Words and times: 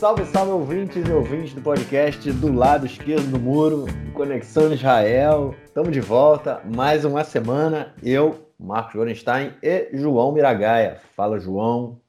Salve, 0.00 0.24
salve 0.24 0.52
ouvintes 0.52 1.06
e 1.06 1.12
ouvintes 1.12 1.52
do 1.52 1.60
podcast 1.60 2.32
do 2.32 2.50
lado 2.50 2.86
esquerdo 2.86 3.32
do 3.32 3.38
muro, 3.38 3.84
Conexão 4.14 4.72
Israel. 4.72 5.54
Estamos 5.62 5.92
de 5.92 6.00
volta, 6.00 6.62
mais 6.74 7.04
uma 7.04 7.22
semana. 7.22 7.94
Eu, 8.02 8.48
Marcos 8.58 8.94
Gorenstein 8.94 9.52
e 9.62 9.90
João 9.92 10.32
Miragaia. 10.32 10.98
Fala, 11.14 11.38
João. 11.38 12.00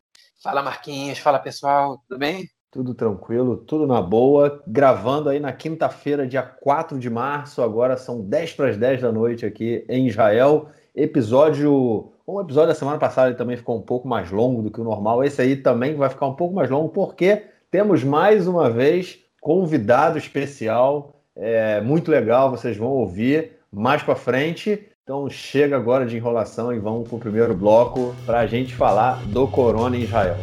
Fala, 0.42 0.64
Marquinhos. 0.64 1.20
Fala, 1.20 1.38
pessoal. 1.38 2.02
Tudo 2.08 2.18
bem? 2.18 2.46
Tudo 2.72 2.94
tranquilo, 2.94 3.58
tudo 3.58 3.86
na 3.86 4.02
boa. 4.02 4.64
Gravando 4.66 5.28
aí 5.28 5.42
na 5.42 5.52
quinta-feira, 5.52 6.26
dia 6.26 6.44
4 6.44 6.98
de 6.98 7.10
março. 7.10 7.62
Agora 7.62 7.98
são 7.98 8.22
10 8.22 8.54
para 8.54 8.70
as 8.70 8.78
10 8.78 9.02
da 9.02 9.12
noite 9.12 9.46
aqui 9.46 9.86
em 9.90 10.08
Israel. 10.08 10.70
Episódio. 10.96 12.14
O 12.26 12.40
episódio 12.40 12.70
da 12.70 12.76
semana 12.76 12.98
passada 12.98 13.36
também 13.36 13.58
ficou 13.58 13.78
um 13.78 13.82
pouco 13.82 14.08
mais 14.08 14.32
longo 14.32 14.62
do 14.62 14.72
que 14.72 14.80
o 14.80 14.86
normal. 14.86 15.26
Esse 15.26 15.42
aí 15.42 15.58
também 15.58 15.94
vai 15.94 16.10
ficar 16.10 16.28
um 16.28 16.36
pouco 16.36 16.56
mais 16.56 16.70
longo, 16.70 16.88
porque 16.88 17.51
temos 17.72 18.04
mais 18.04 18.48
uma 18.48 18.70
vez 18.70 19.18
convidado 19.40 20.18
especial. 20.18 21.16
É 21.34 21.80
muito 21.80 22.12
legal, 22.12 22.52
vocês 22.52 22.76
vão 22.76 22.90
ouvir 22.90 23.54
mais 23.72 24.04
para 24.04 24.14
frente. 24.14 24.88
Então 25.02 25.30
chega 25.30 25.78
agora 25.78 26.06
de 26.06 26.18
enrolação 26.18 26.74
e 26.74 26.80
vamos 26.80 27.08
para 27.08 27.16
o 27.16 27.20
primeiro 27.20 27.56
bloco 27.56 28.14
para 28.26 28.42
a 28.42 28.46
gente 28.46 28.76
falar 28.76 29.26
do 29.28 29.48
Corona 29.48 29.96
em 29.96 30.02
Israel. 30.02 30.36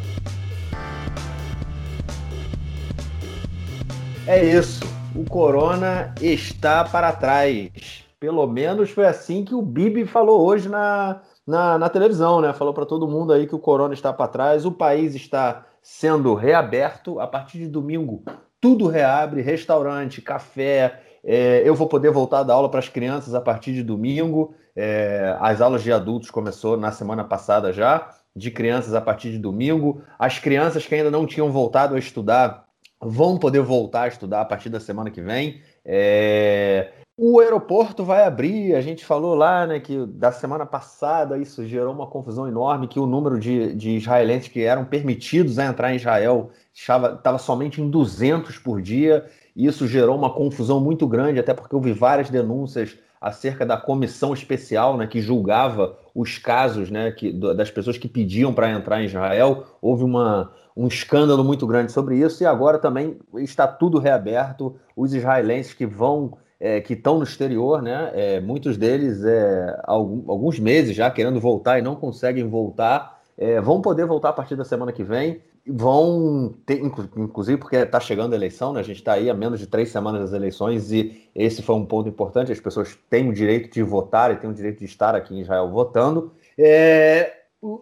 É 4.26 4.42
isso. 4.42 4.82
O 5.14 5.24
corona 5.24 6.14
está 6.20 6.84
para 6.84 7.12
trás. 7.12 8.04
Pelo 8.18 8.46
menos 8.46 8.90
foi 8.90 9.06
assim 9.06 9.44
que 9.44 9.54
o 9.54 9.62
Bibi 9.62 10.06
falou 10.06 10.46
hoje 10.46 10.68
na, 10.68 11.20
na, 11.46 11.78
na 11.78 11.88
televisão, 11.88 12.40
né? 12.40 12.52
Falou 12.52 12.74
para 12.74 12.84
todo 12.86 13.08
mundo 13.08 13.32
aí 13.32 13.46
que 13.46 13.54
o 13.54 13.58
corona 13.58 13.94
está 13.94 14.12
para 14.12 14.28
trás. 14.28 14.64
O 14.66 14.72
país 14.72 15.14
está 15.14 15.64
sendo 15.90 16.34
reaberto 16.34 17.18
a 17.18 17.26
partir 17.26 17.56
de 17.56 17.66
domingo. 17.66 18.22
Tudo 18.60 18.88
reabre, 18.88 19.40
restaurante, 19.40 20.20
café. 20.20 21.00
É, 21.24 21.62
eu 21.64 21.74
vou 21.74 21.88
poder 21.88 22.10
voltar 22.10 22.42
da 22.42 22.52
aula 22.52 22.70
para 22.70 22.78
as 22.78 22.90
crianças 22.90 23.34
a 23.34 23.40
partir 23.40 23.72
de 23.72 23.82
domingo. 23.82 24.54
É, 24.76 25.34
as 25.40 25.62
aulas 25.62 25.82
de 25.82 25.90
adultos 25.90 26.30
começou 26.30 26.76
na 26.76 26.92
semana 26.92 27.24
passada 27.24 27.72
já, 27.72 28.10
de 28.36 28.50
crianças 28.50 28.94
a 28.94 29.00
partir 29.00 29.30
de 29.30 29.38
domingo. 29.38 30.02
As 30.18 30.38
crianças 30.38 30.86
que 30.86 30.94
ainda 30.94 31.10
não 31.10 31.26
tinham 31.26 31.50
voltado 31.50 31.94
a 31.94 31.98
estudar 31.98 32.66
vão 33.00 33.38
poder 33.38 33.62
voltar 33.62 34.02
a 34.02 34.08
estudar 34.08 34.42
a 34.42 34.44
partir 34.44 34.68
da 34.68 34.80
semana 34.80 35.10
que 35.10 35.22
vem. 35.22 35.62
É... 35.86 36.92
O 37.20 37.40
aeroporto 37.40 38.04
vai 38.04 38.22
abrir, 38.22 38.76
a 38.76 38.80
gente 38.80 39.04
falou 39.04 39.34
lá, 39.34 39.66
né, 39.66 39.80
que 39.80 40.06
da 40.06 40.30
semana 40.30 40.64
passada 40.64 41.36
isso 41.36 41.66
gerou 41.66 41.92
uma 41.92 42.06
confusão 42.06 42.46
enorme, 42.46 42.86
que 42.86 43.00
o 43.00 43.06
número 43.06 43.40
de, 43.40 43.74
de 43.74 43.96
israelenses 43.96 44.46
que 44.46 44.62
eram 44.62 44.84
permitidos 44.84 45.58
a 45.58 45.66
entrar 45.66 45.92
em 45.92 45.96
Israel 45.96 46.50
estava 46.72 47.36
somente 47.36 47.82
em 47.82 47.90
200 47.90 48.58
por 48.58 48.80
dia, 48.80 49.26
e 49.56 49.66
isso 49.66 49.88
gerou 49.88 50.16
uma 50.16 50.32
confusão 50.32 50.78
muito 50.78 51.08
grande, 51.08 51.40
até 51.40 51.52
porque 51.52 51.74
houve 51.74 51.92
várias 51.92 52.30
denúncias 52.30 52.96
acerca 53.20 53.66
da 53.66 53.76
comissão 53.76 54.32
especial 54.32 54.96
né, 54.96 55.08
que 55.08 55.20
julgava 55.20 55.98
os 56.14 56.38
casos 56.38 56.88
né, 56.88 57.10
que, 57.10 57.32
das 57.32 57.68
pessoas 57.68 57.98
que 57.98 58.06
pediam 58.06 58.54
para 58.54 58.70
entrar 58.70 59.02
em 59.02 59.06
Israel. 59.06 59.66
Houve 59.82 60.04
uma, 60.04 60.52
um 60.76 60.86
escândalo 60.86 61.42
muito 61.42 61.66
grande 61.66 61.90
sobre 61.90 62.16
isso 62.16 62.44
e 62.44 62.46
agora 62.46 62.78
também 62.78 63.18
está 63.38 63.66
tudo 63.66 63.98
reaberto. 63.98 64.76
Os 64.96 65.12
israelenses 65.14 65.74
que 65.74 65.84
vão, 65.84 66.38
é, 66.60 66.80
que 66.80 66.94
estão 66.94 67.18
no 67.18 67.24
exterior, 67.24 67.80
né, 67.80 68.10
é, 68.14 68.40
muitos 68.40 68.76
deles 68.76 69.24
é, 69.24 69.80
algum, 69.84 70.30
alguns 70.30 70.58
meses 70.58 70.94
já 70.94 71.10
querendo 71.10 71.40
voltar 71.40 71.78
e 71.78 71.82
não 71.82 71.94
conseguem 71.94 72.48
voltar, 72.48 73.20
é, 73.36 73.60
vão 73.60 73.80
poder 73.80 74.04
voltar 74.04 74.30
a 74.30 74.32
partir 74.32 74.56
da 74.56 74.64
semana 74.64 74.92
que 74.92 75.04
vem. 75.04 75.40
Vão 75.70 76.54
ter, 76.64 76.80
inclusive 76.82 77.58
porque 77.58 77.76
está 77.76 78.00
chegando 78.00 78.32
a 78.32 78.36
eleição, 78.36 78.72
né? 78.72 78.80
a 78.80 78.82
gente 78.82 78.96
está 78.96 79.12
aí 79.12 79.28
há 79.28 79.34
menos 79.34 79.60
de 79.60 79.66
três 79.66 79.90
semanas 79.90 80.22
das 80.22 80.32
eleições 80.32 80.90
e 80.90 81.28
esse 81.34 81.62
foi 81.62 81.76
um 81.76 81.84
ponto 81.84 82.08
importante. 82.08 82.50
As 82.50 82.58
pessoas 82.58 82.98
têm 83.10 83.28
o 83.28 83.34
direito 83.34 83.70
de 83.70 83.82
votar 83.82 84.32
e 84.32 84.36
têm 84.36 84.48
o 84.48 84.54
direito 84.54 84.78
de 84.78 84.86
estar 84.86 85.14
aqui 85.14 85.34
em 85.34 85.40
Israel 85.40 85.68
votando. 85.68 86.32
É, 86.56 87.34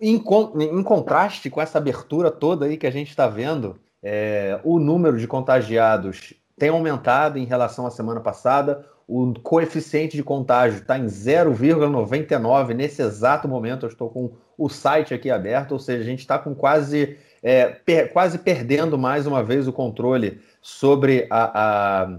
em, 0.03 0.16
em, 0.16 0.82
contraste 0.82 1.48
com 1.48 1.60
essa 1.60 1.78
abertura 1.78 2.31
toda 2.31 2.66
aí 2.66 2.76
que 2.76 2.88
a 2.88 2.91
gente 2.91 3.10
está 3.10 3.28
vendo, 3.28 3.76
é, 4.03 4.59
o 4.65 4.81
número 4.81 5.16
de 5.16 5.28
contagiados 5.28 6.34
tem 6.58 6.68
aumentado 6.68 7.38
em 7.38 7.44
relação 7.44 7.86
à 7.86 7.90
semana 7.90 8.20
passada. 8.20 8.84
O 9.08 9.34
coeficiente 9.40 10.16
de 10.16 10.22
contágio 10.22 10.80
está 10.80 10.98
em 10.98 11.06
0,99 11.06 12.74
nesse 12.74 13.02
exato 13.02 13.46
momento. 13.46 13.86
Eu 13.86 13.90
estou 13.90 14.10
com 14.10 14.32
o 14.58 14.68
site 14.68 15.14
aqui 15.14 15.30
aberto, 15.30 15.72
ou 15.72 15.78
seja, 15.78 16.02
a 16.02 16.06
gente 16.06 16.20
está 16.20 16.38
com 16.38 16.54
quase, 16.54 17.16
é, 17.42 17.66
per, 17.66 18.12
quase 18.12 18.38
perdendo 18.38 18.98
mais 18.98 19.26
uma 19.26 19.44
vez 19.44 19.68
o 19.68 19.72
controle 19.72 20.40
sobre 20.60 21.26
a, 21.30 22.18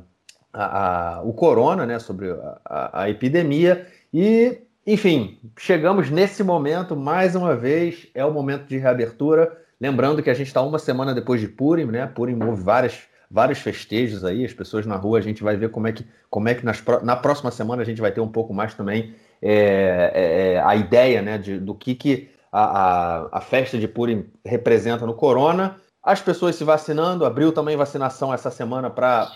a, 0.53 1.17
a, 1.17 1.21
o 1.23 1.33
corona, 1.33 1.85
né, 1.85 1.99
sobre 1.99 2.27
a 2.65 3.09
epidemia. 3.09 3.87
E 4.13 4.61
enfim, 4.87 5.37
chegamos 5.59 6.09
nesse 6.09 6.41
momento, 6.45 6.95
mais 6.95 7.35
uma 7.35 7.53
vez, 7.57 8.07
é 8.15 8.23
o 8.23 8.31
momento 8.31 8.67
de 8.67 8.77
reabertura. 8.77 9.57
Lembrando 9.81 10.23
que 10.23 10.29
a 10.29 10.33
gente 10.33 10.47
está 10.47 10.61
uma 10.61 10.79
semana 10.79 11.13
depois 11.13 11.41
de 11.41 11.49
Purim, 11.49 11.83
né? 11.83 12.07
Purim 12.07 12.41
houve 12.41 12.63
várias, 12.63 13.01
vários 13.29 13.59
festejos 13.59 14.23
aí, 14.23 14.45
as 14.45 14.53
pessoas 14.53 14.85
na 14.85 14.95
rua, 14.95 15.19
a 15.19 15.21
gente 15.21 15.43
vai 15.43 15.55
ver 15.55 15.69
como 15.69 15.87
é 15.87 15.91
que, 15.91 16.05
como 16.29 16.47
é 16.49 16.55
que 16.55 16.65
nas, 16.65 16.83
na 17.03 17.15
próxima 17.15 17.51
semana 17.51 17.81
a 17.81 17.85
gente 17.85 18.01
vai 18.01 18.11
ter 18.11 18.21
um 18.21 18.27
pouco 18.27 18.53
mais 18.53 18.73
também 18.73 19.13
é, 19.41 20.11
é, 20.13 20.53
é, 20.53 20.61
a 20.61 20.75
ideia 20.75 21.21
né, 21.21 21.37
de, 21.37 21.59
do 21.59 21.75
que, 21.75 21.93
que 21.93 22.29
a, 22.51 22.63
a, 22.63 23.37
a 23.37 23.41
festa 23.41 23.77
de 23.77 23.87
Purim 23.87 24.25
representa 24.45 25.05
no 25.05 25.13
Corona. 25.13 25.77
As 26.01 26.21
pessoas 26.21 26.55
se 26.55 26.63
vacinando, 26.63 27.25
abriu 27.25 27.51
também 27.51 27.75
vacinação 27.75 28.33
essa 28.33 28.49
semana 28.49 28.89
para 28.89 29.29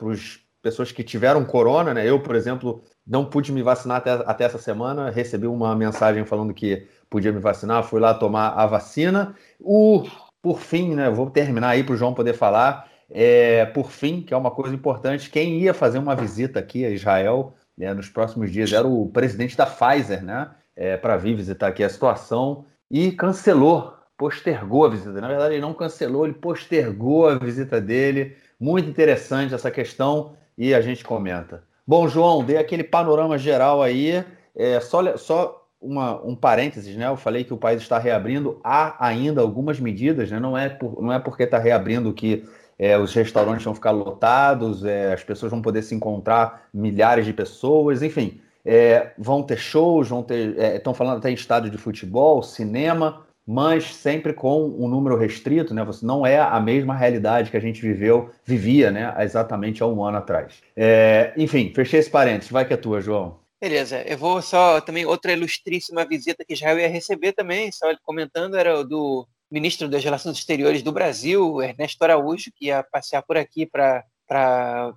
as 0.00 0.40
pessoas 0.60 0.90
que 0.92 1.04
tiveram 1.04 1.44
corona, 1.44 1.94
né? 1.94 2.08
Eu, 2.08 2.20
por 2.20 2.34
exemplo, 2.34 2.82
não 3.06 3.24
pude 3.24 3.52
me 3.52 3.62
vacinar 3.62 3.98
até, 3.98 4.10
até 4.10 4.44
essa 4.44 4.58
semana, 4.58 5.10
recebi 5.10 5.46
uma 5.46 5.74
mensagem 5.74 6.24
falando 6.24 6.52
que 6.52 6.86
podia 7.08 7.32
me 7.32 7.40
vacinar, 7.40 7.84
fui 7.84 8.00
lá 8.00 8.12
tomar 8.12 8.48
a 8.50 8.66
vacina. 8.66 9.34
O, 9.58 10.04
por 10.42 10.60
fim, 10.60 10.94
né, 10.94 11.08
vou 11.10 11.30
terminar 11.30 11.70
aí 11.70 11.84
para 11.84 11.94
o 11.94 11.96
João 11.96 12.12
poder 12.12 12.34
falar, 12.34 12.89
é, 13.10 13.64
por 13.66 13.90
fim, 13.90 14.22
que 14.22 14.32
é 14.32 14.36
uma 14.36 14.50
coisa 14.50 14.74
importante, 14.74 15.30
quem 15.30 15.58
ia 15.58 15.74
fazer 15.74 15.98
uma 15.98 16.14
visita 16.14 16.60
aqui 16.60 16.84
a 16.84 16.90
Israel 16.90 17.54
né, 17.76 17.92
nos 17.94 18.08
próximos 18.08 18.50
dias 18.52 18.72
era 18.72 18.86
o 18.86 19.08
presidente 19.08 19.56
da 19.56 19.66
Pfizer, 19.66 20.22
né, 20.22 20.50
é, 20.76 20.96
para 20.96 21.16
vir 21.16 21.34
visitar 21.34 21.68
aqui 21.68 21.82
a 21.82 21.88
situação 21.88 22.64
e 22.90 23.12
cancelou, 23.12 23.94
postergou 24.16 24.84
a 24.84 24.88
visita. 24.90 25.20
Na 25.20 25.28
verdade, 25.28 25.54
ele 25.54 25.62
não 25.62 25.72
cancelou, 25.72 26.24
ele 26.24 26.34
postergou 26.34 27.28
a 27.28 27.38
visita 27.38 27.80
dele. 27.80 28.36
Muito 28.58 28.88
interessante 28.88 29.54
essa 29.54 29.70
questão 29.70 30.34
e 30.58 30.74
a 30.74 30.80
gente 30.80 31.04
comenta. 31.04 31.64
Bom, 31.86 32.06
João, 32.06 32.44
dei 32.44 32.58
aquele 32.58 32.84
panorama 32.84 33.38
geral 33.38 33.82
aí. 33.82 34.24
É, 34.54 34.78
só 34.80 35.16
só 35.16 35.66
uma, 35.80 36.22
um 36.22 36.36
parênteses, 36.36 36.94
né? 36.96 37.06
Eu 37.06 37.16
falei 37.16 37.44
que 37.44 37.54
o 37.54 37.56
país 37.56 37.80
está 37.80 37.98
reabrindo. 37.98 38.60
Há 38.62 39.06
ainda 39.06 39.40
algumas 39.40 39.80
medidas, 39.80 40.30
né? 40.30 40.38
Não 40.38 40.56
é, 40.56 40.68
por, 40.68 41.00
não 41.02 41.12
é 41.12 41.18
porque 41.18 41.44
está 41.44 41.58
reabrindo 41.58 42.12
que 42.12 42.44
é, 42.80 42.96
os 42.96 43.12
restaurantes 43.12 43.62
vão 43.62 43.74
ficar 43.74 43.90
lotados, 43.90 44.86
é, 44.86 45.12
as 45.12 45.22
pessoas 45.22 45.50
vão 45.50 45.60
poder 45.60 45.82
se 45.82 45.94
encontrar, 45.94 46.62
milhares 46.72 47.26
de 47.26 47.32
pessoas, 47.34 48.02
enfim. 48.02 48.40
É, 48.64 49.12
vão 49.18 49.42
ter 49.42 49.58
shows, 49.58 50.08
vão 50.08 50.22
ter. 50.22 50.58
Estão 50.76 50.94
é, 50.94 50.96
falando 50.96 51.18
até 51.18 51.30
em 51.30 51.34
estádio 51.34 51.70
de 51.70 51.76
futebol, 51.76 52.42
cinema 52.42 53.26
mas 53.46 53.96
sempre 53.96 54.32
com 54.32 54.64
um 54.78 54.86
número 54.86 55.16
restrito, 55.16 55.74
né? 55.74 55.82
Você 55.84 56.06
não 56.06 56.24
é 56.24 56.38
a 56.38 56.60
mesma 56.60 56.94
realidade 56.94 57.50
que 57.50 57.56
a 57.56 57.60
gente 57.60 57.82
viveu, 57.82 58.30
vivia, 58.44 58.92
né? 58.92 59.12
Exatamente 59.18 59.82
há 59.82 59.86
um 59.86 60.04
ano 60.04 60.18
atrás. 60.18 60.62
É, 60.76 61.32
enfim, 61.36 61.72
fechei 61.74 61.98
esse 61.98 62.08
parênteses. 62.08 62.52
Vai 62.52 62.64
que 62.64 62.72
é 62.72 62.76
tua, 62.76 63.00
João. 63.00 63.40
Beleza, 63.60 64.02
eu 64.06 64.16
vou 64.16 64.40
só 64.40 64.80
também 64.80 65.04
outra 65.04 65.32
ilustríssima 65.32 66.04
visita 66.04 66.44
que 66.44 66.54
Israel 66.54 66.78
ia 66.78 66.88
receber 66.88 67.32
também, 67.32 67.72
só 67.72 67.92
comentando, 68.04 68.56
era 68.56 68.84
do 68.84 69.26
ministro 69.50 69.88
das 69.88 70.04
Relações 70.04 70.38
Exteriores 70.38 70.82
do 70.82 70.92
Brasil, 70.92 71.60
Ernesto 71.60 72.02
Araújo, 72.02 72.50
que 72.54 72.66
ia 72.66 72.82
passear 72.82 73.22
por 73.22 73.36
aqui 73.36 73.66
para 73.66 74.04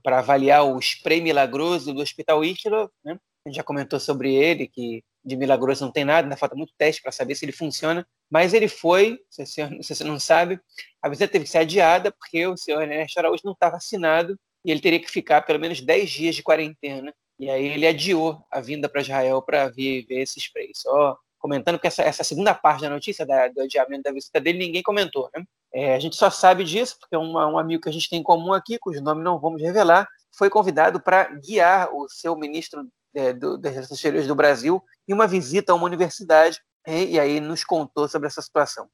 avaliar 0.06 0.64
o 0.66 0.80
spray 0.80 1.22
milagroso 1.22 1.94
do 1.94 2.02
Hospital 2.02 2.44
Ishtilo, 2.44 2.92
né? 3.04 3.18
A 3.46 3.50
gente 3.50 3.58
já 3.58 3.64
comentou 3.64 4.00
sobre 4.00 4.34
ele, 4.34 4.68
que 4.68 5.04
de 5.26 5.36
milagroso 5.36 5.84
não 5.84 5.92
tem 5.92 6.06
nada, 6.06 6.26
ainda 6.26 6.38
falta 6.38 6.56
muito 6.56 6.74
teste 6.78 7.02
para 7.02 7.12
saber 7.12 7.36
se 7.36 7.44
ele 7.44 7.52
funciona. 7.52 8.08
Mas 8.30 8.54
ele 8.54 8.70
foi, 8.70 9.20
se 9.30 9.46
você 9.46 10.04
não 10.04 10.18
sabe, 10.18 10.60
a 11.02 11.10
visita 11.10 11.28
teve 11.28 11.44
que 11.44 11.52
ser 11.52 11.58
adiada 11.58 12.12
porque 12.12 12.48
o 12.48 12.56
senhor 12.56 12.82
Ernesto 12.82 13.20
Araújo 13.20 13.42
não 13.44 13.52
está 13.52 13.70
vacinado 13.70 14.40
e 14.64 14.72
ele 14.72 14.80
teria 14.80 15.00
que 15.00 15.12
ficar 15.12 15.42
pelo 15.42 15.60
menos 15.60 15.82
10 15.82 16.10
dias 16.10 16.36
de 16.36 16.44
quarentena. 16.44 17.14
E 17.38 17.50
aí 17.50 17.66
ele 17.66 17.86
adiou 17.86 18.46
a 18.50 18.62
vinda 18.62 18.88
para 18.88 19.02
Israel 19.02 19.42
para 19.42 19.68
ver 19.68 20.06
esse 20.10 20.40
spray. 20.40 20.72
Só 20.74 21.18
comentando 21.44 21.78
que 21.78 21.88
essa, 21.88 22.02
essa 22.02 22.24
segunda 22.24 22.54
parte 22.54 22.84
da 22.84 22.90
notícia 22.90 23.26
da, 23.26 23.50
do 23.50 23.60
adiamento 23.60 24.04
da 24.04 24.14
visita 24.14 24.40
dele 24.40 24.60
ninguém 24.60 24.82
comentou. 24.82 25.30
Né? 25.36 25.44
É, 25.74 25.94
a 25.94 26.00
gente 26.00 26.16
só 26.16 26.30
sabe 26.30 26.64
disso 26.64 26.96
porque 26.98 27.18
uma, 27.18 27.46
um 27.46 27.58
amigo 27.58 27.84
que 27.84 27.90
a 27.90 27.92
gente 27.92 28.10
tem 28.10 28.22
em 28.22 28.24
comum 28.24 28.54
aqui, 28.54 28.80
cujo 28.80 29.02
nome 29.02 29.22
não 29.22 29.38
vamos 29.38 29.62
revelar, 29.62 30.08
foi 30.38 30.50
convidado 30.50 31.02
para 31.02 31.26
guiar 31.26 31.94
o 31.94 32.08
seu 32.08 32.34
ministro 32.38 32.88
é, 33.14 33.34
do, 33.34 33.58
das 33.58 33.74
Relações 33.74 33.98
Exteriores 33.98 34.26
do 34.26 34.36
Brasil 34.36 34.82
em 35.06 35.14
uma 35.14 35.28
visita 35.28 35.74
a 35.74 35.76
uma 35.76 35.86
universidade 35.86 36.62
e, 36.88 37.16
e 37.16 37.20
aí 37.20 37.42
nos 37.42 37.66
contou 37.66 38.08
sobre 38.08 38.28
essa 38.28 38.42
situação. 38.42 38.88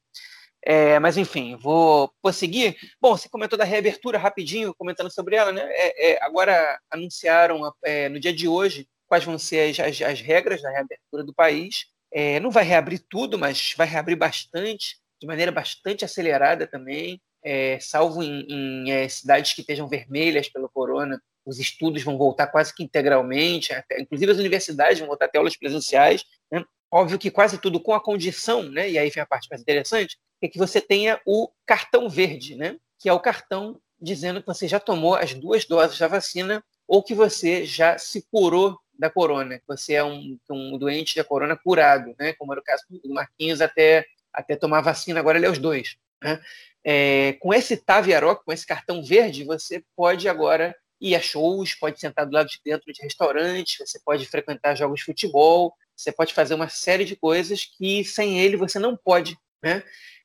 É, 0.66 0.98
mas 0.98 1.16
enfim, 1.16 1.56
vou, 1.56 2.12
vou 2.20 2.32
seguir. 2.32 2.76
Bom, 3.00 3.16
você 3.16 3.28
comentou 3.28 3.56
da 3.56 3.64
reabertura 3.64 4.18
rapidinho, 4.18 4.74
comentando 4.74 5.10
sobre 5.10 5.36
ela, 5.36 5.52
né? 5.52 5.62
É, 5.62 6.10
é, 6.10 6.24
agora 6.24 6.80
anunciaram 6.90 7.72
é, 7.84 8.08
no 8.08 8.18
dia 8.18 8.32
de 8.32 8.48
hoje 8.48 8.88
quais 9.06 9.24
vão 9.24 9.38
ser 9.38 9.70
as, 9.70 9.78
as, 9.78 10.02
as 10.02 10.20
regras 10.20 10.60
da 10.60 10.70
reabertura 10.70 11.22
do 11.24 11.32
país. 11.32 11.86
É, 12.12 12.40
não 12.40 12.50
vai 12.50 12.64
reabrir 12.64 13.04
tudo, 13.08 13.38
mas 13.38 13.74
vai 13.76 13.86
reabrir 13.86 14.16
bastante, 14.16 14.96
de 15.20 15.26
maneira 15.26 15.52
bastante 15.52 16.04
acelerada 16.04 16.66
também. 16.66 17.20
É, 17.42 17.78
salvo 17.80 18.22
em, 18.22 18.44
em 18.88 19.08
cidades 19.08 19.54
que 19.54 19.62
estejam 19.62 19.88
vermelhas 19.88 20.48
pelo 20.48 20.68
corona, 20.68 21.20
os 21.44 21.58
estudos 21.58 22.02
vão 22.02 22.18
voltar 22.18 22.46
quase 22.48 22.74
que 22.74 22.82
integralmente, 22.82 23.72
até, 23.72 24.00
inclusive 24.00 24.32
as 24.32 24.38
universidades 24.38 24.98
vão 24.98 25.08
voltar 25.08 25.26
até 25.26 25.38
aulas 25.38 25.56
presenciais. 25.56 26.24
Né? 26.50 26.64
Óbvio 26.90 27.18
que 27.18 27.30
quase 27.30 27.58
tudo 27.58 27.80
com 27.80 27.92
a 27.92 28.02
condição, 28.02 28.62
né? 28.62 28.90
e 28.90 28.98
aí 28.98 29.10
vem 29.10 29.22
a 29.22 29.26
parte 29.26 29.48
mais 29.50 29.62
interessante, 29.62 30.18
é 30.42 30.48
que 30.48 30.58
você 30.58 30.80
tenha 30.80 31.20
o 31.26 31.50
cartão 31.66 32.08
verde, 32.08 32.56
né? 32.56 32.76
que 32.98 33.08
é 33.08 33.12
o 33.12 33.20
cartão 33.20 33.80
dizendo 34.00 34.40
que 34.40 34.46
você 34.46 34.66
já 34.66 34.80
tomou 34.80 35.14
as 35.14 35.34
duas 35.34 35.64
doses 35.64 35.98
da 35.98 36.08
vacina 36.08 36.62
ou 36.86 37.02
que 37.02 37.14
você 37.14 37.64
já 37.64 37.98
se 37.98 38.22
curou 38.30 38.78
da 39.00 39.08
corona, 39.08 39.60
você 39.66 39.94
é 39.94 40.04
um, 40.04 40.38
um 40.50 40.76
doente 40.76 41.16
da 41.16 41.24
corona 41.24 41.56
curado, 41.56 42.14
né? 42.18 42.34
como 42.34 42.52
era 42.52 42.60
o 42.60 42.64
caso 42.64 42.84
do 42.90 43.14
Marquinhos 43.14 43.62
até, 43.62 44.04
até 44.32 44.54
tomar 44.54 44.82
vacina, 44.82 45.18
agora 45.18 45.38
ele 45.38 45.46
é 45.46 45.50
os 45.50 45.58
dois. 45.58 45.96
Né? 46.22 46.40
É, 46.84 47.32
com 47.40 47.52
esse 47.54 47.78
Taviaroc, 47.78 48.44
com 48.44 48.52
esse 48.52 48.66
cartão 48.66 49.02
verde, 49.02 49.42
você 49.42 49.82
pode 49.96 50.28
agora 50.28 50.76
ir 51.00 51.14
a 51.14 51.20
shows, 51.20 51.74
pode 51.74 51.98
sentar 51.98 52.26
do 52.26 52.32
lado 52.34 52.48
de 52.48 52.60
dentro 52.62 52.92
de 52.92 53.02
restaurantes, 53.02 53.78
você 53.78 53.98
pode 54.04 54.26
frequentar 54.26 54.76
jogos 54.76 55.00
de 55.00 55.06
futebol, 55.06 55.74
você 55.96 56.12
pode 56.12 56.34
fazer 56.34 56.52
uma 56.52 56.68
série 56.68 57.06
de 57.06 57.16
coisas 57.16 57.64
que 57.64 58.04
sem 58.04 58.38
ele 58.38 58.56
você 58.56 58.78
não 58.78 58.94
pode. 58.96 59.36
Né? 59.62 59.82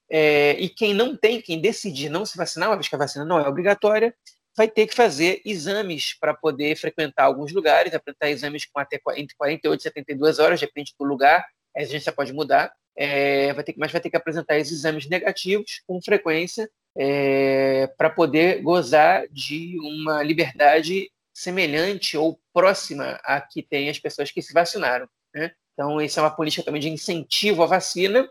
É, 0.10 0.52
e 0.60 0.68
quem 0.68 0.94
não 0.94 1.16
tem, 1.16 1.42
quem 1.42 1.62
decidir 1.62 2.10
não 2.10 2.26
se 2.26 2.38
vacinar, 2.38 2.70
uma 2.70 2.76
vez 2.76 2.90
que 2.90 2.96
a 2.96 3.00
vacina 3.00 3.24
não 3.24 3.40
é 3.40 3.48
obrigatória, 3.48 4.14
vai 4.56 4.68
ter 4.68 4.88
que 4.88 4.96
fazer 4.96 5.42
exames 5.46 6.14
para 6.14 6.34
poder 6.34 6.76
frequentar 6.78 7.26
alguns 7.26 7.52
lugares, 7.52 7.94
apresentar 7.94 8.30
exames 8.30 8.66
com 8.66 8.80
até 8.80 9.00
entre 9.18 9.36
48 9.36 9.80
e 9.80 9.84
72 9.84 10.40
horas, 10.40 10.60
depende 10.60 10.94
do 10.98 11.06
lugar, 11.06 11.46
a 11.76 11.82
exigência 11.82 12.12
pode 12.12 12.32
mudar, 12.32 12.74
é, 12.96 13.54
vai 13.54 13.64
ter, 13.64 13.76
mas 13.78 13.92
vai 13.92 14.00
ter 14.00 14.10
que 14.10 14.16
apresentar 14.16 14.58
esses 14.58 14.80
exames 14.80 15.08
negativos 15.10 15.82
com 15.86 16.02
frequência 16.02 16.70
é, 16.98 17.88
para 17.98 18.10
poder 18.10 18.62
gozar 18.62 19.28
de 19.30 19.78
uma 19.80 20.24
liberdade 20.24 21.12
semelhante 21.34 22.18
ou 22.18 22.40
próxima 22.54 23.20
à 23.24 23.42
que 23.42 23.62
tem 23.62 23.90
as 23.90 24.00
pessoas 24.00 24.32
que 24.32 24.42
se 24.42 24.54
vacinaram. 24.54 25.08
Né? 25.34 25.52
Então, 25.74 26.02
isso 26.02 26.18
é 26.18 26.24
uma 26.24 26.34
política 26.34 26.64
também 26.64 26.82
de 26.82 26.90
incentivo 26.90 27.62
à 27.62 27.66
vacina 27.66 28.26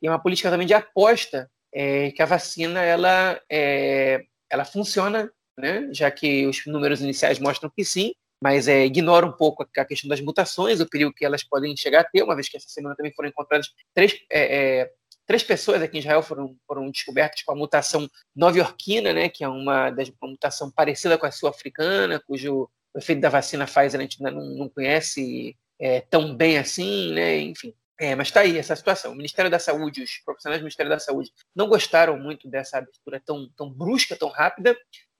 e 0.00 0.06
é 0.06 0.10
uma 0.10 0.22
política 0.22 0.50
também 0.50 0.66
de 0.66 0.72
aposta 0.72 1.50
é, 1.72 2.10
que 2.12 2.22
a 2.22 2.26
vacina 2.26 2.82
ela, 2.82 3.38
é, 3.50 4.24
ela 4.50 4.64
funciona, 4.64 5.30
né? 5.56 5.88
já 5.92 6.10
que 6.10 6.46
os 6.46 6.64
números 6.66 7.00
iniciais 7.00 7.38
mostram 7.38 7.70
que 7.74 7.84
sim, 7.84 8.12
mas 8.40 8.68
é, 8.68 8.84
ignora 8.84 9.26
um 9.26 9.32
pouco 9.32 9.66
a 9.76 9.84
questão 9.84 10.08
das 10.08 10.20
mutações, 10.20 10.80
o 10.80 10.88
perigo 10.88 11.12
que 11.12 11.24
elas 11.24 11.42
podem 11.42 11.76
chegar 11.76 12.00
a 12.00 12.04
ter, 12.04 12.22
uma 12.22 12.34
vez 12.34 12.48
que 12.48 12.56
essa 12.56 12.68
semana 12.68 12.94
também 12.94 13.12
foram 13.14 13.28
encontradas 13.28 13.68
três, 13.94 14.18
é, 14.30 14.80
é, 14.80 14.92
três 15.26 15.42
pessoas 15.42 15.82
aqui 15.82 15.96
em 15.96 16.00
Israel 16.00 16.22
foram, 16.22 16.56
foram 16.66 16.90
descobertas 16.90 17.42
com 17.42 17.52
a 17.52 17.56
mutação 17.56 18.08
nova-iorquina, 18.34 19.12
né, 19.12 19.28
que 19.28 19.42
é 19.42 19.48
uma, 19.48 19.90
das, 19.90 20.10
uma 20.20 20.30
mutação 20.30 20.70
parecida 20.70 21.16
com 21.16 21.26
a 21.26 21.30
sul-africana, 21.30 22.20
cujo 22.26 22.68
efeito 22.94 23.20
da 23.20 23.28
vacina 23.28 23.66
Pfizer 23.66 24.00
a 24.00 24.02
gente 24.02 24.22
ainda 24.24 24.38
não, 24.38 24.46
não 24.56 24.68
conhece 24.68 25.56
é, 25.78 26.00
tão 26.02 26.34
bem 26.34 26.58
assim, 26.58 27.12
né, 27.12 27.38
enfim. 27.40 27.74
É, 27.98 28.14
mas 28.14 28.28
está 28.28 28.40
aí 28.40 28.58
essa 28.58 28.76
situação. 28.76 29.12
O 29.12 29.16
Ministério 29.16 29.50
da 29.50 29.58
Saúde, 29.58 30.02
os 30.02 30.18
profissionais 30.18 30.60
do 30.60 30.64
Ministério 30.64 30.90
da 30.90 30.98
Saúde 30.98 31.32
não 31.54 31.66
gostaram 31.66 32.18
muito 32.18 32.46
dessa 32.48 32.76
abertura 32.76 33.22
tão, 33.24 33.48
tão 33.56 33.72
brusca, 33.72 34.14
tão 34.14 34.28
rápida, 34.28 34.76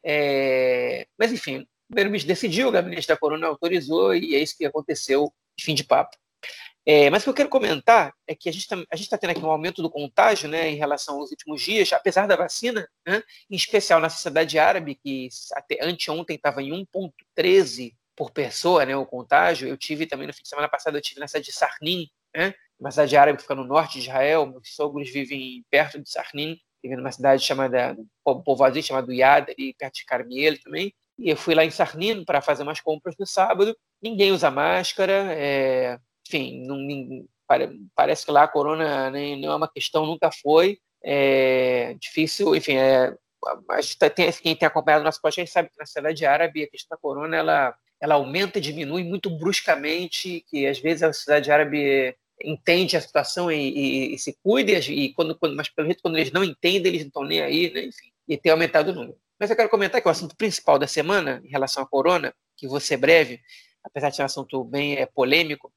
é, 0.09 1.05
mas 1.19 1.33
enfim, 1.33 1.59
o 1.59 1.67
primeiro-ministro 1.89 2.29
decidiu, 2.29 2.69
o 2.69 2.71
gabinete 2.71 3.09
da 3.09 3.17
Corona 3.17 3.49
autorizou 3.49 4.15
e 4.15 4.37
é 4.37 4.39
isso 4.39 4.57
que 4.57 4.65
aconteceu, 4.65 5.33
fim 5.61 5.75
de 5.75 5.83
papo. 5.83 6.17
É, 6.89 7.11
mas 7.11 7.23
o 7.23 7.25
que 7.25 7.31
eu 7.31 7.35
quero 7.35 7.49
comentar 7.49 8.15
é 8.29 8.35
que 8.37 8.49
a 8.49 8.53
gente 8.53 8.63
está 8.63 8.77
tá 9.11 9.19
tendo 9.19 9.31
aqui 9.31 9.41
um 9.41 9.51
aumento 9.51 9.83
do 9.83 9.91
contágio 9.91 10.49
né, 10.49 10.71
em 10.71 10.77
relação 10.77 11.17
aos 11.17 11.33
últimos 11.33 11.61
dias, 11.61 11.93
apesar 11.93 12.29
da 12.29 12.37
vacina, 12.37 12.89
né, 13.05 13.21
em 13.51 13.57
especial 13.57 13.99
na 13.99 14.09
sociedade 14.09 14.57
árabe, 14.57 14.95
que 14.95 15.29
até 15.55 15.79
anteontem 15.83 16.37
estava 16.37 16.63
em 16.63 16.71
1,13 16.71 17.93
por 18.15 18.31
pessoa 18.31 18.87
né, 18.87 18.97
o 18.97 19.05
contágio. 19.05 19.67
Eu 19.67 19.77
tive 19.77 20.07
também 20.07 20.29
no 20.29 20.33
fim 20.33 20.43
de 20.43 20.49
semana 20.49 20.69
passado, 20.69 20.97
eu 20.97 21.03
tive 21.03 21.19
na 21.19 21.27
cidade 21.27 21.47
de 21.47 21.53
Sarnim, 21.53 22.09
né, 22.33 22.55
uma 22.79 22.93
cidade 22.93 23.17
árabe 23.17 23.39
que 23.39 23.43
fica 23.43 23.57
no 23.57 23.65
norte 23.65 23.95
de 23.95 24.07
Israel. 24.07 24.47
Meus 24.47 24.73
sogros 24.73 25.11
vivem 25.11 25.65
perto 25.69 26.01
de 26.01 26.09
Sarnim, 26.09 26.57
vivem 26.87 26.97
numa 26.97 27.13
cidade 27.13 27.43
chamada, 27.43 27.97
um 28.27 28.43
povoado 28.43 28.81
chamado 28.83 29.13
Yad, 29.13 29.51
ali 29.51 29.75
perto 29.75 29.95
de 29.95 30.05
Carmiel 30.05 30.61
também. 30.63 30.95
E 31.19 31.31
eu 31.31 31.37
fui 31.37 31.55
lá 31.55 31.65
em 31.65 31.71
Sarnino 31.71 32.25
para 32.25 32.41
fazer 32.41 32.63
umas 32.63 32.81
compras 32.81 33.15
no 33.19 33.27
sábado. 33.27 33.77
Ninguém 34.03 34.33
usa 34.33 34.51
máscara. 34.51 35.33
É, 35.33 35.99
enfim, 36.27 36.65
não, 36.67 36.79
parece 37.95 38.25
que 38.25 38.31
lá 38.31 38.45
a 38.45 38.49
corona 38.49 39.11
nem, 39.11 39.41
não 39.41 39.53
é 39.53 39.57
uma 39.57 39.69
questão, 39.69 40.07
nunca 40.07 40.31
foi. 40.31 40.79
É 41.03 41.95
difícil, 42.01 42.55
enfim, 42.55 42.77
é, 42.77 43.15
mas 43.69 43.95
tá, 43.95 44.11
tem, 44.11 44.31
quem 44.33 44.57
tem 44.57 44.67
acompanhado 44.67 45.03
o 45.03 45.05
nosso 45.05 45.21
podcast 45.21 45.53
sabe 45.53 45.69
que 45.69 45.79
na 45.79 45.87
sociedade 45.87 46.27
árabe 46.27 46.65
a 46.65 46.69
questão 46.69 46.97
da 46.97 47.01
corona 47.01 47.37
ela, 47.37 47.75
ela 48.01 48.15
aumenta 48.17 48.59
e 48.59 48.63
diminui 48.63 49.05
muito 49.05 49.31
bruscamente, 49.31 50.45
que 50.49 50.67
às 50.67 50.79
vezes 50.79 51.03
a 51.03 51.13
sociedade 51.13 51.51
árabe 51.51 52.17
entende 52.43 52.97
a 52.97 53.01
situação 53.01 53.51
e, 53.51 53.57
e, 53.57 54.15
e 54.15 54.19
se 54.19 54.37
cuida, 54.43 54.73
e 54.73 55.13
quando, 55.15 55.37
quando, 55.39 55.57
mas 55.57 55.69
pelo 55.69 55.87
jeito 55.87 56.03
quando 56.03 56.17
eles 56.17 56.33
não 56.33 56.45
entendem, 56.45 56.93
eles 56.93 57.03
não 57.03 57.09
estão 57.09 57.25
nem 57.25 57.41
aí, 57.41 57.73
né? 57.73 57.85
enfim, 57.85 58.11
e 58.29 58.37
tem 58.37 58.53
aumentado 58.53 58.91
o 58.91 58.95
número. 58.95 59.19
Mas 59.39 59.51
eu 59.51 59.57
quero 59.57 59.69
comentar 59.69 60.01
que 60.01 60.09
o 60.09 60.11
assunto 60.11 60.37
principal 60.37 60.79
da 60.79 60.87
semana, 60.87 61.43
em 61.45 61.49
relação 61.49 61.83
à 61.83 61.87
corona, 61.87 62.35
que 62.57 62.67
vou 62.67 62.81
ser 62.81 62.97
breve, 62.97 63.41
apesar 63.85 64.11
de 64.11 64.17
ser 64.17 64.23
um 64.23 64.27
assunto 64.27 64.65
bem 64.65 64.97
é, 64.97 65.07
polêmico, 65.07 65.73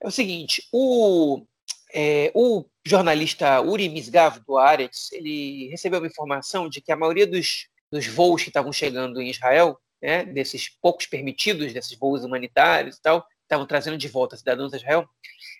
é 0.00 0.08
o 0.08 0.10
seguinte: 0.10 0.66
o, 0.72 1.44
é, 1.92 2.32
o 2.34 2.64
jornalista 2.84 3.60
Uri 3.60 3.88
Misgav, 3.88 4.40
do 4.46 4.56
Aretz, 4.56 5.12
ele 5.12 5.68
recebeu 5.68 6.00
uma 6.00 6.06
informação 6.06 6.68
de 6.68 6.80
que 6.80 6.90
a 6.90 6.96
maioria 6.96 7.26
dos, 7.26 7.68
dos 7.90 8.06
voos 8.06 8.42
que 8.42 8.48
estavam 8.48 8.72
chegando 8.72 9.20
em 9.20 9.28
Israel, 9.30 9.78
né, 10.00 10.24
desses 10.24 10.68
poucos 10.80 11.06
permitidos, 11.06 11.72
desses 11.72 11.96
voos 11.98 12.24
humanitários 12.24 12.96
e 12.96 13.02
tal, 13.02 13.24
estavam 13.52 13.66
trazendo 13.66 13.98
de 13.98 14.08
volta 14.08 14.36
cidadãos 14.36 14.70
de 14.70 14.78
Israel, 14.78 15.06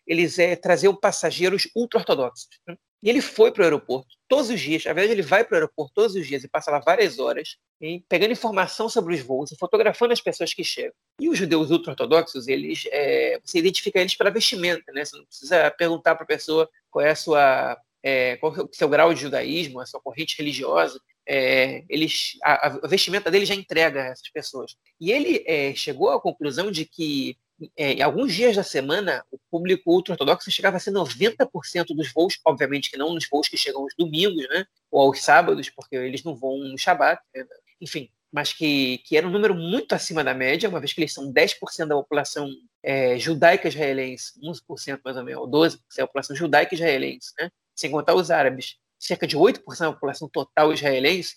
eles 0.07 0.39
é, 0.39 0.57
traziam 0.57 0.95
passageiros 0.95 1.69
ultra-ortodoxos. 1.77 2.49
Né? 2.67 2.77
E 3.03 3.11
ele 3.11 3.21
foi 3.21 3.51
para 3.51 3.63
o 3.63 3.65
aeroporto 3.65 4.17
todos 4.29 4.49
os 4.49 4.61
dias. 4.61 4.85
Na 4.85 4.93
verdade, 4.93 5.13
ele 5.13 5.23
vai 5.23 5.45
para 5.45 5.55
o 5.55 5.57
aeroporto 5.57 5.93
todos 5.95 6.15
os 6.15 6.27
dias 6.27 6.45
e 6.45 6.49
passa 6.49 6.71
lá 6.71 6.79
várias 6.79 7.19
horas, 7.19 7.57
hein, 7.81 8.05
pegando 8.09 8.33
informação 8.33 8.89
sobre 8.89 9.15
os 9.15 9.21
voos 9.21 9.51
e 9.51 9.57
fotografando 9.57 10.13
as 10.13 10.21
pessoas 10.21 10.55
que 10.55 10.63
chegam. 10.63 10.95
E 11.21 11.29
os 11.29 11.37
judeus 11.37 11.71
ultra-ortodoxos, 11.71 12.47
eles, 12.47 12.85
é, 12.93 13.41
você 13.45 13.59
identifica 13.59 13.99
eles 13.99 14.15
pela 14.15 14.31
vestimenta, 14.31 14.93
né? 14.93 15.05
Você 15.05 15.17
não 15.17 15.25
precisa 15.25 15.71
perguntar 15.73 16.15
para 16.15 16.25
a 16.25 16.29
pessoa 16.29 16.71
qual 16.91 17.05
é 17.05 17.11
a 17.11 17.17
sua 17.17 17.77
é, 18.03 18.37
qual 18.37 18.55
é 18.57 18.63
o 18.63 18.69
seu 18.73 18.89
grau 18.89 19.15
de 19.15 19.21
judaísmo, 19.21 19.81
a 19.81 19.87
sua 19.87 20.01
corrente 20.01 20.37
religiosa. 20.39 21.01
É, 21.27 21.85
eles, 21.89 22.37
a, 22.43 22.67
a, 22.67 22.89
vestimenta 22.89 23.31
dele 23.31 23.47
já 23.47 23.55
entrega 23.55 24.01
essas 24.01 24.29
pessoas. 24.31 24.77
E 25.01 25.13
ele 25.13 25.45
é, 25.47 25.75
chegou 25.75 26.11
à 26.11 26.21
conclusão 26.21 26.71
de 26.71 26.85
que 26.85 27.37
é, 27.77 27.93
em 27.95 28.03
alguns 28.03 28.35
dias 28.35 28.57
da 28.57 28.63
semana, 28.63 29.25
o 29.31 29.39
público 29.51 29.91
ultra-ortodoxo 29.91 30.51
chegava 30.51 30.77
a 30.77 30.81
ser 30.81 30.91
90% 30.91 31.95
dos 31.95 32.13
voos, 32.13 32.39
obviamente 32.45 32.91
que 32.91 32.97
não 32.97 33.15
nos 33.15 33.29
voos 33.29 33.49
que 33.49 33.57
chegam 33.57 33.83
aos 33.83 33.95
domingos, 33.99 34.49
né, 34.49 34.67
ou 34.91 35.03
aos 35.03 35.23
sábados, 35.23 35.71
porque 35.71 35.97
eles 35.97 36.23
não 36.25 36.35
vão 36.35 36.59
no 36.59 36.79
Shabat, 36.79 37.23
né, 37.35 37.45
enfim, 37.81 38.11
mas 38.33 38.53
que, 38.53 38.99
que 38.99 39.17
era 39.17 39.27
um 39.27 39.31
número 39.31 39.55
muito 39.55 39.95
acima 39.95 40.25
da 40.25 40.35
média, 40.35 40.69
uma 40.69 40.81
vez 40.81 40.93
que 40.93 41.01
eles 41.01 41.13
são 41.13 41.33
10% 41.33 41.87
da 41.87 41.97
população 41.97 42.49
é, 42.83 43.19
judaica 43.19 43.69
israelense, 43.69 44.33
11% 44.41 45.01
mais 45.05 45.17
ou 45.17 45.25
menos, 45.25 45.43
ou 45.43 45.49
12% 45.49 45.79
da 45.97 46.07
população 46.07 46.37
judaica 46.37 46.75
israelense, 46.75 47.33
né, 47.39 47.51
sem 47.75 47.91
contar 47.91 48.15
os 48.15 48.31
árabes, 48.31 48.77
cerca 48.99 49.27
de 49.27 49.37
8% 49.37 49.79
da 49.79 49.93
população 49.93 50.29
total 50.29 50.73
israelense, 50.73 51.37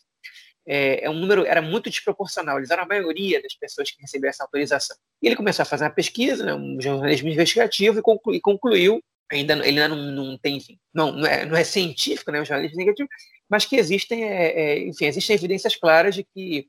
é, 0.68 1.06
é, 1.06 1.10
um 1.10 1.20
número 1.20 1.46
era 1.46 1.62
muito 1.62 1.90
desproporcional. 1.90 2.58
Eles 2.58 2.72
eram 2.72 2.84
a 2.84 2.88
maioria 2.88 3.42
das 3.42 3.54
pessoas 3.54 3.92
que 3.92 4.02
receberam 4.02 4.32
essa 4.32 4.44
autorização. 4.44 4.98
E 5.22 5.28
ele 5.28 5.36
começou 5.36 5.64
a 5.64 5.66
fazer 5.66 5.84
uma 5.84 5.92
pesquisa, 5.92 6.44
né, 6.44 6.54
um 6.54 6.82
jornalismo 6.82 7.30
investigativo, 7.30 8.00
e, 8.00 8.02
conclu, 8.02 8.34
e 8.34 8.42
concluiu, 8.42 9.02
ainda 9.32 9.54
ele 9.54 9.80
ainda 9.80 9.90
não, 9.90 9.98
não 9.98 10.38
tem, 10.38 10.58
enfim, 10.58 10.80
não, 10.94 11.12
não, 11.12 11.28
é, 11.28 11.46
não 11.46 11.56
é 11.56 11.64
científico, 11.64 12.32
né, 12.32 12.42
o 12.42 12.46
jornalismo 12.46 12.78
negativo, 12.78 13.08
mas 13.50 13.66
que 13.66 13.76
existem, 13.76 14.24
é, 14.24 14.60
é, 14.60 14.88
enfim, 14.88 15.06
existem 15.06 15.36
evidências 15.36 15.76
claras 15.76 16.16
de 16.16 16.24
que 16.24 16.68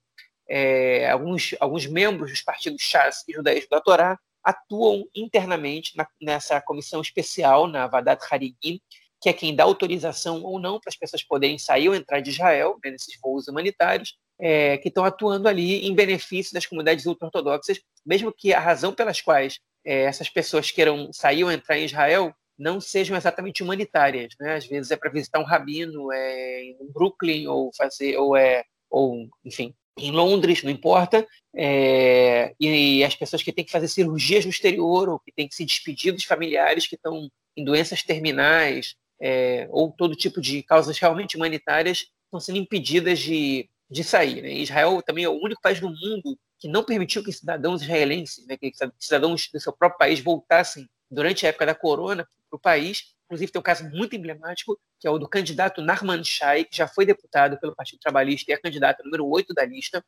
é, 0.49 1.11
alguns, 1.11 1.55
alguns 1.59 1.87
membros 1.87 2.31
dos 2.31 2.43
partidos 2.43 2.83
Chas 2.83 3.25
e 3.27 3.33
Judaísmo 3.33 3.71
da 3.71 3.81
Torá 3.81 4.19
atuam 4.45 5.05
internamente 5.15 5.97
na, 5.97 6.07
nessa 6.21 6.61
comissão 6.61 7.01
especial, 7.01 7.67
na 7.67 7.87
Vadat 7.89 8.23
Harigim, 8.31 8.81
que 9.27 9.31
é 9.31 9.33
quem 9.33 9.57
dá 9.57 9.65
autorização 9.65 10.41
ou 10.45 10.61
não 10.61 10.79
para 10.79 10.89
as 10.89 10.97
pessoas 10.97 11.21
poderem 11.21 11.59
sair 11.59 11.89
ou 11.89 11.97
entrar 11.97 12.21
de 12.21 12.31
Israel, 12.31 12.79
né, 12.85 12.93
nesses 12.93 13.19
voos 13.21 13.49
humanitários, 13.49 14.17
é, 14.39 14.79
que 14.79 14.87
estão 14.87 15.05
atuando 15.05 15.49
ali 15.49 15.85
em 15.85 15.93
benefício 15.93 16.55
das 16.55 16.65
comunidades 16.65 17.07
ultra-ortodoxas, 17.07 17.81
mesmo 18.07 18.33
que 18.33 18.55
a 18.55 18.61
razão 18.61 18.95
pelas 18.95 19.21
quais 19.21 19.59
é, 19.85 20.03
essas 20.03 20.31
pessoas 20.31 20.71
queiram 20.71 21.13
sair 21.13 21.43
ou 21.43 21.51
entrar 21.51 21.77
em 21.77 21.87
Israel 21.87 22.33
não 22.57 22.81
sejam 22.81 23.17
exatamente 23.17 23.65
humanitárias, 23.65 24.33
né? 24.39 24.55
Às 24.55 24.67
vezes 24.67 24.93
é 24.93 24.97
para 24.97 25.11
visitar 25.11 25.41
um 25.41 25.45
rabino, 25.45 26.13
é 26.13 26.63
em 26.63 26.93
Brooklyn 26.95 27.49
ou 27.49 27.73
fazer 27.77 28.17
ou 28.19 28.37
é 28.37 28.63
ou 28.89 29.29
enfim 29.45 29.75
em 29.99 30.13
Londres, 30.13 30.63
não 30.63 30.71
importa, 30.71 31.27
é, 31.55 32.55
e, 32.61 32.99
e, 32.99 33.05
as 33.05 33.17
pessoas 33.17 33.43
que 33.43 33.51
têm 33.51 33.65
que 33.65 33.73
fazer 33.73 33.89
cirurgias 33.89 34.45
no 34.45 34.51
exterior 34.51 35.09
ou 35.09 35.19
que 35.19 35.33
têm 35.33 35.49
que 35.49 35.55
se 35.55 35.65
despedir 35.65 36.13
dos 36.13 36.25
familiares 36.25 36.87
que 36.87 36.97
estão 36.97 37.31
em 37.57 37.65
doenças 37.65 38.03
terminais 38.03 38.95
é, 39.21 39.67
ou 39.71 39.93
todo 39.93 40.15
tipo 40.15 40.41
de 40.41 40.63
causas 40.63 40.99
realmente 40.99 41.37
humanitárias 41.37 42.07
estão 42.25 42.41
sendo 42.41 42.59
impedidas 42.59 43.19
de, 43.19 43.69
de 43.91 44.05
sair. 44.05 44.43
Né? 44.43 44.53
Israel 44.55 45.03
também 45.03 45.25
é 45.25 45.29
o 45.29 45.41
único 45.41 45.61
país 45.61 45.81
do 45.81 45.89
mundo 45.89 46.39
que 46.59 46.69
não 46.69 46.85
permitiu 46.85 47.23
que 47.23 47.33
cidadãos 47.33 47.83
israelenses, 47.83 48.47
né, 48.47 48.57
que 48.57 48.73
cidadãos 48.99 49.49
do 49.53 49.61
seu 49.61 49.73
próprio 49.73 49.99
país 49.99 50.21
voltassem 50.21 50.89
durante 51.11 51.47
a 51.47 51.51
época 51.51 51.67
da 51.67 51.75
corona 51.75 52.27
para 52.49 52.57
o 52.57 52.61
país. 52.61 53.15
Inclusive, 53.27 53.53
tem 53.53 53.61
um 53.61 53.63
caso 53.63 53.89
muito 53.91 54.15
emblemático, 54.17 54.79
que 55.01 55.07
é 55.07 55.11
o 55.11 55.19
do 55.19 55.29
candidato 55.29 55.83
Narman 55.83 56.23
Shai, 56.23 56.65
que 56.65 56.77
já 56.77 56.89
foi 56.89 57.05
deputado 57.05 57.59
pelo 57.59 57.75
Partido 57.75 57.99
Trabalhista 58.01 58.51
e 58.51 58.55
é 58.55 58.57
candidato 58.57 59.03
número 59.05 59.27
8 59.27 59.53
da 59.53 59.65
lista. 59.65 60.05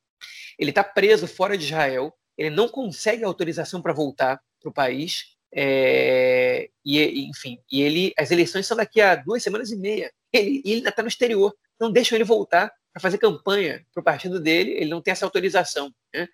Ele 0.58 0.70
está 0.70 0.82
preso 0.84 1.26
fora 1.26 1.58
de 1.58 1.64
Israel, 1.64 2.14
ele 2.36 2.50
não 2.50 2.68
consegue 2.68 3.24
autorização 3.24 3.82
para 3.82 3.92
voltar 3.92 4.40
para 4.60 4.70
o 4.70 4.72
país. 4.72 5.36
É, 5.52 6.68
e 6.84 7.26
enfim, 7.28 7.58
e 7.70 7.82
ele, 7.82 8.12
as 8.18 8.30
eleições 8.30 8.66
são 8.66 8.76
daqui 8.76 9.00
a 9.00 9.16
duas 9.16 9.42
semanas 9.42 9.70
e 9.70 9.76
meia. 9.76 10.12
Ele, 10.32 10.62
ele 10.64 10.74
ainda 10.76 10.90
está 10.90 11.02
no 11.02 11.08
exterior, 11.08 11.54
não 11.80 11.90
deixam 11.90 12.16
ele 12.16 12.24
voltar 12.24 12.72
para 12.92 13.00
fazer 13.00 13.18
campanha 13.18 13.84
para 13.92 14.00
o 14.00 14.04
partido 14.04 14.40
dele. 14.40 14.72
Ele 14.72 14.90
não 14.90 15.00
tem 15.00 15.12
essa 15.12 15.24
autorização. 15.24 15.92
Né? 16.14 16.28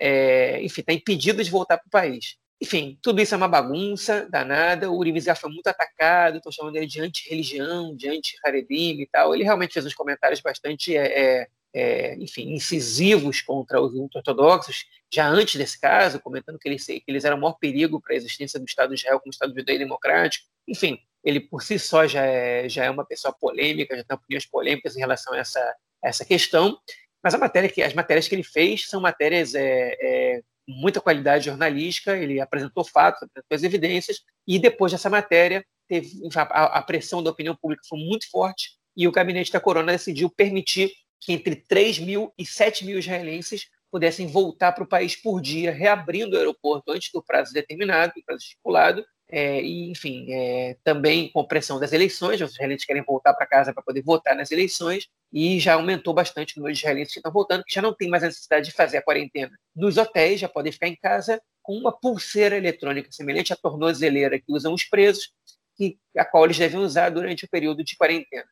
É, 0.00 0.62
enfim, 0.62 0.80
está 0.80 0.92
impedido 0.92 1.42
de 1.42 1.50
voltar 1.50 1.78
para 1.78 1.86
o 1.86 1.90
país. 1.90 2.36
Enfim, 2.60 2.98
tudo 3.02 3.20
isso 3.20 3.34
é 3.34 3.36
uma 3.36 3.48
bagunça 3.48 4.26
danada. 4.30 4.90
O 4.90 4.96
Uribe 4.96 5.20
foi 5.36 5.50
muito 5.50 5.66
atacado, 5.66 6.38
estão 6.38 6.52
chamando 6.52 6.76
ele 6.76 6.86
de 6.86 7.00
anti-religião, 7.00 7.94
de 7.94 8.08
anti-haredim 8.08 9.00
e 9.00 9.06
tal. 9.06 9.34
Ele 9.34 9.44
realmente 9.44 9.74
fez 9.74 9.84
uns 9.84 9.94
comentários 9.94 10.40
bastante, 10.40 10.96
é, 10.96 11.48
é, 11.74 12.14
enfim, 12.16 12.52
incisivos 12.52 13.42
contra 13.42 13.80
os 13.80 13.92
ortodoxos, 14.14 14.84
já 15.12 15.26
antes 15.28 15.56
desse 15.56 15.80
caso, 15.80 16.20
comentando 16.20 16.58
que 16.58 16.68
eles, 16.68 16.86
que 16.86 17.04
eles 17.08 17.24
eram 17.24 17.36
o 17.36 17.40
maior 17.40 17.54
perigo 17.54 18.00
para 18.00 18.14
a 18.14 18.16
existência 18.16 18.60
do 18.60 18.66
Estado 18.66 18.90
de 18.90 19.00
Israel 19.00 19.18
como 19.18 19.30
Estado 19.30 19.54
judeu 19.54 19.74
e 19.74 19.78
democrático. 19.78 20.46
Enfim, 20.68 20.98
ele 21.24 21.40
por 21.40 21.62
si 21.62 21.78
só 21.78 22.06
já 22.06 22.24
é, 22.24 22.68
já 22.68 22.84
é 22.84 22.90
uma 22.90 23.04
pessoa 23.04 23.34
polêmica, 23.34 23.96
já 23.96 24.04
tem 24.04 24.16
opiniões 24.16 24.46
polêmicas 24.46 24.96
em 24.96 25.00
relação 25.00 25.34
a 25.34 25.38
essa, 25.38 25.60
a 25.60 26.08
essa 26.08 26.24
questão. 26.24 26.78
Mas 27.22 27.34
a 27.34 27.38
matéria 27.38 27.68
que, 27.68 27.82
as 27.82 27.94
matérias 27.94 28.28
que 28.28 28.34
ele 28.34 28.44
fez 28.44 28.88
são 28.88 29.00
matérias 29.00 29.54
é, 29.54 29.96
é, 30.00 30.42
muita 30.68 31.00
qualidade 31.00 31.46
jornalística, 31.46 32.16
ele 32.16 32.40
apresentou 32.40 32.84
fatos, 32.84 33.22
apresentou 33.22 33.56
as 33.56 33.62
evidências, 33.62 34.20
e 34.46 34.58
depois 34.58 34.92
dessa 34.92 35.10
matéria, 35.10 35.64
teve, 35.88 36.10
a, 36.36 36.78
a 36.78 36.82
pressão 36.82 37.22
da 37.22 37.30
opinião 37.30 37.56
pública 37.56 37.82
foi 37.88 37.98
muito 37.98 38.30
forte, 38.30 38.72
e 38.96 39.08
o 39.08 39.12
gabinete 39.12 39.50
da 39.50 39.60
Corona 39.60 39.92
decidiu 39.92 40.30
permitir 40.30 40.92
que 41.24 41.32
entre 41.32 41.56
3 41.56 41.98
mil 42.00 42.32
e 42.36 42.44
7 42.44 42.84
mil 42.84 42.98
israelenses 42.98 43.68
pudessem 43.90 44.26
voltar 44.26 44.72
para 44.72 44.84
o 44.84 44.88
país 44.88 45.16
por 45.16 45.40
dia, 45.40 45.72
reabrindo 45.72 46.34
o 46.34 46.38
aeroporto 46.38 46.92
antes 46.92 47.10
do 47.12 47.22
prazo 47.22 47.52
determinado, 47.52 48.12
do 48.14 48.24
prazo 48.24 48.42
estipulado, 48.42 49.04
é, 49.30 49.62
e, 49.62 49.90
enfim, 49.90 50.26
é, 50.30 50.76
também 50.84 51.30
com 51.30 51.46
pressão 51.46 51.80
das 51.80 51.92
eleições, 51.92 52.40
os 52.40 52.52
israelenses 52.52 52.84
querem 52.84 53.02
voltar 53.02 53.32
para 53.32 53.46
casa 53.46 53.72
para 53.72 53.82
poder 53.82 54.02
votar 54.02 54.36
nas 54.36 54.50
eleições, 54.50 55.08
e 55.32 55.58
já 55.58 55.74
aumentou 55.74 56.12
bastante 56.12 56.56
o 56.56 56.60
número 56.60 56.74
de 56.74 56.80
israelenses 56.80 57.14
que 57.14 57.20
estão 57.20 57.32
voltando, 57.32 57.64
que 57.64 57.74
já 57.74 57.80
não 57.80 57.94
tem 57.94 58.08
mais 58.08 58.22
a 58.22 58.26
necessidade 58.26 58.66
de 58.66 58.72
fazer 58.72 58.98
a 58.98 59.02
quarentena 59.02 59.50
nos 59.74 59.96
hotéis, 59.96 60.40
já 60.40 60.48
podem 60.48 60.72
ficar 60.72 60.88
em 60.88 60.96
casa 60.96 61.40
com 61.62 61.74
uma 61.74 61.90
pulseira 61.90 62.56
eletrônica 62.56 63.10
semelhante 63.10 63.52
à 63.52 63.56
tornozeleira 63.56 64.38
que 64.38 64.52
usam 64.52 64.74
os 64.74 64.84
presos, 64.84 65.32
que, 65.76 65.98
a 66.16 66.24
qual 66.24 66.44
eles 66.44 66.58
devem 66.58 66.80
usar 66.80 67.10
durante 67.10 67.44
o 67.44 67.48
período 67.48 67.82
de 67.82 67.96
quarentena. 67.96 68.46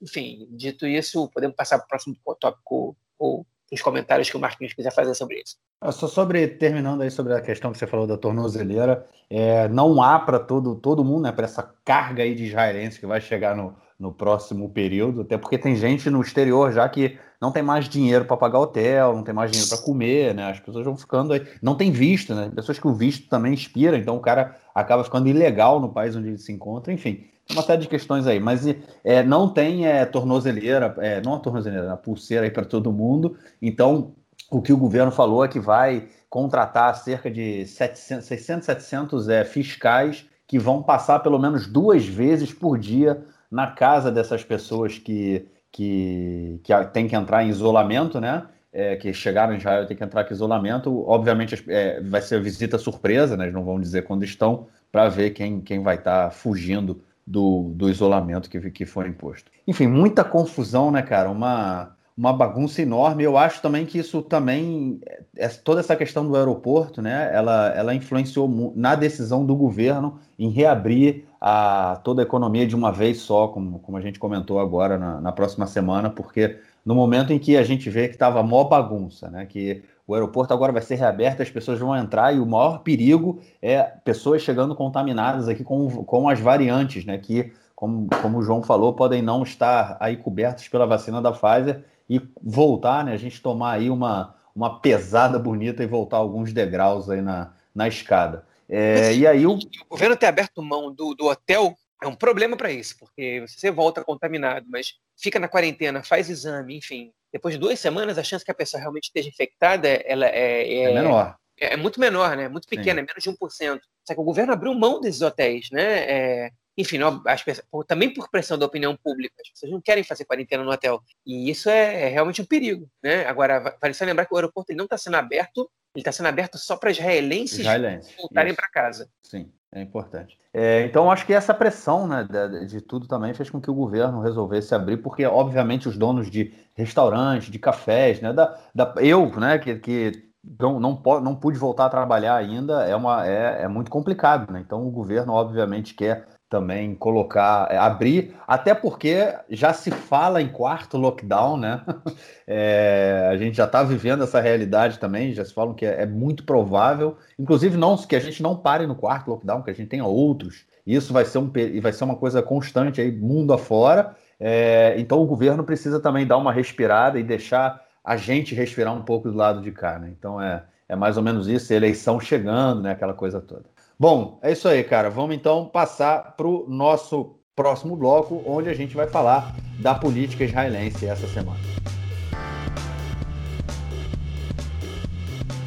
Enfim, 0.00 0.46
dito 0.50 0.86
isso, 0.86 1.28
podemos 1.28 1.56
passar 1.56 1.78
para 1.78 1.84
o 1.84 1.88
próximo 1.88 2.16
tópico 2.38 2.96
ou 3.18 3.46
os 3.70 3.82
comentários 3.82 4.30
que 4.30 4.36
o 4.36 4.40
Marquinhos 4.40 4.72
quiser 4.72 4.92
fazer 4.92 5.14
sobre 5.14 5.42
isso. 5.42 5.56
Ah, 5.80 5.92
só 5.92 6.08
sobre, 6.08 6.46
terminando 6.48 7.02
aí 7.02 7.10
sobre 7.10 7.34
a 7.34 7.40
questão 7.40 7.70
que 7.70 7.78
você 7.78 7.86
falou 7.86 8.06
da 8.06 8.16
tornozeleira, 8.16 9.06
é, 9.28 9.68
não 9.68 10.02
há 10.02 10.18
para 10.18 10.38
todo, 10.38 10.74
todo 10.76 11.04
mundo, 11.04 11.24
né, 11.24 11.32
para 11.32 11.44
essa 11.44 11.62
carga 11.84 12.22
aí 12.22 12.34
de 12.34 12.46
israelenses 12.46 12.98
que 12.98 13.06
vai 13.06 13.20
chegar 13.20 13.54
no, 13.54 13.76
no 13.98 14.12
próximo 14.12 14.70
período, 14.70 15.20
até 15.20 15.36
porque 15.36 15.58
tem 15.58 15.76
gente 15.76 16.08
no 16.08 16.20
exterior 16.20 16.72
já 16.72 16.88
que 16.88 17.18
não 17.40 17.52
tem 17.52 17.62
mais 17.62 17.88
dinheiro 17.88 18.24
para 18.24 18.36
pagar 18.36 18.58
hotel, 18.58 19.14
não 19.14 19.22
tem 19.22 19.34
mais 19.34 19.50
dinheiro 19.50 19.68
para 19.68 19.84
comer, 19.84 20.34
né? 20.34 20.50
As 20.50 20.58
pessoas 20.58 20.84
vão 20.84 20.96
ficando 20.96 21.32
aí, 21.32 21.46
não 21.62 21.76
tem 21.76 21.92
visto, 21.92 22.34
né? 22.34 22.50
Pessoas 22.52 22.78
que 22.78 22.88
o 22.88 22.94
visto 22.94 23.28
também 23.28 23.52
expira, 23.52 23.96
então 23.96 24.16
o 24.16 24.20
cara 24.20 24.56
acaba 24.74 25.04
ficando 25.04 25.28
ilegal 25.28 25.78
no 25.78 25.92
país 25.92 26.16
onde 26.16 26.28
ele 26.28 26.38
se 26.38 26.50
encontra, 26.50 26.92
enfim 26.92 27.28
uma 27.50 27.62
série 27.62 27.82
de 27.82 27.88
questões 27.88 28.26
aí, 28.26 28.38
mas 28.38 28.66
é, 29.02 29.22
não 29.22 29.48
tem 29.48 29.86
é, 29.86 30.04
tornozeleira, 30.04 30.94
é, 30.98 31.20
não 31.22 31.34
a 31.34 31.38
tornozeleira, 31.38 31.92
a 31.92 31.96
pulseira 31.96 32.44
aí 32.44 32.50
para 32.50 32.64
todo 32.64 32.92
mundo. 32.92 33.36
Então, 33.60 34.12
o 34.50 34.60
que 34.60 34.72
o 34.72 34.76
governo 34.76 35.10
falou 35.10 35.44
é 35.44 35.48
que 35.48 35.58
vai 35.58 36.08
contratar 36.28 36.94
cerca 36.96 37.30
de 37.30 37.66
700, 37.66 38.26
600, 38.26 38.66
700 38.66 39.28
é, 39.28 39.44
fiscais 39.44 40.26
que 40.46 40.58
vão 40.58 40.82
passar 40.82 41.20
pelo 41.20 41.38
menos 41.38 41.66
duas 41.66 42.06
vezes 42.06 42.52
por 42.52 42.78
dia 42.78 43.24
na 43.50 43.68
casa 43.68 44.10
dessas 44.10 44.44
pessoas 44.44 44.98
que, 44.98 45.46
que, 45.72 46.60
que 46.62 46.72
tem 46.92 47.08
que 47.08 47.16
entrar 47.16 47.44
em 47.44 47.48
isolamento, 47.48 48.20
né? 48.20 48.46
É, 48.70 48.96
que 48.96 49.14
chegaram 49.14 49.54
em 49.54 49.56
Israel 49.56 49.86
tem 49.86 49.96
que 49.96 50.04
entrar 50.04 50.28
em 50.28 50.32
isolamento. 50.32 51.02
Obviamente 51.08 51.64
é, 51.68 52.00
vai 52.02 52.20
ser 52.20 52.40
visita 52.42 52.78
surpresa, 52.78 53.36
né? 53.36 53.44
Eles 53.44 53.54
não 53.54 53.64
vão 53.64 53.80
dizer 53.80 54.04
quando 54.04 54.22
estão, 54.22 54.66
para 54.92 55.08
ver 55.08 55.30
quem, 55.30 55.60
quem 55.60 55.82
vai 55.82 55.96
estar 55.96 56.24
tá 56.24 56.30
fugindo 56.30 57.02
do, 57.28 57.72
do 57.74 57.90
isolamento 57.90 58.48
que, 58.48 58.70
que 58.70 58.86
foi 58.86 59.08
imposto. 59.08 59.50
Enfim, 59.66 59.86
muita 59.86 60.24
confusão, 60.24 60.90
né, 60.90 61.02
cara? 61.02 61.30
Uma, 61.30 61.94
uma 62.16 62.32
bagunça 62.32 62.80
enorme. 62.80 63.22
Eu 63.22 63.36
acho 63.36 63.60
também 63.60 63.84
que 63.84 63.98
isso 63.98 64.22
também, 64.22 64.98
é, 65.36 65.46
toda 65.48 65.80
essa 65.80 65.94
questão 65.94 66.26
do 66.26 66.34
aeroporto, 66.34 67.02
né, 67.02 67.30
ela, 67.32 67.68
ela 67.76 67.94
influenciou 67.94 68.72
na 68.74 68.94
decisão 68.94 69.44
do 69.44 69.54
governo 69.54 70.18
em 70.38 70.48
reabrir 70.48 71.26
a, 71.38 72.00
toda 72.02 72.22
a 72.22 72.24
economia 72.24 72.66
de 72.66 72.74
uma 72.74 72.90
vez 72.90 73.18
só, 73.18 73.48
como, 73.48 73.78
como 73.80 73.98
a 73.98 74.00
gente 74.00 74.18
comentou 74.18 74.58
agora 74.58 74.96
na, 74.96 75.20
na 75.20 75.30
próxima 75.30 75.66
semana, 75.66 76.08
porque 76.08 76.58
no 76.84 76.94
momento 76.94 77.30
em 77.30 77.38
que 77.38 77.58
a 77.58 77.62
gente 77.62 77.90
vê 77.90 78.08
que 78.08 78.14
estava 78.14 78.42
mó 78.42 78.64
bagunça, 78.64 79.28
né, 79.28 79.44
que 79.44 79.82
o 80.08 80.14
aeroporto 80.14 80.54
agora 80.54 80.72
vai 80.72 80.80
ser 80.80 80.94
reaberto, 80.94 81.42
as 81.42 81.50
pessoas 81.50 81.78
vão 81.78 81.94
entrar 81.94 82.34
e 82.34 82.40
o 82.40 82.46
maior 82.46 82.78
perigo 82.78 83.42
é 83.60 83.82
pessoas 83.82 84.40
chegando 84.40 84.74
contaminadas 84.74 85.48
aqui 85.48 85.62
com, 85.62 86.02
com 86.04 86.30
as 86.30 86.40
variantes, 86.40 87.04
né? 87.04 87.18
Que, 87.18 87.52
como, 87.76 88.08
como 88.22 88.38
o 88.38 88.42
João 88.42 88.62
falou, 88.62 88.94
podem 88.94 89.20
não 89.20 89.42
estar 89.42 89.98
aí 90.00 90.16
cobertos 90.16 90.66
pela 90.66 90.86
vacina 90.86 91.20
da 91.20 91.30
Pfizer 91.30 91.84
e 92.08 92.22
voltar, 92.42 93.04
né? 93.04 93.12
A 93.12 93.18
gente 93.18 93.42
tomar 93.42 93.72
aí 93.72 93.90
uma, 93.90 94.34
uma 94.56 94.80
pesada 94.80 95.38
bonita 95.38 95.82
e 95.82 95.86
voltar 95.86 96.16
alguns 96.16 96.54
degraus 96.54 97.10
aí 97.10 97.20
na, 97.20 97.52
na 97.74 97.86
escada. 97.86 98.46
É, 98.66 99.14
e 99.14 99.26
aí 99.26 99.46
o... 99.46 99.56
o 99.56 99.88
governo 99.90 100.16
ter 100.16 100.26
aberto 100.26 100.62
mão 100.62 100.90
do, 100.90 101.14
do 101.14 101.26
hotel 101.26 101.76
é 102.02 102.06
um 102.06 102.14
problema 102.14 102.56
para 102.56 102.72
isso, 102.72 102.96
porque 102.98 103.44
você 103.46 103.70
volta 103.70 104.02
contaminado, 104.02 104.64
mas 104.70 104.94
fica 105.14 105.38
na 105.38 105.48
quarentena, 105.48 106.02
faz 106.02 106.30
exame, 106.30 106.78
enfim. 106.78 107.12
Depois 107.32 107.54
de 107.54 107.60
duas 107.60 107.78
semanas, 107.78 108.18
a 108.18 108.22
chance 108.22 108.44
que 108.44 108.50
a 108.50 108.54
pessoa 108.54 108.80
realmente 108.80 109.04
esteja 109.04 109.28
infectada 109.28 109.88
ela 109.88 110.26
é, 110.26 110.62
é, 110.62 110.82
é 110.84 110.94
menor. 110.94 111.36
É, 111.60 111.74
é, 111.74 111.76
muito 111.76 112.00
menor, 112.00 112.36
né? 112.36 112.48
Muito 112.48 112.68
pequena, 112.68 113.00
é 113.00 113.02
menos 113.02 113.22
de 113.22 113.30
1%. 113.30 113.80
Só 114.06 114.14
que 114.14 114.20
o 114.20 114.24
governo 114.24 114.52
abriu 114.52 114.74
mão 114.74 115.00
desses 115.00 115.20
hotéis, 115.20 115.70
né? 115.70 115.82
É, 116.10 116.50
enfim, 116.76 116.98
as 117.26 117.42
pessoas, 117.42 117.66
também 117.88 118.14
por 118.14 118.30
pressão 118.30 118.56
da 118.56 118.64
opinião 118.64 118.96
pública, 118.96 119.34
as 119.42 119.50
pessoas 119.50 119.72
não 119.72 119.80
querem 119.80 120.04
fazer 120.04 120.24
quarentena 120.24 120.62
no 120.62 120.70
hotel. 120.70 121.02
E 121.26 121.50
isso 121.50 121.68
é, 121.68 122.02
é 122.02 122.08
realmente 122.08 122.40
um 122.40 122.46
perigo, 122.46 122.88
né? 123.02 123.26
Agora, 123.26 123.76
vale 123.80 123.94
só 123.94 124.04
lembrar 124.04 124.26
que 124.26 124.32
o 124.32 124.36
aeroporto 124.36 124.72
não 124.74 124.84
está 124.84 124.96
sendo 124.96 125.16
aberto, 125.16 125.68
ele 125.94 126.02
está 126.02 126.12
sendo 126.12 126.26
aberto 126.26 126.58
só 126.58 126.76
para 126.76 126.90
israelenses, 126.90 127.60
israelenses 127.60 128.14
voltarem 128.16 128.54
para 128.54 128.68
casa. 128.68 129.08
Sim. 129.22 129.50
É 129.70 129.82
importante. 129.82 130.38
É, 130.52 130.82
então, 130.84 131.10
acho 131.10 131.26
que 131.26 131.32
essa 131.34 131.52
pressão 131.52 132.06
né, 132.06 132.26
de, 132.26 132.66
de, 132.66 132.80
tudo 132.80 133.06
também 133.06 133.34
fez 133.34 133.50
com 133.50 133.60
que 133.60 133.70
o 133.70 133.74
governo 133.74 134.22
resolvesse 134.22 134.74
abrir, 134.74 134.96
porque, 134.96 135.26
obviamente, 135.26 135.86
os 135.86 135.96
donos 135.98 136.30
de 136.30 136.54
restaurantes, 136.74 137.50
de 137.50 137.58
cafés, 137.58 138.18
né, 138.22 138.32
da, 138.32 138.58
da, 138.74 138.94
eu, 138.96 139.28
né, 139.38 139.58
que, 139.58 139.76
que 139.76 140.30
não, 140.58 140.80
não, 140.80 141.02
não 141.20 141.36
pude 141.36 141.58
voltar 141.58 141.84
a 141.84 141.90
trabalhar 141.90 142.36
ainda, 142.36 142.84
é, 142.84 142.96
uma, 142.96 143.26
é, 143.26 143.64
é 143.64 143.68
muito 143.68 143.90
complicado. 143.90 144.50
Né? 144.50 144.62
Então, 144.64 144.86
o 144.86 144.90
governo, 144.90 145.34
obviamente, 145.34 145.92
quer 145.94 146.26
também 146.48 146.94
colocar, 146.94 147.68
é, 147.70 147.76
abrir, 147.76 148.34
até 148.46 148.74
porque 148.74 149.34
já 149.50 149.72
se 149.72 149.90
fala 149.90 150.40
em 150.40 150.48
quarto 150.48 150.96
lockdown, 150.96 151.56
né? 151.56 151.82
É, 152.50 153.28
a 153.30 153.36
gente 153.36 153.58
já 153.58 153.66
está 153.66 153.82
vivendo 153.82 154.24
essa 154.24 154.40
realidade 154.40 154.98
também, 154.98 155.34
já 155.34 155.44
se 155.44 155.52
falam 155.52 155.74
que 155.74 155.84
é, 155.84 156.04
é, 156.04 156.06
muito 156.06 156.44
provável, 156.44 157.18
inclusive 157.38 157.76
não 157.76 157.94
que 157.98 158.16
a 158.16 158.20
gente 158.20 158.42
não 158.42 158.56
pare 158.56 158.86
no 158.86 158.94
quarto 158.94 159.28
lockdown, 159.28 159.60
que 159.60 159.70
a 159.70 159.74
gente 159.74 159.88
tenha 159.88 160.06
outros. 160.06 160.64
Isso 160.86 161.12
vai 161.12 161.26
ser, 161.26 161.36
um, 161.36 161.52
vai 161.82 161.92
ser 161.92 162.04
uma 162.04 162.16
coisa 162.16 162.40
constante 162.40 163.02
aí, 163.02 163.12
mundo 163.12 163.52
afora. 163.52 164.16
É, 164.40 164.94
então 164.96 165.20
o 165.20 165.26
governo 165.26 165.62
precisa 165.62 166.00
também 166.00 166.26
dar 166.26 166.38
uma 166.38 166.50
respirada 166.50 167.20
e 167.20 167.22
deixar 167.22 167.84
a 168.02 168.16
gente 168.16 168.54
respirar 168.54 168.94
um 168.94 169.02
pouco 169.02 169.30
do 169.30 169.36
lado 169.36 169.60
de 169.60 169.70
cá, 169.70 169.98
né? 169.98 170.10
Então 170.18 170.40
é, 170.40 170.64
é 170.88 170.96
mais 170.96 171.18
ou 171.18 171.22
menos 171.22 171.48
isso, 171.48 171.70
eleição 171.74 172.18
chegando, 172.18 172.80
né? 172.80 172.92
Aquela 172.92 173.12
coisa 173.12 173.42
toda. 173.42 173.66
Bom, 174.00 174.38
é 174.44 174.52
isso 174.52 174.68
aí, 174.68 174.84
cara. 174.84 175.10
Vamos 175.10 175.34
então 175.34 175.66
passar 175.66 176.36
para 176.36 176.46
o 176.46 176.66
nosso 176.68 177.40
próximo 177.56 177.96
bloco, 177.96 178.40
onde 178.46 178.68
a 178.68 178.74
gente 178.74 178.94
vai 178.94 179.08
falar 179.08 179.56
da 179.80 179.92
política 179.92 180.44
israelense 180.44 181.04
essa 181.04 181.26
semana. 181.26 181.58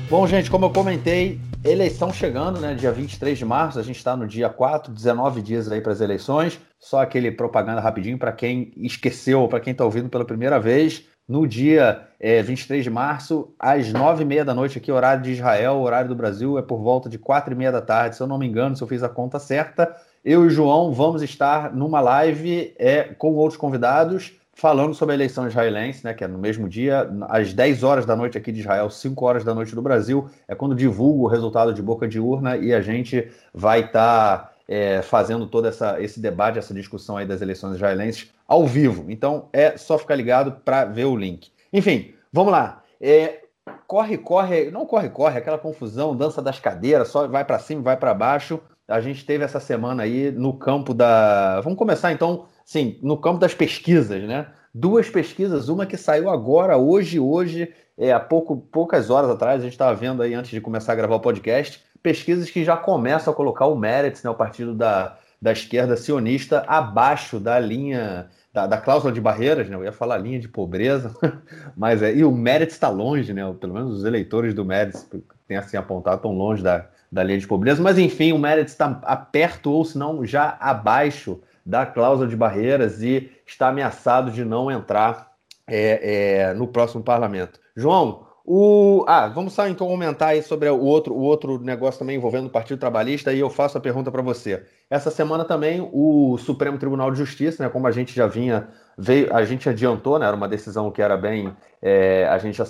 Bom, 0.09 0.25
gente, 0.25 0.49
como 0.49 0.63
eu 0.63 0.69
comentei, 0.69 1.41
eleição 1.61 2.13
chegando, 2.13 2.61
né? 2.61 2.73
Dia 2.73 2.93
23 2.93 3.37
de 3.37 3.43
março, 3.43 3.77
a 3.77 3.83
gente 3.83 3.97
está 3.97 4.15
no 4.15 4.25
dia 4.25 4.47
4, 4.47 4.93
19 4.93 5.41
dias 5.41 5.69
aí 5.69 5.81
para 5.81 5.91
as 5.91 5.99
eleições. 5.99 6.57
Só 6.79 7.01
aquele 7.01 7.31
propaganda 7.31 7.81
rapidinho 7.81 8.17
para 8.17 8.31
quem 8.31 8.71
esqueceu, 8.77 9.45
para 9.49 9.59
quem 9.59 9.71
está 9.71 9.83
ouvindo 9.83 10.07
pela 10.07 10.23
primeira 10.23 10.57
vez 10.57 11.03
no 11.31 11.47
dia 11.47 12.01
é, 12.19 12.43
23 12.43 12.83
de 12.83 12.89
março, 12.89 13.53
às 13.57 13.87
9h30 13.87 14.43
da 14.43 14.53
noite, 14.53 14.77
aqui, 14.77 14.91
horário 14.91 15.23
de 15.23 15.31
Israel, 15.31 15.79
horário 15.79 16.09
do 16.09 16.15
Brasil, 16.15 16.59
é 16.59 16.61
por 16.61 16.79
volta 16.79 17.07
de 17.07 17.17
4h30 17.17 17.71
da 17.71 17.81
tarde, 17.81 18.17
se 18.17 18.21
eu 18.21 18.27
não 18.27 18.37
me 18.37 18.45
engano, 18.45 18.75
se 18.75 18.83
eu 18.83 18.87
fiz 18.87 19.01
a 19.01 19.07
conta 19.07 19.39
certa. 19.39 19.95
Eu 20.25 20.43
e 20.43 20.47
o 20.47 20.49
João 20.49 20.91
vamos 20.91 21.23
estar 21.23 21.73
numa 21.73 22.01
live 22.01 22.75
é, 22.77 23.03
com 23.17 23.33
outros 23.33 23.57
convidados, 23.57 24.33
falando 24.53 24.93
sobre 24.93 25.13
a 25.13 25.15
eleição 25.15 25.47
israelense, 25.47 26.03
né, 26.03 26.13
que 26.13 26.25
é 26.25 26.27
no 26.27 26.37
mesmo 26.37 26.67
dia, 26.67 27.09
às 27.29 27.53
10 27.53 27.81
horas 27.81 28.05
da 28.05 28.13
noite 28.13 28.37
aqui 28.37 28.51
de 28.51 28.59
Israel, 28.59 28.89
5 28.89 29.25
horas 29.25 29.45
da 29.45 29.55
noite 29.55 29.73
do 29.73 29.81
Brasil, 29.81 30.29
é 30.49 30.53
quando 30.53 30.75
divulgo 30.75 31.23
o 31.23 31.27
resultado 31.27 31.73
de 31.73 31.81
boca 31.81 32.09
de 32.09 32.19
urna 32.19 32.57
e 32.57 32.73
a 32.73 32.81
gente 32.81 33.31
vai 33.53 33.79
estar. 33.79 34.37
Tá 34.37 34.50
é, 34.67 35.01
fazendo 35.01 35.47
todo 35.47 35.67
essa, 35.67 36.01
esse 36.01 36.19
debate, 36.19 36.59
essa 36.59 36.73
discussão 36.73 37.17
aí 37.17 37.25
das 37.25 37.41
eleições 37.41 37.75
israelenses 37.75 38.31
ao 38.47 38.65
vivo. 38.65 39.09
Então 39.09 39.49
é 39.51 39.77
só 39.77 39.97
ficar 39.97 40.15
ligado 40.15 40.53
para 40.63 40.85
ver 40.85 41.05
o 41.05 41.15
link. 41.15 41.51
Enfim, 41.71 42.13
vamos 42.31 42.51
lá. 42.51 42.83
É, 42.99 43.41
corre, 43.87 44.17
corre, 44.17 44.71
não 44.71 44.85
corre, 44.85 45.09
corre, 45.09 45.37
aquela 45.37 45.57
confusão, 45.57 46.15
dança 46.15 46.41
das 46.41 46.59
cadeiras, 46.59 47.07
só 47.09 47.27
vai 47.27 47.43
para 47.43 47.59
cima, 47.59 47.81
vai 47.81 47.97
para 47.97 48.13
baixo. 48.13 48.59
A 48.87 48.99
gente 48.99 49.25
teve 49.25 49.43
essa 49.43 49.59
semana 49.59 50.03
aí 50.03 50.31
no 50.31 50.53
campo 50.53 50.93
da. 50.93 51.61
Vamos 51.61 51.77
começar 51.77 52.11
então, 52.11 52.45
sim, 52.65 52.99
no 53.01 53.17
campo 53.17 53.39
das 53.39 53.53
pesquisas, 53.53 54.21
né? 54.23 54.47
Duas 54.73 55.09
pesquisas, 55.09 55.69
uma 55.69 55.85
que 55.85 55.97
saiu 55.97 56.29
agora, 56.29 56.77
hoje, 56.77 57.19
hoje, 57.19 57.73
é, 57.97 58.11
há 58.11 58.19
pouco, 58.19 58.57
poucas 58.57 59.09
horas 59.09 59.29
atrás, 59.29 59.59
a 59.59 59.63
gente 59.63 59.73
estava 59.73 59.93
vendo 59.93 60.21
aí 60.21 60.33
antes 60.33 60.51
de 60.51 60.61
começar 60.61 60.93
a 60.93 60.95
gravar 60.95 61.15
o 61.15 61.19
podcast, 61.19 61.83
pesquisas 62.01 62.49
que 62.49 62.63
já 62.63 62.75
começam 62.75 63.31
a 63.31 63.35
colocar 63.35 63.65
o 63.65 63.75
Meretz, 63.75 64.23
né, 64.23 64.29
o 64.29 64.35
partido 64.35 64.73
da, 64.73 65.17
da 65.41 65.51
esquerda 65.51 65.95
sionista, 65.95 66.63
abaixo 66.67 67.39
da 67.39 67.59
linha 67.59 68.29
da, 68.53 68.67
da, 68.67 68.77
cláusula 68.77 69.13
de 69.13 69.21
barreiras, 69.21 69.69
né? 69.69 69.75
Eu 69.75 69.83
ia 69.83 69.93
falar 69.93 70.17
linha 70.17 70.39
de 70.39 70.47
pobreza, 70.47 71.15
mas 71.75 72.01
é. 72.01 72.13
E 72.13 72.23
o 72.23 72.31
Meretz 72.31 72.73
está 72.73 72.89
longe, 72.89 73.33
né? 73.33 73.41
Pelo 73.59 73.73
menos 73.73 73.99
os 73.99 74.05
eleitores 74.05 74.53
do 74.53 74.65
Meretz 74.65 75.09
têm 75.47 75.57
assim 75.57 75.77
apontado 75.77 76.21
tão 76.21 76.33
longe 76.33 76.61
da, 76.61 76.85
da 77.11 77.23
linha 77.23 77.39
de 77.39 77.47
pobreza, 77.47 77.81
mas 77.81 77.97
enfim, 77.97 78.33
o 78.33 78.39
Meretz 78.39 78.71
está 78.71 78.89
perto 79.31 79.71
ou 79.71 79.85
se 79.85 79.97
não 79.97 80.25
já 80.25 80.57
abaixo 80.59 81.41
da 81.65 81.85
cláusula 81.85 82.27
de 82.27 82.35
barreiras 82.35 83.01
e 83.01 83.31
está 83.45 83.69
ameaçado 83.69 84.31
de 84.31 84.43
não 84.43 84.69
entrar 84.69 85.31
é, 85.67 86.47
é, 86.49 86.53
no 86.53 86.67
próximo 86.67 87.03
parlamento. 87.03 87.59
João, 87.75 88.27
o... 88.45 89.05
Ah, 89.07 89.27
vamos 89.27 89.53
só 89.53 89.67
então 89.67 89.87
comentar 89.87 90.29
aí 90.29 90.41
sobre 90.41 90.67
o 90.69 90.79
outro, 90.79 91.13
o 91.13 91.21
outro 91.21 91.59
negócio 91.59 91.99
também 91.99 92.15
envolvendo 92.15 92.47
o 92.47 92.49
Partido 92.49 92.79
Trabalhista 92.79 93.31
e 93.31 93.39
eu 93.39 93.49
faço 93.49 93.77
a 93.77 93.81
pergunta 93.81 94.11
para 94.11 94.21
você. 94.21 94.65
Essa 94.89 95.11
semana 95.11 95.45
também 95.45 95.87
o 95.93 96.37
Supremo 96.37 96.77
Tribunal 96.77 97.11
de 97.11 97.17
Justiça, 97.17 97.63
né, 97.63 97.69
como 97.69 97.87
a 97.87 97.91
gente 97.91 98.13
já 98.15 98.27
vinha, 98.27 98.69
veio, 98.97 99.33
a 99.33 99.43
gente 99.45 99.69
adiantou, 99.69 100.17
né, 100.17 100.25
era 100.25 100.35
uma 100.35 100.47
decisão 100.47 100.91
que 100.91 101.01
era 101.01 101.15
bem, 101.15 101.55
é, 101.81 102.27
a 102.27 102.37
gente 102.39 102.57
já 102.57 102.65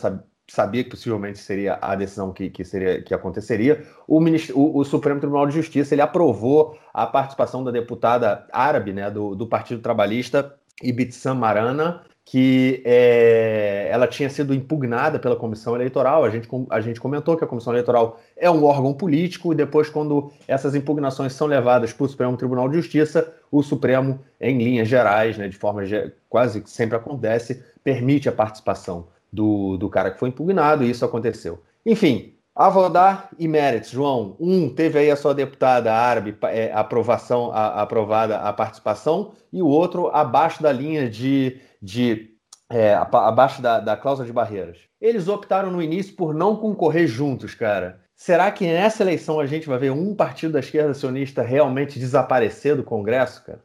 sabia, 0.47 0.83
que 0.83 0.89
possivelmente 0.89 1.39
seria 1.39 1.79
a 1.81 1.95
decisão 1.95 2.33
que, 2.33 2.49
que, 2.49 2.65
seria, 2.65 3.01
que 3.01 3.13
aconteceria. 3.13 3.85
O, 4.07 4.19
o, 4.19 4.79
o, 4.79 4.83
Supremo 4.83 5.21
Tribunal 5.21 5.47
de 5.47 5.53
Justiça 5.53 5.95
ele 5.95 6.01
aprovou 6.01 6.77
a 6.93 7.07
participação 7.07 7.63
da 7.63 7.71
deputada 7.71 8.45
árabe 8.51 8.91
né, 8.91 9.09
do, 9.09 9.35
do 9.35 9.47
Partido 9.47 9.81
Trabalhista, 9.81 10.53
Ibitsam 10.83 11.35
Marana, 11.35 12.03
que 12.31 12.81
é, 12.85 13.89
ela 13.91 14.07
tinha 14.07 14.29
sido 14.29 14.53
impugnada 14.53 15.19
pela 15.19 15.35
comissão 15.35 15.75
eleitoral. 15.75 16.23
A 16.23 16.29
gente, 16.29 16.47
a 16.69 16.79
gente 16.79 16.97
comentou 16.97 17.35
que 17.35 17.43
a 17.43 17.47
comissão 17.47 17.73
eleitoral 17.73 18.21
é 18.37 18.49
um 18.49 18.63
órgão 18.63 18.93
político, 18.93 19.51
e 19.51 19.55
depois, 19.55 19.89
quando 19.89 20.31
essas 20.47 20.73
impugnações 20.73 21.33
são 21.33 21.45
levadas 21.45 21.91
para 21.91 22.05
o 22.05 22.07
Supremo 22.07 22.37
Tribunal 22.37 22.69
de 22.69 22.77
Justiça, 22.77 23.33
o 23.51 23.61
Supremo, 23.61 24.17
em 24.39 24.57
linhas 24.57 24.87
gerais, 24.87 25.37
né, 25.37 25.49
de 25.49 25.57
forma 25.57 25.81
quase 26.29 26.61
que 26.61 26.69
sempre 26.69 26.95
acontece, 26.95 27.65
permite 27.83 28.29
a 28.29 28.31
participação 28.31 29.07
do, 29.29 29.75
do 29.75 29.89
cara 29.89 30.09
que 30.09 30.17
foi 30.17 30.29
impugnado, 30.29 30.85
e 30.85 30.89
isso 30.89 31.03
aconteceu. 31.03 31.59
Enfim, 31.85 32.33
Avodar 32.55 33.29
e 33.37 33.45
Meretz, 33.45 33.89
João. 33.89 34.37
Um 34.39 34.69
teve 34.69 34.99
aí 34.99 35.11
a 35.11 35.17
sua 35.17 35.33
deputada 35.33 35.93
árabe 35.93 36.33
é, 36.43 36.71
aprovação, 36.73 37.51
a, 37.51 37.81
aprovada 37.81 38.37
a 38.37 38.53
participação, 38.53 39.33
e 39.51 39.61
o 39.61 39.67
outro 39.67 40.07
abaixo 40.13 40.63
da 40.63 40.71
linha 40.71 41.09
de 41.09 41.59
de 41.81 42.31
é, 42.69 42.93
abaixo 42.93 43.61
da, 43.61 43.79
da 43.79 43.97
cláusula 43.97 44.25
de 44.25 44.33
barreiras. 44.33 44.79
Eles 44.99 45.27
optaram 45.27 45.71
no 45.71 45.81
início 45.81 46.15
por 46.15 46.33
não 46.33 46.55
concorrer 46.55 47.07
juntos, 47.07 47.53
cara. 47.53 48.01
Será 48.15 48.51
que 48.51 48.65
nessa 48.65 49.03
eleição 49.03 49.39
a 49.39 49.47
gente 49.47 49.67
vai 49.67 49.79
ver 49.79 49.91
um 49.91 50.15
partido 50.15 50.53
da 50.53 50.59
esquerda 50.59 50.93
sionista 50.93 51.41
realmente 51.41 51.99
desaparecer 51.99 52.75
do 52.75 52.83
Congresso, 52.83 53.43
cara? 53.43 53.63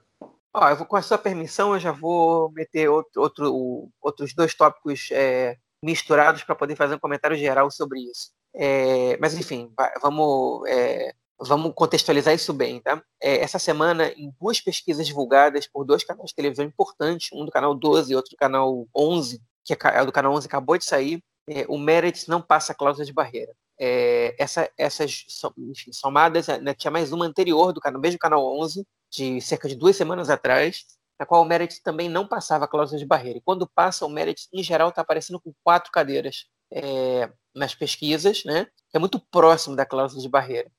Eu 0.70 0.76
vou, 0.76 0.86
com 0.86 0.96
a 0.96 1.02
sua 1.02 1.18
permissão, 1.18 1.74
eu 1.74 1.78
já 1.78 1.92
vou 1.92 2.50
meter 2.52 2.88
outro, 2.88 3.20
outro 3.20 3.88
outros 4.00 4.34
dois 4.34 4.54
tópicos 4.54 5.10
é, 5.12 5.56
misturados 5.82 6.42
para 6.42 6.54
poder 6.54 6.74
fazer 6.74 6.94
um 6.94 6.98
comentário 6.98 7.36
geral 7.36 7.70
sobre 7.70 8.00
isso. 8.00 8.30
É, 8.54 9.18
mas, 9.18 9.36
enfim, 9.36 9.70
vamos 10.00 10.66
é, 10.66 11.12
Vamos 11.38 11.72
contextualizar 11.74 12.34
isso 12.34 12.52
bem, 12.54 12.80
tá? 12.80 13.02
É, 13.22 13.42
essa 13.42 13.58
semana, 13.58 14.08
em 14.16 14.32
duas 14.40 14.60
pesquisas 14.60 15.06
divulgadas 15.06 15.66
por 15.66 15.84
dois 15.84 16.02
canais 16.02 16.30
de 16.30 16.34
televisão 16.34 16.64
importantes, 16.64 17.28
um 17.32 17.44
do 17.44 17.50
canal 17.50 17.74
12 17.74 18.10
e 18.10 18.16
outro 18.16 18.30
do 18.30 18.36
canal 18.36 18.86
11, 18.96 19.42
que 19.64 19.74
é, 19.74 19.76
é 19.82 20.04
do 20.04 20.12
canal 20.12 20.32
11 20.32 20.46
acabou 20.46 20.78
de 20.78 20.84
sair, 20.86 21.22
é, 21.48 21.66
o 21.68 21.76
Merit 21.76 22.26
não 22.28 22.40
passa 22.40 22.72
a 22.72 22.74
cláusula 22.74 23.04
de 23.04 23.12
barreira. 23.12 23.52
É, 23.78 24.34
essa, 24.38 24.70
essas 24.78 25.26
enfim, 25.58 25.92
somadas, 25.92 26.46
né, 26.48 26.72
tinha 26.74 26.90
mais 26.90 27.12
uma 27.12 27.26
anterior 27.26 27.70
do 27.72 27.80
canal, 27.80 28.00
mesmo 28.00 28.18
canal 28.18 28.42
11, 28.58 28.86
de 29.12 29.40
cerca 29.42 29.68
de 29.68 29.74
duas 29.76 29.94
semanas 29.94 30.30
atrás, 30.30 30.86
na 31.20 31.26
qual 31.26 31.42
o 31.42 31.44
Merit 31.44 31.82
também 31.82 32.08
não 32.08 32.26
passava 32.26 32.64
a 32.64 32.68
cláusula 32.68 32.98
de 32.98 33.06
barreira. 33.06 33.38
E 33.38 33.42
quando 33.42 33.68
passa, 33.68 34.06
o 34.06 34.08
Merit, 34.08 34.48
em 34.52 34.62
geral, 34.62 34.88
está 34.88 35.02
aparecendo 35.02 35.38
com 35.38 35.52
quatro 35.62 35.92
cadeiras 35.92 36.46
é, 36.72 37.30
nas 37.54 37.74
pesquisas, 37.74 38.42
né? 38.44 38.66
É 38.94 38.98
muito 38.98 39.20
próximo 39.30 39.76
da 39.76 39.84
cláusula 39.84 40.22
de 40.22 40.28
barreira 40.28 40.70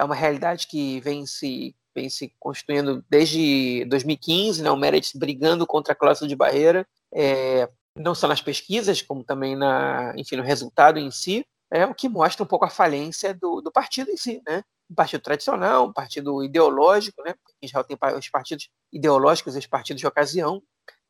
é 0.00 0.04
uma 0.04 0.14
realidade 0.14 0.66
que 0.66 0.98
vem 1.00 1.26
se, 1.26 1.76
vem 1.94 2.08
se 2.08 2.34
constituindo 2.38 3.04
desde 3.08 3.84
2015, 3.84 4.62
né, 4.62 4.70
o 4.70 4.76
Meredith 4.76 5.18
brigando 5.18 5.66
contra 5.66 5.92
a 5.92 5.96
cláusula 5.96 6.26
de 6.26 6.34
barreira, 6.34 6.86
é, 7.14 7.68
não 7.94 8.14
só 8.14 8.26
nas 8.26 8.40
pesquisas, 8.40 9.02
como 9.02 9.22
também 9.22 9.54
na, 9.54 10.14
enfim, 10.16 10.36
no 10.36 10.42
resultado 10.42 10.98
em 10.98 11.10
si, 11.10 11.44
é 11.70 11.84
o 11.84 11.94
que 11.94 12.08
mostra 12.08 12.42
um 12.42 12.46
pouco 12.46 12.64
a 12.64 12.70
falência 12.70 13.34
do, 13.34 13.60
do 13.60 13.70
partido 13.70 14.10
em 14.10 14.16
si, 14.16 14.42
né? 14.46 14.64
Um 14.90 14.94
partido 14.94 15.20
tradicional, 15.20 15.86
um 15.86 15.92
partido 15.92 16.42
ideológico, 16.42 17.22
né? 17.22 17.34
Em 17.62 17.68
geral 17.68 17.84
tem 17.84 17.96
os 18.18 18.28
partidos 18.28 18.68
ideológicos 18.92 19.54
e 19.54 19.58
os 19.58 19.66
partidos 19.66 20.00
de 20.00 20.06
ocasião. 20.06 20.62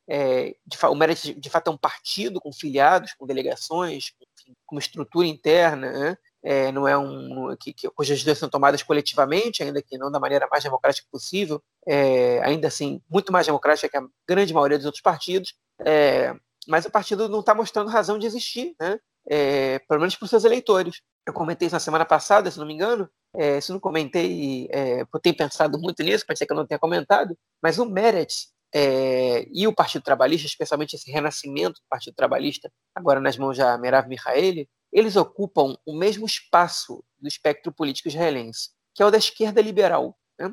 É, 0.07 0.55
de, 0.67 0.77
o 0.85 0.95
Meredith, 0.95 1.35
de 1.35 1.49
fato, 1.49 1.71
é 1.71 1.71
um 1.73 1.79
partido 1.79 2.41
com 2.41 2.53
filiados, 2.53 3.15
com 3.15 3.27
delegações, 3.27 4.13
enfim, 4.39 4.55
com 4.67 4.75
uma 4.75 4.81
estrutura 4.81 5.27
interna, 5.27 5.93
né? 5.93 6.17
É, 6.43 6.73
não 6.73 6.89
é 6.89 6.97
um 6.97 7.55
que, 7.59 7.73
que, 7.73 7.89
cujas 7.91 8.19
decisões 8.19 8.39
são 8.39 8.49
tomadas 8.49 8.83
coletivamente, 8.83 9.63
ainda 9.63 9.83
que 9.83 9.99
não 9.99 10.11
da 10.11 10.21
maneira 10.21 10.49
mais 10.51 10.65
democrática 10.65 11.07
possível, 11.11 11.63
é, 11.87 12.41
ainda 12.43 12.69
assim 12.69 13.01
muito 13.09 13.33
mais 13.33 13.47
democrática 13.47 13.89
que 13.89 13.97
a 13.97 14.09
grande 14.29 14.55
maioria 14.55 14.79
dos 14.79 14.87
outros 14.87 15.03
partidos, 15.03 15.55
é, 15.85 16.35
mas 16.69 16.85
o 16.87 16.91
partido 16.91 17.29
não 17.29 17.41
está 17.41 17.55
mostrando 17.55 17.91
razão 17.91 18.19
de 18.19 18.27
existir, 18.27 18.75
né? 18.81 18.99
É, 19.29 19.79
pelo 19.81 20.01
menos 20.01 20.17
para 20.17 20.25
os 20.25 20.31
seus 20.31 20.45
eleitores. 20.45 21.03
Eu 21.27 21.33
comentei 21.35 21.67
isso 21.67 21.77
na 21.77 21.81
semana 21.81 22.05
passada, 22.07 22.51
se 22.51 22.59
não 22.59 22.67
me 22.67 22.73
engano, 22.73 23.09
é, 23.37 23.61
se 23.61 23.71
não 23.71 23.79
comentei, 23.79 24.67
é, 24.73 25.03
eu 25.03 25.21
tenho 25.21 25.37
pensado 25.37 25.79
muito 25.79 26.03
nisso, 26.03 26.27
pode 26.27 26.39
ser 26.39 26.47
que 26.47 26.53
eu 26.53 26.57
não 26.57 26.67
tenha 26.67 26.79
comentado, 26.79 27.37
mas 27.63 27.79
o 27.79 27.85
Meretz 27.85 28.49
é, 28.75 29.47
e 29.53 29.67
o 29.67 29.75
Partido 29.75 30.03
Trabalhista, 30.03 30.47
especialmente 30.47 30.97
esse 30.97 31.11
renascimento 31.11 31.81
do 31.81 31.89
Partido 31.89 32.15
Trabalhista, 32.15 32.73
agora 32.95 33.21
nas 33.21 33.37
mãos 33.37 33.59
da 33.59 33.77
Merav 33.79 34.09
Mihaeli, 34.09 34.69
eles 34.93 35.17
ocupam 35.17 35.77
o 35.87 35.95
mesmo 35.95 36.27
espaço 36.27 37.05
do 37.19 37.29
espectro 37.29 37.73
político 37.73 38.09
israelense, 38.09 38.71
que 38.95 39.03
é 39.03 39.07
o 39.07 39.11
da 39.11 39.19
esquerda 39.19 39.61
liberal. 39.61 40.19
Né? 40.39 40.53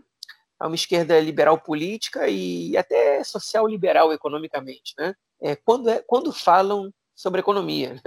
É 0.61 0.65
uma 0.65 0.75
esquerda 0.75 1.19
liberal 1.19 1.59
política 1.59 2.27
e 2.27 2.75
até 2.77 3.23
social 3.23 3.67
liberal 3.67 4.13
economicamente. 4.13 4.93
Né? 4.97 5.13
É, 5.41 5.55
quando, 5.55 5.89
é, 5.89 6.03
quando 6.05 6.31
falam 6.31 6.93
sobre 7.17 7.41
economia. 7.41 7.99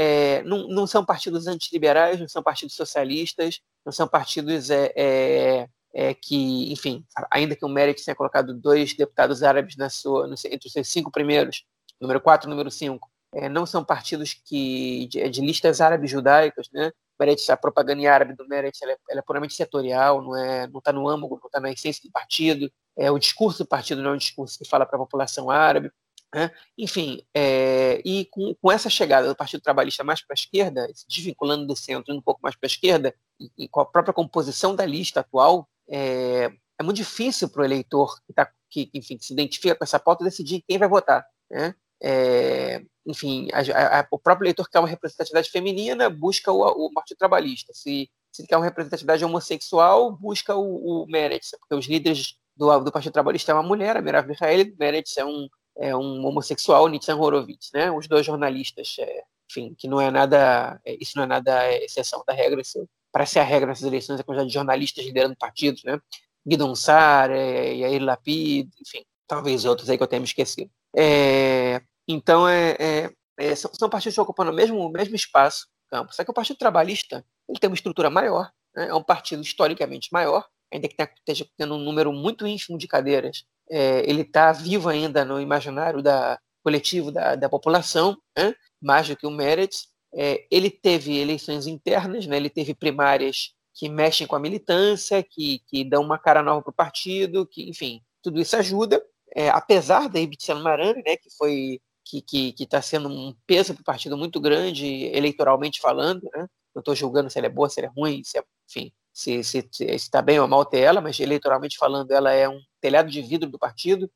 É, 0.00 0.44
não, 0.44 0.68
não, 0.68 0.86
são 0.86 1.04
partidos 1.04 1.48
antiliberais, 1.48 2.20
não 2.20 2.28
são 2.28 2.40
partidos 2.40 2.76
socialistas, 2.76 3.60
não 3.84 3.90
são 3.92 4.06
partidos 4.06 4.70
é, 4.70 4.92
é, 4.94 5.68
é 5.92 6.14
que, 6.14 6.72
enfim, 6.72 7.04
ainda 7.32 7.56
que 7.56 7.64
o 7.64 7.68
Merit 7.68 8.04
tenha 8.04 8.14
colocado 8.14 8.54
dois 8.54 8.94
deputados 8.94 9.42
árabes 9.42 9.76
na 9.76 9.90
sua, 9.90 10.32
entre 10.46 10.68
os 10.68 10.72
seus 10.72 10.86
cinco 10.86 11.10
primeiros, 11.10 11.64
número 12.00 12.20
4 12.20 12.48
e 12.48 12.50
número 12.50 12.70
5, 12.70 13.10
é, 13.34 13.48
não 13.48 13.66
são 13.66 13.84
partidos 13.84 14.34
que 14.34 15.06
de, 15.08 15.28
de 15.28 15.40
listas 15.40 15.80
árabes 15.80 16.10
judaicas, 16.10 16.68
né? 16.72 16.92
Meretz, 17.18 17.50
a 17.50 17.56
propaganda 17.56 18.10
árabe 18.10 18.34
do 18.34 18.46
Meretz 18.46 18.80
ela 18.80 18.92
é, 18.92 18.98
ela 19.10 19.20
é 19.20 19.22
puramente 19.22 19.54
setorial, 19.54 20.22
não 20.22 20.36
é, 20.36 20.66
não 20.68 20.78
está 20.78 20.92
no 20.92 21.08
âmago, 21.08 21.38
não 21.40 21.46
está 21.46 21.58
na 21.60 21.70
essência 21.70 22.02
do 22.04 22.12
partido. 22.12 22.70
É, 22.96 23.10
o 23.10 23.18
discurso 23.18 23.64
do 23.64 23.66
partido 23.66 24.02
não 24.02 24.10
é 24.10 24.14
um 24.14 24.18
discurso 24.18 24.56
que 24.56 24.68
fala 24.68 24.86
para 24.86 24.96
a 24.96 25.00
população 25.00 25.50
árabe. 25.50 25.90
Né? 26.32 26.50
Enfim, 26.76 27.22
é, 27.34 28.00
e 28.04 28.26
com, 28.26 28.54
com, 28.60 28.70
essa 28.70 28.90
chegada 28.90 29.26
do 29.26 29.34
Partido 29.34 29.62
Trabalhista 29.62 30.04
mais 30.04 30.20
para 30.20 30.34
a 30.34 30.38
esquerda, 30.38 30.86
se 30.94 31.06
desvinculando 31.08 31.66
do 31.66 31.74
centro 31.74 32.14
um 32.14 32.20
pouco 32.20 32.40
mais 32.42 32.54
para 32.54 32.66
a 32.66 32.70
esquerda, 32.70 33.14
e, 33.40 33.50
e, 33.64 33.68
com 33.68 33.80
a 33.80 33.86
própria 33.86 34.12
composição 34.12 34.76
da 34.76 34.84
lista 34.84 35.20
atual, 35.20 35.66
é, 35.88 36.52
é 36.78 36.82
muito 36.82 36.96
difícil 36.96 37.48
para 37.48 37.62
o 37.62 37.64
eleitor 37.64 38.20
que, 38.26 38.32
tá, 38.32 38.50
que, 38.70 38.90
enfim, 38.92 39.16
que 39.16 39.24
se 39.24 39.32
identifica 39.32 39.74
com 39.74 39.84
essa 39.84 39.98
pauta 39.98 40.24
decidir 40.24 40.62
quem 40.68 40.78
vai 40.78 40.88
votar. 40.88 41.26
Né? 41.50 41.74
É, 42.00 42.84
enfim, 43.08 43.48
a, 43.52 44.00
a, 44.00 44.06
o 44.10 44.18
próprio 44.18 44.44
eleitor 44.44 44.66
que 44.66 44.72
quer 44.72 44.80
uma 44.80 44.88
representatividade 44.88 45.50
feminina 45.50 46.10
busca 46.10 46.52
o, 46.52 46.60
o 46.60 46.92
Partido 46.92 47.16
Trabalhista. 47.16 47.72
Se, 47.72 48.10
se 48.30 48.46
quer 48.46 48.56
uma 48.58 48.66
representatividade 48.66 49.24
homossexual, 49.24 50.12
busca 50.12 50.54
o, 50.54 51.04
o 51.04 51.06
Meretz, 51.06 51.52
porque 51.58 51.74
os 51.74 51.86
líderes 51.86 52.36
do, 52.54 52.78
do 52.80 52.92
Partido 52.92 53.12
Trabalhista 53.12 53.50
é 53.50 53.54
uma 53.54 53.62
mulher, 53.62 53.96
a 53.96 54.02
Merav 54.02 54.28
Mikhaeli, 54.28 54.76
Meretz 54.78 55.16
é 55.16 55.24
um, 55.24 55.48
é 55.78 55.96
um 55.96 56.26
homossexual, 56.26 56.86
Nitzan 56.88 57.16
Horowitz, 57.16 57.70
né? 57.72 57.90
Os 57.90 58.06
dois 58.06 58.26
jornalistas, 58.26 58.96
é, 58.98 59.22
enfim, 59.50 59.74
que 59.78 59.88
não 59.88 59.98
é 59.98 60.10
nada, 60.10 60.78
é, 60.84 60.94
isso 61.00 61.12
não 61.16 61.24
é 61.24 61.26
nada 61.26 61.64
é, 61.64 61.84
exceção 61.84 62.22
da 62.26 62.34
regra, 62.34 62.60
isso, 62.60 62.86
para 63.10 63.24
ser 63.24 63.38
a 63.38 63.44
regra 63.44 63.68
nessas 63.68 63.84
eleições, 63.84 64.20
a 64.20 64.22
quantidade 64.22 64.48
de 64.48 64.54
jornalistas 64.54 65.02
liderando 65.02 65.34
partidos, 65.34 65.82
né? 65.82 65.98
Guidon 66.46 66.74
Sar, 66.74 67.30
é, 67.30 67.74
Yair 67.74 68.02
Lapid, 68.02 68.68
enfim, 68.82 69.02
talvez 69.26 69.64
outros 69.64 69.88
aí 69.88 69.96
que 69.96 70.02
eu 70.02 70.06
tenha 70.06 70.20
me 70.20 70.26
esquecido. 70.26 70.70
É, 70.94 71.80
então, 72.08 72.48
é, 72.48 72.76
é, 72.78 73.10
é, 73.38 73.54
são, 73.54 73.70
são, 73.74 73.90
partidos 73.90 74.16
ocupam 74.18 74.50
o 74.50 74.52
mesmo, 74.52 74.88
mesmo 74.90 75.14
espaço, 75.14 75.66
campo. 75.90 76.14
Só 76.14 76.24
que 76.24 76.30
o 76.30 76.34
Partido 76.34 76.56
Trabalhista 76.56 77.24
ele 77.48 77.58
tem 77.58 77.68
uma 77.68 77.74
estrutura 77.74 78.10
maior, 78.10 78.50
né? 78.74 78.88
é 78.88 78.94
um 78.94 79.02
partido 79.02 79.42
historicamente 79.42 80.08
maior, 80.12 80.46
ainda 80.72 80.88
que 80.88 80.96
esteja 81.02 81.46
tendo 81.56 81.74
um 81.74 81.78
número 81.78 82.12
muito 82.12 82.46
ínfimo 82.46 82.78
de 82.78 82.86
cadeiras. 82.86 83.44
É, 83.70 84.08
ele 84.08 84.22
está 84.22 84.52
vivo 84.52 84.88
ainda 84.88 85.24
no 85.24 85.40
imaginário 85.40 86.02
da, 86.02 86.38
coletivo 86.62 87.10
da, 87.10 87.34
da 87.34 87.48
população, 87.48 88.16
né? 88.36 88.54
mais 88.80 89.08
do 89.08 89.16
que 89.16 89.26
o 89.26 89.30
Meretz. 89.30 89.88
É, 90.14 90.46
ele 90.50 90.70
teve 90.70 91.18
eleições 91.18 91.66
internas, 91.66 92.26
né? 92.26 92.36
ele 92.36 92.50
teve 92.50 92.74
primárias 92.74 93.52
que 93.74 93.88
mexem 93.88 94.26
com 94.26 94.34
a 94.34 94.40
militância, 94.40 95.22
que, 95.22 95.60
que 95.68 95.84
dão 95.84 96.02
uma 96.02 96.18
cara 96.18 96.42
nova 96.42 96.62
para 96.62 96.70
o 96.70 96.74
partido, 96.74 97.46
que, 97.46 97.68
enfim, 97.68 98.00
tudo 98.22 98.40
isso 98.40 98.56
ajuda. 98.56 99.02
É, 99.34 99.50
apesar 99.50 100.08
da 100.08 100.18
Ibitiano 100.18 100.62
Marani, 100.62 101.02
né, 101.06 101.16
que 101.16 101.30
foi 101.36 101.80
que 102.26 102.54
está 102.58 102.80
sendo 102.80 103.08
um 103.08 103.34
peso 103.46 103.74
para 103.74 103.82
o 103.82 103.84
partido 103.84 104.16
muito 104.16 104.40
grande, 104.40 104.86
eleitoralmente 105.06 105.80
falando, 105.80 106.28
né? 106.34 106.46
Não 106.74 106.80
estou 106.80 106.94
julgando 106.94 107.30
se 107.30 107.38
ela 107.38 107.46
é 107.46 107.50
boa, 107.50 107.68
se 107.68 107.80
ela 107.80 107.88
é 107.88 107.92
ruim, 108.00 108.22
se 108.24 108.38
é, 108.38 108.44
enfim, 108.68 108.92
se 109.12 109.40
está 109.78 110.22
bem 110.22 110.38
ou 110.38 110.46
mal 110.48 110.64
ter 110.64 110.78
ela, 110.78 111.00
mas 111.00 111.18
eleitoralmente 111.18 111.76
falando, 111.76 112.12
ela 112.12 112.32
é 112.32 112.48
um 112.48 112.60
telhado 112.80 113.10
de 113.10 113.20
vidro 113.20 113.50
do 113.50 113.58
partido, 113.58 114.10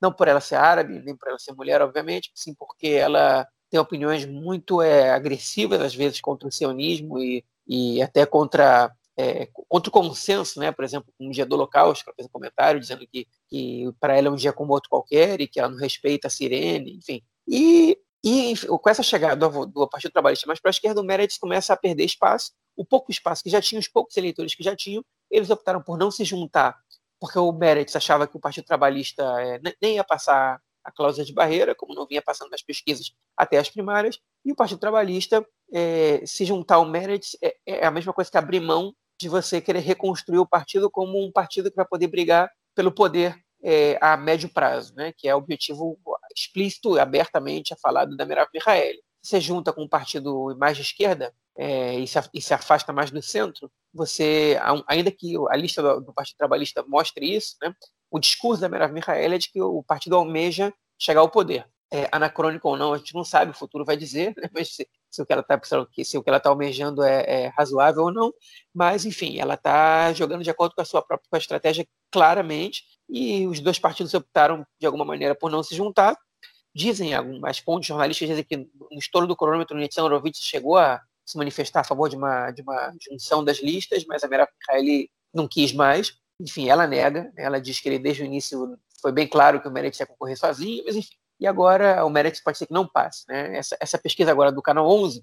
não 0.00 0.12
por 0.12 0.28
ela 0.28 0.40
ser 0.40 0.56
árabe, 0.56 1.00
nem 1.00 1.16
por 1.16 1.28
ela 1.28 1.38
ser 1.38 1.52
mulher, 1.54 1.80
obviamente, 1.82 2.30
sim 2.34 2.54
porque 2.54 2.88
ela 2.88 3.46
tem 3.70 3.78
opiniões 3.78 4.24
muito 4.26 4.80
é, 4.82 5.10
agressivas, 5.10 5.80
às 5.80 5.94
vezes, 5.94 6.20
contra 6.20 6.48
o 6.48 6.52
sionismo 6.52 7.18
e, 7.18 7.44
e 7.66 8.02
até 8.02 8.24
contra 8.26 8.92
é, 9.18 9.48
contra 9.68 9.90
o 9.90 9.92
consenso, 9.92 10.60
né? 10.60 10.70
Por 10.70 10.84
exemplo, 10.84 11.12
um 11.18 11.30
dia 11.30 11.44
do 11.44 11.54
Holocausto, 11.56 12.04
ela 12.06 12.14
fez 12.14 12.26
um 12.26 12.30
comentário 12.30 12.80
dizendo 12.80 13.04
que, 13.06 13.26
que 13.48 13.92
para 13.98 14.16
ela 14.16 14.28
é 14.28 14.30
um 14.30 14.36
dia 14.36 14.52
como 14.52 14.72
outro 14.72 14.88
qualquer 14.88 15.40
e 15.40 15.48
que 15.48 15.58
ela 15.58 15.68
não 15.68 15.76
respeita 15.76 16.28
a 16.28 16.30
sirene, 16.30 16.96
enfim. 16.96 17.20
E, 17.48 17.98
e 18.22 18.54
com 18.66 18.90
essa 18.90 19.02
chegada 19.02 19.48
do, 19.48 19.66
do 19.66 19.88
Partido 19.88 20.12
Trabalhista 20.12 20.46
mais 20.46 20.60
para 20.60 20.68
a 20.68 20.72
esquerda, 20.72 21.00
o 21.00 21.04
Meredith 21.04 21.38
começa 21.40 21.72
a 21.72 21.76
perder 21.76 22.04
espaço. 22.04 22.52
O 22.76 22.84
pouco 22.84 23.10
espaço 23.10 23.42
que 23.42 23.50
já 23.50 23.60
tinha, 23.60 23.78
os 23.78 23.88
poucos 23.88 24.16
eleitores 24.16 24.54
que 24.54 24.62
já 24.62 24.76
tinham, 24.76 25.02
eles 25.30 25.50
optaram 25.50 25.82
por 25.82 25.98
não 25.98 26.10
se 26.10 26.24
juntar, 26.24 26.76
porque 27.18 27.38
o 27.38 27.50
Meredith 27.52 27.96
achava 27.96 28.26
que 28.26 28.36
o 28.36 28.40
Partido 28.40 28.66
Trabalhista 28.66 29.22
é, 29.40 29.60
nem 29.80 29.94
ia 29.94 30.04
passar 30.04 30.60
a 30.84 30.92
cláusula 30.92 31.24
de 31.24 31.32
barreira, 31.32 31.74
como 31.74 31.94
não 31.94 32.06
vinha 32.06 32.22
passando 32.22 32.50
nas 32.50 32.62
pesquisas 32.62 33.12
até 33.36 33.58
as 33.58 33.68
primárias, 33.68 34.18
e 34.44 34.52
o 34.52 34.56
Partido 34.56 34.78
Trabalhista 34.78 35.44
é, 35.72 36.22
se 36.24 36.44
juntar 36.44 36.76
ao 36.76 36.86
Meredith 36.86 37.36
é, 37.42 37.56
é, 37.66 37.86
a 37.86 37.90
mesma 37.90 38.12
coisa 38.12 38.30
que 38.30 38.38
abrir 38.38 38.60
mão 38.60 38.94
de 39.20 39.28
você 39.28 39.60
querer 39.60 39.80
reconstruir 39.80 40.38
o 40.38 40.46
partido 40.46 40.90
como 40.90 41.22
um 41.22 41.32
partido 41.32 41.70
que 41.70 41.76
vai 41.76 41.86
poder 41.86 42.06
brigar 42.06 42.50
pelo 42.74 42.92
poder 42.92 43.36
é, 43.62 43.98
a 44.00 44.16
médio 44.16 44.48
prazo, 44.48 44.94
né, 44.94 45.12
que 45.16 45.28
é 45.28 45.34
o 45.34 45.38
objetivo 45.38 45.98
explícito 46.40 46.96
e 46.96 47.00
abertamente 47.00 47.74
falado 47.80 48.16
da 48.16 48.24
Merav 48.24 48.48
Mihaeli. 48.52 49.02
Você 49.22 49.40
junta 49.40 49.72
com 49.72 49.82
um 49.82 49.88
partido 49.88 50.56
mais 50.58 50.76
de 50.76 50.82
esquerda 50.82 51.34
é, 51.56 51.98
e, 51.98 52.06
se, 52.06 52.18
e, 52.32 52.40
se, 52.40 52.54
afasta 52.54 52.92
mais 52.92 53.10
do 53.10 53.20
centro, 53.20 53.70
você, 53.92 54.58
ainda 54.86 55.10
que 55.10 55.34
a 55.50 55.56
lista 55.56 55.82
do, 55.82 56.00
do 56.00 56.12
Partido 56.12 56.36
Trabalhista 56.36 56.84
mostre 56.86 57.34
isso, 57.34 57.56
né, 57.60 57.74
o 58.10 58.18
discurso 58.18 58.60
da 58.60 58.68
Merav 58.68 58.92
Mihaeli 58.92 59.34
é 59.34 59.38
de 59.38 59.50
que 59.50 59.60
o 59.60 59.82
partido 59.82 60.16
almeja 60.16 60.72
chegar 60.98 61.20
ao 61.20 61.28
poder. 61.28 61.66
É, 61.90 62.06
anacrônico 62.12 62.68
ou 62.68 62.76
não, 62.76 62.92
a 62.92 62.98
gente 62.98 63.14
não 63.14 63.24
sabe, 63.24 63.50
o 63.50 63.54
futuro 63.54 63.82
vai 63.82 63.96
dizer, 63.96 64.34
né, 64.36 64.48
mas 64.54 64.74
se, 64.74 64.86
se 65.10 65.22
o 65.22 65.26
que 65.26 65.32
ela 65.32 65.40
está 65.40 65.58
se 66.04 66.18
está 66.38 66.50
almejando 66.50 67.02
é, 67.02 67.24
é, 67.26 67.46
razoável 67.48 68.04
ou 68.04 68.12
não, 68.12 68.32
mas 68.74 69.06
enfim, 69.06 69.38
ela 69.38 69.54
está 69.54 70.12
jogando 70.12 70.44
de 70.44 70.50
acordo 70.50 70.74
com 70.74 70.82
a 70.82 70.84
sua 70.84 71.02
própria 71.02 71.28
a 71.32 71.38
estratégia 71.38 71.88
claramente 72.10 72.84
e 73.08 73.46
os 73.46 73.58
dois 73.60 73.78
partidos 73.78 74.12
optaram 74.12 74.66
de 74.78 74.86
alguma 74.86 75.04
maneira 75.04 75.34
por 75.34 75.50
não 75.50 75.62
se 75.62 75.74
juntar. 75.74 76.14
Dizem 76.78 77.12
algumas 77.12 77.58
fontes 77.58 77.88
jornalistas 77.88 78.28
dizem 78.28 78.44
que 78.44 78.56
no 78.56 78.98
estouro 79.00 79.26
do 79.26 79.34
cronômetro 79.34 79.76
Nitsan 79.76 80.04
Horowitz 80.04 80.38
chegou 80.38 80.76
a 80.76 81.02
se 81.26 81.36
manifestar 81.36 81.80
a 81.80 81.84
favor 81.84 82.08
de 82.08 82.14
uma, 82.14 82.52
de 82.52 82.62
uma 82.62 82.94
junção 83.02 83.42
das 83.42 83.58
listas, 83.58 84.04
mas 84.06 84.22
a 84.22 84.28
Mera 84.28 84.46
Mikhaeli 84.46 85.10
não 85.34 85.48
quis 85.48 85.72
mais. 85.72 86.16
Enfim, 86.40 86.68
ela 86.68 86.86
nega, 86.86 87.32
ela 87.36 87.60
diz 87.60 87.80
que 87.80 87.88
ele 87.88 87.98
desde 87.98 88.22
o 88.22 88.26
início 88.26 88.78
foi 89.02 89.10
bem 89.10 89.26
claro 89.26 89.60
que 89.60 89.66
o 89.66 89.72
Meretz 89.72 89.98
ia 89.98 90.06
concorrer 90.06 90.38
sozinho, 90.38 90.84
mas 90.86 90.94
enfim, 90.94 91.16
e 91.40 91.48
agora 91.48 92.04
o 92.04 92.10
Meretz 92.10 92.40
pode 92.40 92.56
ser 92.56 92.66
que 92.66 92.72
não 92.72 92.86
passe. 92.86 93.24
Né? 93.26 93.58
Essa, 93.58 93.76
essa 93.80 93.98
pesquisa 93.98 94.30
agora 94.30 94.52
do 94.52 94.62
canal 94.62 94.88
11, 94.88 95.20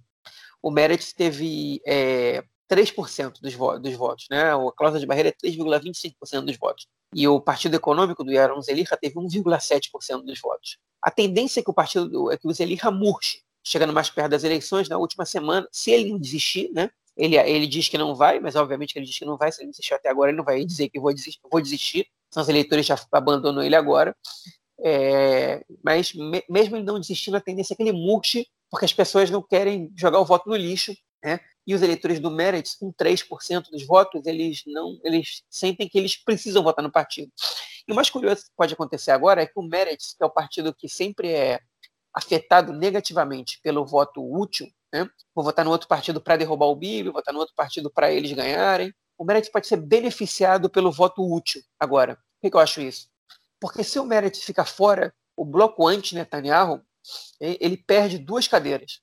o 0.62 0.70
Meretz 0.70 1.14
teve 1.14 1.82
é, 1.88 2.44
3% 2.72 3.42
dos, 3.42 3.54
vo 3.54 3.78
dos 3.80 3.94
votos, 3.94 4.28
né? 4.30 4.52
a 4.54 4.72
cláusula 4.76 5.00
de 5.00 5.06
barreira 5.06 5.30
é 5.30 5.32
3,25% 5.32 6.46
dos 6.46 6.58
votos. 6.58 6.88
E 7.14 7.28
o 7.28 7.40
Partido 7.40 7.76
Econômico 7.76 8.24
do 8.24 8.32
Yaron 8.32 8.62
Zelirra 8.62 8.98
teve 8.98 9.16
1,7% 9.16 10.24
dos 10.24 10.40
votos. 10.40 10.78
A 11.02 11.12
tendência 11.12 11.60
é 11.60 11.64
que 11.64 11.70
o 11.70 11.74
partido 11.74 12.32
é 12.32 12.38
que 12.38 12.48
o 12.48 12.54
Zelirra 12.54 12.90
murche, 12.90 13.42
chegando 13.64 13.94
mais 13.94 14.10
perto 14.10 14.32
das 14.32 14.44
eleições, 14.44 14.90
na 14.90 14.98
última 14.98 15.26
semana, 15.26 15.68
se 15.72 15.92
ele 15.92 16.18
desistir, 16.20 16.72
né? 16.74 16.90
Ele, 17.16 17.38
ele 17.38 17.68
diz 17.68 17.88
que 17.88 17.98
não 17.98 18.14
vai, 18.14 18.40
mas 18.40 18.56
obviamente 18.56 18.98
ele 18.98 19.06
diz 19.06 19.18
que 19.18 19.26
não 19.26 19.38
vai, 19.38 19.52
se 19.52 19.62
ele 19.62 19.70
desistiu 19.70 19.96
até 19.96 20.10
agora, 20.10 20.32
ele 20.32 20.38
não 20.38 20.44
vai 20.44 20.66
dizer 20.66 20.90
que 20.90 21.00
vou 21.00 21.14
desistir, 21.14 21.40
vou 21.50 21.62
desistir. 21.62 22.08
São 22.30 22.44
os 22.44 22.50
eleitores 22.50 22.86
já 22.86 23.00
abandonam 23.12 23.64
ele 23.64 23.76
agora. 23.76 24.16
É, 24.80 25.64
mas 25.82 26.14
me, 26.14 26.44
mesmo 26.50 26.76
ele 26.76 26.84
não 26.84 27.00
desistindo, 27.00 27.38
a 27.38 27.42
tendência 27.42 27.74
é 27.74 27.78
que 27.78 27.84
ele 27.84 27.94
murche, 27.94 28.46
porque 28.70 28.86
as 28.86 28.94
pessoas 28.94 29.30
não 29.30 29.42
querem 29.42 29.92
jogar 29.96 30.20
o 30.20 30.26
voto 30.26 30.50
no 30.50 30.56
lixo, 30.56 30.94
né? 31.24 31.40
E 31.68 31.74
os 31.74 31.82
eleitores 31.82 32.20
do 32.20 32.30
Meretz, 32.30 32.76
com 32.76 32.94
3% 32.94 33.72
dos 33.72 33.86
votos, 33.86 34.26
eles 34.26 34.64
não, 34.68 35.00
eles 35.04 35.44
sentem 35.50 35.88
que 35.88 35.98
eles 35.98 36.16
precisam 36.16 36.64
votar 36.64 36.84
no 36.84 36.92
partido. 36.92 37.32
E 37.88 37.92
o 37.92 37.96
mais 37.96 38.10
curioso 38.10 38.44
que 38.44 38.52
pode 38.56 38.74
acontecer 38.74 39.12
agora 39.12 39.42
é 39.42 39.46
que 39.46 39.58
o 39.60 39.64
Meretz, 39.64 40.14
que 40.16 40.24
é 40.24 40.26
o 40.26 40.30
partido 40.30 40.74
que 40.74 40.88
sempre 40.88 41.32
é 41.32 41.60
afetado 42.14 42.72
negativamente 42.72 43.60
pelo 43.62 43.86
voto 43.86 44.22
útil, 44.24 44.68
né? 44.94 45.10
vou 45.34 45.44
votar 45.44 45.66
no 45.66 45.72
outro 45.72 45.88
partido 45.88 46.22
para 46.22 46.38
derrubar 46.38 46.68
o 46.68 46.76
Bibi, 46.76 47.10
votar 47.10 47.34
no 47.34 47.40
outro 47.40 47.56
partido 47.56 47.92
para 47.92 48.12
eles 48.12 48.32
ganharem. 48.32 48.94
O 49.18 49.26
Meretz 49.26 49.50
pode 49.50 49.68
ser 49.68 49.78
beneficiado 49.78 50.70
pelo 50.70 50.92
voto 50.92 51.22
útil 51.22 51.62
agora. 51.80 52.16
Por 52.16 52.50
que 52.50 52.56
eu 52.56 52.62
acho 52.62 52.82
isso? 52.82 53.10
Porque 53.60 53.84
se 53.84 54.00
o 54.00 54.06
Meretz 54.06 54.44
ficar 54.44 54.66
fora, 54.66 55.14
o 55.36 55.44
bloco 55.44 55.88
anti-Netanyahu, 55.88 56.82
ele 57.40 57.78
perde 57.78 58.18
duas 58.18 58.48
cadeiras. 58.48 59.02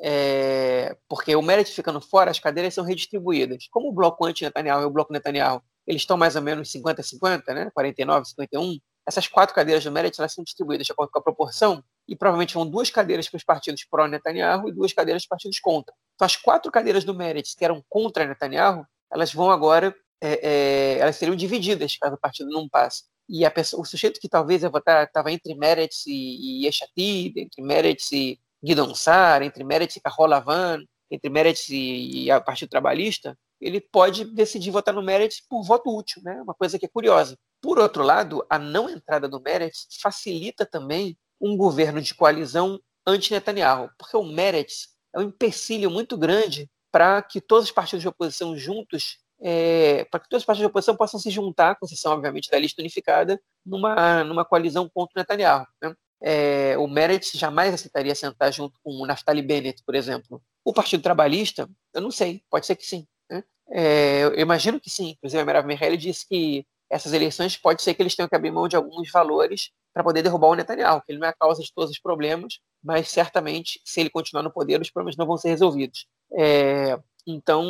É, 0.00 0.96
porque 1.08 1.34
o 1.34 1.42
Meretz 1.42 1.70
ficando 1.70 2.00
fora, 2.00 2.30
as 2.30 2.38
cadeiras 2.38 2.74
são 2.74 2.84
redistribuídas. 2.84 3.66
Como 3.70 3.88
o 3.88 3.92
bloco 3.92 4.24
anti-Netanyahu 4.24 4.82
e 4.82 4.84
o 4.84 4.90
bloco 4.90 5.12
Netanyahu, 5.12 5.62
eles 5.86 6.02
estão 6.02 6.16
mais 6.16 6.36
ou 6.36 6.42
menos 6.42 6.70
50-50, 6.70 7.54
né? 7.54 7.70
49, 7.72 8.28
51, 8.28 8.78
essas 9.06 9.28
quatro 9.28 9.54
cadeiras 9.54 9.84
do 9.84 9.92
Meretz 9.92 10.18
elas 10.18 10.32
são 10.32 10.42
distribuídas 10.42 10.86
de 10.86 10.92
acordo 10.92 11.10
com 11.12 11.18
a 11.18 11.22
proporção 11.22 11.82
e 12.08 12.16
provavelmente 12.16 12.54
vão 12.54 12.68
duas 12.68 12.90
cadeiras 12.90 13.28
para 13.28 13.36
os 13.36 13.44
partidos 13.44 13.84
pró-Netanyahu 13.84 14.68
e 14.68 14.72
duas 14.72 14.92
cadeiras 14.92 15.22
para 15.22 15.36
os 15.36 15.42
partidos 15.42 15.60
contra. 15.60 15.94
Então, 16.14 16.26
as 16.26 16.36
quatro 16.36 16.70
cadeiras 16.72 17.04
do 17.04 17.14
Meretz 17.14 17.54
que 17.54 17.64
eram 17.64 17.84
contra 17.88 18.26
Netanyahu, 18.26 18.84
elas 19.12 19.32
vão 19.32 19.50
agora, 19.50 19.94
é, 20.20 20.40
é, 20.42 20.98
elas 20.98 21.16
seriam 21.16 21.36
divididas 21.36 21.96
caso 21.96 22.16
o 22.16 22.20
partido 22.20 22.50
não 22.50 22.68
passe 22.68 23.04
e 23.28 23.48
pessoa, 23.50 23.82
o 23.82 23.84
sujeito 23.84 24.20
que 24.20 24.28
talvez 24.28 24.62
ia 24.62 24.70
votar 24.70 25.04
estava 25.04 25.32
entre 25.32 25.54
Meretz 25.54 26.06
e, 26.06 26.64
e 26.64 26.66
entre 26.66 27.62
Meretz 27.62 28.12
e 28.12 28.38
Guidon 28.64 28.94
Sar, 28.94 29.42
entre 29.42 29.64
Meretz 29.64 29.96
e 29.96 30.00
Carol 30.00 30.26
Lavan, 30.26 30.82
entre 31.10 31.30
Meretz 31.30 31.68
e, 31.68 32.30
a 32.30 32.40
Partido 32.40 32.70
Trabalhista, 32.70 33.38
ele 33.60 33.80
pode 33.80 34.24
decidir 34.24 34.70
votar 34.70 34.94
no 34.94 35.02
Meretz 35.02 35.40
por 35.48 35.62
voto 35.62 35.96
útil, 35.96 36.20
né? 36.22 36.40
uma 36.42 36.54
coisa 36.54 36.78
que 36.78 36.86
é 36.86 36.88
curiosa. 36.88 37.38
Por 37.62 37.78
outro 37.78 38.02
lado, 38.02 38.44
a 38.50 38.58
não 38.58 38.90
entrada 38.90 39.28
do 39.28 39.40
Meretz 39.40 39.86
facilita 40.00 40.66
também 40.66 41.16
um 41.40 41.56
governo 41.56 42.00
de 42.00 42.14
coalizão 42.14 42.78
anti-Netanyahu, 43.06 43.90
porque 43.98 44.16
o 44.16 44.24
Meretz 44.24 44.88
é 45.14 45.20
um 45.20 45.22
empecilho 45.22 45.90
muito 45.90 46.16
grande 46.16 46.68
para 46.92 47.22
que 47.22 47.40
todos 47.40 47.66
os 47.66 47.72
partidos 47.72 48.02
de 48.02 48.08
oposição 48.08 48.56
juntos, 48.56 49.18
é, 49.40 50.04
para 50.10 50.20
que 50.20 50.28
todos 50.28 50.42
os 50.42 50.46
partidos 50.46 50.66
de 50.66 50.70
oposição 50.70 50.96
possam 50.96 51.20
se 51.20 51.30
juntar, 51.30 51.76
com 51.76 51.86
exceção, 51.86 52.12
obviamente, 52.12 52.50
da 52.50 52.58
lista 52.58 52.80
unificada, 52.80 53.40
numa, 53.64 54.24
numa 54.24 54.44
coalizão 54.44 54.88
contra 54.88 55.12
o 55.16 55.20
Netanyahu. 55.20 55.66
Né? 55.82 55.94
É, 56.22 56.76
o 56.78 56.86
Meretz 56.86 57.32
jamais 57.32 57.74
aceitaria 57.74 58.14
sentar 58.14 58.52
junto 58.52 58.78
com 58.82 58.90
o 58.90 59.06
Naftali 59.06 59.42
Bennett, 59.42 59.82
por 59.84 59.94
exemplo. 59.94 60.42
O 60.64 60.72
Partido 60.72 61.02
Trabalhista, 61.02 61.68
eu 61.94 62.00
não 62.00 62.10
sei, 62.10 62.42
pode 62.50 62.66
ser 62.66 62.76
que 62.76 62.86
sim. 62.86 63.06
Né? 63.30 63.44
É, 63.70 64.22
eu 64.22 64.40
imagino 64.40 64.80
que 64.80 64.90
sim. 64.90 65.10
Inclusive, 65.10 65.42
a 65.42 65.44
Merav 65.44 65.66
Mihaly 65.66 65.96
disse 65.96 66.26
que 66.26 66.66
essas 66.90 67.12
eleições 67.12 67.56
pode 67.56 67.82
ser 67.82 67.94
que 67.94 68.02
eles 68.02 68.14
tenham 68.14 68.28
que 68.28 68.36
abrir 68.36 68.50
mão 68.50 68.68
de 68.68 68.76
alguns 68.76 69.10
valores 69.10 69.70
para 69.92 70.04
poder 70.04 70.22
derrubar 70.22 70.48
o 70.48 70.54
Netanyahu, 70.54 71.02
que 71.02 71.12
ele 71.12 71.18
não 71.18 71.26
é 71.26 71.30
a 71.30 71.34
causa 71.34 71.62
de 71.62 71.72
todos 71.74 71.90
os 71.90 71.98
problemas, 71.98 72.60
mas 72.82 73.08
certamente, 73.08 73.80
se 73.84 74.00
ele 74.00 74.10
continuar 74.10 74.42
no 74.42 74.52
poder, 74.52 74.80
os 74.80 74.90
problemas 74.90 75.16
não 75.16 75.26
vão 75.26 75.36
ser 75.36 75.48
resolvidos. 75.48 76.06
É, 76.32 76.98
então, 77.26 77.64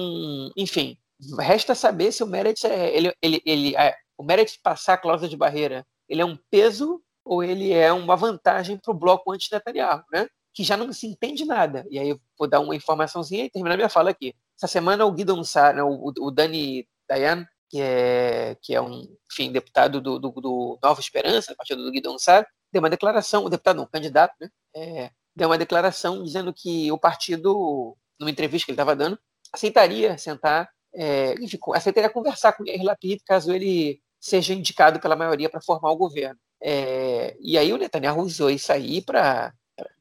enfim, 0.57 0.99
resta 1.39 1.75
saber 1.75 2.13
se 2.13 2.23
o 2.23 2.27
Meretz 2.27 2.65
é, 2.65 2.95
ele, 2.95 3.15
ele, 3.23 3.43
ele, 3.47 3.77
é, 3.77 3.97
o 4.19 4.25
Meretz 4.25 4.57
passar 4.57 4.95
a 4.95 4.99
cláusula 4.99 5.29
de 5.29 5.37
barreira, 5.37 5.87
ele 6.09 6.21
é 6.21 6.25
um 6.25 6.37
peso 6.51 7.01
ou 7.27 7.43
ele 7.43 7.73
é 7.73 7.93
uma 7.93 8.17
vantagem 8.17 8.79
para 8.79 8.93
o 8.93 8.95
bloco 8.95 9.33
anti-Netanyahu, 9.33 10.05
né? 10.13 10.29
que 10.55 10.65
já 10.65 10.77
não 10.77 10.91
se 10.91 11.07
entende 11.07 11.45
nada. 11.45 11.85
E 11.91 11.99
aí 11.99 12.09
eu 12.09 12.21
vou 12.39 12.49
dar 12.49 12.61
uma 12.61 12.75
informaçãozinha 12.75 13.45
e 13.45 13.51
terminar 13.51 13.77
minha 13.77 13.91
fala 13.91 14.09
aqui. 14.09 14.35
Essa 14.57 14.67
semana 14.67 15.05
o 15.05 15.13
Guido 15.13 15.45
Sar, 15.45 15.77
o, 15.85 16.13
o 16.19 16.31
Dani 16.31 16.89
Dayan, 17.07 17.47
que 17.69 17.79
é, 17.79 18.57
que 18.63 18.75
é 18.75 18.81
um 18.81 19.07
enfim, 19.31 19.53
deputado 19.53 20.01
do, 20.01 20.19
do, 20.19 20.31
do 20.31 20.79
Nova 20.83 20.99
Esperança, 20.99 21.53
do 21.53 21.57
partido 21.57 21.85
do 21.85 21.91
Guido 21.91 22.19
Sar, 22.19 22.47
deu 22.73 22.81
uma 22.81 22.89
declaração, 22.89 23.45
o 23.45 23.51
deputado 23.51 23.77
não, 23.77 23.85
o 23.85 23.89
candidato, 23.89 24.35
né? 24.41 24.49
É, 24.75 25.11
deu 25.35 25.49
uma 25.49 25.59
declaração 25.59 26.23
dizendo 26.25 26.55
que 26.55 26.91
o 26.91 26.99
partido, 26.99 27.95
numa 28.19 28.31
entrevista 28.31 28.65
que 28.65 28.71
ele 28.71 28.77
estava 28.77 28.97
dando, 28.97 29.19
aceitaria 29.53 30.17
sentar, 30.17 30.71
é, 30.95 31.35
enfim, 31.35 31.59
aceitaria 31.75 32.09
conversar 32.09 32.55
com 32.55 32.63
o 32.63 32.85
Lapid 32.85 33.21
caso 33.27 33.53
ele 33.53 34.01
seja 34.19 34.55
indicado 34.55 35.01
pela 35.01 35.17
maioria 35.17 35.51
para 35.51 35.61
formar 35.61 35.91
o 35.91 35.97
governo. 35.97 36.41
É, 36.63 37.37
e 37.41 37.59
aí 37.59 37.73
o 37.73 37.77
Netanyahu 37.77 38.23
usou 38.23 38.51
isso 38.51 38.73
aí 38.73 39.03
para 39.03 39.53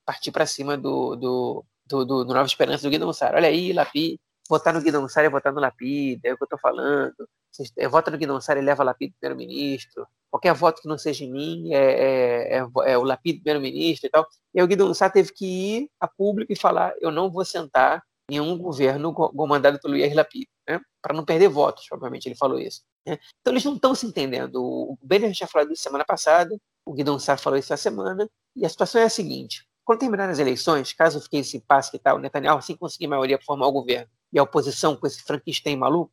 partir 0.06 0.32
para 0.32 0.46
cima 0.46 0.78
do, 0.78 1.16
do, 1.16 1.66
do, 1.86 2.06
do, 2.06 2.26
do 2.26 2.34
Nova 2.34 2.46
Esperança 2.46 2.84
do 2.84 2.90
Guido 2.90 3.06
Mussar. 3.06 3.34
Olha 3.36 3.48
aí, 3.48 3.74
Lapid, 3.74 4.20
votar 4.50 4.74
no 4.74 4.82
Guido 4.82 5.02
Mussar 5.02 5.26
é 5.26 5.30
votar 5.30 5.54
no 5.54 5.60
Lapid, 5.60 6.20
é 6.24 6.34
o 6.34 6.38
que 6.38 6.44
eu 6.44 6.46
estou 6.46 6.60
falando. 6.60 7.16
É, 7.78 7.88
vota 7.88 8.12
no 8.12 8.18
Guido 8.18 8.34
Mussar 8.34 8.58
e 8.58 8.62
leva 8.62 8.84
Lapid 8.84 9.14
primeiro-ministro. 9.20 10.08
Qualquer 10.30 10.54
voto 10.54 10.82
que 10.82 10.88
não 10.88 10.98
seja 10.98 11.24
em 11.24 11.32
mim 11.32 11.74
é, 11.74 11.78
é, 11.78 12.58
é, 12.58 12.92
é 12.92 12.98
o 12.98 13.04
Lapid 13.04 13.42
primeiro-ministro 13.42 14.08
e 14.08 14.10
tal. 14.10 14.26
E 14.54 14.62
o 14.62 14.68
Guido 14.68 14.88
Mussar 14.88 15.12
teve 15.12 15.32
que 15.34 15.46
ir 15.46 15.90
a 16.00 16.08
público 16.08 16.52
e 16.52 16.56
falar: 16.56 16.94
eu 17.00 17.12
não 17.12 17.32
vou 17.32 17.46
sentar 17.46 18.04
em 18.30 18.40
um 18.40 18.58
governo 18.58 19.14
comandado 19.14 19.80
pelo 19.80 19.96
Yair 19.96 20.16
Lapid, 20.16 20.48
né? 20.68 20.80
para 21.02 21.14
não 21.14 21.24
perder 21.24 21.48
votos, 21.48 21.86
obviamente, 21.92 22.28
ele 22.28 22.36
falou 22.36 22.60
isso. 22.60 22.82
Né? 23.06 23.20
Então 23.40 23.54
eles 23.54 23.64
não 23.64 23.76
estão 23.76 23.94
se 23.94 24.06
entendendo. 24.06 24.56
O 24.56 24.98
Benner 25.02 25.34
já 25.34 25.48
falou 25.48 25.72
isso 25.72 25.84
semana 25.84 26.04
passada, 26.04 26.56
o 26.86 26.94
Guidon 26.94 27.20
Sá 27.20 27.38
falou 27.38 27.58
isso 27.58 27.72
essa 27.72 27.82
semana, 27.82 28.30
e 28.56 28.66
a 28.66 28.70
situação 28.70 29.02
é 29.02 29.06
a 29.06 29.10
seguinte: 29.10 29.68
quando 29.84 30.00
terminar 30.00 30.30
as 30.30 30.40
eleições, 30.40 30.94
caso 30.94 31.22
fique 31.22 31.38
esse 31.38 31.58
impasse 31.58 31.92
que 31.92 32.00
tal, 32.00 32.18
o 32.18 32.20
Netanyahu, 32.20 32.62
sem 32.62 32.76
conseguir 32.76 33.08
maioria 33.08 33.38
para 33.38 33.46
formar 33.46 33.68
o 33.68 33.72
governo, 33.72 34.10
e 34.34 34.40
a 34.40 34.44
oposição 34.44 34.96
com 34.96 35.06
esse 35.06 35.22
Frankenstein 35.22 35.78
maluco, 35.78 36.12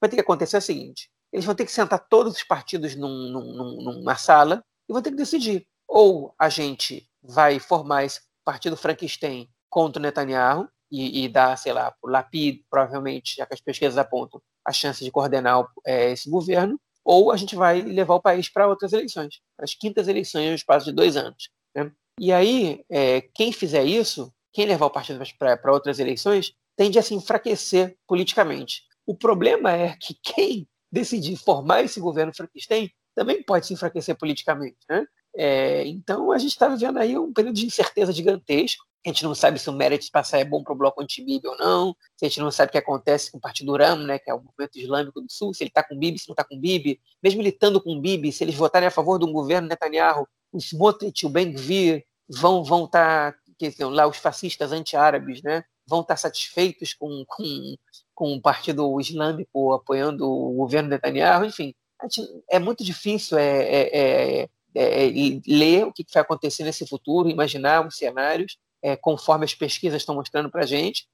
vai 0.00 0.08
ter 0.08 0.16
que 0.16 0.22
acontecer 0.22 0.56
o 0.56 0.62
seguinte: 0.62 1.10
eles 1.32 1.44
vão 1.44 1.54
ter 1.54 1.66
que 1.66 1.72
sentar 1.72 1.98
todos 2.08 2.36
os 2.36 2.42
partidos 2.42 2.96
num, 2.96 3.28
num, 3.30 3.82
numa 3.82 4.16
sala 4.16 4.64
e 4.88 4.92
vão 4.92 5.02
ter 5.02 5.10
que 5.10 5.16
decidir. 5.16 5.66
Ou 5.86 6.34
a 6.38 6.48
gente 6.48 7.08
vai 7.22 7.58
formar 7.58 8.04
esse 8.04 8.20
partido 8.44 8.76
Frankenstein 8.76 9.48
contra 9.68 10.00
o 10.00 10.02
Netanyahu, 10.02 10.68
e, 10.90 11.24
e 11.24 11.28
dar, 11.28 11.56
sei 11.56 11.72
lá, 11.72 11.94
o 12.02 12.08
Lapid, 12.08 12.62
provavelmente, 12.68 13.36
já 13.36 13.46
que 13.46 13.54
as 13.54 13.60
pesquisas 13.60 13.98
apontam, 13.98 14.40
a 14.64 14.72
chance 14.72 15.04
de 15.04 15.10
coordenar 15.10 15.66
é, 15.86 16.10
esse 16.10 16.28
governo, 16.28 16.78
ou 17.04 17.30
a 17.30 17.36
gente 17.36 17.56
vai 17.56 17.80
levar 17.80 18.14
o 18.14 18.20
país 18.20 18.48
para 18.48 18.68
outras 18.68 18.92
eleições, 18.92 19.40
para 19.56 19.64
as 19.64 19.74
quintas 19.74 20.08
eleições 20.08 20.48
no 20.48 20.54
espaço 20.54 20.86
de 20.86 20.92
dois 20.92 21.16
anos. 21.16 21.50
Né? 21.74 21.90
E 22.18 22.32
aí, 22.32 22.84
é, 22.90 23.22
quem 23.34 23.52
fizer 23.52 23.84
isso, 23.84 24.32
quem 24.52 24.66
levar 24.66 24.86
o 24.86 24.90
partido 24.90 25.22
para 25.38 25.72
outras 25.72 25.98
eleições, 25.98 26.52
tende 26.76 26.98
a 26.98 27.02
se 27.02 27.14
enfraquecer 27.14 27.96
politicamente. 28.06 28.82
O 29.06 29.14
problema 29.14 29.72
é 29.72 29.96
que 29.98 30.14
quem 30.22 30.68
decidir 30.92 31.36
formar 31.36 31.82
esse 31.82 32.00
governo 32.00 32.34
Frankenstein 32.34 32.90
também 33.14 33.42
pode 33.42 33.66
se 33.66 33.74
enfraquecer 33.74 34.16
politicamente. 34.16 34.78
Né? 34.88 35.06
É, 35.36 35.86
então, 35.86 36.32
a 36.32 36.38
gente 36.38 36.50
está 36.50 36.68
vivendo 36.68 36.98
aí 36.98 37.18
um 37.18 37.32
período 37.32 37.54
de 37.54 37.66
incerteza 37.66 38.12
gigantesco, 38.12 38.84
a 39.04 39.08
gente 39.08 39.24
não 39.24 39.34
sabe 39.34 39.58
se 39.58 39.68
o 39.70 39.72
Meretz 39.72 40.10
passar 40.10 40.38
é 40.38 40.44
bom 40.44 40.62
para 40.62 40.74
o 40.74 40.76
bloco 40.76 41.02
anti-Bibi 41.02 41.46
ou 41.48 41.56
não, 41.56 41.96
a 42.20 42.24
gente 42.24 42.38
não 42.38 42.50
sabe 42.50 42.68
o 42.68 42.72
que 42.72 42.78
acontece 42.78 43.32
com 43.32 43.38
o 43.38 43.40
Partido 43.40 43.74
RAM, 43.74 44.04
né, 44.04 44.18
que 44.18 44.30
é 44.30 44.34
o 44.34 44.42
movimento 44.42 44.78
islâmico 44.78 45.20
do 45.22 45.32
Sul, 45.32 45.54
se 45.54 45.62
ele 45.62 45.70
está 45.70 45.82
com 45.82 45.98
Bibi, 45.98 46.18
se 46.18 46.28
não 46.28 46.34
está 46.34 46.44
com 46.44 46.58
Bibi, 46.58 47.00
mesmo 47.22 47.40
ele 47.40 47.48
estando 47.48 47.80
com 47.80 47.98
Bibi, 47.98 48.30
se 48.30 48.44
eles 48.44 48.54
votarem 48.54 48.88
a 48.88 48.90
favor 48.90 49.18
de 49.18 49.24
um 49.24 49.32
governo 49.32 49.68
Netanyahu, 49.68 50.28
o 50.52 50.58
Smotrich, 50.58 51.24
o 51.24 51.30
Ben-Gvir 51.30 52.04
vão 52.28 52.62
vão 52.62 52.84
estar, 52.84 53.32
tá, 53.32 53.88
lá 53.88 54.06
os 54.06 54.18
fascistas 54.18 54.70
anti-árabes, 54.70 55.42
né, 55.42 55.64
vão 55.86 56.02
estar 56.02 56.14
tá 56.14 56.18
satisfeitos 56.18 56.92
com, 56.92 57.24
com, 57.26 57.76
com 58.14 58.34
o 58.34 58.42
Partido 58.42 59.00
Islâmico 59.00 59.72
apoiando 59.72 60.30
o 60.30 60.52
governo 60.52 60.90
Netanyahu, 60.90 61.46
enfim, 61.46 61.74
gente, 62.02 62.22
é 62.50 62.58
muito 62.58 62.84
difícil 62.84 63.38
é, 63.38 63.62
é, 63.62 64.42
é, 64.42 64.48
é 64.74 65.10
ler 65.46 65.86
o 65.86 65.92
que 65.92 66.04
vai 66.12 66.22
acontecer 66.22 66.64
nesse 66.64 66.86
futuro, 66.86 67.30
imaginar 67.30 67.86
os 67.86 67.96
cenários, 67.96 68.58
é, 68.82 68.96
conforme 68.96 69.44
as 69.44 69.54
pesquisas 69.54 70.02
estão 70.02 70.14
mostrando 70.14 70.50
para 70.50 70.62
a 70.62 70.66
gente, 70.66 71.06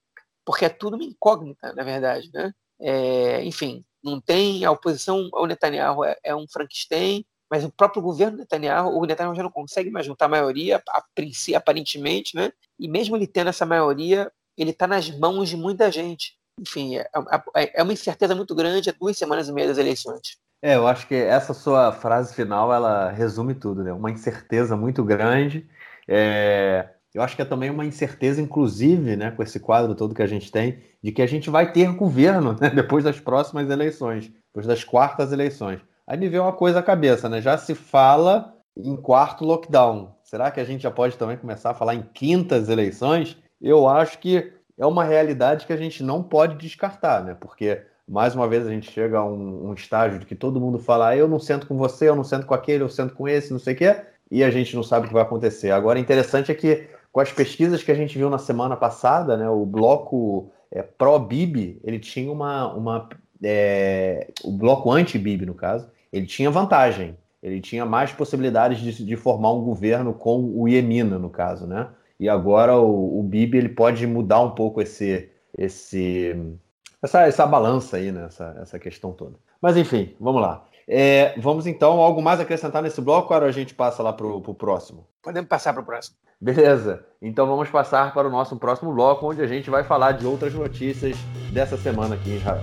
porque 0.45 0.65
é 0.65 0.69
tudo 0.69 0.95
uma 0.95 1.05
incógnita, 1.05 1.73
na 1.73 1.83
verdade. 1.83 2.31
Né? 2.33 2.53
É, 2.81 3.45
enfim, 3.45 3.85
não 4.03 4.21
tem 4.21 4.65
a 4.65 4.71
oposição 4.71 5.29
ao 5.33 5.47
Netanyahu 5.47 6.05
é, 6.05 6.17
é, 6.23 6.35
um 6.35 6.47
Frankenstein, 6.49 7.25
mas 7.51 7.65
o 7.65 7.71
próprio 7.71 8.03
governo 8.03 8.39
Netanyahu, 8.39 8.99
o 8.99 9.05
Netanyahu 9.05 9.35
já 9.35 9.43
não 9.43 9.51
consegue 9.51 9.91
mais 9.91 10.07
juntar 10.07 10.29
maioria, 10.29 10.83
aparentemente, 11.57 12.35
né? 12.35 12.53
e 12.79 12.89
mesmo 12.89 13.17
ele 13.17 13.27
tendo 13.27 13.49
essa 13.49 13.67
maioria, 13.67 14.31
ele 14.57 14.71
está 14.71 14.87
nas 14.87 15.11
mãos 15.11 15.49
de 15.49 15.57
muita 15.57 15.91
gente. 15.91 16.37
Enfim, 16.61 16.97
é, 16.97 17.09
é, 17.55 17.81
é 17.81 17.83
uma 17.83 17.93
incerteza 17.93 18.35
muito 18.35 18.55
grande 18.55 18.89
há 18.89 18.95
duas 18.99 19.17
semanas 19.17 19.49
e 19.49 19.53
meia 19.53 19.69
das 19.69 19.79
eleições. 19.79 20.39
É, 20.63 20.75
eu 20.75 20.87
acho 20.87 21.07
que 21.07 21.15
essa 21.15 21.53
sua 21.53 21.93
frase 21.93 22.35
final 22.35 22.73
ela 22.73 23.11
resume 23.11 23.55
tudo, 23.55 23.85
né? 23.85 23.93
Uma 23.93 24.11
incerteza 24.11 24.75
muito 24.75 25.05
grande. 25.05 25.69
É, 26.09 26.89
eu 27.17 27.23
acho 27.23 27.35
que 27.35 27.41
é 27.41 27.47
também 27.47 27.71
uma 27.71 27.87
incerteza, 27.87 28.43
inclusive, 28.43 29.17
né, 29.17 29.31
com 29.31 29.43
esse 29.43 29.59
quadro 29.59 29.95
todo 29.95 30.15
que 30.15 30.21
a 30.21 30.27
gente 30.27 30.53
tem, 30.53 30.81
de 31.03 31.11
que 31.11 31.23
a 31.23 31.27
gente 31.27 31.49
vai 31.49 31.73
ter 31.73 31.91
governo 31.95 32.55
né, 32.61 32.69
depois 32.77 33.05
das 33.05 33.19
próximas 33.19 33.71
eleições, 33.71 34.31
depois 34.49 34.67
das 34.67 34.85
quartas 34.85 35.33
eleições. 35.33 35.81
Aí 36.07 36.19
me 36.19 36.29
veio 36.29 36.43
uma 36.43 36.53
coisa 36.53 36.81
à 36.81 36.83
cabeça, 36.83 37.27
né? 37.27 37.41
Já 37.41 37.57
se 37.57 37.75
fala 37.75 38.55
em 38.77 38.95
quarto 38.97 39.47
lockdown. 39.47 40.15
Será 40.23 40.51
que 40.51 40.61
a 40.61 40.65
gente 40.65 40.83
já 40.83 40.91
pode 40.91 41.17
também 41.17 41.39
começar 41.39 41.71
a 41.71 41.75
falar 41.75 41.95
em 41.95 42.03
quintas 42.13 42.69
eleições? 42.69 43.39
Eu 43.63 43.89
acho 43.89 44.19
que 44.19 44.53
é 44.77 44.85
uma 44.85 45.03
realidade 45.03 45.65
que 45.65 45.73
a 45.73 45.77
gente 45.77 46.03
não 46.03 46.23
pode 46.23 46.57
descartar, 46.57 47.25
né? 47.25 47.35
Porque 47.41 47.81
mais 48.07 48.35
uma 48.35 48.47
vez 48.47 48.67
a 48.67 48.71
gente 48.71 48.93
chega 48.93 49.19
a 49.19 49.25
um, 49.25 49.71
um 49.71 49.73
estágio 49.73 50.19
de 50.19 50.27
que 50.27 50.35
todo 50.35 50.61
mundo 50.61 50.79
fala: 50.79 51.09
ah, 51.09 51.17
eu 51.17 51.27
não 51.27 51.41
sento 51.41 51.67
com 51.67 51.79
você, 51.79 52.11
eu 52.11 52.15
não 52.15 52.25
sento 52.25 52.45
com 52.45 52.53
aquele, 52.53 52.85
eu 52.85 52.91
sento 52.91 53.15
com 53.15 53.27
esse, 53.27 53.53
não 53.53 53.59
sei 53.59 53.73
o 53.73 53.77
quê, 53.79 53.97
e 54.31 54.45
a 54.45 54.51
gente 54.51 54.77
não 54.77 54.83
sabe 54.83 55.07
o 55.07 55.09
que 55.09 55.15
vai 55.15 55.23
acontecer. 55.23 55.71
Agora, 55.71 55.99
interessante 55.99 56.53
é 56.53 56.55
que 56.55 56.89
com 57.17 57.21
as 57.21 57.33
pesquisas 57.33 57.83
que 57.83 57.91
a 57.91 57.95
gente 57.95 58.19
viu 58.19 58.29
na 58.29 58.37
semana 58.37 58.77
passada, 58.77 59.39
né, 59.39 59.49
o 59.49 59.65
bloco 59.65 60.53
é, 60.71 60.83
pró-BIB, 60.83 61.81
ele 61.83 61.99
tinha 61.99 62.31
uma. 62.31 62.71
uma 62.75 63.09
é, 63.43 64.31
o 64.45 64.53
bloco 64.53 64.93
anti-BIB, 64.93 65.47
no 65.47 65.55
caso, 65.55 65.91
ele 66.13 66.27
tinha 66.27 66.51
vantagem. 66.51 67.17
Ele 67.43 67.59
tinha 67.59 67.87
mais 67.87 68.13
possibilidades 68.13 68.81
de, 68.81 69.03
de, 69.03 69.17
formar 69.17 69.51
um 69.55 69.65
governo 69.65 70.13
com 70.13 70.45
o 70.55 70.69
Iemina, 70.69 71.19
no 71.19 71.31
caso, 71.31 71.67
né? 71.67 71.89
E 72.21 72.29
agora 72.29 72.77
o, 72.77 73.19
o 73.19 73.23
BIB 73.23 73.57
ele 73.57 73.71
pode 73.71 74.07
mudar 74.07 74.43
um 74.43 74.51
pouco 74.51 74.83
esse, 74.83 75.31
esse, 75.57 76.37
essa, 77.03 77.23
essa 77.23 77.47
balança 77.47 77.97
aí, 77.97 78.13
né? 78.13 78.27
Essa, 78.27 78.59
essa 78.61 78.79
questão 78.79 79.11
toda. 79.13 79.37
Mas 79.59 79.79
enfim, 79.79 80.15
vamos 80.21 80.43
lá. 80.43 80.67
É, 80.89 81.35
vamos 81.39 81.67
então, 81.67 82.01
algo 82.01 82.23
mais 82.23 82.39
acrescentar 82.39 82.81
nesse 82.81 83.01
bloco 83.01 83.35
ou 83.35 83.41
a 83.41 83.51
gente 83.51 83.75
passa 83.75 84.03
lá 84.03 84.13
para 84.13 84.27
o 84.27 84.55
próximo? 84.55 85.07
Podemos 85.21 85.49
passar 85.49 85.73
para 85.73 85.83
o 85.83 85.85
próximo. 85.85 86.17
Beleza, 86.41 87.05
então 87.21 87.47
vamos 87.47 87.69
passar 87.71 88.13
para 88.15 88.29
o 88.29 88.31
nosso 88.31 88.57
próximo 88.57 88.93
bloco, 88.95 89.29
onde 89.29 89.43
a 89.43 89.47
gente 89.47 89.69
vai 89.69 89.83
falar 89.83 90.13
de 90.13 90.27
outras 90.27 90.55
notícias 90.55 91.17
dessa 91.53 91.77
semana 91.77 92.15
aqui 92.15 92.31
em 92.31 92.37
Israel. 92.37 92.63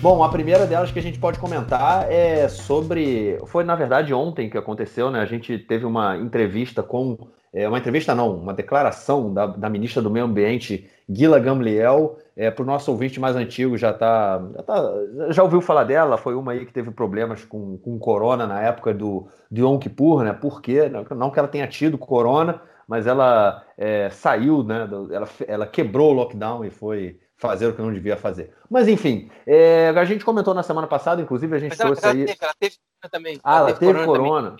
Bom, 0.00 0.24
a 0.24 0.28
primeira 0.28 0.66
delas 0.66 0.90
que 0.90 0.98
a 0.98 1.02
gente 1.02 1.18
pode 1.18 1.38
comentar 1.38 2.10
é 2.10 2.48
sobre. 2.48 3.38
Foi 3.46 3.62
na 3.62 3.76
verdade 3.76 4.12
ontem 4.12 4.50
que 4.50 4.58
aconteceu, 4.58 5.10
né? 5.10 5.20
A 5.20 5.26
gente 5.26 5.58
teve 5.58 5.84
uma 5.84 6.16
entrevista 6.16 6.82
com. 6.82 7.18
É, 7.52 7.68
uma 7.68 7.78
entrevista 7.78 8.14
não, 8.14 8.34
uma 8.34 8.54
declaração 8.54 9.32
da, 9.32 9.46
da 9.46 9.68
ministra 9.68 10.00
do 10.00 10.10
Meio 10.10 10.24
Ambiente, 10.24 10.90
Gila 11.08 11.38
Gamliel, 11.38 12.18
é, 12.34 12.50
Para 12.50 12.62
o 12.62 12.66
nosso 12.66 12.90
ouvinte 12.90 13.20
mais 13.20 13.36
antigo, 13.36 13.76
já, 13.76 13.92
tá, 13.92 14.42
já, 14.56 14.62
tá, 14.62 14.92
já 15.30 15.42
ouviu 15.42 15.60
falar 15.60 15.84
dela, 15.84 16.16
foi 16.16 16.34
uma 16.34 16.52
aí 16.52 16.64
que 16.64 16.72
teve 16.72 16.90
problemas 16.90 17.44
com, 17.44 17.76
com 17.76 17.98
corona 17.98 18.46
na 18.46 18.62
época 18.62 18.94
do, 18.94 19.28
do 19.50 19.60
Yom 19.60 19.78
Kippur, 19.78 20.24
né? 20.24 20.32
Por 20.32 20.62
quê? 20.62 20.90
Não 21.14 21.30
que 21.30 21.38
ela 21.38 21.48
tenha 21.48 21.66
tido 21.66 21.98
corona, 21.98 22.62
mas 22.88 23.06
ela 23.06 23.62
é, 23.76 24.08
saiu, 24.08 24.62
né? 24.64 24.88
Ela, 25.10 25.28
ela 25.46 25.66
quebrou 25.66 26.10
o 26.10 26.14
lockdown 26.14 26.64
e 26.64 26.70
foi 26.70 27.20
fazer 27.36 27.66
o 27.66 27.74
que 27.74 27.82
não 27.82 27.92
devia 27.92 28.16
fazer. 28.16 28.54
Mas 28.70 28.88
enfim, 28.88 29.30
é, 29.46 29.90
a 29.90 30.04
gente 30.06 30.24
comentou 30.24 30.54
na 30.54 30.62
semana 30.62 30.86
passada, 30.86 31.20
inclusive 31.20 31.54
a 31.54 31.58
gente 31.58 31.72
ela, 31.72 31.84
trouxe 31.84 32.04
ela 32.04 32.14
aí. 32.14 32.24
Teve, 32.24 32.38
ela 32.40 32.54
teve 32.58 32.76
também. 33.10 33.40
Ah, 33.44 33.58
ela, 33.58 33.68
ela 33.70 33.78
teve, 33.78 33.92
teve 33.92 34.06
corona. 34.06 34.56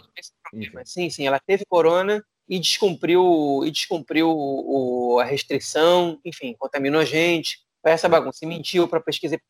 corona. 0.53 0.85
Sim, 0.85 1.09
sim, 1.09 1.27
ela 1.27 1.41
teve 1.41 1.65
corona 1.65 2.23
e 2.53 2.59
descumpriu, 2.59 3.63
e 3.65 3.71
descumpriu 3.71 4.29
o, 4.31 5.19
a 5.19 5.25
restrição, 5.25 6.19
enfim, 6.23 6.55
contaminou 6.59 7.01
a 7.01 7.05
gente. 7.05 7.61
Foi 7.81 7.93
essa 7.93 8.11
bagunça, 8.11 8.45
e 8.45 8.47
mentiu 8.47 8.87
para 8.87 8.99
a 8.99 9.03
pesquisa 9.03 9.41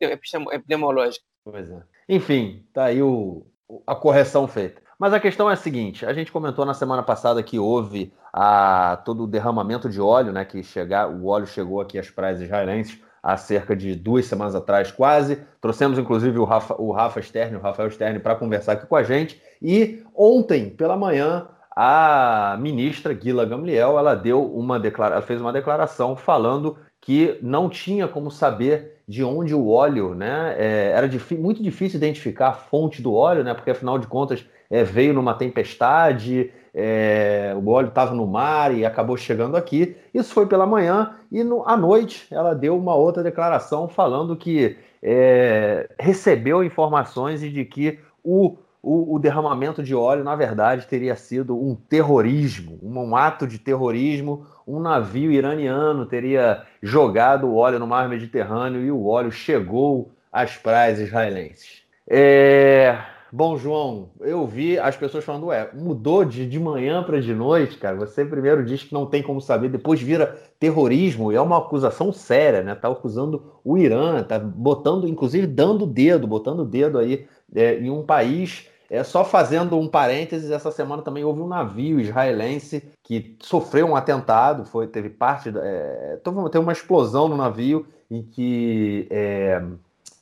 epidemiológica. 0.53 1.25
Pois 1.45 1.69
é. 1.69 1.83
Enfim, 2.09 2.65
tá 2.73 2.85
aí 2.85 3.03
o, 3.03 3.45
a 3.85 3.97
correção 3.97 4.47
feita. 4.47 4.81
Mas 5.01 5.13
a 5.13 5.19
questão 5.19 5.51
é 5.51 5.55
a 5.55 5.57
seguinte: 5.57 6.07
a 6.07 6.13
gente 6.13 6.31
comentou 6.31 6.65
na 6.65 6.75
semana 6.75 7.03
passada 7.03 7.43
que 7.43 7.59
houve 7.59 8.13
a, 8.33 9.03
todo 9.05 9.25
o 9.25 9.27
derramamento 9.27 9.91
de 9.91 10.01
óleo, 10.01 10.33
né? 10.33 10.45
Que 10.45 10.63
chegar, 10.63 11.09
o 11.09 11.27
óleo 11.27 11.49
chegou 11.49 11.81
aqui 11.81 11.99
às 11.99 12.09
praias 12.09 12.41
israelenses 12.41 13.01
há 13.21 13.37
cerca 13.37 13.75
de 13.75 13.97
duas 13.97 14.27
semanas 14.27 14.55
atrás, 14.55 14.93
quase. 14.93 15.43
Trouxemos, 15.61 15.99
inclusive, 15.99 16.39
o 16.39 16.45
Rafa, 16.45 16.81
o 16.81 16.93
Rafa 16.93 17.21
Stern, 17.21 17.57
o 17.57 17.61
Rafael 17.61 17.91
Stern, 17.91 18.21
para 18.21 18.37
conversar 18.37 18.73
aqui 18.73 18.87
com 18.87 18.97
a 18.97 19.03
gente. 19.03 19.43
E 19.61 20.05
ontem, 20.15 20.71
pela 20.71 20.97
manhã, 20.97 21.49
a 21.75 22.57
ministra 22.61 23.13
Guila 23.15 23.45
Gamliel, 23.45 23.99
ela 23.99 24.15
deu 24.15 24.45
uma 24.45 24.79
declara... 24.79 25.15
ela 25.15 25.23
fez 25.23 25.41
uma 25.41 25.53
declaração 25.53 26.17
falando 26.17 26.77
que 27.01 27.39
não 27.43 27.69
tinha 27.69 28.07
como 28.07 28.31
saber 28.31 29.03
de 29.09 29.25
onde 29.25 29.55
o 29.55 29.69
óleo, 29.69 30.15
né? 30.15 30.55
É, 30.57 30.93
era 30.95 31.09
muito 31.39 31.63
difícil 31.63 31.97
identificar 31.99 32.49
a 32.49 32.53
fonte 32.53 33.03
do 33.03 33.13
óleo, 33.13 33.43
né? 33.43 33.53
Porque 33.55 33.71
afinal 33.71 33.99
de 33.99 34.07
contas 34.07 34.47
é, 34.71 34.85
veio 34.85 35.13
numa 35.13 35.35
tempestade, 35.35 36.51
é, 36.75 37.55
o 37.57 37.69
óleo 37.69 37.89
estava 37.89 38.15
no 38.15 38.27
mar 38.27 38.75
e 38.75 38.85
acabou 38.85 39.17
chegando 39.17 39.57
aqui. 39.57 39.97
Isso 40.15 40.33
foi 40.33 40.47
pela 40.47 40.67
manhã 40.67 41.17
e 41.31 41.43
no, 41.43 41.67
à 41.69 41.77
noite 41.77 42.27
ela 42.31 42.55
deu 42.55 42.77
uma 42.77 42.95
outra 42.95 43.23
declaração 43.23 43.89
falando 43.89 44.37
que 44.37 44.77
é, 45.03 45.91
recebeu 45.99 46.63
informações 46.63 47.41
de 47.41 47.65
que 47.65 47.99
o, 48.23 48.57
o, 48.83 49.15
o, 49.15 49.19
derramamento 49.19 49.83
de 49.83 49.95
óleo, 49.95 50.25
na 50.25 50.35
verdade, 50.35 50.89
teria 50.89 51.15
sido 51.15 51.57
um 51.57 51.75
terrorismo, 51.75 52.79
um, 52.83 52.99
um 52.99 53.17
ato 53.17 53.47
de 53.47 53.59
terrorismo. 53.59 54.45
Um 54.67 54.81
navio 54.81 55.31
iraniano 55.31 56.07
teria 56.07 56.63
jogado 56.83 57.47
o 57.47 57.57
óleo 57.57 57.79
no 57.79 57.87
mar 57.87 58.09
Mediterrâneo 58.09 58.83
e 58.83 58.91
o 58.91 59.07
óleo 59.07 59.31
chegou 59.31 60.11
às 60.33 60.57
praias 60.57 60.99
israelenses. 60.99 61.83
É, 62.09 62.99
Bom, 63.35 63.57
João, 63.57 64.11
eu 64.21 64.47
vi 64.47 64.79
as 64.79 64.95
pessoas 64.95 65.25
falando, 65.25 65.47
ué, 65.47 65.71
mudou 65.73 66.23
de, 66.23 66.47
de 66.47 66.61
manhã 66.61 67.03
para 67.03 67.19
de 67.19 67.35
noite, 67.35 67.79
cara. 67.79 67.97
Você 67.97 68.27
primeiro 68.27 68.63
diz 68.63 68.83
que 68.83 68.93
não 68.93 69.07
tem 69.07 69.23
como 69.23 69.41
saber, 69.41 69.71
depois 69.71 70.03
vira 70.03 70.37
terrorismo, 70.61 71.33
e 71.33 71.35
é 71.35 71.41
uma 71.41 71.57
acusação 71.57 72.13
séria, 72.13 72.63
né? 72.63 72.75
Tá 72.75 72.89
acusando 72.89 73.43
o 73.65 73.79
Irã, 73.79 74.23
tá 74.23 74.39
botando, 74.39 75.09
inclusive 75.09 75.47
dando 75.47 75.87
dedo, 75.87 76.27
botando 76.27 76.61
o 76.61 76.67
dedo 76.67 76.99
aí 76.99 77.27
é, 77.55 77.79
em 77.79 77.89
um 77.89 78.03
país. 78.03 78.69
É, 78.93 79.03
só 79.03 79.25
fazendo 79.25 79.79
um 79.79 79.89
parênteses, 79.89 80.51
essa 80.51 80.71
semana 80.71 81.01
também 81.01 81.25
houve 81.25 81.41
um 81.41 81.49
navio 81.49 81.99
israelense 81.99 82.85
que 83.03 83.35
sofreu 83.41 83.87
um 83.87 83.97
atentado, 83.97 84.67
foi, 84.67 84.87
teve 84.87 85.09
parte, 85.09 85.51
é, 85.57 86.19
teve 86.23 86.59
uma 86.59 86.73
explosão 86.73 87.27
no 87.27 87.35
navio 87.35 87.87
em 88.11 88.23
que 88.23 89.09
é, 89.11 89.63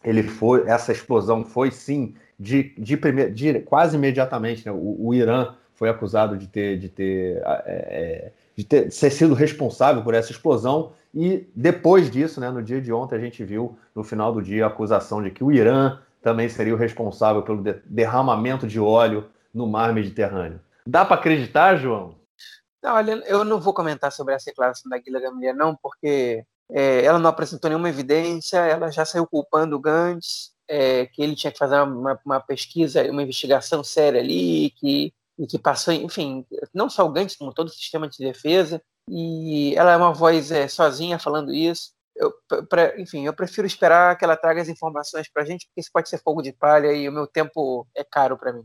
ele 0.05 0.23
foi, 0.23 0.69
essa 0.69 0.93
explosão 0.93 1.45
foi 1.45 1.73
sim 1.73 2.15
de, 2.39 2.73
de, 2.79 2.97
primeir, 2.97 3.35
de 3.35 3.59
quase 3.59 3.97
imediatamente, 3.97 4.65
né, 4.65 4.71
o, 4.71 5.09
o, 5.09 5.13
Irã 5.13 5.53
foi 5.75 5.89
acusado 5.89 6.37
de 6.37 6.47
ter, 6.47 6.79
de 6.79 6.89
ter, 6.89 7.43
é, 7.45 7.65
é, 7.67 8.33
de 8.55 8.63
ter 8.63 8.87
de 8.87 8.95
ser 8.95 9.11
sido 9.11 9.35
responsável 9.35 10.05
por 10.05 10.15
essa 10.15 10.31
explosão. 10.31 10.93
E 11.13 11.45
depois 11.57 12.09
disso, 12.09 12.41
né, 12.41 12.49
no 12.53 12.63
dia 12.63 12.81
de 12.81 12.93
ontem, 12.93 13.17
a 13.17 13.21
gente 13.21 13.43
viu 13.43 13.77
no 13.97 14.05
final 14.05 14.33
do 14.33 14.41
dia 14.41 14.65
a 14.65 14.69
acusação 14.69 15.21
de 15.21 15.33
que 15.33 15.43
o 15.43 15.51
Irã 15.51 15.99
também 16.23 16.49
seria 16.49 16.75
o 16.75 16.79
responsável 16.79 17.43
pelo 17.43 17.63
derramamento 17.85 18.67
de 18.67 18.79
óleo 18.79 19.31
no 19.53 19.67
mar 19.67 19.93
Mediterrâneo. 19.93 20.61
Dá 20.87 21.05
para 21.05 21.17
acreditar, 21.17 21.77
João? 21.77 22.15
Não, 22.83 22.95
olha, 22.95 23.13
eu 23.27 23.45
não 23.45 23.61
vou 23.61 23.75
comentar 23.75 24.11
sobre 24.11 24.35
essa 24.35 24.51
declaração 24.51 24.89
da 24.89 24.99
Guilherme 24.99 25.29
Gamliel, 25.29 25.55
não, 25.55 25.77
porque 25.77 26.45
é, 26.71 27.05
ela 27.05 27.19
não 27.19 27.29
apresentou 27.29 27.69
nenhuma 27.69 27.89
evidência, 27.89 28.59
ela 28.59 28.91
já 28.91 29.05
saiu 29.05 29.27
culpando 29.27 29.77
o 29.77 29.81
Gantz, 29.81 30.53
é, 30.69 31.07
que 31.07 31.23
ele 31.23 31.35
tinha 31.35 31.53
que 31.53 31.59
fazer 31.59 31.81
uma, 31.83 32.19
uma, 32.25 32.41
pesquisa, 32.41 33.03
uma 33.11 33.23
investigação 33.23 33.85
séria 33.85 34.21
ali, 34.21 34.71
que, 34.77 35.13
e 35.39 35.47
que 35.47 35.59
passou, 35.59 35.93
enfim, 35.93 36.47
não 36.73 36.89
só 36.89 37.05
o 37.05 37.11
Gantz, 37.11 37.37
como 37.37 37.53
todo 37.53 37.69
o 37.69 37.73
sistema 37.73 38.09
de 38.09 38.19
defesa, 38.19 38.81
e 39.09 39.75
ela 39.77 39.93
é 39.93 39.97
uma 39.97 40.13
voz 40.13 40.51
é, 40.51 40.69
sozinha 40.69 41.19
falando 41.19 41.53
isso. 41.53 41.91
Eu, 42.21 42.67
pra, 42.67 43.01
enfim, 43.01 43.25
eu 43.25 43.33
prefiro 43.33 43.67
esperar 43.67 44.17
que 44.19 44.25
ela 44.25 44.37
traga 44.37 44.61
as 44.61 44.69
informações 44.69 45.27
para 45.33 45.43
a 45.43 45.47
gente, 45.47 45.67
porque 45.67 45.81
isso 45.81 45.91
pode 45.93 46.09
ser 46.09 46.19
fogo 46.19 46.43
de 46.43 46.53
palha 46.53 46.93
e 46.93 47.09
o 47.09 47.13
meu 47.13 47.27
tempo 47.27 47.87
é 47.97 48.05
caro 48.05 48.37
para 48.37 48.53
mim. 48.53 48.63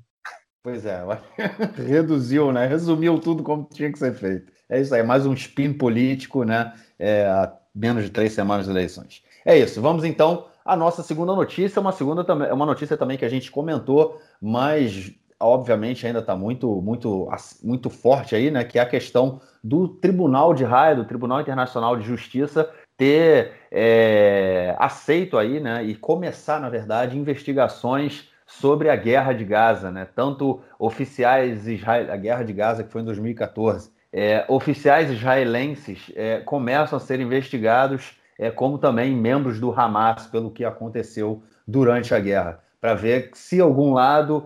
Pois 0.61 0.85
é, 0.85 1.01
reduziu, 1.87 2.51
né? 2.51 2.65
Resumiu 2.65 3.19
tudo 3.19 3.43
como 3.43 3.69
tinha 3.71 3.91
que 3.91 3.99
ser 3.99 4.13
feito. 4.13 4.51
É 4.67 4.81
isso 4.81 4.93
aí, 4.93 5.03
mais 5.03 5.25
um 5.25 5.33
spin 5.33 5.71
político, 5.71 6.43
né? 6.43 6.73
É, 6.99 7.25
há 7.27 7.55
menos 7.73 8.03
de 8.03 8.09
três 8.09 8.33
semanas 8.33 8.65
de 8.65 8.71
eleições. 8.71 9.23
É 9.45 9.57
isso. 9.57 9.81
Vamos 9.81 10.03
então 10.03 10.47
a 10.65 10.75
nossa 10.75 11.03
segunda 11.03 11.35
notícia 11.35 11.79
uma 11.79 11.91
segunda 11.91 12.23
também, 12.23 12.49
é 12.49 12.53
uma 12.53 12.65
notícia 12.65 12.97
também 12.97 13.17
que 13.17 13.25
a 13.25 13.29
gente 13.29 13.51
comentou, 13.51 14.19
mas 14.41 15.13
obviamente 15.39 16.07
ainda 16.07 16.19
está 16.19 16.35
muito, 16.35 16.81
muito, 16.81 17.29
muito 17.63 17.89
forte 17.89 18.35
aí, 18.35 18.49
né? 18.49 18.63
Que 18.63 18.79
é 18.79 18.81
a 18.81 18.89
questão 18.89 19.39
do 19.63 19.87
Tribunal 19.87 20.53
de 20.55 20.63
Raia, 20.63 20.95
do 20.95 21.05
Tribunal 21.05 21.41
Internacional 21.41 21.95
de 21.95 22.03
Justiça, 22.03 22.67
ter 22.97 23.51
é, 23.71 24.75
aceito 24.79 25.37
aí, 25.37 25.59
né? 25.59 25.83
E 25.83 25.95
começar, 25.95 26.59
na 26.59 26.69
verdade, 26.69 27.17
investigações 27.17 28.29
sobre 28.45 28.89
a 28.89 28.95
guerra 28.95 29.33
de 29.33 29.43
Gaza, 29.43 29.91
né? 29.91 30.07
Tanto 30.15 30.61
oficiais 30.79 31.67
Israel, 31.67 32.11
a 32.11 32.15
guerra 32.15 32.43
de 32.43 32.53
Gaza 32.53 32.83
que 32.83 32.91
foi 32.91 33.01
em 33.01 33.05
2014, 33.05 33.91
é, 34.13 34.45
oficiais 34.47 35.11
israelenses 35.11 36.11
é, 36.15 36.39
começam 36.39 36.97
a 36.97 36.99
ser 37.01 37.19
investigados 37.19 38.17
é, 38.39 38.49
como 38.49 38.77
também 38.77 39.15
membros 39.15 39.59
do 39.59 39.71
Hamas, 39.71 40.27
pelo 40.27 40.51
que 40.51 40.63
aconteceu 40.63 41.43
durante 41.67 42.13
a 42.13 42.19
guerra, 42.19 42.61
para 42.79 42.93
ver 42.93 43.31
se 43.33 43.59
algum 43.59 43.93
lado 43.93 44.45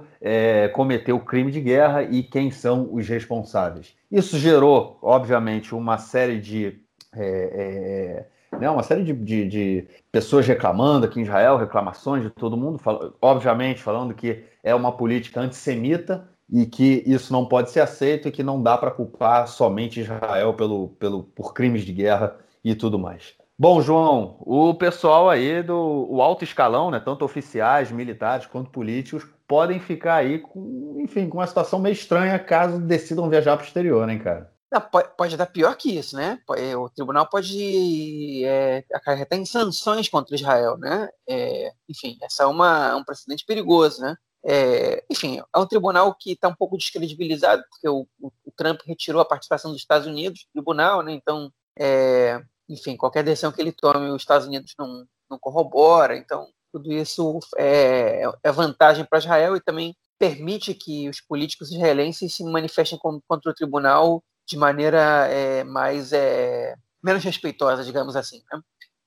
cometeu 0.74 1.20
crime 1.20 1.52
de 1.52 1.60
guerra 1.60 2.04
e 2.04 2.24
quem 2.24 2.52
são 2.52 2.94
os 2.94 3.08
responsáveis. 3.08 3.96
Isso 4.12 4.38
gerou, 4.38 4.98
obviamente, 5.02 5.76
uma 5.76 5.98
série 5.98 6.40
de. 6.40 6.82
É, 7.16 7.26
é, 7.54 8.39
né, 8.60 8.70
uma 8.70 8.84
série 8.84 9.04
de, 9.04 9.14
de, 9.14 9.48
de, 9.48 9.88
pessoas 10.12 10.46
reclamando 10.46 11.06
aqui 11.06 11.20
em 11.20 11.24
Israel, 11.24 11.58
reclamações 11.58 12.24
de 12.24 12.30
todo 12.30 12.58
mundo, 12.58 12.80
obviamente 13.22 13.82
falando 13.82 14.14
que 14.14 14.44
é 14.64 14.76
uma 14.76 14.92
política 14.92 15.42
antissemita 15.42 16.28
e 16.52 16.66
que 16.66 17.04
isso 17.06 17.32
não 17.32 17.46
pode 17.46 17.72
ser 17.72 17.80
aceito 17.80 18.28
e 18.28 18.32
que 18.32 18.44
não 18.44 18.62
dá 18.62 18.78
para 18.78 18.92
culpar 18.92 19.48
somente 19.48 20.02
Israel 20.02 20.54
pelo, 20.54 20.90
pelo, 21.00 21.24
por 21.24 21.54
crimes 21.54 21.84
de 21.84 21.94
guerra 21.94 22.36
e 22.64 22.76
tudo 22.76 22.98
mais. 22.98 23.36
Bom, 23.58 23.82
João, 23.82 24.38
o 24.40 24.74
pessoal 24.74 25.30
aí 25.30 25.62
do 25.62 26.08
o 26.10 26.22
alto 26.22 26.44
escalão, 26.44 26.90
né, 26.90 27.00
tanto 27.00 27.26
oficiais, 27.26 27.92
militares 27.92 28.46
quanto 28.46 28.72
políticos, 28.72 29.28
podem 29.48 29.80
ficar 29.80 30.16
aí 30.16 30.40
com, 30.40 30.96
enfim, 31.00 31.28
com 31.28 31.40
uma 31.40 31.48
situação 31.48 31.78
meio 31.78 31.94
estranha 31.94 32.40
caso 32.40 32.80
decidam 32.80 33.30
viajar 33.30 33.58
para 33.58 33.64
o 33.64 33.68
exterior, 33.68 34.08
né, 34.08 34.18
cara? 34.18 34.50
Não, 34.72 34.82
pode, 35.18 35.36
dar 35.36 35.48
pior 35.48 35.76
que 35.76 35.98
isso, 35.98 36.16
né? 36.16 36.40
É, 36.56 36.78
o 36.78 36.90
tribunal 36.90 37.28
pode 37.28 38.46
é, 38.46 38.86
acarretar 38.94 39.40
em 39.40 39.46
sanções 39.46 40.08
contra 40.08 40.36
Israel, 40.36 40.78
né? 40.78 41.10
É, 41.28 41.74
enfim, 41.90 42.18
essa 42.22 42.44
é 42.44 42.46
uma, 42.46 42.96
um 42.96 43.04
precedente 43.04 43.44
perigoso, 43.46 44.00
né? 44.02 44.16
É, 44.44 45.04
enfim, 45.10 45.40
é 45.40 45.60
um 45.60 45.66
tribunal 45.66 46.14
que 46.16 46.34
está 46.34 46.48
um 46.48 46.56
pouco 46.56 46.78
descredibilizado, 46.78 47.64
porque 47.70 47.90
o, 47.90 48.08
o, 48.22 48.32
o, 48.46 48.52
Trump 48.56 48.80
retirou 48.86 49.22
a 49.22 49.26
participação 49.26 49.72
dos 49.72 49.82
Estados 49.82 50.08
Unidos 50.08 50.46
no 50.46 50.62
tribunal, 50.62 51.02
né? 51.02 51.14
Então, 51.14 51.52
é, 51.78 52.40
enfim, 52.70 52.96
qualquer 52.96 53.24
decisão 53.24 53.52
que 53.52 53.62
ele 53.62 53.72
tome, 53.72 54.10
os 54.12 54.22
Estados 54.22 54.48
Unidos 54.48 54.74
não, 54.78 55.06
não 55.30 55.40
corrobora, 55.40 56.16
então 56.16 56.48
tudo 56.72 56.92
isso 56.94 57.40
é, 57.58 58.24
é 58.44 58.52
vantagem 58.52 59.04
para 59.04 59.18
Israel 59.18 59.56
e 59.56 59.62
também 59.62 59.96
permite 60.20 60.74
que 60.76 61.10
os 61.10 61.22
políticos 61.22 61.72
israelenses 61.72 62.36
se 62.36 62.44
manifestem 62.44 63.00
contra 63.00 63.52
o 63.52 63.54
tribunal 63.54 64.24
de 64.50 64.58
maneira 64.58 65.28
é, 65.28 65.64
mais 65.64 66.12
é, 66.12 66.76
menos 67.04 67.24
respeitosa, 67.24 67.84
digamos 67.84 68.16
assim. 68.16 68.42
Né? 68.52 68.60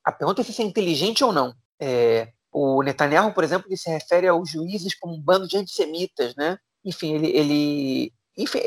A 0.04 0.12
pergunta 0.12 0.40
é 0.40 0.44
se 0.44 0.62
é 0.62 0.64
inteligente 0.64 1.24
ou 1.24 1.32
não. 1.32 1.52
É, 1.80 2.28
o 2.52 2.80
Netanyahu, 2.82 3.32
por 3.32 3.42
exemplo, 3.42 3.66
ele 3.68 3.76
se 3.76 3.90
refere 3.90 4.28
aos 4.28 4.48
juízes 4.48 4.94
como 4.94 5.14
um 5.14 5.20
bando 5.20 5.48
de 5.48 5.56
antissemitas, 5.56 6.36
né? 6.36 6.58
Enfim, 6.84 7.14
ele, 7.14 7.28
ele 7.28 8.12
enfim, 8.36 8.60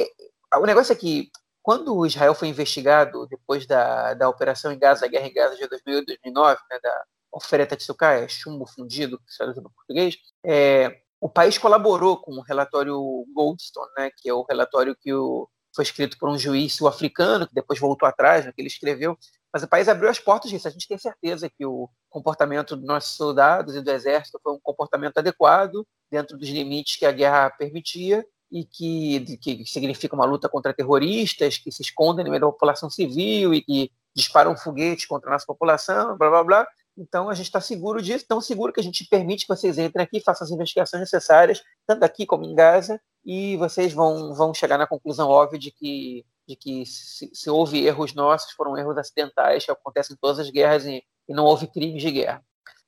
o 0.53 0.65
negócio 0.65 0.91
é 0.91 0.95
que 0.95 1.29
quando 1.61 2.05
Israel 2.05 2.35
foi 2.35 2.49
investigado 2.49 3.25
depois 3.27 3.65
da, 3.65 4.13
da 4.13 4.29
operação 4.29 4.71
em 4.71 4.77
Gaza, 4.77 5.05
a 5.05 5.09
guerra 5.09 5.27
em 5.27 5.33
Gaza 5.33 5.55
de 5.55 5.67
2008 5.67 6.05
2009, 6.07 6.61
né, 6.69 6.79
da 6.81 7.03
oferta 7.31 7.75
de 7.75 7.83
sucá, 7.83 8.13
é 8.13 8.27
chumbo 8.27 8.65
fundido, 8.65 9.17
que 9.19 9.31
se 9.31 9.37
traduz 9.37 9.57
no 9.57 9.71
português, 9.71 10.15
é, 10.45 11.01
o 11.19 11.27
país 11.27 11.57
colaborou 11.57 12.17
com 12.17 12.33
o 12.33 12.41
relatório 12.41 13.25
Goldstone, 13.33 13.91
né, 13.97 14.11
que 14.15 14.29
é 14.29 14.33
o 14.33 14.45
relatório 14.47 14.95
que 14.95 15.13
o 15.13 15.49
foi 15.75 15.83
escrito 15.83 16.17
por 16.17 16.29
um 16.29 16.37
juiz 16.37 16.73
sul-africano, 16.75 17.47
que 17.47 17.53
depois 17.53 17.79
voltou 17.79 18.07
atrás 18.07 18.45
no 18.45 18.53
que 18.53 18.61
ele 18.61 18.67
escreveu. 18.67 19.17
Mas 19.53 19.63
o 19.63 19.67
país 19.67 19.87
abriu 19.87 20.09
as 20.09 20.19
portas 20.19 20.49
disso. 20.49 20.67
A 20.67 20.71
gente 20.71 20.87
tem 20.87 20.97
certeza 20.97 21.49
que 21.49 21.65
o 21.65 21.89
comportamento 22.09 22.75
dos 22.75 22.85
nossos 22.85 23.15
soldados 23.15 23.75
e 23.75 23.81
do 23.81 23.91
exército 23.91 24.39
foi 24.41 24.53
um 24.53 24.59
comportamento 24.61 25.17
adequado, 25.17 25.85
dentro 26.09 26.37
dos 26.37 26.49
limites 26.49 26.95
que 26.95 27.05
a 27.05 27.11
guerra 27.11 27.49
permitia, 27.49 28.25
e 28.51 28.63
que, 28.63 29.37
que 29.37 29.65
significa 29.65 30.15
uma 30.15 30.25
luta 30.25 30.47
contra 30.47 30.73
terroristas 30.73 31.57
que 31.57 31.71
se 31.71 31.81
escondem 31.81 32.23
no 32.23 32.31
meio 32.31 32.41
da 32.41 32.47
população 32.47 32.89
civil 32.89 33.53
e 33.53 33.61
que 33.61 33.91
disparam 34.15 34.55
foguetes 34.55 35.05
contra 35.05 35.29
a 35.29 35.33
nossa 35.33 35.45
população, 35.45 36.17
blá 36.17 36.29
blá 36.29 36.43
blá. 36.43 36.67
Então 36.97 37.29
a 37.29 37.33
gente 37.33 37.47
está 37.47 37.59
seguro 37.59 38.01
disso, 38.01 38.25
tão 38.27 38.39
seguro 38.39 38.71
que 38.71 38.79
a 38.79 38.83
gente 38.83 39.05
permite 39.09 39.45
que 39.45 39.53
vocês 39.53 39.77
entrem 39.77 40.03
aqui, 40.03 40.21
façam 40.21 40.45
as 40.45 40.51
investigações 40.51 41.01
necessárias, 41.01 41.61
tanto 41.85 42.03
aqui 42.03 42.25
como 42.25 42.45
em 42.45 42.55
Gaza, 42.55 43.01
e 43.25 43.57
vocês 43.57 43.91
vão, 43.91 44.33
vão 44.33 44.53
chegar 44.53 44.77
na 44.77 44.85
conclusão 44.85 45.29
óbvia 45.29 45.57
de 45.57 45.71
que, 45.71 46.23
de 46.47 46.55
que 46.55 46.85
se, 46.85 47.31
se 47.33 47.49
houve 47.49 47.83
erros 47.85 48.13
nossos, 48.13 48.51
foram 48.51 48.77
erros 48.77 48.97
acidentais 48.97 49.65
que 49.65 49.71
acontecem 49.71 50.13
em 50.13 50.17
todas 50.17 50.39
as 50.39 50.49
guerras 50.49 50.85
e, 50.85 51.03
e 51.27 51.33
não 51.33 51.45
houve 51.45 51.65
crimes 51.67 52.01
de 52.01 52.11
guerra. 52.11 52.45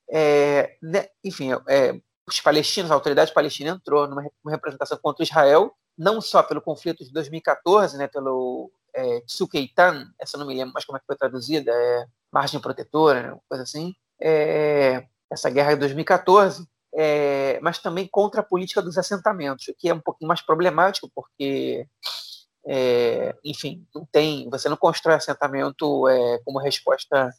É, 0.09 0.77
né, 0.81 1.07
enfim, 1.23 1.51
é, 1.67 1.99
os 2.27 2.39
palestinos, 2.39 2.91
a 2.91 2.93
autoridade 2.93 3.33
palestina 3.33 3.71
entrou 3.71 4.07
numa, 4.07 4.21
numa 4.21 4.51
representação 4.51 4.99
contra 5.01 5.23
Israel, 5.23 5.73
não 5.97 6.21
só 6.21 6.43
pelo 6.43 6.61
conflito 6.61 7.03
de 7.03 7.11
2014, 7.11 7.97
né, 7.97 8.07
pelo 8.07 8.71
é, 8.93 9.21
Tsukeitan, 9.21 10.11
essa 10.19 10.38
não 10.38 10.45
me 10.45 10.53
lembro 10.53 10.73
mais 10.73 10.85
como 10.85 10.97
é 10.97 10.99
que 10.99 11.07
foi 11.07 11.15
traduzida, 11.15 11.71
é 11.71 12.05
margem 12.31 12.59
protetora, 12.59 13.23
né, 13.23 13.39
coisa 13.49 13.63
assim, 13.63 13.95
é, 14.21 15.05
essa 15.31 15.49
guerra 15.49 15.73
de 15.73 15.79
2014, 15.79 16.67
é, 16.97 17.59
mas 17.61 17.77
também 17.77 18.07
contra 18.07 18.41
a 18.41 18.43
política 18.43 18.81
dos 18.81 18.97
assentamentos, 18.97 19.67
o 19.67 19.75
que 19.75 19.87
é 19.87 19.93
um 19.93 19.99
pouquinho 19.99 20.27
mais 20.27 20.41
problemático, 20.41 21.11
porque, 21.13 21.87
é, 22.65 23.35
enfim, 23.45 23.85
não 23.93 24.03
tem, 24.11 24.49
você 24.49 24.67
não 24.67 24.75
constrói 24.75 25.13
assentamento 25.13 26.07
é, 26.09 26.39
como 26.43 26.57
resposta, 26.57 27.31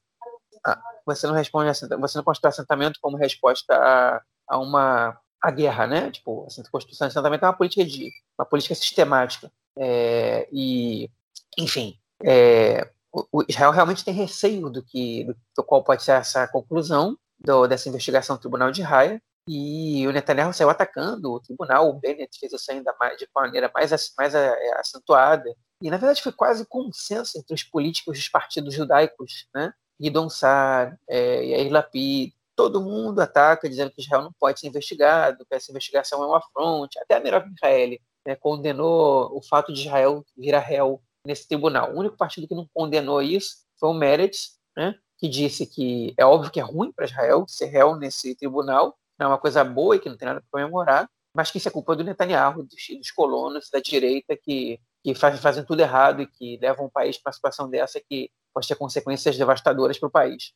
a, 0.65 0.81
você 1.05 1.27
não 1.27 1.35
responde, 1.35 1.77
você 1.99 2.19
não 2.19 2.25
constrói 2.25 2.51
assentamento 2.51 3.01
como 3.03 3.17
resposta 3.17 3.75
a, 3.75 4.23
a 4.47 4.59
uma 4.59 5.19
a 5.43 5.51
guerra, 5.51 5.87
né? 5.87 6.11
Tipo, 6.11 6.47
a 6.47 6.71
construção 6.71 7.07
de 7.07 7.13
assentamento 7.13 7.45
é 7.45 7.49
uma 7.49 7.57
política 7.57 7.85
de 7.85 8.11
uma 8.39 8.45
política 8.45 8.75
sistemática 8.75 9.51
é, 9.77 10.49
e 10.53 11.11
enfim, 11.57 11.99
é, 12.25 12.89
o, 13.13 13.45
Israel 13.49 13.73
realmente 13.73 14.05
tem 14.05 14.15
receio 14.15 14.71
do 14.71 14.83
que 14.85 15.25
do, 15.25 15.37
do 15.57 15.65
qual 15.65 15.83
pode 15.83 16.03
ser 16.03 16.13
essa 16.13 16.47
conclusão 16.47 17.17
do, 17.39 17.67
dessa 17.67 17.89
investigação 17.89 18.37
do 18.37 18.41
Tribunal 18.41 18.71
de 18.71 18.83
Haia 18.83 19.21
e 19.49 20.07
o 20.07 20.13
Netanyahu 20.13 20.53
saiu 20.53 20.71
atacando 20.71 21.33
o 21.33 21.41
tribunal, 21.41 21.89
o 21.89 21.95
Bennett 21.95 22.39
fez 22.39 22.53
isso 22.53 22.71
ainda 22.71 22.95
mais, 23.01 23.17
de 23.17 23.27
maneira 23.35 23.71
mais, 23.75 23.91
mais 24.17 24.35
é, 24.35 24.79
acentuada 24.79 25.53
e 25.81 25.91
na 25.91 25.97
verdade 25.97 26.23
foi 26.23 26.33
quase 26.33 26.67
consenso 26.67 27.39
entre 27.39 27.55
os 27.55 27.63
políticos 27.63 28.19
dos 28.19 28.29
partidos 28.29 28.75
judaicos, 28.75 29.47
né? 29.55 29.73
Guidon 30.01 30.29
Sar, 30.29 30.99
é, 31.09 31.45
Yair 31.45 31.73
Lapid, 31.73 32.33
todo 32.55 32.83
mundo 32.83 33.21
ataca 33.21 33.69
dizendo 33.69 33.93
que 33.93 34.01
Israel 34.01 34.23
não 34.23 34.33
pode 34.33 34.59
ser 34.61 34.67
investigado, 34.67 35.47
que 35.47 35.55
essa 35.55 35.71
investigação 35.71 36.23
é 36.23 36.27
uma 36.27 36.39
afronte. 36.39 36.99
Até 36.99 37.17
a 37.17 37.21
Merav 37.21 37.49
Michaeli 37.49 38.01
né, 38.27 38.35
condenou 38.37 39.37
o 39.37 39.43
fato 39.43 39.73
de 39.73 39.83
Israel 39.83 40.25
virar 40.37 40.61
réu 40.61 41.01
nesse 41.25 41.47
tribunal. 41.47 41.93
O 41.93 41.99
único 41.99 42.17
partido 42.17 42.49
que 42.49 42.55
não 42.55 42.69
condenou 42.75 43.23
isso 43.23 43.59
foi 43.79 43.89
o 43.89 43.95
Meretz, 43.95 44.59
né, 44.77 44.95
que 45.19 45.29
disse 45.29 45.67
que 45.67 46.15
é 46.17 46.25
óbvio 46.25 46.51
que 46.51 46.61
é 46.61 46.63
ruim 46.63 46.93
para 46.93 47.05
Israel 47.05 47.45
ser 47.49 47.67
réu 47.67 47.97
nesse 47.97 48.35
tribunal, 48.35 48.97
é 49.19 49.27
uma 49.27 49.39
coisa 49.39 49.65
boa 49.65 49.97
e 49.97 49.99
que 49.99 50.09
não 50.09 50.17
tem 50.17 50.27
nada 50.27 50.41
para 50.41 50.51
comemorar, 50.51 51.09
mas 51.35 51.51
que 51.51 51.59
isso 51.59 51.69
é 51.69 51.71
culpa 51.71 51.95
do 51.95 52.05
Netanyahu, 52.05 52.63
dos, 52.63 52.99
dos 52.99 53.11
colonos 53.11 53.69
da 53.71 53.81
direita 53.81 54.37
que, 54.37 54.81
que 55.03 55.15
faz, 55.15 55.39
fazem 55.41 55.65
tudo 55.65 55.81
errado 55.81 56.23
e 56.23 56.27
que 56.27 56.59
levam 56.61 56.87
o 56.87 56.91
país 56.91 57.19
para 57.19 57.31
uma 57.31 57.35
situação 57.35 57.69
dessa 57.69 58.01
que 58.01 58.31
pode 58.53 58.67
ter 58.67 58.77
consequências 58.77 59.37
devastadoras 59.37 59.99
para 59.99 60.09
o 60.09 60.11
país. 60.11 60.53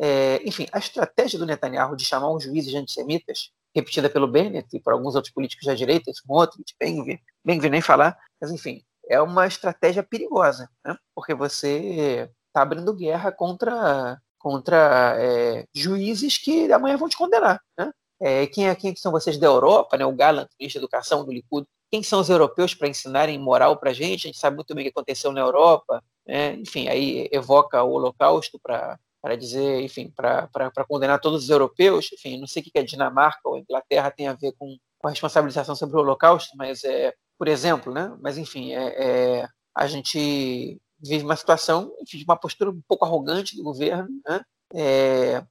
É, 0.00 0.40
enfim, 0.46 0.66
a 0.72 0.78
estratégia 0.78 1.38
do 1.38 1.46
Netanyahu 1.46 1.96
de 1.96 2.04
chamar 2.04 2.30
os 2.30 2.44
juízes 2.44 2.74
antissemitas, 2.74 3.50
repetida 3.74 4.08
pelo 4.08 4.28
Bennett 4.28 4.68
e 4.76 4.80
por 4.80 4.92
alguns 4.92 5.14
outros 5.14 5.32
políticos 5.32 5.66
da 5.66 5.74
direita, 5.74 6.10
Smotrich, 6.10 6.74
Benvir, 6.78 7.20
Benvir 7.44 7.70
nem 7.70 7.80
falar, 7.80 8.16
mas 8.40 8.50
enfim, 8.50 8.84
é 9.08 9.20
uma 9.20 9.46
estratégia 9.46 10.02
perigosa, 10.02 10.70
né? 10.84 10.96
porque 11.14 11.34
você 11.34 12.30
está 12.46 12.62
abrindo 12.62 12.94
guerra 12.94 13.32
contra, 13.32 14.20
contra 14.48 15.14
é, 15.18 15.66
juízes 15.74 16.38
que 16.38 16.72
amanhã 16.72 16.96
vão 16.96 17.06
te 17.06 17.18
condenar. 17.18 17.60
Né? 17.78 17.92
É, 18.18 18.46
quem, 18.46 18.66
é, 18.66 18.74
quem 18.74 18.96
são 18.96 19.12
vocês 19.12 19.36
da 19.36 19.46
Europa, 19.46 19.98
né? 19.98 20.06
o 20.06 20.12
Gallant, 20.12 20.48
ministro 20.58 20.80
da 20.80 20.84
Educação 20.86 21.22
do 21.22 21.30
Likud, 21.30 21.66
quem 21.90 22.02
são 22.02 22.18
os 22.18 22.30
europeus 22.30 22.72
para 22.72 22.88
ensinarem 22.88 23.38
moral 23.38 23.76
para 23.76 23.90
a 23.90 23.92
gente? 23.92 24.26
A 24.26 24.28
gente 24.28 24.38
sabe 24.38 24.56
muito 24.56 24.74
bem 24.74 24.82
o 24.82 24.84
que 24.86 24.98
aconteceu 24.98 25.32
na 25.32 25.40
Europa. 25.40 26.02
Né? 26.26 26.54
Enfim, 26.54 26.88
aí 26.88 27.28
evoca 27.30 27.82
o 27.82 27.92
Holocausto 27.92 28.58
para 28.58 28.98
para 29.20 29.34
dizer, 29.34 29.82
enfim, 29.82 30.12
para 30.14 30.48
condenar 30.88 31.20
todos 31.20 31.42
os 31.42 31.50
europeus, 31.50 32.08
enfim, 32.12 32.38
não 32.38 32.46
sei 32.46 32.62
o 32.62 32.64
que 32.64 32.78
a 32.78 32.84
Dinamarca 32.84 33.40
ou 33.46 33.56
a 33.56 33.58
Inglaterra 33.58 34.12
tem 34.12 34.28
a 34.28 34.32
ver 34.32 34.52
com, 34.56 34.76
com 34.96 35.08
a 35.08 35.10
responsabilização 35.10 35.74
sobre 35.74 35.96
o 35.96 36.00
Holocausto, 36.00 36.56
mas 36.56 36.84
é, 36.84 37.12
por 37.36 37.48
exemplo, 37.48 37.92
né? 37.92 38.16
Mas 38.22 38.38
enfim, 38.38 38.72
é, 38.72 39.40
é, 39.40 39.48
a 39.74 39.88
gente 39.88 40.80
vive 41.00 41.24
uma 41.24 41.36
situação 41.36 41.92
enfim, 42.00 42.18
de 42.18 42.24
uma 42.24 42.36
postura 42.36 42.70
um 42.70 42.82
pouco 42.86 43.04
arrogante 43.04 43.56
do 43.56 43.62
governo, 43.62 44.08
né? 44.26 44.44
É, 44.74 45.44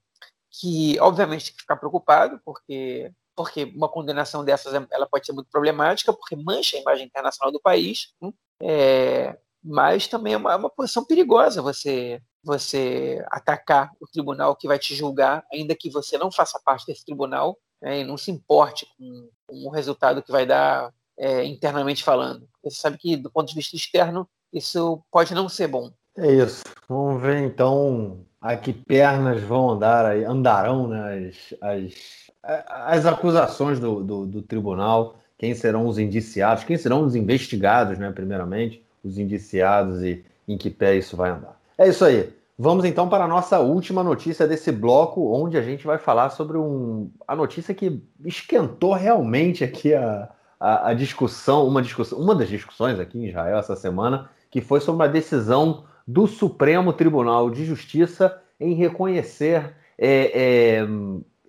que 0.50 0.98
obviamente 1.00 1.46
tem 1.46 1.54
que 1.54 1.60
ficar 1.60 1.76
preocupado, 1.76 2.40
porque 2.44 3.12
porque 3.36 3.64
uma 3.76 3.88
condenação 3.88 4.44
dessas 4.44 4.74
ela 4.90 5.06
pode 5.06 5.24
ser 5.24 5.32
muito 5.32 5.48
problemática, 5.48 6.12
porque 6.12 6.34
mancha 6.34 6.76
a 6.76 6.80
imagem 6.80 7.06
internacional 7.06 7.52
do 7.52 7.60
país, 7.60 8.12
né? 8.20 8.32
é, 8.60 9.38
mas 9.62 10.08
também 10.08 10.32
é 10.32 10.36
uma, 10.36 10.52
é 10.52 10.56
uma, 10.56 10.70
posição 10.70 11.04
perigosa 11.04 11.62
você 11.62 12.20
você 12.42 13.24
atacar 13.30 13.92
o 14.00 14.06
tribunal 14.06 14.56
que 14.56 14.66
vai 14.66 14.78
te 14.78 14.94
julgar, 14.94 15.44
ainda 15.52 15.74
que 15.74 15.90
você 15.90 16.18
não 16.18 16.32
faça 16.32 16.60
parte 16.64 16.86
desse 16.86 17.04
tribunal 17.04 17.58
né, 17.80 18.00
e 18.00 18.04
não 18.04 18.16
se 18.16 18.30
importe 18.30 18.86
com, 18.96 19.28
com 19.46 19.66
o 19.66 19.70
resultado 19.70 20.22
que 20.22 20.32
vai 20.32 20.46
dar 20.46 20.92
é, 21.18 21.44
internamente 21.44 22.02
falando. 22.02 22.48
Você 22.62 22.80
sabe 22.80 22.96
que, 22.96 23.16
do 23.16 23.30
ponto 23.30 23.48
de 23.48 23.54
vista 23.54 23.76
externo, 23.76 24.28
isso 24.52 25.02
pode 25.10 25.34
não 25.34 25.48
ser 25.48 25.68
bom. 25.68 25.90
É 26.16 26.32
isso. 26.32 26.62
Vamos 26.88 27.22
ver 27.22 27.38
então 27.44 28.18
a 28.40 28.56
que 28.56 28.72
pernas 28.72 29.42
vão 29.42 29.70
andar 29.70 30.16
andarão 30.16 30.88
né, 30.88 31.30
as, 31.30 31.54
as, 31.60 32.62
as 32.68 33.06
acusações 33.06 33.78
do, 33.78 34.02
do, 34.02 34.26
do, 34.26 34.42
tribunal, 34.42 35.16
quem 35.36 35.54
serão 35.54 35.86
os 35.86 35.98
indiciados, 35.98 36.64
quem 36.64 36.76
serão 36.76 37.02
os 37.02 37.14
investigados, 37.14 37.98
né, 37.98 38.10
primeiramente, 38.10 38.82
os 39.04 39.18
indiciados 39.18 40.02
e 40.02 40.24
em 40.46 40.56
que 40.56 40.70
pé 40.70 40.96
isso 40.96 41.16
vai 41.16 41.30
andar. 41.30 41.60
É 41.76 41.88
isso 41.88 42.04
aí. 42.04 42.32
Vamos 42.60 42.84
então 42.84 43.08
para 43.08 43.24
a 43.24 43.28
nossa 43.28 43.60
última 43.60 44.02
notícia 44.02 44.46
desse 44.46 44.72
bloco, 44.72 45.32
onde 45.32 45.56
a 45.56 45.62
gente 45.62 45.86
vai 45.86 45.96
falar 45.96 46.30
sobre 46.30 46.58
um, 46.58 47.08
a 47.26 47.36
notícia 47.36 47.72
que 47.72 48.02
esquentou 48.24 48.94
realmente 48.94 49.62
aqui 49.62 49.94
a, 49.94 50.28
a, 50.58 50.88
a, 50.88 50.94
discussão, 50.94 51.68
uma 51.68 51.80
discussão, 51.80 52.18
uma 52.18 52.34
das 52.34 52.48
discussões 52.48 52.98
aqui 52.98 53.16
em 53.16 53.28
Israel 53.28 53.58
essa 53.58 53.76
semana, 53.76 54.28
que 54.50 54.60
foi 54.60 54.80
sobre 54.80 55.04
uma 55.04 55.08
decisão 55.08 55.84
do 56.06 56.26
Supremo 56.26 56.92
Tribunal 56.92 57.50
de 57.50 57.64
Justiça 57.64 58.40
em 58.58 58.74
reconhecer 58.74 59.74
é, 59.98 60.80
é, 60.80 60.88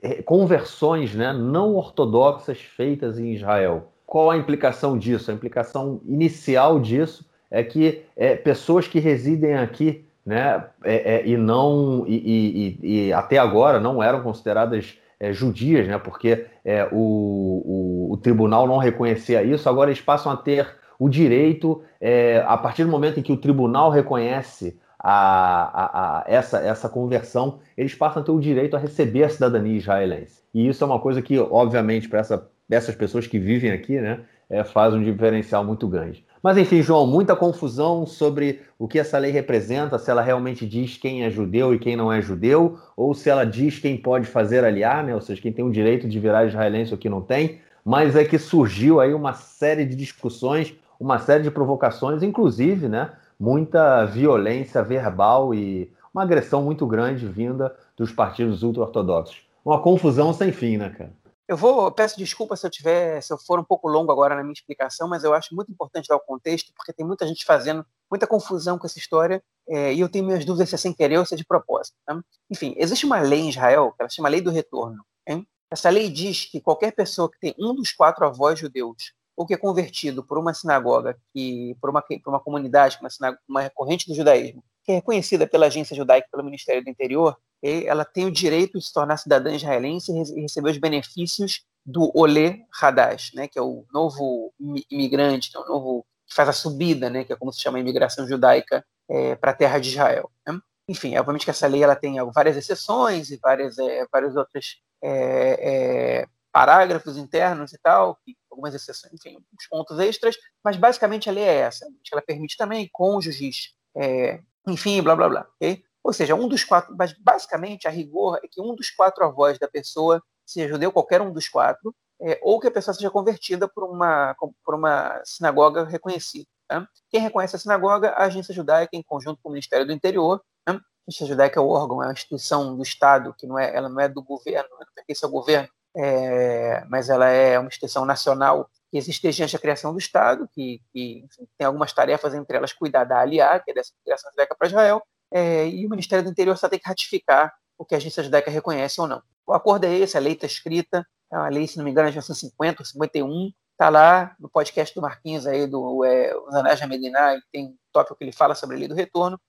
é, 0.01 0.21
conversões 0.21 1.13
né, 1.15 1.33
não 1.33 1.75
ortodoxas 1.75 2.59
feitas 2.59 3.17
em 3.19 3.33
Israel. 3.33 3.91
Qual 4.05 4.29
a 4.29 4.37
implicação 4.37 4.97
disso? 4.97 5.31
A 5.31 5.33
implicação 5.33 6.01
inicial 6.05 6.79
disso 6.79 7.29
é 7.49 7.63
que 7.63 8.03
é, 8.15 8.35
pessoas 8.35 8.87
que 8.87 8.99
residem 8.99 9.55
aqui 9.55 10.05
né, 10.25 10.63
é, 10.83 11.25
e 11.25 11.37
não 11.37 12.05
e, 12.07 12.77
e, 12.81 13.07
e, 13.07 13.13
até 13.13 13.37
agora 13.37 13.79
não 13.79 14.03
eram 14.03 14.21
consideradas 14.21 14.97
é, 15.19 15.33
judias, 15.33 15.87
né? 15.87 15.97
Porque 15.97 16.45
é, 16.63 16.87
o, 16.91 18.07
o, 18.09 18.13
o, 18.13 18.17
tribunal 18.17 18.67
não 18.67 18.77
reconhecia 18.77 19.43
isso, 19.43 19.67
agora 19.67 19.89
eles 19.89 20.01
passam 20.01 20.31
a 20.31 20.37
ter 20.37 20.67
o 20.99 21.07
direito, 21.07 21.81
é, 21.99 22.43
a 22.45 22.57
partir 22.57 22.83
do 22.83 22.91
momento 22.91 23.19
em 23.19 23.23
que 23.23 23.31
o 23.31 23.37
tribunal 23.37 23.89
reconhece 23.89 24.77
a, 24.99 25.13
a, 25.13 26.19
a, 26.19 26.23
essa, 26.27 26.59
essa 26.59 26.89
conversão, 26.89 27.59
eles 27.77 27.95
passam 27.95 28.21
a 28.21 28.25
ter 28.25 28.31
o 28.31 28.39
direito 28.39 28.75
a 28.75 28.79
receber 28.79 29.23
a 29.23 29.29
cidadania 29.29 29.77
israelense. 29.77 30.41
E 30.53 30.67
isso 30.67 30.83
é 30.83 30.87
uma 30.87 30.99
coisa 30.99 31.21
que, 31.21 31.39
obviamente, 31.39 32.09
para 32.09 32.19
essa, 32.19 32.49
essas 32.69 32.95
pessoas 32.95 33.25
que 33.25 33.39
vivem 33.39 33.71
aqui, 33.71 33.97
né, 33.99 34.19
é, 34.49 34.63
faz 34.63 34.93
um 34.93 35.01
diferencial 35.01 35.63
muito 35.63 35.87
grande. 35.87 36.25
Mas 36.41 36.57
enfim, 36.57 36.81
João, 36.81 37.05
muita 37.05 37.35
confusão 37.35 38.05
sobre 38.05 38.61
o 38.77 38.87
que 38.87 38.97
essa 38.97 39.17
lei 39.17 39.31
representa, 39.31 39.97
se 39.99 40.09
ela 40.09 40.21
realmente 40.21 40.65
diz 40.65 40.97
quem 40.97 41.23
é 41.23 41.29
judeu 41.29 41.73
e 41.73 41.79
quem 41.79 41.95
não 41.95 42.11
é 42.11 42.21
judeu, 42.21 42.77
ou 42.95 43.13
se 43.13 43.29
ela 43.29 43.45
diz 43.45 43.77
quem 43.77 43.97
pode 43.97 44.25
fazer 44.25 44.63
aliar, 44.63 45.03
né? 45.03 45.13
ou 45.13 45.21
seja, 45.21 45.41
quem 45.41 45.51
tem 45.51 45.65
o 45.65 45.71
direito 45.71 46.07
de 46.07 46.19
virar 46.19 46.45
israelense 46.45 46.93
ou 46.93 46.97
quem 46.97 47.11
não 47.11 47.21
tem. 47.21 47.59
Mas 47.83 48.15
é 48.15 48.23
que 48.23 48.37
surgiu 48.37 48.99
aí 48.99 49.13
uma 49.13 49.33
série 49.33 49.85
de 49.85 49.95
discussões, 49.95 50.73
uma 50.99 51.19
série 51.19 51.43
de 51.43 51.51
provocações, 51.51 52.21
inclusive, 52.21 52.89
né? 52.89 53.13
muita 53.39 54.05
violência 54.05 54.83
verbal 54.83 55.53
e 55.53 55.91
uma 56.13 56.23
agressão 56.23 56.61
muito 56.61 56.85
grande 56.85 57.25
vinda 57.25 57.75
dos 57.95 58.11
partidos 58.11 58.63
ultra-ortodoxos. 58.63 59.47
Uma 59.63 59.81
confusão 59.81 60.33
sem 60.33 60.51
fim, 60.51 60.77
né, 60.77 60.89
cara? 60.89 61.13
eu 61.49 61.57
vou, 61.57 61.91
peço 61.91 62.15
desculpa 62.15 62.55
se 62.55 62.63
eu 62.67 62.69
tiver, 62.69 63.21
se 63.21 63.33
eu 63.33 63.37
for 63.39 63.59
um 63.59 63.63
pouco 63.63 63.87
longo 63.87 64.11
agora 64.11 64.35
na 64.35 64.43
minha 64.43 64.53
explicação, 64.53 65.09
mas 65.09 65.23
eu 65.23 65.33
acho 65.33 65.55
muito 65.55 65.71
importante 65.71 66.07
dar 66.07 66.15
o 66.15 66.19
contexto, 66.19 66.71
porque 66.75 66.93
tem 66.93 67.03
muita 67.03 67.25
gente 67.25 67.43
fazendo 67.43 67.83
muita 68.07 68.27
confusão 68.27 68.77
com 68.77 68.85
essa 68.85 68.99
história, 68.99 69.43
é, 69.67 69.91
e 69.91 69.99
eu 69.99 70.07
tenho 70.07 70.25
minhas 70.25 70.45
dúvidas 70.45 70.69
se 70.69 70.75
é 70.75 70.77
sem 70.77 70.93
querer 70.93 71.17
ou 71.17 71.25
se 71.25 71.33
é 71.33 71.37
de 71.37 71.43
propósito. 71.43 71.95
Tá? 72.05 72.21
Enfim, 72.51 72.75
existe 72.77 73.03
uma 73.03 73.19
lei 73.19 73.39
em 73.39 73.49
Israel, 73.49 73.91
que 73.93 74.03
ela 74.03 74.09
chama 74.09 74.29
Lei 74.29 74.41
do 74.41 74.51
Retorno. 74.51 75.03
Hein? 75.27 75.47
Essa 75.71 75.89
lei 75.89 76.07
diz 76.07 76.45
que 76.45 76.61
qualquer 76.61 76.91
pessoa 76.91 77.31
que 77.31 77.39
tem 77.39 77.55
um 77.57 77.73
dos 77.73 77.91
quatro 77.93 78.23
avós 78.27 78.59
judeus, 78.59 79.13
ou 79.39 79.45
que 79.45 79.53
é 79.53 79.57
convertido 79.57 80.21
por 80.21 80.37
uma 80.37 80.53
sinagoga, 80.53 81.17
que, 81.33 81.73
por, 81.79 81.89
uma, 81.89 82.01
por 82.01 82.29
uma 82.29 82.41
comunidade, 82.41 82.99
uma, 82.99 83.39
uma 83.47 83.69
corrente 83.69 84.05
do 84.05 84.13
judaísmo, 84.13 84.61
que 84.83 84.91
é 84.91 84.95
reconhecida 84.95 85.47
pela 85.47 85.67
agência 85.67 85.95
judaica 85.95 86.27
pelo 86.29 86.43
Ministério 86.43 86.83
do 86.83 86.89
Interior, 86.89 87.37
ela 87.63 88.03
tem 88.03 88.25
o 88.25 88.31
direito 88.31 88.77
de 88.77 88.85
se 88.85 88.91
tornar 88.91 89.15
cidadã 89.15 89.55
israelense 89.55 90.11
e 90.11 90.41
receber 90.41 90.71
os 90.71 90.77
benefícios 90.77 91.61
do 91.85 92.11
Olê 92.13 92.65
Hadash, 92.81 93.31
né, 93.33 93.47
que 93.47 93.57
é 93.57 93.61
o 93.61 93.85
novo 93.93 94.53
imigrante, 94.91 95.49
que 95.49 95.55
é 95.57 95.61
o 95.61 95.67
novo 95.69 96.05
que 96.27 96.35
faz 96.35 96.49
a 96.49 96.53
subida, 96.53 97.09
né, 97.09 97.23
que 97.23 97.31
é 97.31 97.35
como 97.37 97.53
se 97.53 97.61
chama 97.61 97.77
a 97.77 97.81
imigração 97.81 98.27
judaica 98.27 98.85
é, 99.09 99.35
para 99.35 99.51
a 99.51 99.55
terra 99.55 99.79
de 99.79 99.87
Israel. 99.87 100.29
Né? 100.45 100.59
Enfim, 100.89 101.15
obviamente 101.17 101.45
que 101.45 101.51
essa 101.51 101.65
lei 101.65 101.81
ela 101.81 101.95
tem 101.95 102.17
várias 102.33 102.57
exceções 102.57 103.31
e 103.31 103.37
várias, 103.37 103.79
é, 103.79 104.05
vários 104.11 104.35
outros 104.35 104.81
é, 105.01 106.23
é, 106.23 106.27
parágrafos 106.51 107.17
internos 107.17 107.73
e 107.73 107.77
tal, 107.77 108.17
algumas 108.49 108.73
exceções, 108.73 109.13
enfim, 109.13 109.37
uns 109.53 109.67
pontos 109.67 109.99
extras, 109.99 110.35
mas 110.63 110.75
basicamente 110.75 111.29
a 111.29 111.31
lei 111.31 111.43
é 111.43 111.55
essa, 111.55 111.85
ela 112.11 112.21
permite 112.21 112.57
também 112.57 112.89
cônjuges, 112.91 113.73
é, 113.95 114.41
enfim, 114.67 115.01
blá 115.01 115.15
blá 115.15 115.29
blá, 115.29 115.47
ok? 115.55 115.83
Ou 116.03 116.13
seja, 116.13 116.35
um 116.35 116.47
dos 116.47 116.63
quatro, 116.63 116.95
mas 116.97 117.13
basicamente 117.13 117.87
a 117.87 117.91
rigor 117.91 118.39
é 118.43 118.47
que 118.47 118.61
um 118.61 118.75
dos 118.75 118.89
quatro 118.89 119.23
avós 119.23 119.59
da 119.59 119.67
pessoa 119.67 120.23
seja 120.45 120.67
judeu, 120.67 120.91
qualquer 120.91 121.21
um 121.21 121.31
dos 121.31 121.47
quatro, 121.47 121.93
é, 122.21 122.39
ou 122.41 122.59
que 122.59 122.67
a 122.67 122.71
pessoa 122.71 122.93
seja 122.93 123.09
convertida 123.09 123.67
por 123.67 123.83
uma, 123.83 124.35
por 124.65 124.75
uma 124.75 125.21
sinagoga 125.23 125.85
reconhecida. 125.85 126.47
Tá? 126.67 126.87
Quem 127.09 127.21
reconhece 127.21 127.55
a 127.55 127.59
sinagoga? 127.59 128.09
A 128.11 128.25
agência 128.25 128.53
judaica, 128.53 128.95
em 128.95 129.03
conjunto 129.03 129.39
com 129.41 129.49
o 129.49 129.51
Ministério 129.51 129.85
do 129.85 129.93
Interior. 129.93 130.41
Tá? 130.65 130.73
A 130.73 130.79
agência 131.07 131.25
judaica 131.25 131.59
é 131.59 131.63
o 131.63 131.67
órgão, 131.67 132.01
é 132.03 132.07
uma 132.07 132.13
instituição 132.13 132.75
do 132.75 132.83
Estado, 132.83 133.33
que 133.37 133.47
não 133.47 133.57
é, 133.57 133.73
ela 133.75 133.89
não 133.89 133.99
é 133.99 134.09
do 134.09 134.21
governo, 134.21 134.69
não 134.71 134.85
pertence 134.93 135.23
ao 135.23 135.31
governo, 135.31 135.69
é, 135.95 136.83
mas 136.89 137.09
ela 137.09 137.27
é 137.27 137.57
uma 137.57 137.67
instituição 137.67 138.05
nacional 138.05 138.69
que 138.91 138.97
existe 138.97 139.21
desde 139.21 139.55
a 139.55 139.59
criação 139.59 139.91
do 139.91 139.99
Estado, 139.99 140.49
que, 140.51 140.81
que 140.91 141.19
enfim, 141.25 141.47
tem 141.57 141.67
algumas 141.67 141.93
tarefas, 141.93 142.33
entre 142.33 142.57
elas 142.57 142.73
cuidar 142.73 143.03
da 143.03 143.19
Aliá, 143.19 143.59
que 143.59 143.71
é 143.71 143.73
dessa 143.73 143.93
criação 144.03 144.31
judaica 144.31 144.55
para 144.55 144.67
Israel, 144.67 145.01
é, 145.31 145.67
e 145.67 145.85
o 145.85 145.89
Ministério 145.89 146.23
do 146.23 146.31
Interior 146.31 146.57
só 146.57 146.67
tem 146.67 146.79
que 146.79 146.87
ratificar 146.87 147.53
o 147.77 147.85
que 147.85 147.93
a 147.93 147.97
agência 147.97 148.23
judaica 148.23 148.49
reconhece 148.49 148.99
ou 148.99 149.07
não. 149.07 149.21
O 149.45 149.53
acordo 149.53 149.85
é 149.85 149.95
esse, 149.95 150.17
a 150.17 150.19
lei 150.19 150.33
está 150.33 150.45
escrita, 150.45 151.05
é 151.31 151.37
uma 151.37 151.49
lei, 151.49 151.67
se 151.67 151.77
não 151.77 151.85
me 151.85 151.91
engano, 151.91 152.07
é 152.07 152.11
de 152.11 152.17
1950 152.17 152.81
ou 152.81 152.85
51, 152.85 153.51
está 153.71 153.89
lá 153.89 154.35
no 154.39 154.49
podcast 154.49 154.93
do 154.93 155.01
Marquinhos 155.01 155.45
aí, 155.45 155.67
do 155.67 156.03
é, 156.03 156.33
Zanaj 156.51 156.85
Medina, 156.87 157.39
tem 157.51 157.67
um 157.67 157.77
tópico 157.93 158.15
que 158.15 158.23
ele 158.23 158.31
fala 158.31 158.55
sobre 158.55 158.75
a 158.75 158.79
lei 158.79 158.87
do 158.87 158.95
retorno, 158.95 159.39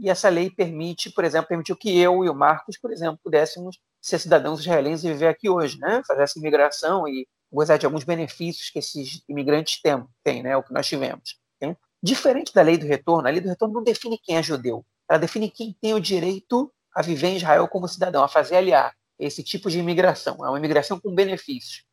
e 0.00 0.08
essa 0.08 0.28
lei 0.28 0.50
permite, 0.50 1.10
por 1.10 1.24
exemplo, 1.24 1.48
permitiu 1.48 1.76
que 1.76 1.98
eu 1.98 2.24
e 2.24 2.28
o 2.28 2.34
Marcos, 2.34 2.78
por 2.78 2.92
exemplo, 2.92 3.18
pudéssemos 3.22 3.78
ser 4.00 4.18
cidadãos 4.18 4.60
israelenses 4.60 5.04
e 5.04 5.12
viver 5.12 5.28
aqui 5.28 5.48
hoje, 5.48 5.78
né? 5.78 6.02
fazer 6.06 6.22
essa 6.22 6.38
imigração 6.38 7.06
e 7.06 7.28
gozar 7.52 7.78
de 7.78 7.84
alguns 7.84 8.04
benefícios 8.04 8.70
que 8.70 8.78
esses 8.78 9.22
imigrantes 9.28 9.80
têm, 9.82 10.04
têm 10.24 10.42
né? 10.42 10.56
o 10.56 10.62
que 10.62 10.72
nós 10.72 10.86
tivemos. 10.86 11.38
Diferente 12.02 12.54
da 12.54 12.62
lei 12.62 12.78
do 12.78 12.86
retorno, 12.86 13.28
a 13.28 13.30
lei 13.30 13.42
do 13.42 13.48
retorno 13.48 13.74
não 13.74 13.82
define 13.82 14.18
quem 14.18 14.38
é 14.38 14.42
judeu, 14.42 14.84
ela 15.06 15.18
define 15.18 15.50
quem 15.50 15.76
tem 15.80 15.92
o 15.92 16.00
direito 16.00 16.72
a 16.94 17.02
viver 17.02 17.28
em 17.28 17.36
Israel 17.36 17.68
como 17.68 17.86
cidadão, 17.86 18.24
a 18.24 18.28
fazer 18.28 18.56
aliar 18.56 18.94
esse 19.18 19.42
tipo 19.42 19.70
de 19.70 19.78
imigração. 19.78 20.36
É 20.44 20.48
uma 20.48 20.58
imigração 20.58 20.98
com 20.98 21.14
benefícios. 21.14 21.84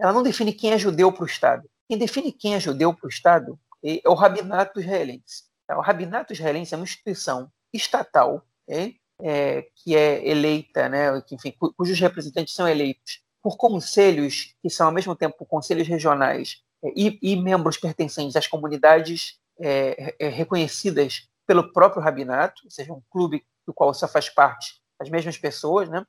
Ela 0.00 0.12
não 0.12 0.22
define 0.22 0.52
quem 0.52 0.72
é 0.72 0.78
judeu 0.78 1.12
para 1.12 1.24
o 1.24 1.26
Estado. 1.26 1.68
Quem 1.86 1.98
define 1.98 2.32
quem 2.32 2.54
é 2.54 2.60
judeu 2.60 2.94
para 2.94 3.06
o 3.06 3.10
Estado 3.10 3.58
é 3.84 4.00
o 4.08 4.14
Rabinato 4.14 4.80
Israelense. 4.80 5.44
O 5.70 5.80
Rabinato 5.80 6.32
Israelense 6.32 6.74
é 6.74 6.76
uma 6.76 6.84
instituição 6.84 7.50
estatal 7.72 8.44
é, 8.68 8.92
é, 9.20 9.66
que 9.76 9.96
é 9.96 10.26
eleita, 10.28 10.88
né, 10.88 11.20
que, 11.22 11.34
enfim, 11.34 11.54
cujos 11.76 11.98
representantes 11.98 12.54
são 12.54 12.68
eleitos 12.68 13.22
por 13.42 13.56
conselhos 13.56 14.54
que 14.62 14.70
são 14.70 14.86
ao 14.86 14.92
mesmo 14.92 15.14
tempo 15.14 15.44
conselhos 15.46 15.86
regionais 15.86 16.62
é, 16.82 16.92
e, 16.96 17.18
e, 17.22 17.36
membros 17.36 17.76
pertencentes 17.76 18.36
às 18.36 18.46
comunidades 18.46 19.38
é, 19.60 20.14
é, 20.18 20.28
reconhecidas 20.28 21.28
pelo 21.46 21.72
próprio 21.72 22.02
Rabinato, 22.02 22.62
ou 22.64 22.70
seja, 22.70 22.92
um 22.92 23.02
clube 23.10 23.44
do 23.66 23.72
qual 23.72 23.92
só 23.92 24.08
faz 24.08 24.28
parte 24.28 24.80
as 24.98 25.10
mesmas 25.10 25.36
pessoas, 25.36 25.88
né? 25.88 26.04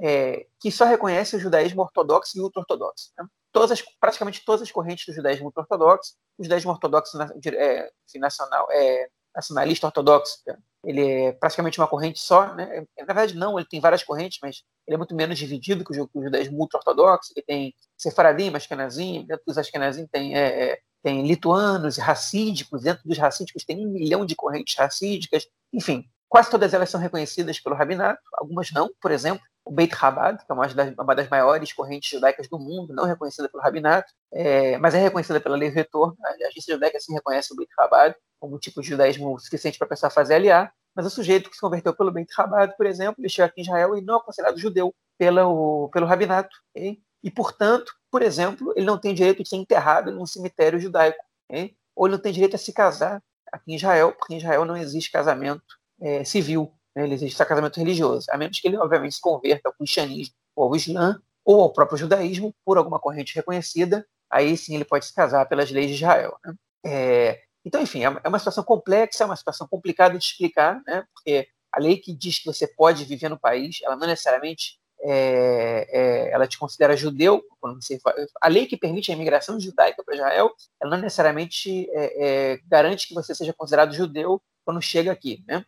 É, 0.00 0.46
que 0.60 0.70
só 0.70 0.84
reconhece 0.84 1.34
o 1.34 1.40
judaísmo 1.40 1.82
ortodoxo 1.82 2.38
e 2.38 2.40
ultra-ortodoxo. 2.40 3.10
Né? 3.18 3.26
Todas 3.52 3.70
as, 3.72 3.82
praticamente 3.98 4.44
todas 4.44 4.62
as 4.62 4.70
correntes 4.70 5.06
do 5.06 5.14
judaísmo 5.14 5.46
ultra-ortodoxo, 5.46 6.14
o 6.38 6.44
judaísmo 6.44 6.70
ortodoxo 6.70 7.18
é, 7.46 7.90
nacional, 8.16 8.68
é, 8.70 9.08
nacionalista 9.34 9.86
ortodoxo, 9.86 10.38
ele 10.84 11.00
é 11.00 11.32
praticamente 11.32 11.78
uma 11.78 11.88
corrente 11.88 12.20
só, 12.20 12.54
né? 12.54 12.84
na 12.98 13.04
verdade 13.04 13.34
não, 13.34 13.58
ele 13.58 13.68
tem 13.68 13.80
várias 13.80 14.02
correntes, 14.02 14.38
mas 14.42 14.62
ele 14.86 14.94
é 14.94 14.98
muito 14.98 15.14
menos 15.14 15.38
dividido 15.38 15.84
que 15.84 15.98
o, 15.98 16.22
judaísmo 16.22 16.58
ultra-ortodoxo, 16.58 17.32
ele 17.34 17.44
tem 17.44 17.74
Sefaradim, 17.96 18.54
Ashkenazim, 18.54 19.24
dentro 19.26 19.44
dos 19.46 19.58
Ashkenazim 19.58 20.06
tem, 20.06 20.36
é, 20.36 20.72
é, 20.72 20.78
tem 21.02 21.26
lituanos 21.26 21.96
racídicos, 21.96 22.82
dentro 22.82 23.02
dos 23.04 23.18
racídicos 23.18 23.64
tem 23.64 23.86
um 23.86 23.90
milhão 23.90 24.24
de 24.26 24.36
correntes 24.36 24.76
racídicas, 24.76 25.46
enfim, 25.72 26.08
Quase 26.28 26.50
todas 26.50 26.74
elas 26.74 26.90
são 26.90 27.00
reconhecidas 27.00 27.58
pelo 27.58 27.74
rabinato, 27.74 28.20
algumas 28.34 28.70
não. 28.70 28.90
Por 29.00 29.10
exemplo, 29.10 29.42
o 29.68 29.70
Beit 29.70 29.94
Chabad, 29.94 30.38
que 30.44 30.50
é 30.50 30.54
uma 30.54 30.66
das, 30.66 30.94
uma 30.98 31.14
das 31.14 31.28
maiores 31.28 31.72
correntes 31.74 32.08
judaicas 32.08 32.48
do 32.48 32.58
mundo, 32.58 32.94
não 32.94 33.04
reconhecida 33.04 33.50
pelo 33.50 33.62
rabinato, 33.62 34.10
é, 34.32 34.78
mas 34.78 34.94
é 34.94 34.98
reconhecida 34.98 35.38
pela 35.38 35.56
lei 35.56 35.70
do 35.70 35.74
retorno. 35.74 36.16
A 36.24 36.46
agência 36.48 36.72
judaica 36.72 36.98
se 36.98 37.12
reconhece 37.12 37.52
o 37.52 37.56
Beit 37.56 37.70
Chabad 37.74 38.16
como 38.40 38.56
um 38.56 38.58
tipo 38.58 38.80
de 38.80 38.88
judaísmo 38.88 39.38
suficiente 39.38 39.76
para 39.76 39.84
a 39.84 39.88
pessoa 39.90 40.08
fazer 40.08 40.34
aliar. 40.36 40.72
Mas 40.96 41.04
o 41.04 41.10
sujeito 41.10 41.50
que 41.50 41.54
se 41.54 41.60
converteu 41.60 41.94
pelo 41.94 42.10
Beit 42.10 42.32
Chabad, 42.32 42.74
por 42.78 42.86
exemplo, 42.86 43.16
ele 43.18 43.28
chega 43.28 43.46
aqui 43.46 43.60
em 43.60 43.64
Israel 43.64 43.94
e 43.94 44.00
não 44.00 44.16
é 44.16 44.22
considerado 44.22 44.58
judeu 44.58 44.94
pelo, 45.18 45.90
pelo 45.90 46.06
rabinato. 46.06 46.56
Okay? 46.74 46.98
E, 47.22 47.30
portanto, 47.30 47.92
por 48.10 48.22
exemplo, 48.22 48.72
ele 48.74 48.86
não 48.86 48.98
tem 48.98 49.14
direito 49.14 49.42
de 49.42 49.48
ser 49.50 49.56
enterrado 49.56 50.10
num 50.10 50.24
cemitério 50.24 50.80
judaico. 50.80 51.22
Okay? 51.50 51.76
Ou 51.94 52.06
ele 52.06 52.16
não 52.16 52.22
tem 52.22 52.32
direito 52.32 52.56
a 52.56 52.58
se 52.58 52.72
casar 52.72 53.22
aqui 53.52 53.72
em 53.72 53.76
Israel, 53.76 54.12
porque 54.12 54.32
em 54.32 54.38
Israel 54.38 54.64
não 54.64 54.76
existe 54.76 55.12
casamento 55.12 55.62
é, 56.00 56.24
civil? 56.24 56.72
Ele 57.04 57.14
existe 57.14 57.44
casamento 57.44 57.78
religioso, 57.78 58.26
a 58.30 58.36
menos 58.36 58.58
que 58.60 58.68
ele, 58.68 58.76
obviamente, 58.76 59.14
se 59.14 59.20
converta 59.20 59.68
ao 59.68 59.74
cristianismo 59.74 60.34
ou 60.54 60.64
ao 60.64 60.76
islã 60.76 61.20
ou 61.44 61.60
ao 61.60 61.72
próprio 61.72 61.98
judaísmo 61.98 62.54
por 62.64 62.76
alguma 62.76 62.98
corrente 62.98 63.34
reconhecida, 63.34 64.06
aí 64.30 64.56
sim 64.56 64.74
ele 64.74 64.84
pode 64.84 65.06
se 65.06 65.14
casar 65.14 65.46
pelas 65.46 65.70
leis 65.70 65.88
de 65.88 65.94
Israel. 65.94 66.38
Né? 66.44 66.54
É, 66.84 67.40
então, 67.64 67.80
enfim, 67.80 68.04
é, 68.04 68.20
é 68.22 68.28
uma 68.28 68.38
situação 68.38 68.64
complexa, 68.64 69.24
é 69.24 69.26
uma 69.26 69.36
situação 69.36 69.66
complicada 69.66 70.18
de 70.18 70.24
explicar, 70.24 70.82
né? 70.86 71.04
porque 71.14 71.48
a 71.72 71.80
lei 71.80 71.96
que 71.96 72.12
diz 72.12 72.38
que 72.38 72.46
você 72.46 72.66
pode 72.66 73.04
viver 73.04 73.28
no 73.28 73.38
país, 73.38 73.78
ela 73.82 73.96
não 73.96 74.06
necessariamente 74.06 74.78
é, 75.00 75.88
é, 75.90 76.30
ela 76.32 76.46
te 76.46 76.58
considera 76.58 76.96
judeu, 76.96 77.42
você, 77.62 78.00
a 78.40 78.48
lei 78.48 78.66
que 78.66 78.76
permite 78.76 79.10
a 79.10 79.14
imigração 79.14 79.58
judaica 79.60 80.02
para 80.02 80.14
Israel, 80.14 80.50
ela 80.80 80.90
não 80.90 80.98
necessariamente 80.98 81.88
é, 81.92 82.26
é, 82.26 82.60
garante 82.66 83.06
que 83.06 83.14
você 83.14 83.34
seja 83.34 83.52
considerado 83.52 83.94
judeu 83.94 84.42
quando 84.64 84.82
chega 84.82 85.12
aqui, 85.12 85.42
né, 85.46 85.64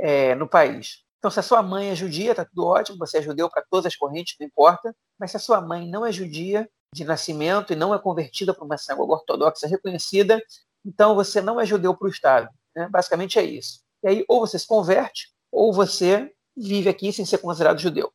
é, 0.00 0.34
no 0.34 0.48
país. 0.48 1.04
Então, 1.18 1.30
se 1.30 1.38
a 1.38 1.42
sua 1.42 1.62
mãe 1.62 1.90
é 1.90 1.94
judia, 1.94 2.30
está 2.30 2.44
tudo 2.44 2.66
ótimo, 2.66 2.98
você 2.98 3.18
é 3.18 3.22
judeu 3.22 3.48
para 3.50 3.62
todas 3.70 3.86
as 3.86 3.96
correntes, 3.96 4.36
não 4.40 4.46
importa, 4.46 4.94
mas 5.18 5.30
se 5.30 5.36
a 5.36 5.40
sua 5.40 5.60
mãe 5.60 5.86
não 5.88 6.04
é 6.04 6.10
judia 6.10 6.68
de 6.94 7.04
nascimento 7.04 7.72
e 7.72 7.76
não 7.76 7.94
é 7.94 7.98
convertida 7.98 8.54
para 8.54 8.64
uma 8.64 8.78
sinagoga 8.78 9.14
ortodoxa 9.14 9.66
reconhecida, 9.66 10.42
então 10.84 11.14
você 11.14 11.40
não 11.40 11.60
é 11.60 11.66
judeu 11.66 11.94
para 11.94 12.06
o 12.06 12.10
Estado. 12.10 12.48
Né? 12.74 12.88
Basicamente 12.90 13.38
é 13.38 13.44
isso. 13.44 13.80
E 14.02 14.08
aí, 14.08 14.24
ou 14.28 14.40
você 14.40 14.58
se 14.58 14.66
converte, 14.66 15.28
ou 15.52 15.72
você 15.72 16.32
vive 16.56 16.88
aqui 16.88 17.12
sem 17.12 17.24
ser 17.24 17.38
considerado 17.38 17.78
judeu. 17.78 18.10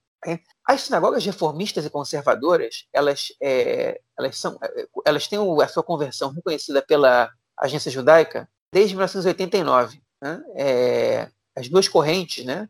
As 0.66 0.82
sinagogas 0.82 1.24
reformistas 1.24 1.86
e 1.86 1.90
conservadoras, 1.90 2.88
elas, 2.92 3.28
é, 3.42 4.02
elas, 4.18 4.38
são, 4.38 4.58
é, 4.64 4.88
elas 5.06 5.28
têm 5.28 5.38
a 5.62 5.68
sua 5.68 5.84
conversão 5.84 6.32
reconhecida 6.32 6.82
pela 6.82 7.30
agência 7.60 7.92
judaica 7.92 8.50
desde 8.74 8.96
1989. 8.96 10.02
Né? 10.24 10.44
É, 10.56 11.30
as 11.56 11.70
duas 11.70 11.88
correntes, 11.88 12.46
né? 12.46 12.70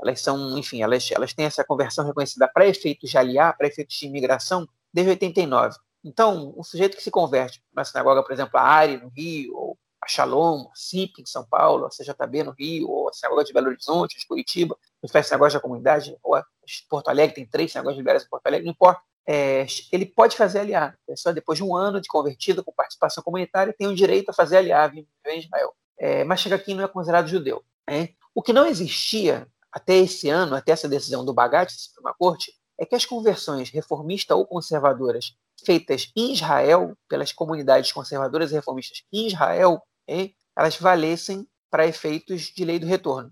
Elas 0.00 0.20
são, 0.20 0.58
enfim, 0.58 0.82
elas, 0.82 1.10
elas 1.10 1.32
têm 1.32 1.46
essa 1.46 1.64
conversão 1.64 2.04
reconhecida 2.04 2.48
para 2.48 2.66
efeitos 2.66 3.10
de 3.10 3.18
aliar, 3.18 3.56
para 3.56 3.68
efeitos 3.68 3.96
de 3.96 4.06
imigração, 4.06 4.68
desde 4.92 5.10
89. 5.10 5.76
Então, 6.04 6.52
o 6.56 6.64
sujeito 6.64 6.96
que 6.96 7.02
se 7.02 7.10
converte 7.10 7.62
na 7.72 7.84
sinagoga, 7.84 8.22
por 8.22 8.32
exemplo, 8.32 8.58
a 8.58 8.62
Ari, 8.62 8.96
no 8.96 9.08
Rio, 9.08 9.54
ou 9.54 9.78
a 10.02 10.08
Shalom, 10.08 10.66
a 10.72 10.74
CIP, 10.74 11.22
em 11.22 11.26
São 11.26 11.44
Paulo, 11.44 11.86
a 11.86 11.90
CJB, 11.90 12.42
no 12.42 12.52
Rio, 12.52 12.88
ou 12.88 13.08
a 13.08 13.12
sinagoga 13.12 13.44
de 13.44 13.52
Belo 13.52 13.68
Horizonte, 13.68 14.18
de 14.18 14.26
Curitiba, 14.26 14.76
que 15.00 15.12
faz 15.12 15.26
sinagoga 15.26 15.52
da 15.52 15.60
comunidade, 15.60 16.16
ou 16.22 16.34
a 16.34 16.44
Porto 16.88 17.08
Alegre, 17.08 17.34
tem 17.34 17.46
três 17.46 17.70
sinagogas 17.70 17.98
liberais 17.98 18.24
em 18.24 18.28
Porto 18.28 18.46
Alegre, 18.46 18.64
não 18.64 18.72
importa. 18.72 19.02
É, 19.28 19.66
ele 19.92 20.06
pode 20.06 20.36
fazer 20.36 20.60
aliar. 20.60 20.98
É 21.08 21.14
só 21.14 21.30
depois 21.30 21.58
de 21.58 21.62
um 21.62 21.76
ano 21.76 22.00
de 22.00 22.08
convertido 22.08 22.64
com 22.64 22.72
participação 22.72 23.22
comunitária, 23.22 23.74
tem 23.76 23.86
o 23.86 23.94
direito 23.94 24.30
a 24.30 24.32
fazer 24.32 24.56
aliar 24.56 24.92
em 24.96 25.06
Israel 25.38 25.74
é, 26.00 26.24
mas 26.24 26.40
chega 26.40 26.56
aqui 26.56 26.72
não 26.72 26.82
é 26.82 26.88
considerado 26.88 27.28
judeu. 27.28 27.62
Né? 27.88 28.08
O 28.40 28.42
que 28.42 28.54
não 28.54 28.64
existia 28.64 29.46
até 29.70 29.98
esse 29.98 30.30
ano, 30.30 30.56
até 30.56 30.72
essa 30.72 30.88
decisão 30.88 31.22
do 31.22 31.34
Bagat, 31.34 31.70
da 31.70 31.78
Suprema 31.78 32.14
Corte, 32.18 32.50
é 32.78 32.86
que 32.86 32.94
as 32.94 33.04
conversões 33.04 33.68
reformistas 33.68 34.34
ou 34.34 34.46
conservadoras 34.46 35.34
feitas 35.62 36.10
em 36.16 36.32
Israel, 36.32 36.96
pelas 37.06 37.34
comunidades 37.34 37.92
conservadoras 37.92 38.50
e 38.50 38.54
reformistas 38.54 39.02
em 39.12 39.26
Israel, 39.26 39.82
hein, 40.08 40.34
elas 40.56 40.74
valessem 40.76 41.46
para 41.70 41.86
efeitos 41.86 42.44
de 42.44 42.64
lei 42.64 42.78
do 42.78 42.86
retorno. 42.86 43.30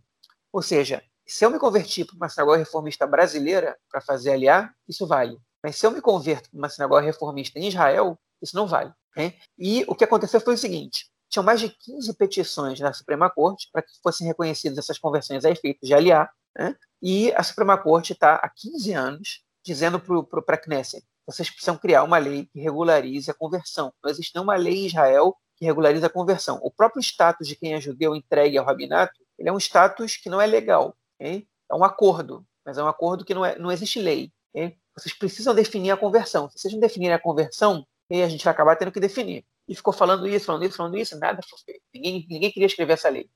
Ou 0.52 0.61
seja, 0.61 1.02
se 1.26 1.42
eu 1.42 1.48
me 1.48 1.59
converti 1.59 2.04
para 2.04 2.14
uma 2.14 2.28
sinagoga 2.28 2.59
reformista 2.59 3.06
brasileira 3.06 3.78
para 3.90 4.02
fazer 4.02 4.32
aliar, 4.32 4.74
isso 4.86 5.06
vale. 5.06 5.38
Mas 5.64 5.76
se 5.76 5.86
eu 5.86 5.90
me 5.90 6.02
converto 6.02 6.50
para 6.50 6.59
uma 6.59 6.68
sinagoga 6.68 7.00
reformista 7.00 7.59
em 7.59 7.68
Israel, 7.68 8.20
isso 8.42 8.54
não 8.54 8.66
vale. 8.66 8.92
Hein? 9.16 9.34
E 9.59 9.86
o 9.88 9.94
que 9.94 10.04
aconteceu 10.04 10.38
foi 10.38 10.52
o 10.52 10.59
seguinte: 10.59 11.11
tinham 11.29 11.45
mais 11.45 11.61
de 11.61 11.68
15 11.68 12.14
petições 12.14 12.81
na 12.81 12.93
Suprema 12.93 13.31
Corte 13.31 13.68
para 13.72 13.83
que 13.83 13.93
fossem 14.03 14.26
reconhecidas 14.26 14.79
essas 14.79 14.99
conversões 14.99 15.45
a 15.45 15.51
efeitos 15.51 15.87
de 15.87 15.95
aliar, 15.95 16.31
né? 16.57 16.74
e 17.03 17.33
a 17.33 17.43
Suprema 17.43 17.76
Corte 17.76 18.12
está 18.12 18.37
há 18.37 18.49
15 18.49 18.93
anos 18.93 19.45
dizendo 19.64 20.01
para 20.01 20.55
a 20.55 20.59
Knesset: 20.59 21.05
vocês 21.26 21.51
precisam 21.51 21.76
criar 21.76 22.03
uma 22.05 22.18
lei 22.18 22.47
que 22.47 22.59
regularize 22.59 23.31
a 23.31 23.35
conversão. 23.35 23.93
Não 24.03 24.11
existe 24.11 24.35
nenhuma 24.35 24.57
lei 24.57 24.85
em 24.85 24.87
Israel 24.87 25.37
que 25.57 25.64
regularize 25.66 26.05
a 26.05 26.09
conversão. 26.09 26.59
O 26.62 26.70
próprio 26.70 27.03
status 27.03 27.47
de 27.47 27.57
quem 27.57 27.74
é 27.74 27.81
judeu 27.81 28.14
entregue 28.14 28.57
ao 28.57 28.64
rabinato, 28.64 29.12
ele 29.39 29.49
é 29.49 29.53
um 29.53 29.59
status 29.59 30.16
que 30.16 30.31
não 30.31 30.41
é 30.41 30.47
legal. 30.47 30.97
Okay? 31.20 31.47
É 31.70 31.74
um 31.74 31.85
acordo, 31.85 32.47
mas 32.64 32.79
é 32.79 32.83
um 32.83 32.89
acordo 32.89 33.24
que 33.24 33.35
não, 33.35 33.45
é, 33.45 33.59
não 33.59 33.70
existe 33.70 34.01
lei. 34.01 34.33
Okay? 34.55 34.79
Vocês 34.97 35.14
precisam 35.14 35.55
definir 35.55 35.91
a 35.91 35.97
conversão. 35.97 36.49
Se 36.49 36.59
vocês 36.59 36.72
não 36.72 36.81
definirem 36.81 37.14
a 37.14 37.20
conversão, 37.20 37.87
a 38.11 38.29
gente 38.29 38.43
vai 38.43 38.53
acabar 38.53 38.76
tendo 38.76 38.91
que 38.91 39.01
definir. 39.01 39.45
E 39.69 39.75
ficou 39.75 39.93
falando 39.93 40.27
isso, 40.27 40.47
falando 40.47 40.64
isso, 40.64 40.77
falando 40.77 40.97
isso, 40.97 41.19
nada 41.19 41.41
foi 41.49 41.59
feito. 41.64 41.83
Ninguém, 41.95 42.27
ninguém 42.29 42.51
queria 42.51 42.66
escrever 42.66 42.95
essa 42.95 43.09
lei. 43.09 43.29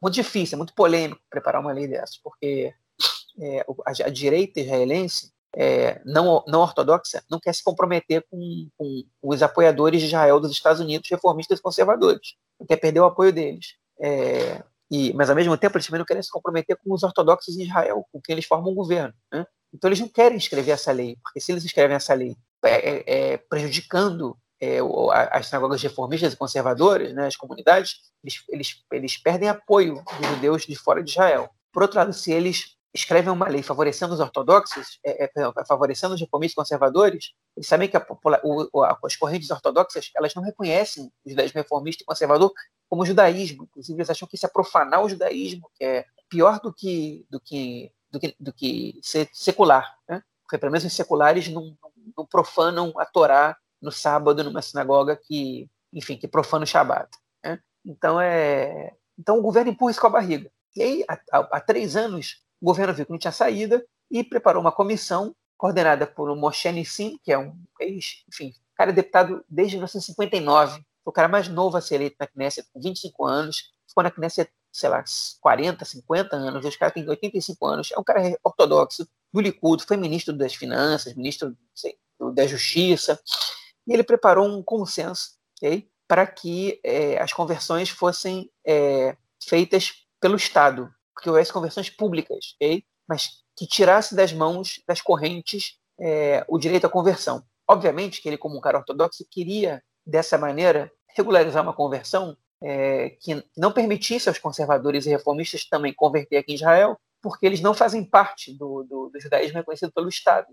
Muito 0.00 0.14
difícil, 0.14 0.56
é 0.56 0.58
muito 0.58 0.74
polêmico 0.74 1.20
preparar 1.30 1.60
uma 1.60 1.72
lei 1.72 1.88
dessa, 1.88 2.14
porque 2.22 2.72
é, 3.40 3.60
a, 3.60 4.06
a 4.06 4.10
direita 4.10 4.60
israelense 4.60 5.32
é, 5.56 6.00
não, 6.04 6.44
não 6.46 6.60
ortodoxa 6.60 7.24
não 7.30 7.40
quer 7.40 7.54
se 7.54 7.64
comprometer 7.64 8.24
com, 8.30 8.68
com, 8.76 9.04
os 9.22 9.42
apoiadores 9.42 10.00
de 10.00 10.06
Israel 10.06 10.38
dos 10.38 10.52
Estados 10.52 10.80
Unidos, 10.80 11.08
reformistas 11.10 11.58
e 11.58 11.62
conservadores. 11.62 12.34
Não 12.60 12.66
quer 12.66 12.76
perder 12.76 13.00
o 13.00 13.06
apoio 13.06 13.32
deles. 13.32 13.74
É, 14.00 14.62
e, 14.90 15.12
mas, 15.14 15.28
ao 15.28 15.36
mesmo 15.36 15.56
tempo, 15.56 15.76
eles 15.76 15.86
também 15.86 15.98
não 15.98 16.06
querem 16.06 16.22
se 16.22 16.30
comprometer 16.30 16.76
com 16.76 16.92
os 16.92 17.02
ortodoxos 17.02 17.56
em 17.56 17.64
Israel, 17.64 18.06
com 18.12 18.20
quem 18.20 18.34
eles 18.34 18.46
formam 18.46 18.72
um 18.72 18.74
governo. 18.74 19.14
Né? 19.32 19.44
Então, 19.72 19.88
eles 19.88 20.00
não 20.00 20.08
querem 20.08 20.38
escrever 20.38 20.72
essa 20.72 20.92
lei, 20.92 21.16
porque 21.22 21.40
se 21.40 21.52
eles 21.52 21.64
escrevem 21.64 21.96
essa 21.96 22.14
lei 22.14 22.36
é, 22.64 22.90
é, 22.90 23.32
é 23.32 23.36
prejudicando 23.36 24.36
é, 24.60 24.78
as 25.30 25.46
sinagogas 25.46 25.82
reformistas 25.82 26.32
e 26.32 26.36
conservadoras, 26.36 27.12
né, 27.12 27.26
as 27.26 27.36
comunidades, 27.36 27.96
eles, 28.22 28.44
eles, 28.48 28.84
eles 28.92 29.16
perdem 29.16 29.48
apoio 29.48 30.02
dos 30.18 30.28
judeus 30.28 30.66
de 30.66 30.74
fora 30.76 31.02
de 31.02 31.10
Israel. 31.10 31.50
Por 31.72 31.82
outro 31.82 31.98
lado, 31.98 32.12
se 32.12 32.32
eles 32.32 32.76
escrevem 32.92 33.32
uma 33.32 33.48
lei 33.48 33.62
favorecendo 33.62 34.14
os 34.14 34.20
ortodoxos, 34.20 34.98
é, 35.04 35.24
é, 35.24 35.30
favorecendo 35.66 36.14
os 36.14 36.20
reformistas 36.20 36.54
conservadores, 36.54 37.32
eles 37.56 37.68
sabem 37.68 37.88
que 37.88 37.96
a, 37.96 38.06
o, 38.42 38.82
as 39.04 39.16
correntes 39.16 39.50
ortodoxas 39.50 40.10
elas 40.16 40.34
não 40.34 40.42
reconhecem 40.42 41.12
o 41.24 41.30
judaísmo 41.30 41.60
reformista 41.60 42.02
e 42.02 42.06
conservador 42.06 42.52
como 42.88 43.06
judaísmo. 43.06 43.64
Inclusive, 43.64 43.98
eles 43.98 44.10
acham 44.10 44.26
que 44.26 44.36
isso 44.36 44.46
é 44.46 44.48
profanar 44.48 45.04
o 45.04 45.08
judaísmo, 45.08 45.70
que 45.74 45.84
é 45.84 46.04
pior 46.28 46.60
do 46.60 46.72
que, 46.72 47.26
do 47.30 47.38
que, 47.40 47.92
do 48.10 48.18
que, 48.18 48.36
do 48.40 48.52
que 48.52 48.98
ser 49.02 49.28
secular. 49.32 49.96
Né? 50.08 50.22
Porque, 50.42 50.58
pelo 50.58 50.72
menos, 50.72 50.84
os 50.84 50.92
seculares 50.92 51.48
não, 51.48 51.76
não 52.16 52.26
profanam 52.26 52.92
a 52.96 53.04
Torá 53.04 53.56
no 53.80 53.92
sábado 53.92 54.42
numa 54.44 54.62
sinagoga 54.62 55.16
que, 55.16 55.68
enfim, 55.92 56.16
que 56.16 56.28
profana 56.28 56.64
o 56.64 56.66
Shabat. 56.66 57.08
Né? 57.44 57.60
Então, 57.84 58.20
é... 58.20 58.94
então, 59.18 59.38
o 59.38 59.42
governo 59.42 59.70
empurra 59.70 59.90
isso 59.90 60.00
com 60.00 60.06
a 60.06 60.10
barriga. 60.10 60.50
E 60.76 60.82
aí, 60.82 61.04
há, 61.08 61.38
há 61.38 61.60
três 61.60 61.96
anos, 61.96 62.42
o 62.60 62.66
governo 62.66 62.94
viu 62.94 63.06
que 63.06 63.12
não 63.12 63.18
tinha 63.18 63.32
saída 63.32 63.84
e 64.10 64.24
preparou 64.24 64.60
uma 64.60 64.72
comissão 64.72 65.34
coordenada 65.56 66.06
por 66.06 66.34
Moshe 66.36 66.70
Nissim, 66.70 67.18
que 67.22 67.32
é 67.32 67.38
um 67.38 67.52
ex, 67.80 68.24
enfim, 68.28 68.54
cara 68.78 68.92
é 68.92 68.94
deputado 68.94 69.44
desde 69.48 69.74
1959, 69.74 70.72
foi 70.72 70.82
o 71.04 71.12
cara 71.12 71.26
mais 71.26 71.48
novo 71.48 71.76
a 71.76 71.80
ser 71.80 71.96
eleito 71.96 72.16
na 72.20 72.28
Knesset, 72.28 72.68
com 72.72 72.80
25 72.80 73.26
anos, 73.26 73.70
ficou 73.88 74.04
na 74.04 74.10
Knesset, 74.10 74.50
sei 74.72 74.88
lá, 74.88 75.02
40, 75.40 75.84
50 75.84 76.36
anos, 76.36 76.64
os 76.64 76.76
caras 76.76 76.94
têm 76.94 77.08
85 77.08 77.66
anos, 77.66 77.90
é 77.90 77.98
um 77.98 78.04
cara 78.04 78.38
ortodoxo, 78.44 79.08
do 79.32 79.40
Likud, 79.40 79.84
foi 79.84 79.96
ministro 79.96 80.32
das 80.32 80.54
Finanças, 80.54 81.14
ministro 81.14 81.56
sei, 81.74 81.98
da 82.34 82.46
Justiça, 82.46 83.20
e 83.88 83.94
ele 83.94 84.04
preparou 84.04 84.46
um 84.46 84.62
consenso 84.62 85.30
okay, 85.56 85.88
para 86.06 86.26
que 86.26 86.78
é, 86.84 87.20
as 87.20 87.32
conversões 87.32 87.88
fossem 87.88 88.50
é, 88.64 89.16
feitas 89.42 90.06
pelo 90.20 90.36
Estado, 90.36 90.92
que 91.20 91.28
houvesse 91.28 91.52
conversões 91.52 91.88
públicas, 91.88 92.54
okay? 92.56 92.84
mas 93.08 93.28
que 93.56 93.66
tirasse 93.66 94.14
das 94.14 94.32
mãos 94.32 94.82
das 94.86 95.00
correntes 95.00 95.78
é, 95.98 96.44
o 96.46 96.58
direito 96.58 96.86
à 96.86 96.90
conversão. 96.90 97.42
Obviamente 97.66 98.22
que 98.22 98.28
ele, 98.28 98.38
como 98.38 98.56
um 98.56 98.60
cara 98.60 98.78
ortodoxo, 98.78 99.26
queria, 99.30 99.82
dessa 100.06 100.38
maneira, 100.38 100.92
regularizar 101.16 101.62
uma 101.62 101.72
conversão 101.72 102.36
é, 102.62 103.10
que 103.20 103.42
não 103.56 103.72
permitisse 103.72 104.28
aos 104.28 104.38
conservadores 104.38 105.06
e 105.06 105.10
reformistas 105.10 105.64
também 105.64 105.94
converter 105.94 106.36
aqui 106.36 106.52
em 106.52 106.56
Israel, 106.56 106.98
porque 107.20 107.44
eles 107.44 107.60
não 107.60 107.74
fazem 107.74 108.04
parte 108.04 108.56
do, 108.56 108.84
do, 108.84 109.10
do 109.10 109.20
judaísmo 109.20 109.58
reconhecido 109.58 109.92
pelo 109.92 110.08
Estado. 110.08 110.46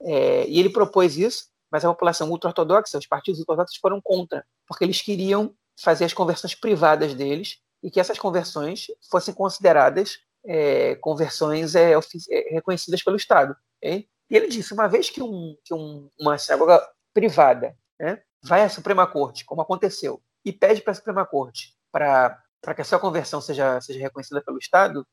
É, 0.00 0.46
e 0.46 0.60
ele 0.60 0.70
propôs 0.70 1.16
isso, 1.16 1.46
mas 1.70 1.84
a 1.84 1.88
população 1.88 2.30
ultra-ortodoxa, 2.30 2.98
os 2.98 3.06
partidos 3.06 3.40
ortodoxos 3.40 3.78
foram 3.78 4.00
contra, 4.00 4.44
porque 4.66 4.84
eles 4.84 5.00
queriam 5.00 5.54
fazer 5.78 6.04
as 6.04 6.14
conversões 6.14 6.54
privadas 6.54 7.14
deles 7.14 7.58
e 7.82 7.90
que 7.90 8.00
essas 8.00 8.18
conversões 8.18 8.86
fossem 9.10 9.34
consideradas 9.34 10.18
é, 10.46 10.94
conversões 10.96 11.74
é, 11.74 11.92
é, 11.92 12.54
reconhecidas 12.54 13.02
pelo 13.02 13.16
Estado. 13.16 13.56
E 13.82 14.06
ele 14.30 14.48
disse, 14.48 14.72
uma 14.72 14.88
vez 14.88 15.10
que, 15.10 15.22
um, 15.22 15.56
que 15.64 15.74
um, 15.74 16.10
uma 16.18 16.38
sinagoga 16.38 16.80
privada 17.12 17.76
né, 17.98 18.22
vai 18.42 18.62
à 18.62 18.68
Suprema 18.68 19.06
Corte, 19.06 19.44
como 19.44 19.60
aconteceu, 19.60 20.22
e 20.44 20.52
pede 20.52 20.80
para 20.80 20.92
a 20.92 20.94
Suprema 20.94 21.26
Corte 21.26 21.74
para 21.92 22.74
que 22.74 22.82
a 22.82 22.84
sua 22.84 22.98
conversão 22.98 23.40
seja, 23.40 23.80
seja 23.80 24.00
reconhecida 24.00 24.42
pelo 24.42 24.58
Estado, 24.58 25.06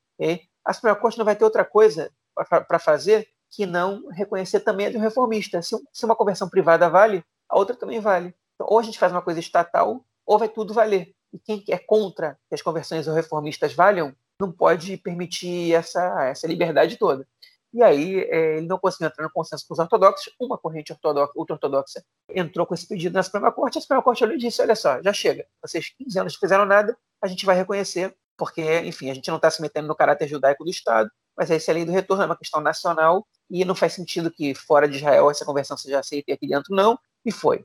a 0.64 0.72
Suprema 0.72 0.96
Corte 0.96 1.18
não 1.18 1.24
vai 1.24 1.36
ter 1.36 1.44
outra 1.44 1.64
coisa 1.64 2.10
para 2.34 2.78
fazer 2.78 3.28
que 3.54 3.66
não 3.66 4.08
reconhecer 4.08 4.60
também 4.60 4.86
a 4.86 4.90
de 4.90 4.96
um 4.96 5.00
reformista. 5.00 5.62
Se, 5.62 5.76
se 5.92 6.04
uma 6.04 6.16
conversão 6.16 6.48
privada 6.48 6.88
vale, 6.88 7.24
a 7.48 7.56
outra 7.56 7.76
também 7.76 8.00
vale. 8.00 8.34
Então, 8.54 8.66
ou 8.68 8.78
a 8.78 8.82
gente 8.82 8.98
faz 8.98 9.12
uma 9.12 9.22
coisa 9.22 9.40
estatal, 9.40 10.04
ou 10.26 10.38
vai 10.38 10.48
tudo 10.48 10.74
valer. 10.74 11.14
E 11.32 11.38
quem 11.38 11.62
é 11.68 11.78
contra 11.78 12.38
que 12.48 12.54
as 12.54 12.62
conversões 12.62 13.06
ou 13.06 13.14
reformistas 13.14 13.74
valham 13.74 14.14
não 14.40 14.50
pode 14.50 14.96
permitir 14.96 15.74
essa, 15.74 16.24
essa 16.24 16.46
liberdade 16.46 16.96
toda. 16.96 17.26
E 17.72 17.82
aí 17.82 18.20
é, 18.30 18.58
ele 18.58 18.66
não 18.66 18.78
conseguiu 18.78 19.08
entrar 19.08 19.24
no 19.24 19.32
consenso 19.32 19.66
com 19.66 19.74
os 19.74 19.80
ortodoxos. 19.80 20.32
Uma 20.40 20.56
corrente 20.56 20.92
ortodoxa, 20.92 21.32
ultra-ortodoxa 21.36 22.04
entrou 22.28 22.66
com 22.66 22.74
esse 22.74 22.86
pedido 22.86 23.14
na 23.14 23.22
Suprema 23.22 23.50
Corte. 23.52 23.78
A 23.78 23.80
Suprema 23.80 24.02
Corte 24.02 24.22
olhou 24.22 24.36
e 24.36 24.38
disse: 24.38 24.62
olha 24.62 24.76
só, 24.76 25.02
já 25.02 25.12
chega. 25.12 25.44
Vocês 25.60 25.92
15 25.98 26.18
anos 26.20 26.32
não 26.34 26.40
fizeram 26.40 26.64
nada, 26.64 26.96
a 27.20 27.26
gente 27.26 27.44
vai 27.44 27.56
reconhecer, 27.56 28.14
porque, 28.36 28.80
enfim, 28.80 29.10
a 29.10 29.14
gente 29.14 29.28
não 29.28 29.36
está 29.36 29.50
se 29.50 29.60
metendo 29.60 29.88
no 29.88 29.96
caráter 29.96 30.28
judaico 30.28 30.64
do 30.64 30.70
Estado, 30.70 31.10
mas 31.36 31.50
essa 31.50 31.72
lei 31.72 31.84
do 31.84 31.92
retorno 31.92 32.22
é 32.22 32.26
uma 32.26 32.36
questão 32.36 32.60
nacional 32.60 33.26
e 33.50 33.64
não 33.64 33.74
faz 33.74 33.92
sentido 33.92 34.30
que 34.30 34.54
fora 34.54 34.88
de 34.88 34.96
Israel 34.96 35.30
essa 35.30 35.44
conversão 35.44 35.76
seja 35.76 35.98
aceita 35.98 36.30
e 36.30 36.34
aqui 36.34 36.46
dentro 36.46 36.74
não. 36.74 36.98
E 37.24 37.32
foi. 37.32 37.64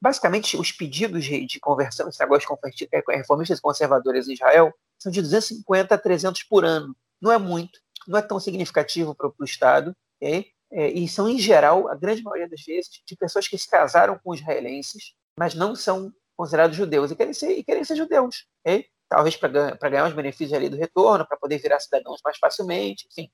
Basicamente, 0.00 0.56
os 0.56 0.70
pedidos 0.70 1.24
de 1.24 1.60
conversão, 1.60 2.08
esse 2.08 2.20
negócio 2.20 2.48
de 2.74 2.88
é, 2.92 3.02
reformistas 3.16 3.58
conservadores 3.58 4.28
em 4.28 4.34
Israel, 4.34 4.72
são 4.98 5.10
de 5.10 5.20
250 5.20 5.94
a 5.94 5.98
300 5.98 6.44
por 6.44 6.64
ano. 6.64 6.94
Não 7.20 7.32
é 7.32 7.38
muito, 7.38 7.80
não 8.06 8.18
é 8.18 8.22
tão 8.22 8.38
significativo 8.38 9.14
para 9.14 9.28
o 9.28 9.44
Estado, 9.44 9.96
okay? 10.16 10.52
é, 10.70 10.90
e 10.90 11.08
são, 11.08 11.28
em 11.28 11.38
geral, 11.38 11.88
a 11.88 11.94
grande 11.94 12.22
maioria 12.22 12.48
das 12.48 12.62
vezes, 12.62 13.02
de 13.04 13.16
pessoas 13.16 13.48
que 13.48 13.56
se 13.56 13.68
casaram 13.68 14.18
com 14.22 14.34
israelenses, 14.34 15.14
mas 15.38 15.54
não 15.54 15.74
são 15.74 16.12
considerados 16.36 16.76
judeus 16.76 17.10
e 17.10 17.16
querem 17.16 17.32
ser, 17.32 17.58
e 17.58 17.64
querem 17.64 17.84
ser 17.84 17.96
judeus. 17.96 18.46
Okay? 18.64 18.86
Talvez 19.08 19.36
para 19.36 19.88
ganhar 19.88 20.06
os 20.06 20.14
benefícios 20.14 20.52
ali 20.52 20.68
do 20.68 20.76
retorno, 20.76 21.26
para 21.26 21.36
poder 21.36 21.58
virar 21.58 21.80
cidadãos 21.80 22.20
mais 22.22 22.36
facilmente, 22.38 23.08
enfim, 23.10 23.30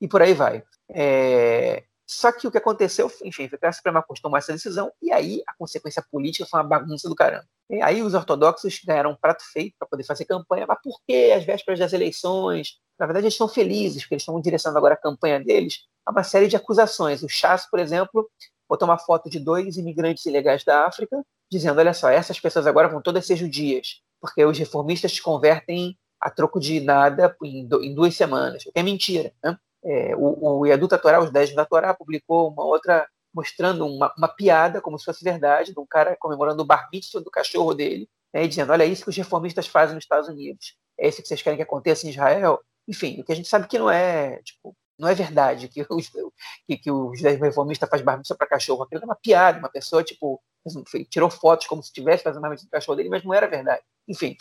e 0.00 0.08
por 0.08 0.22
aí 0.22 0.32
vai. 0.32 0.62
É, 0.88 1.84
só 2.12 2.32
que 2.32 2.46
o 2.48 2.50
que 2.50 2.58
aconteceu, 2.58 3.10
enfim, 3.22 3.48
foi 3.48 3.56
que 3.56 3.66
a 3.66 3.72
Suprema 3.72 4.02
Corte 4.02 4.20
tomou 4.20 4.36
essa 4.36 4.52
decisão 4.52 4.90
e 5.00 5.12
aí 5.12 5.44
a 5.46 5.54
consequência 5.54 6.04
política 6.10 6.44
foi 6.44 6.58
uma 6.58 6.66
bagunça 6.66 7.08
do 7.08 7.14
caramba. 7.14 7.46
E 7.68 7.80
aí 7.80 8.02
os 8.02 8.14
ortodoxos 8.14 8.80
ganharam 8.84 9.12
um 9.12 9.16
prato 9.16 9.44
feito 9.52 9.76
para 9.78 9.86
poder 9.86 10.02
fazer 10.02 10.24
campanha, 10.24 10.66
mas 10.66 10.78
por 10.82 11.00
que 11.06 11.30
as 11.30 11.44
vésperas 11.44 11.78
das 11.78 11.92
eleições? 11.92 12.80
Na 12.98 13.06
verdade, 13.06 13.26
eles 13.26 13.34
estão 13.34 13.46
felizes, 13.46 14.02
porque 14.02 14.14
eles 14.14 14.22
estão 14.22 14.40
direcionando 14.40 14.78
agora 14.78 14.94
a 14.94 14.96
campanha 14.96 15.38
deles 15.38 15.84
a 16.04 16.10
uma 16.10 16.24
série 16.24 16.48
de 16.48 16.56
acusações. 16.56 17.22
O 17.22 17.28
Chas, 17.28 17.64
por 17.70 17.78
exemplo, 17.78 18.28
botou 18.68 18.88
uma 18.88 18.98
foto 18.98 19.30
de 19.30 19.38
dois 19.38 19.76
imigrantes 19.76 20.26
ilegais 20.26 20.64
da 20.64 20.86
África, 20.86 21.24
dizendo: 21.48 21.78
olha 21.78 21.94
só, 21.94 22.10
essas 22.10 22.40
pessoas 22.40 22.66
agora 22.66 22.88
vão 22.88 23.00
todas 23.00 23.24
ser 23.24 23.36
judias, 23.36 24.02
porque 24.20 24.44
os 24.44 24.58
reformistas 24.58 25.12
te 25.12 25.22
convertem 25.22 25.96
a 26.20 26.30
troco 26.30 26.60
de 26.60 26.80
nada 26.80 27.34
em, 27.42 27.66
duas 27.94 28.14
semanas, 28.14 28.64
o 28.66 28.72
que 28.72 28.78
é 28.78 28.82
mentira. 28.82 29.32
Né? 29.42 29.58
É, 29.82 30.14
o, 30.16 30.58
o 30.60 30.66
Yadu 30.66 30.86
Torá, 30.86 31.22
os 31.22 31.30
10 31.30 31.54
da 31.54 31.64
Torá, 31.64 31.94
publicou 31.94 32.50
uma 32.50 32.64
outra 32.64 33.08
mostrando 33.32 33.86
uma, 33.86 34.12
uma, 34.18 34.28
piada, 34.28 34.80
como 34.80 34.98
se 34.98 35.04
fosse 35.04 35.24
verdade, 35.24 35.72
de 35.72 35.80
um 35.80 35.86
cara 35.86 36.16
comemorando 36.18 36.62
o 36.62 36.66
bar 36.66 36.88
do 37.14 37.30
cachorro 37.30 37.72
dele, 37.74 38.08
né, 38.34 38.46
dizendo, 38.46 38.72
olha, 38.72 38.82
é 38.82 38.86
isso 38.86 39.04
que 39.04 39.10
os 39.10 39.16
reformistas 39.16 39.66
fazem 39.68 39.94
nos 39.94 40.04
Estados 40.04 40.28
Unidos, 40.28 40.76
é 40.98 41.08
isso 41.08 41.22
que 41.22 41.28
vocês 41.28 41.40
querem 41.40 41.56
que 41.56 41.62
aconteça 41.62 42.06
em 42.06 42.10
Israel? 42.10 42.60
Enfim, 42.88 43.20
o 43.20 43.24
que 43.24 43.32
a 43.32 43.36
gente 43.36 43.48
sabe 43.48 43.68
que 43.68 43.78
não 43.78 43.88
é, 43.88 44.42
tipo, 44.42 44.76
não 44.98 45.08
é 45.08 45.14
verdade 45.14 45.68
que, 45.68 45.86
os, 45.88 46.10
que, 46.66 46.76
que 46.76 46.90
o 46.90 47.14
judaísmo 47.14 47.44
reformista 47.44 47.86
faz 47.86 48.02
barbicha 48.02 48.34
para 48.34 48.46
cachorro. 48.46 48.82
Aquilo 48.82 49.00
é 49.02 49.04
uma 49.06 49.16
piada, 49.16 49.58
uma 49.58 49.70
pessoa, 49.70 50.04
tipo, 50.04 50.42
tirou 51.08 51.30
fotos 51.30 51.66
como 51.66 51.82
se 51.82 51.88
estivesse 51.88 52.22
fazendo 52.22 52.42
barbicha 52.42 52.66
para 52.68 52.78
cachorro 52.78 52.96
dele, 52.96 53.08
mas 53.08 53.24
não 53.24 53.32
era 53.32 53.46
verdade. 53.48 53.82
Enfim, 54.10 54.36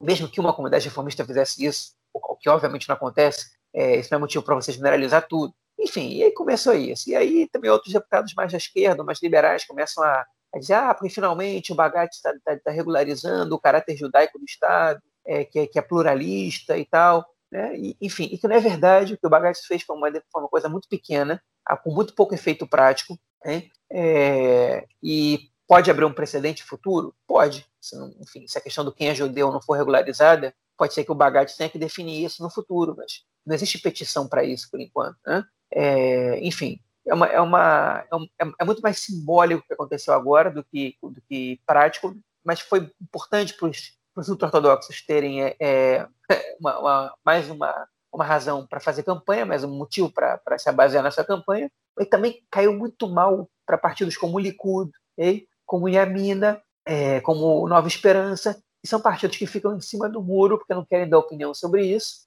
mesmo 0.00 0.28
que 0.28 0.40
uma 0.40 0.52
comunidade 0.52 0.84
reformista 0.84 1.24
fizesse 1.24 1.64
isso, 1.64 1.92
o 2.12 2.36
que 2.36 2.48
obviamente 2.48 2.88
não 2.88 2.96
acontece, 2.96 3.52
é, 3.72 3.96
isso 3.96 4.08
não 4.10 4.18
é 4.18 4.20
motivo 4.20 4.44
para 4.44 4.56
você 4.56 4.72
generalizar 4.72 5.26
tudo. 5.28 5.54
Enfim, 5.78 6.08
e 6.10 6.24
aí 6.24 6.32
começou 6.32 6.74
isso. 6.74 7.08
E 7.08 7.14
aí 7.14 7.48
também 7.50 7.70
outros 7.70 7.92
deputados 7.92 8.34
mais 8.34 8.50
da 8.50 8.58
esquerda, 8.58 9.04
mais 9.04 9.22
liberais, 9.22 9.64
começam 9.64 10.02
a, 10.02 10.26
a 10.54 10.58
dizer, 10.58 10.74
ah, 10.74 10.92
porque 10.92 11.08
finalmente 11.08 11.72
o 11.72 11.74
Bagatti 11.74 12.16
está 12.16 12.34
tá, 12.44 12.58
tá 12.58 12.70
regularizando 12.70 13.54
o 13.54 13.60
caráter 13.60 13.96
judaico 13.96 14.38
do 14.38 14.44
Estado, 14.44 15.00
é, 15.24 15.44
que, 15.44 15.58
é, 15.60 15.66
que 15.66 15.78
é 15.78 15.82
pluralista 15.82 16.76
e 16.76 16.84
tal. 16.84 17.24
Né? 17.50 17.76
E, 17.76 17.96
enfim, 18.00 18.28
e 18.30 18.38
que 18.38 18.48
não 18.48 18.56
é 18.56 18.60
verdade, 18.60 19.14
o 19.14 19.18
que 19.18 19.26
o 19.26 19.30
Bagatti 19.30 19.66
fez 19.66 19.82
foi 19.82 19.96
uma, 19.96 20.10
foi 20.10 20.42
uma 20.42 20.48
coisa 20.48 20.68
muito 20.68 20.88
pequena, 20.88 21.40
com 21.84 21.94
muito 21.94 22.14
pouco 22.14 22.34
efeito 22.34 22.66
prático, 22.66 23.16
né? 23.44 23.64
é, 23.90 24.84
e 25.02 25.51
pode 25.66 25.90
abrir 25.90 26.04
um 26.04 26.12
precedente 26.12 26.62
futuro? 26.62 27.14
Pode. 27.26 27.66
Se 27.80 27.96
não, 27.96 28.14
enfim, 28.20 28.46
se 28.46 28.58
a 28.58 28.60
questão 28.60 28.84
do 28.84 28.92
quem 28.92 29.08
é 29.08 29.14
judeu 29.14 29.50
não 29.50 29.60
for 29.60 29.74
regularizada, 29.74 30.54
pode 30.76 30.94
ser 30.94 31.04
que 31.04 31.12
o 31.12 31.14
Bagatti 31.14 31.56
tenha 31.56 31.70
que 31.70 31.78
definir 31.78 32.24
isso 32.24 32.42
no 32.42 32.50
futuro, 32.50 32.94
mas 32.96 33.24
não 33.44 33.54
existe 33.54 33.78
petição 33.78 34.28
para 34.28 34.44
isso 34.44 34.70
por 34.70 34.80
enquanto. 34.80 35.16
Né? 35.26 35.44
É, 35.70 36.38
enfim, 36.40 36.80
é, 37.06 37.14
uma, 37.14 37.26
é, 37.26 37.40
uma, 37.40 38.04
é, 38.10 38.16
um, 38.16 38.24
é, 38.38 38.52
é, 38.60 38.64
muito 38.64 38.80
mais 38.80 38.98
simbólico 38.98 39.62
o 39.62 39.66
que 39.66 39.74
aconteceu 39.74 40.14
agora 40.14 40.50
do 40.50 40.64
que, 40.64 40.96
do 41.02 41.20
que 41.28 41.60
prático, 41.66 42.16
mas 42.44 42.60
foi 42.60 42.90
importante 43.00 43.54
para 43.54 43.68
os 43.68 44.28
ultra-ortodoxos 44.28 45.04
terem 45.04 45.42
é, 45.42 45.56
é 45.60 46.08
uma, 46.60 46.78
uma, 46.78 47.14
mais 47.24 47.48
uma, 47.50 47.88
uma 48.12 48.24
razão 48.24 48.66
para 48.66 48.80
fazer 48.80 49.02
campanha, 49.02 49.46
mais 49.46 49.64
um 49.64 49.70
motivo 49.70 50.12
para 50.12 50.58
se 50.58 50.70
basear 50.72 51.02
nessa 51.02 51.24
campanha, 51.24 51.70
e 51.98 52.04
também 52.04 52.44
caiu 52.50 52.72
muito 52.72 53.08
mal 53.08 53.48
para 53.66 53.78
partidos 53.78 54.16
como 54.16 54.36
o 54.36 54.40
Likud, 54.40 54.90
okay? 55.16 55.46
Como 55.72 55.88
Yamina, 55.88 56.62
é, 56.86 57.22
como 57.22 57.66
Nova 57.66 57.88
Esperança, 57.88 58.62
que 58.82 58.86
são 58.86 59.00
partidos 59.00 59.38
que 59.38 59.46
ficam 59.46 59.74
em 59.74 59.80
cima 59.80 60.06
do 60.06 60.22
muro 60.22 60.58
porque 60.58 60.74
não 60.74 60.84
querem 60.84 61.08
dar 61.08 61.18
opinião 61.18 61.54
sobre 61.54 61.86
isso, 61.86 62.26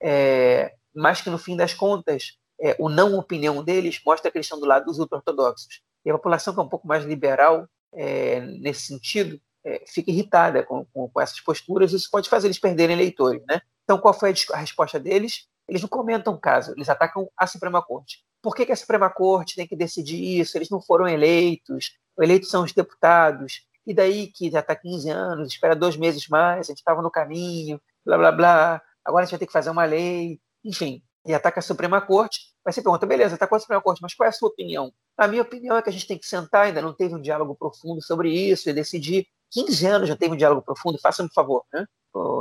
é, 0.00 0.72
mas 0.94 1.20
que 1.20 1.28
no 1.28 1.36
fim 1.36 1.56
das 1.56 1.74
contas, 1.74 2.38
é, 2.60 2.76
o 2.78 2.88
não 2.88 3.18
opinião 3.18 3.64
deles 3.64 4.00
mostra 4.06 4.30
que 4.30 4.38
eles 4.38 4.46
estão 4.46 4.60
do 4.60 4.66
lado 4.66 4.84
dos 4.86 5.00
ultra-ortodoxos. 5.00 5.80
E 6.04 6.10
a 6.10 6.14
população 6.14 6.54
que 6.54 6.60
é 6.60 6.62
um 6.62 6.68
pouco 6.68 6.86
mais 6.86 7.04
liberal 7.04 7.66
é, 7.92 8.38
nesse 8.40 8.82
sentido, 8.82 9.36
é, 9.64 9.82
fica 9.88 10.12
irritada 10.12 10.62
com, 10.62 10.86
com, 10.94 11.08
com, 11.08 11.20
essas 11.20 11.40
posturas, 11.40 11.92
isso 11.92 12.08
pode 12.08 12.28
fazer 12.28 12.46
eles 12.46 12.60
perderem 12.60 12.94
eleitores. 12.94 13.42
Né? 13.48 13.60
Então, 13.82 13.98
qual 13.98 14.14
foi 14.14 14.30
a, 14.30 14.54
a 14.54 14.58
resposta 14.58 15.00
deles? 15.00 15.48
Eles 15.68 15.82
não 15.82 15.88
comentam 15.88 16.34
o 16.34 16.40
caso, 16.40 16.72
eles 16.72 16.88
atacam 16.88 17.28
a 17.36 17.46
Suprema 17.46 17.82
Corte. 17.82 18.24
Por 18.40 18.54
que, 18.54 18.64
que 18.64 18.72
a 18.72 18.76
Suprema 18.76 19.10
Corte 19.10 19.56
tem 19.56 19.66
que 19.66 19.76
decidir 19.76 20.40
isso? 20.40 20.56
Eles 20.56 20.70
não 20.70 20.80
foram 20.80 21.08
eleitos, 21.08 21.96
eleitos 22.20 22.50
são 22.50 22.62
os 22.62 22.72
deputados, 22.72 23.66
e 23.86 23.94
daí 23.94 24.28
que 24.28 24.50
já 24.50 24.60
está 24.60 24.74
15 24.74 25.10
anos, 25.10 25.48
espera 25.48 25.74
dois 25.74 25.96
meses 25.96 26.28
mais, 26.28 26.66
a 26.66 26.70
gente 26.70 26.78
estava 26.78 27.02
no 27.02 27.10
caminho, 27.10 27.80
blá 28.04 28.16
blá 28.16 28.32
blá, 28.32 28.82
agora 29.04 29.22
a 29.22 29.24
gente 29.24 29.32
vai 29.32 29.38
ter 29.40 29.46
que 29.46 29.52
fazer 29.52 29.70
uma 29.70 29.84
lei, 29.84 30.40
enfim, 30.64 31.02
e 31.24 31.34
ataca 31.34 31.60
a 31.60 31.62
Suprema 31.62 32.00
Corte. 32.00 32.40
Aí 32.64 32.72
você 32.72 32.82
pergunta, 32.82 33.06
beleza, 33.06 33.34
está 33.34 33.46
com 33.46 33.54
a 33.54 33.60
Suprema 33.60 33.82
Corte, 33.82 34.02
mas 34.02 34.14
qual 34.14 34.26
é 34.26 34.30
a 34.30 34.32
sua 34.32 34.48
opinião? 34.48 34.92
A 35.16 35.28
minha 35.28 35.42
opinião 35.42 35.76
é 35.76 35.82
que 35.82 35.88
a 35.88 35.92
gente 35.92 36.06
tem 36.06 36.18
que 36.18 36.26
sentar, 36.26 36.66
ainda 36.66 36.82
não 36.82 36.92
teve 36.92 37.14
um 37.14 37.20
diálogo 37.20 37.54
profundo 37.54 38.02
sobre 38.02 38.30
isso 38.30 38.68
e 38.68 38.72
decidir 38.72 39.26
15 39.50 39.86
anos 39.86 40.08
já 40.08 40.16
teve 40.16 40.34
um 40.34 40.36
diálogo 40.36 40.62
profundo, 40.62 40.98
faça-me 41.00 41.28
um 41.28 41.32
favor, 41.32 41.64
né? 41.72 41.86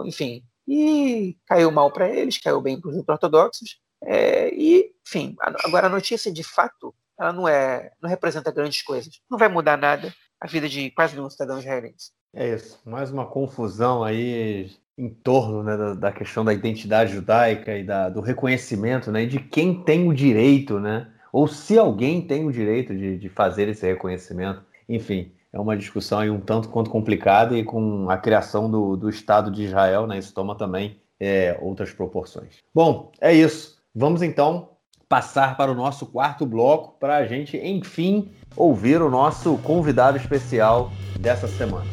Enfim, 0.05 0.43
e 0.67 1.37
caiu 1.45 1.71
mal 1.71 1.91
para 1.91 2.09
eles, 2.09 2.37
caiu 2.37 2.61
bem 2.61 2.79
para 2.79 2.89
os 2.89 3.07
ortodoxos, 3.07 3.79
é, 4.03 4.53
e, 4.53 4.91
enfim, 5.05 5.35
agora 5.39 5.87
a 5.87 5.89
notícia 5.89 6.31
de 6.31 6.43
fato, 6.43 6.93
ela 7.19 7.33
não 7.33 7.47
é, 7.47 7.91
não 8.01 8.09
representa 8.09 8.51
grandes 8.51 8.81
coisas, 8.81 9.19
não 9.29 9.37
vai 9.37 9.47
mudar 9.47 9.77
nada 9.77 10.13
a 10.39 10.47
vida 10.47 10.67
de 10.67 10.91
quase 10.91 11.15
nenhum 11.15 11.29
cidadão 11.29 11.59
israelense. 11.59 12.11
É 12.33 12.53
isso, 12.53 12.79
mais 12.85 13.09
uma 13.09 13.25
confusão 13.25 14.03
aí 14.03 14.69
em 14.97 15.09
torno 15.09 15.63
né, 15.63 15.75
da, 15.75 15.93
da, 15.93 16.11
questão 16.11 16.43
da 16.43 16.53
identidade 16.53 17.13
judaica 17.13 17.77
e 17.77 17.83
da, 17.83 18.09
do 18.09 18.21
reconhecimento, 18.21 19.11
né, 19.11 19.25
de 19.25 19.39
quem 19.39 19.83
tem 19.83 20.07
o 20.07 20.13
direito, 20.13 20.79
né, 20.79 21.11
ou 21.31 21.47
se 21.47 21.77
alguém 21.77 22.25
tem 22.25 22.45
o 22.45 22.51
direito 22.51 22.95
de, 22.95 23.17
de 23.17 23.29
fazer 23.29 23.67
esse 23.67 23.85
reconhecimento. 23.85 24.63
Enfim, 24.87 25.33
é 25.55 25.59
uma 25.59 25.77
discussão 25.77 26.19
aí 26.19 26.29
um 26.29 26.41
tanto 26.41 26.67
quanto 26.67 26.89
complicada 26.89 27.57
e 27.57 27.63
com 27.63 28.09
a 28.09 28.17
criação 28.17 28.69
do, 28.69 28.97
do 28.97 29.09
Estado 29.09 29.49
de 29.49 29.63
Israel, 29.63 30.05
né, 30.05 30.19
isso 30.19 30.33
toma 30.33 30.53
também 30.53 30.99
é, 31.17 31.57
outras 31.61 31.93
proporções. 31.93 32.57
Bom, 32.73 33.09
é 33.21 33.33
isso. 33.33 33.77
Vamos 33.95 34.21
então 34.21 34.71
passar 35.07 35.55
para 35.55 35.71
o 35.71 35.75
nosso 35.75 36.07
quarto 36.07 36.45
bloco 36.45 36.99
para 36.99 37.15
a 37.15 37.25
gente, 37.25 37.55
enfim, 37.55 38.33
ouvir 38.53 39.01
o 39.01 39.09
nosso 39.09 39.57
convidado 39.59 40.17
especial 40.17 40.91
dessa 41.17 41.47
semana. 41.47 41.85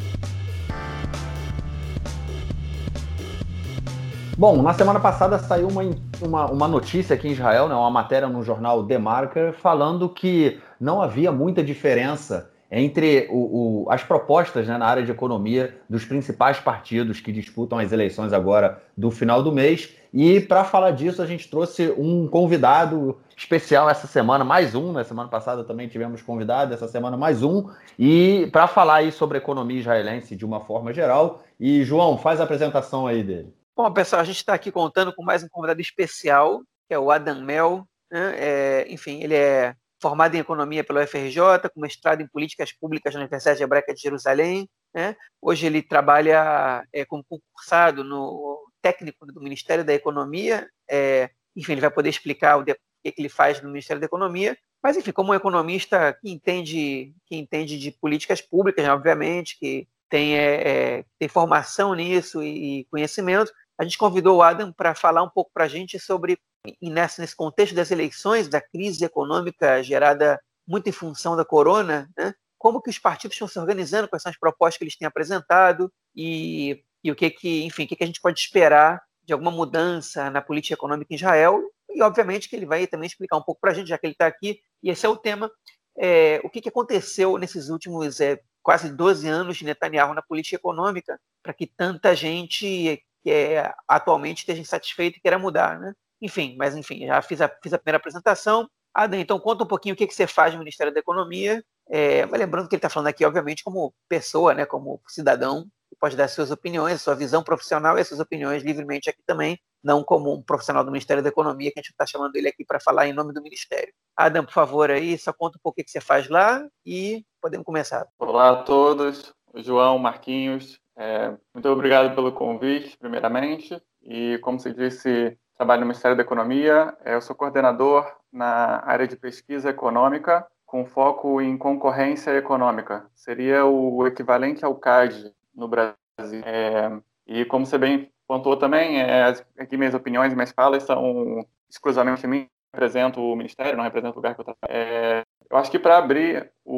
Bom, 4.37 4.61
na 4.61 4.73
semana 4.73 4.99
passada 4.99 5.39
saiu 5.39 5.69
uma, 5.69 5.83
uma, 6.21 6.51
uma, 6.51 6.67
notícia 6.67 7.13
aqui 7.13 7.29
em 7.29 7.31
Israel, 7.31 7.69
né, 7.69 7.75
uma 7.75 7.91
matéria 7.91 8.27
no 8.27 8.43
jornal 8.43 8.85
The 8.85 8.97
Marker, 8.97 9.53
falando 9.53 10.09
que 10.09 10.59
não 10.81 11.01
havia 11.01 11.31
muita 11.31 11.63
diferença 11.63 12.51
entre 12.75 13.27
o, 13.29 13.83
o, 13.85 13.91
as 13.91 14.03
propostas 14.03 14.67
né, 14.67 14.75
na 14.77 14.87
área 14.87 15.03
de 15.03 15.11
economia 15.11 15.77
dos 15.87 16.03
principais 16.03 16.59
partidos 16.59 17.19
que 17.19 17.31
disputam 17.31 17.77
as 17.77 17.91
eleições 17.91 18.33
agora 18.33 18.81
do 18.97 19.11
final 19.11 19.43
do 19.43 19.51
mês. 19.51 19.95
E 20.11 20.39
para 20.39 20.63
falar 20.63 20.91
disso, 20.91 21.21
a 21.21 21.25
gente 21.27 21.47
trouxe 21.49 21.93
um 21.97 22.27
convidado 22.27 23.19
especial 23.37 23.87
essa 23.87 24.07
semana, 24.07 24.43
mais 24.43 24.73
um. 24.73 24.87
Na 24.87 24.99
né? 24.99 25.03
semana 25.03 25.29
passada 25.29 25.63
também 25.63 25.87
tivemos 25.87 26.23
convidado, 26.23 26.73
essa 26.73 26.87
semana 26.87 27.15
mais 27.15 27.43
um. 27.43 27.69
E 27.97 28.49
para 28.51 28.67
falar 28.67 28.95
aí 28.95 29.11
sobre 29.11 29.37
a 29.37 29.41
economia 29.41 29.79
israelense 29.79 30.35
de 30.35 30.45
uma 30.45 30.59
forma 30.59 30.91
geral. 30.91 31.43
E 31.59 31.83
João, 31.83 32.17
faz 32.17 32.41
a 32.41 32.43
apresentação 32.43 33.05
aí 33.05 33.23
dele. 33.23 33.53
Bom, 33.75 33.91
pessoal, 33.91 34.21
a 34.21 34.25
gente 34.25 34.37
está 34.37 34.55
aqui 34.55 34.71
contando 34.71 35.13
com 35.13 35.23
mais 35.23 35.43
um 35.43 35.47
convidado 35.47 35.81
especial, 35.81 36.61
que 36.87 36.93
é 36.93 36.99
o 36.99 37.11
Adam 37.11 37.41
Mel. 37.41 37.87
Né? 38.11 38.33
É, 38.37 38.85
enfim, 38.89 39.21
ele 39.21 39.35
é 39.35 39.75
formado 40.03 40.35
em 40.35 40.39
economia 40.39 40.83
pela 40.83 41.01
UFRJ, 41.01 41.69
com 41.73 41.79
mestrado 41.79 42.19
em 42.19 42.27
políticas 42.27 42.73
públicas 42.73 43.13
na 43.13 43.21
Universidade 43.21 43.63
Hebraica 43.63 43.93
de 43.93 44.01
Jerusalém. 44.01 44.69
Né? 44.93 45.15
Hoje 45.41 45.65
ele 45.65 45.81
trabalha 45.81 46.85
é, 46.91 47.05
como 47.05 47.23
concursado 47.23 48.03
no 48.03 48.61
técnico 48.81 49.25
do 49.25 49.41
Ministério 49.41 49.85
da 49.85 49.93
Economia. 49.93 50.67
É, 50.91 51.29
enfim, 51.55 51.71
ele 51.71 51.81
vai 51.81 51.89
poder 51.89 52.09
explicar 52.09 52.57
o, 52.57 52.63
de, 52.63 52.73
o 52.73 52.77
que 53.01 53.13
ele 53.17 53.29
faz 53.29 53.61
no 53.61 53.69
Ministério 53.69 54.01
da 54.01 54.05
Economia. 54.05 54.57
Mas, 54.83 54.97
enfim, 54.97 55.13
como 55.13 55.31
um 55.31 55.35
economista 55.35 56.11
que 56.21 56.29
entende, 56.29 57.15
que 57.25 57.37
entende 57.37 57.79
de 57.79 57.91
políticas 57.91 58.41
públicas, 58.41 58.83
né, 58.83 58.91
obviamente, 58.91 59.57
que 59.57 59.87
tem, 60.09 60.37
é, 60.37 60.67
é 60.67 61.05
tem 61.17 61.29
formação 61.29 61.95
nisso 61.95 62.43
e, 62.43 62.81
e 62.81 62.85
conhecimento, 62.91 63.53
a 63.79 63.85
gente 63.85 63.97
convidou 63.97 64.37
o 64.37 64.41
Adam 64.41 64.73
para 64.73 64.93
falar 64.93 65.23
um 65.23 65.29
pouco 65.29 65.49
para 65.53 65.63
a 65.63 65.67
gente 65.69 65.97
sobre 65.97 66.37
e 66.81 66.89
nessa, 66.89 67.21
nesse 67.21 67.35
contexto 67.35 67.75
das 67.75 67.91
eleições, 67.91 68.47
da 68.47 68.61
crise 68.61 69.03
econômica 69.03 69.83
gerada 69.83 70.39
muito 70.67 70.87
em 70.87 70.93
função 70.93 71.35
da 71.35 71.43
corona, 71.43 72.09
né, 72.17 72.33
como 72.57 72.81
que 72.81 72.89
os 72.89 72.97
partidos 72.97 73.35
estão 73.35 73.47
se 73.47 73.59
organizando, 73.59 74.07
quais 74.07 74.23
são 74.23 74.29
as 74.29 74.39
propostas 74.39 74.77
que 74.77 74.83
eles 74.85 74.95
têm 74.95 75.05
apresentado 75.07 75.91
e, 76.15 76.81
e 77.03 77.11
o 77.11 77.15
que 77.15 77.29
que, 77.29 77.63
enfim, 77.63 77.83
o 77.83 77.87
que, 77.87 77.95
que 77.95 78.03
a 78.03 78.07
gente 78.07 78.21
pode 78.21 78.39
esperar 78.39 79.01
de 79.25 79.33
alguma 79.33 79.51
mudança 79.51 80.29
na 80.29 80.41
política 80.41 80.73
econômica 80.73 81.13
em 81.13 81.17
Israel 81.17 81.61
e, 81.89 82.01
obviamente, 82.01 82.49
que 82.49 82.55
ele 82.55 82.65
vai 82.65 82.87
também 82.87 83.07
explicar 83.07 83.37
um 83.37 83.43
pouco 83.43 83.59
para 83.59 83.71
a 83.71 83.73
gente, 83.73 83.87
já 83.89 83.97
que 83.97 84.05
ele 84.05 84.13
está 84.13 84.25
aqui, 84.25 84.59
e 84.81 84.89
esse 84.89 85.05
é 85.05 85.09
o 85.09 85.17
tema, 85.17 85.51
é, 85.97 86.41
o 86.43 86.49
que, 86.49 86.61
que 86.61 86.69
aconteceu 86.69 87.37
nesses 87.37 87.69
últimos 87.69 88.19
é, 88.19 88.39
quase 88.61 88.89
12 88.89 89.27
anos 89.27 89.57
de 89.57 89.65
Netanyahu 89.65 90.13
na 90.13 90.21
política 90.21 90.55
econômica, 90.55 91.19
para 91.41 91.53
que 91.53 91.67
tanta 91.67 92.15
gente 92.15 93.03
que 93.21 93.31
é, 93.31 93.73
atualmente 93.87 94.39
esteja 94.39 94.61
insatisfeita 94.61 95.17
e 95.17 95.21
queira 95.21 95.37
mudar, 95.37 95.79
né? 95.79 95.93
Enfim, 96.23 96.55
mas 96.57 96.73
enfim, 96.73 97.05
já 97.05 97.21
fiz 97.21 97.41
a, 97.41 97.49
fiz 97.61 97.73
a 97.73 97.77
primeira 97.77 97.97
apresentação. 97.97 98.65
Adam, 98.93 99.19
então 99.19 99.37
conta 99.37 99.65
um 99.65 99.67
pouquinho 99.67 99.93
o 99.93 99.97
que, 99.97 100.07
que 100.07 100.13
você 100.13 100.25
faz 100.25 100.53
no 100.53 100.59
Ministério 100.59 100.93
da 100.93 101.01
Economia. 101.01 101.61
É, 101.89 102.25
lembrando 102.27 102.69
que 102.69 102.75
ele 102.75 102.79
está 102.79 102.89
falando 102.89 103.07
aqui, 103.07 103.25
obviamente, 103.25 103.61
como 103.61 103.93
pessoa, 104.07 104.53
né, 104.53 104.65
como 104.65 105.01
cidadão, 105.05 105.65
que 105.89 105.97
pode 105.99 106.15
dar 106.15 106.29
suas 106.29 106.49
opiniões, 106.49 107.01
sua 107.01 107.13
visão 107.13 107.43
profissional 107.43 107.97
e 107.97 108.05
suas 108.05 108.21
opiniões 108.21 108.63
livremente 108.63 109.09
aqui 109.09 109.21
também, 109.25 109.59
não 109.83 110.01
como 110.01 110.33
um 110.33 110.41
profissional 110.41 110.85
do 110.85 110.91
Ministério 110.91 111.21
da 111.21 111.27
Economia, 111.27 111.71
que 111.73 111.79
a 111.79 111.81
gente 111.81 111.91
está 111.91 112.05
chamando 112.05 112.33
ele 112.37 112.47
aqui 112.47 112.63
para 112.63 112.79
falar 112.79 113.05
em 113.05 113.13
nome 113.13 113.33
do 113.33 113.41
Ministério. 113.41 113.93
Adam, 114.15 114.45
por 114.45 114.53
favor, 114.53 114.89
aí, 114.91 115.17
só 115.17 115.33
conta 115.33 115.57
um 115.57 115.61
pouco 115.61 115.81
o 115.81 115.83
que 115.83 115.91
você 115.91 115.99
faz 115.99 116.29
lá 116.29 116.65
e 116.85 117.25
podemos 117.41 117.65
começar. 117.65 118.07
Olá 118.17 118.51
a 118.51 118.63
todos, 118.63 119.33
João, 119.55 119.99
Marquinhos, 119.99 120.79
é, 120.95 121.35
muito 121.53 121.67
obrigado 121.67 122.15
pelo 122.15 122.31
convite, 122.31 122.97
primeiramente, 122.97 123.81
e 124.01 124.37
como 124.39 124.59
você 124.59 124.71
disse, 124.71 125.37
trabalho 125.63 125.79
no 125.79 125.87
Ministério 125.87 126.17
da 126.17 126.23
Economia, 126.23 126.93
eu 127.05 127.21
sou 127.21 127.33
coordenador 127.33 128.05
na 128.29 128.83
área 128.85 129.07
de 129.07 129.15
pesquisa 129.15 129.69
econômica, 129.69 130.45
com 130.65 130.85
foco 130.85 131.39
em 131.39 131.57
concorrência 131.57 132.35
econômica. 132.35 133.05
Seria 133.15 133.63
o 133.63 134.05
equivalente 134.05 134.65
ao 134.65 134.75
CAD 134.75 135.33
no 135.55 135.69
Brasil. 135.69 135.95
É, 136.43 136.91
e 137.25 137.45
como 137.45 137.65
você 137.65 137.77
bem 137.77 138.11
pontuou 138.27 138.57
também, 138.57 138.99
é, 138.99 139.33
aqui 139.57 139.77
minhas 139.77 139.93
opiniões, 139.93 140.33
minhas 140.33 140.51
falas 140.51 140.83
são 140.83 141.45
exclusivamente 141.69 142.27
minhas, 142.27 142.49
represento 142.73 143.21
o 143.21 143.33
ministério, 143.33 143.77
não 143.77 143.85
represento 143.85 144.13
o 144.13 144.17
lugar 144.17 144.35
que 144.35 144.41
eu 144.41 144.45
trabalho. 144.45 144.67
É, 144.69 145.23
eu 145.49 145.55
acho 145.55 145.71
que 145.71 145.79
para 145.79 145.97
abrir 145.97 146.51
o, 146.65 146.75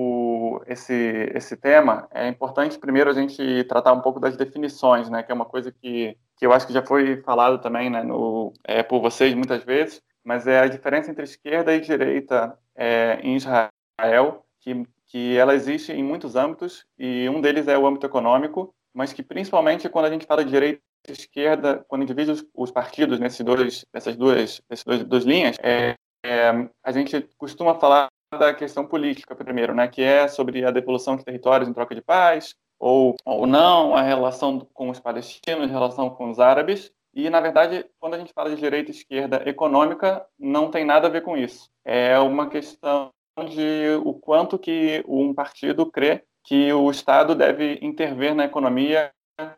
esse, 0.68 1.32
esse 1.34 1.56
tema, 1.56 2.08
é 2.12 2.28
importante 2.28 2.78
primeiro 2.78 3.10
a 3.10 3.14
gente 3.14 3.64
tratar 3.66 3.94
um 3.94 4.02
pouco 4.02 4.20
das 4.20 4.38
definições, 4.38 5.10
né, 5.10 5.24
que 5.24 5.32
é 5.32 5.36
uma 5.36 5.46
coisa 5.46 5.72
que, 5.72 6.18
que 6.38 6.46
eu 6.46 6.54
acho 6.54 6.68
que 6.68 6.74
já 6.74 6.86
foi 6.86 7.22
falado 7.22 7.60
também 7.60 7.90
né, 7.90 8.04
no, 8.04 8.54
é, 8.64 8.84
por 8.84 9.02
vocês 9.02 9.34
muitas 9.34 9.64
vezes, 9.64 10.02
mas 10.24 10.48
é 10.48 10.60
a 10.60 10.68
diferença 10.68 11.12
entre 11.12 11.24
esquerda 11.24 11.74
e 11.74 11.82
direita 11.82 12.58
é, 12.76 13.20
em 13.22 13.36
Israel, 13.36 14.46
que, 14.60 14.86
que 15.08 15.38
ela 15.38 15.54
existe 15.54 15.92
em 15.92 16.04
muitos 16.04 16.36
âmbitos, 16.36 16.86
e 16.98 17.30
um 17.30 17.40
deles 17.42 17.68
é 17.68 17.78
o 17.78 17.86
âmbito 17.86 18.06
econômico, 18.06 18.74
mas 18.94 19.14
que 19.14 19.22
principalmente 19.22 19.90
quando 19.90 20.06
a 20.06 20.10
gente 20.10 20.26
fala 20.26 20.44
de 20.44 20.50
direita 20.50 20.82
e 21.08 21.12
esquerda, 21.12 21.86
quando 21.88 22.06
divide 22.06 22.32
os, 22.32 22.46
os 22.54 22.72
partidos 22.72 23.20
nesses 23.20 23.46
dois, 23.46 23.86
nessas 23.94 24.16
duas, 24.16 24.62
nessas 24.70 24.86
duas, 24.86 25.04
duas 25.04 25.24
linhas, 25.24 25.58
é, 25.62 25.96
é, 26.26 26.70
a 26.84 26.92
gente 26.92 27.28
costuma 27.38 27.76
falar 27.76 28.08
da 28.36 28.54
questão 28.54 28.86
política 28.86 29.36
primeiro, 29.36 29.74
né, 29.74 29.88
que 29.88 30.02
é 30.02 30.28
sobre 30.28 30.64
a 30.64 30.72
devolução 30.72 31.16
de 31.16 31.26
territórios 31.26 31.68
em 31.68 31.74
troca 31.74 31.96
de 31.96 32.02
paz, 32.02 32.56
ou, 32.80 33.16
ou 33.26 33.48
não, 33.48 33.96
a 33.96 34.02
relação 34.02 34.60
com 34.74 34.90
os 34.90 35.00
palestinos, 35.00 35.70
a 35.70 35.74
relação 35.74 36.10
com 36.10 36.30
os 36.30 36.40
árabes, 36.40 36.92
e, 37.16 37.30
na 37.30 37.40
verdade, 37.40 37.86
quando 37.98 38.16
a 38.16 38.20
gente 38.20 38.34
fala 38.34 38.50
de 38.50 38.58
direita 38.58 38.92
esquerda 38.92 39.42
econômica, 39.50 40.26
não 40.38 40.70
tem 40.70 40.84
nada 40.84 41.08
a 41.08 41.10
ver 41.10 41.22
com 41.22 41.38
isso. 41.38 41.70
É 41.86 42.20
uma 42.20 42.50
questão 42.50 43.10
de 43.48 43.98
o 44.04 44.14
quanto 44.14 44.60
que 44.60 45.02
um 45.08 45.34
partido 45.34 45.90
crê 45.90 46.24
que 46.44 46.72
o 46.74 46.92
Estado 46.92 47.34
deve 47.34 47.80
intervir 47.82 48.36
na 48.36 48.46
economia, 48.46 49.12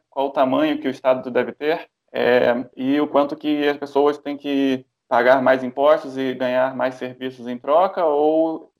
qual 0.09 0.27
o 0.27 0.31
tamanho 0.31 0.79
que 0.79 0.87
o 0.87 0.91
Estado 0.91 1.29
deve 1.31 1.51
ter, 1.51 1.89
é, 2.13 2.65
e 2.75 2.99
o 3.01 3.07
quanto 3.07 3.35
que 3.35 3.67
as 3.67 3.77
pessoas 3.77 4.17
têm 4.17 4.37
que 4.37 4.85
pagar 5.07 5.41
mais 5.41 5.63
impostos 5.63 6.17
e 6.17 6.33
ganhar 6.33 6.75
mais 6.75 6.95
serviços 6.95 7.47
em 7.47 7.57
troca 7.57 8.05
ou, 8.05 8.71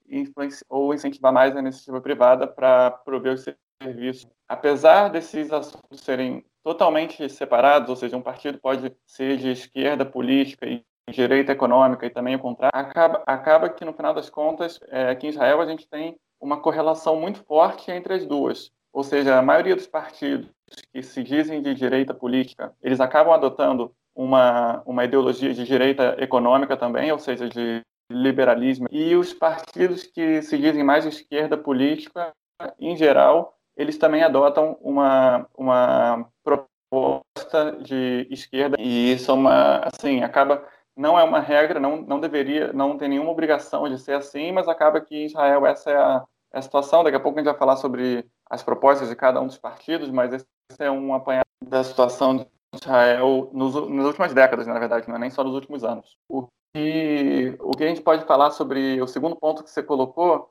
ou 0.69 0.93
incentivar 0.93 1.31
mais 1.31 1.55
a 1.55 1.59
iniciativa 1.59 2.01
privada 2.01 2.47
para 2.47 2.91
prover 2.91 3.33
os 3.33 3.45
serviços. 3.81 4.27
Apesar 4.47 5.09
desses 5.09 5.51
assuntos 5.51 6.01
serem 6.01 6.43
totalmente 6.63 7.29
separados, 7.29 7.89
ou 7.89 7.95
seja, 7.95 8.17
um 8.17 8.21
partido 8.21 8.59
pode 8.59 8.93
ser 9.05 9.37
de 9.37 9.51
esquerda 9.51 10.05
política 10.05 10.65
e 10.65 10.83
direita 11.09 11.53
econômica 11.53 12.05
e 12.05 12.09
também 12.09 12.35
o 12.35 12.39
contrário, 12.39 12.77
acaba, 12.77 13.23
acaba 13.25 13.69
que 13.69 13.85
no 13.85 13.93
final 13.93 14.13
das 14.13 14.29
contas, 14.29 14.79
é, 14.89 15.09
aqui 15.09 15.27
em 15.27 15.29
Israel 15.29 15.61
a 15.61 15.65
gente 15.65 15.87
tem 15.87 16.17
uma 16.39 16.59
correlação 16.59 17.15
muito 17.19 17.43
forte 17.45 17.89
entre 17.91 18.13
as 18.13 18.25
duas. 18.25 18.69
Ou 18.91 19.03
seja, 19.03 19.37
a 19.37 19.41
maioria 19.41 19.75
dos 19.75 19.87
partidos 19.87 20.49
que 20.91 21.01
se 21.01 21.23
dizem 21.23 21.61
de 21.61 21.73
direita 21.73 22.13
política, 22.13 22.73
eles 22.81 22.99
acabam 22.99 23.33
adotando 23.33 23.93
uma, 24.17 24.81
uma 24.83 25.05
ideologia 25.05 25.53
de 25.53 25.63
direita 25.63 26.15
econômica 26.17 26.75
também, 26.75 27.11
ou 27.11 27.19
seja, 27.19 27.47
de 27.47 27.81
liberalismo. 28.11 28.87
E 28.89 29.15
os 29.15 29.31
partidos 29.31 30.03
que 30.03 30.41
se 30.41 30.57
dizem 30.57 30.83
mais 30.83 31.05
esquerda 31.05 31.55
política, 31.55 32.33
em 32.79 32.97
geral, 32.97 33.53
eles 33.77 33.97
também 33.97 34.23
adotam 34.23 34.75
uma, 34.81 35.45
uma 35.55 36.27
proposta 36.43 37.77
de 37.79 38.27
esquerda 38.31 38.75
e 38.79 39.13
isso 39.13 39.29
é 39.29 39.33
uma, 39.35 39.81
assim, 39.85 40.23
acaba 40.23 40.65
não 40.95 41.19
é 41.19 41.23
uma 41.23 41.39
regra, 41.39 41.79
não, 41.79 41.97
não 41.97 42.19
deveria, 42.19 42.73
não 42.73 42.97
tem 42.97 43.09
nenhuma 43.09 43.29
obrigação 43.29 43.87
de 43.87 43.99
ser 43.99 44.13
assim, 44.13 44.51
mas 44.51 44.67
acaba 44.67 44.99
que 44.99 45.15
em 45.15 45.25
Israel 45.27 45.63
essa 45.67 45.91
é 45.91 45.95
a, 45.95 46.25
é 46.51 46.57
a 46.57 46.61
situação. 46.61 47.03
Daqui 47.03 47.15
a 47.15 47.19
pouco 47.19 47.37
a 47.37 47.41
gente 47.43 47.51
vai 47.51 47.59
falar 47.59 47.75
sobre 47.75 48.25
as 48.49 48.63
propostas 48.63 49.09
de 49.09 49.15
cada 49.15 49.39
um 49.39 49.45
dos 49.45 49.59
partidos, 49.59 50.09
mas 50.09 50.33
esse 50.33 50.47
é 50.79 50.89
um 50.89 51.13
apanhado 51.13 51.45
da 51.63 51.83
situação 51.83 52.47
Israel 52.73 53.49
nos, 53.53 53.73
nas 53.89 54.05
últimas 54.05 54.33
décadas, 54.33 54.67
na 54.67 54.77
verdade, 54.77 55.07
não 55.07 55.15
é 55.15 55.19
nem 55.19 55.29
só 55.29 55.43
nos 55.43 55.53
últimos 55.53 55.83
anos. 55.83 56.17
O 56.29 56.47
que, 56.73 57.55
o 57.59 57.71
que 57.71 57.83
a 57.83 57.87
gente 57.87 58.01
pode 58.01 58.25
falar 58.25 58.51
sobre 58.51 59.01
o 59.01 59.07
segundo 59.07 59.35
ponto 59.35 59.63
que 59.63 59.69
você 59.69 59.81
colocou 59.81 60.49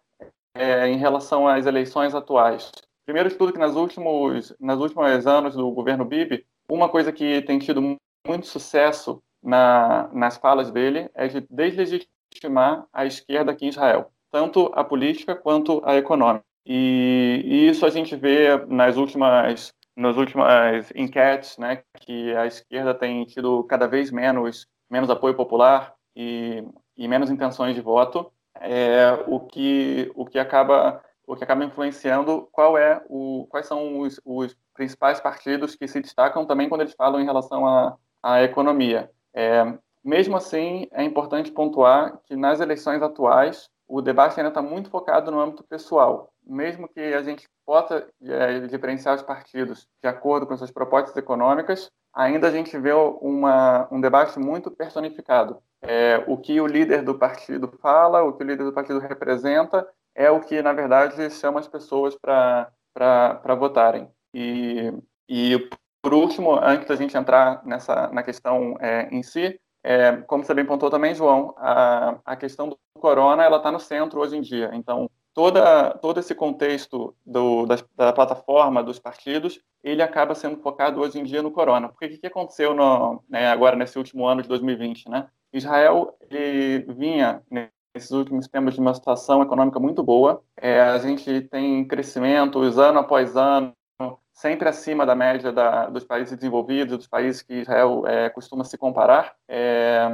é 0.54 0.88
em 0.88 0.96
relação 0.96 1.46
às 1.46 1.66
eleições 1.66 2.14
atuais. 2.14 2.72
Primeiro 3.04 3.28
de 3.28 3.36
tudo 3.36 3.52
que 3.52 3.58
nas 3.58 3.76
últimos, 3.76 4.54
nas 4.58 4.80
últimos 4.80 5.26
anos 5.26 5.54
do 5.54 5.70
governo 5.70 6.04
Bibi, 6.04 6.44
uma 6.68 6.88
coisa 6.88 7.12
que 7.12 7.42
tem 7.42 7.58
tido 7.58 7.96
muito 8.26 8.46
sucesso 8.46 9.22
na, 9.42 10.08
nas 10.12 10.36
falas 10.36 10.70
dele 10.70 11.08
é 11.14 11.28
de 11.28 11.40
deslegitimar 11.48 12.86
a 12.92 13.06
esquerda 13.06 13.52
aqui 13.52 13.66
em 13.66 13.68
Israel, 13.68 14.10
tanto 14.32 14.72
a 14.74 14.82
política 14.82 15.36
quanto 15.36 15.80
a 15.84 15.96
econômica. 15.96 16.44
E, 16.66 17.42
e 17.44 17.68
isso 17.68 17.86
a 17.86 17.90
gente 17.90 18.16
vê 18.16 18.56
nas 18.66 18.96
últimas 18.96 19.72
nas 19.97 20.16
últimas 20.16 20.92
enquetes, 20.94 21.57
né, 21.57 21.82
que 22.01 22.36
a 22.36 22.47
esquerda 22.47 22.94
tem 22.94 23.24
tido 23.24 23.64
cada 23.64 23.88
vez 23.88 24.11
menos, 24.11 24.68
menos 24.90 25.09
apoio 25.09 25.34
popular 25.34 25.94
e, 26.14 26.62
e 26.97 27.09
menos 27.09 27.30
intenções 27.30 27.74
de 27.74 27.80
voto, 27.80 28.30
é, 28.61 29.12
o, 29.26 29.40
que, 29.40 30.11
o, 30.14 30.26
que 30.26 30.38
acaba, 30.38 31.03
o 31.26 31.34
que 31.34 31.44
acaba 31.44 31.64
influenciando 31.64 32.49
qual 32.53 32.76
é 32.76 33.03
o, 33.09 33.47
quais 33.49 33.66
são 33.66 34.01
os, 34.01 34.20
os 34.24 34.57
principais 34.74 35.18
partidos 35.18 35.74
que 35.74 35.88
se 35.88 36.01
destacam 36.01 36.47
também 36.47 36.68
quando 36.68 36.82
eles 36.82 36.94
falam 36.94 37.20
em 37.20 37.24
relação 37.24 37.66
à, 37.66 37.97
à 38.22 38.42
economia. 38.42 39.11
É, 39.34 39.64
mesmo 40.05 40.36
assim, 40.36 40.86
é 40.92 41.03
importante 41.03 41.51
pontuar 41.51 42.18
que 42.24 42.36
nas 42.36 42.61
eleições 42.61 43.03
atuais, 43.03 43.68
o 43.89 44.03
debate 44.03 44.39
ainda 44.39 44.49
está 44.49 44.62
muito 44.62 44.91
focado 44.91 45.30
no 45.30 45.41
âmbito 45.41 45.64
pessoal. 45.64 46.32
Mesmo 46.45 46.89
que 46.89 47.01
a 47.01 47.22
gente 47.22 47.49
possa 47.64 48.07
é, 48.22 48.61
diferenciar 48.61 49.14
os 49.14 49.22
partidos 49.22 49.89
de 50.03 50.09
acordo 50.09 50.47
com 50.47 50.57
suas 50.57 50.70
propostas 50.70 51.16
econômicas, 51.16 51.91
ainda 52.14 52.49
a 52.49 52.51
gente 52.51 52.76
vê 52.78 52.93
uma, 52.93 53.89
um 53.91 54.01
debate 54.01 54.39
muito 54.39 54.70
personificado. 54.70 55.59
É, 55.82 56.24
o 56.26 56.37
que 56.37 56.61
o 56.61 56.66
líder 56.66 57.03
do 57.03 57.18
partido 57.18 57.68
fala, 57.80 58.22
o 58.22 58.32
que 58.32 58.43
o 58.43 58.47
líder 58.47 58.64
do 58.64 58.72
partido 58.72 58.99
representa, 58.99 59.87
é 60.14 60.30
o 60.30 60.41
que, 60.41 60.62
na 60.62 60.72
verdade, 60.72 61.30
chama 61.30 61.61
as 61.61 61.68
pessoas 61.68 62.16
para 62.16 63.55
votarem. 63.59 64.09
E, 64.32 64.93
e, 65.28 65.68
por 66.03 66.14
último, 66.14 66.59
antes 66.59 66.89
da 66.89 66.97
gente 66.97 67.16
entrar 67.16 67.64
nessa, 67.64 68.09
na 68.09 68.22
questão 68.22 68.76
é, 68.80 69.09
em 69.11 69.22
si, 69.22 69.61
é, 69.87 70.16
como 70.26 70.45
você 70.45 70.53
bem 70.53 70.66
pontuou 70.66 70.91
também, 70.91 71.14
João, 71.14 71.55
a, 71.59 72.18
a 72.24 72.34
questão 72.34 72.68
do 72.68 72.76
corona 72.99 73.45
ela 73.45 73.59
está 73.59 73.70
no 73.70 73.78
centro 73.78 74.20
hoje 74.20 74.37
em 74.37 74.41
dia. 74.41 74.68
Então, 74.72 75.09
toda, 75.32 75.91
todo 76.03 76.18
esse 76.18 76.34
contexto 76.34 77.14
do, 77.24 77.66
da, 77.66 77.76
da, 77.95 78.12
plataforma, 78.12 78.82
dos 78.82 78.99
partidos, 78.99 79.61
ele 79.84 80.03
acaba 80.03 80.34
sendo 80.34 80.57
focado 80.57 81.01
hoje 81.01 81.20
em 81.20 81.22
dia 81.22 81.41
no 81.41 81.53
corona. 81.53 81.89
Porque 81.89 82.07
o 82.07 82.09
que, 82.09 82.18
que 82.18 82.26
aconteceu 82.26 82.74
no, 82.74 83.22
né, 83.28 83.47
agora 83.47 83.76
nesse 83.76 83.97
último 83.97 84.26
ano 84.26 84.43
de 84.43 84.49
2020? 84.49 85.09
Né? 85.09 85.28
Israel 85.53 86.16
ele 86.28 86.80
vinha 86.95 87.41
nesses 87.49 88.11
últimos 88.11 88.49
tempos 88.49 88.74
de 88.74 88.80
uma 88.80 88.93
situação 88.93 89.41
econômica 89.41 89.78
muito 89.78 90.03
boa. 90.03 90.43
É, 90.57 90.80
a 90.80 90.99
gente 90.99 91.43
tem 91.43 91.87
crescimentos 91.87 92.76
ano 92.76 92.99
após 92.99 93.37
ano, 93.37 93.72
sempre 94.37 94.68
acima 94.68 95.07
da 95.07 95.14
média 95.14 95.51
da, 95.51 95.87
dos 95.87 96.05
países 96.05 96.37
desenvolvidos, 96.37 96.99
dos 96.99 97.07
países 97.07 97.43
que 97.43 97.55
Israel 97.55 98.07
é, 98.07 98.28
costuma 98.28 98.64
se 98.64 98.76
comparar. 98.76 99.34
É, 99.49 100.07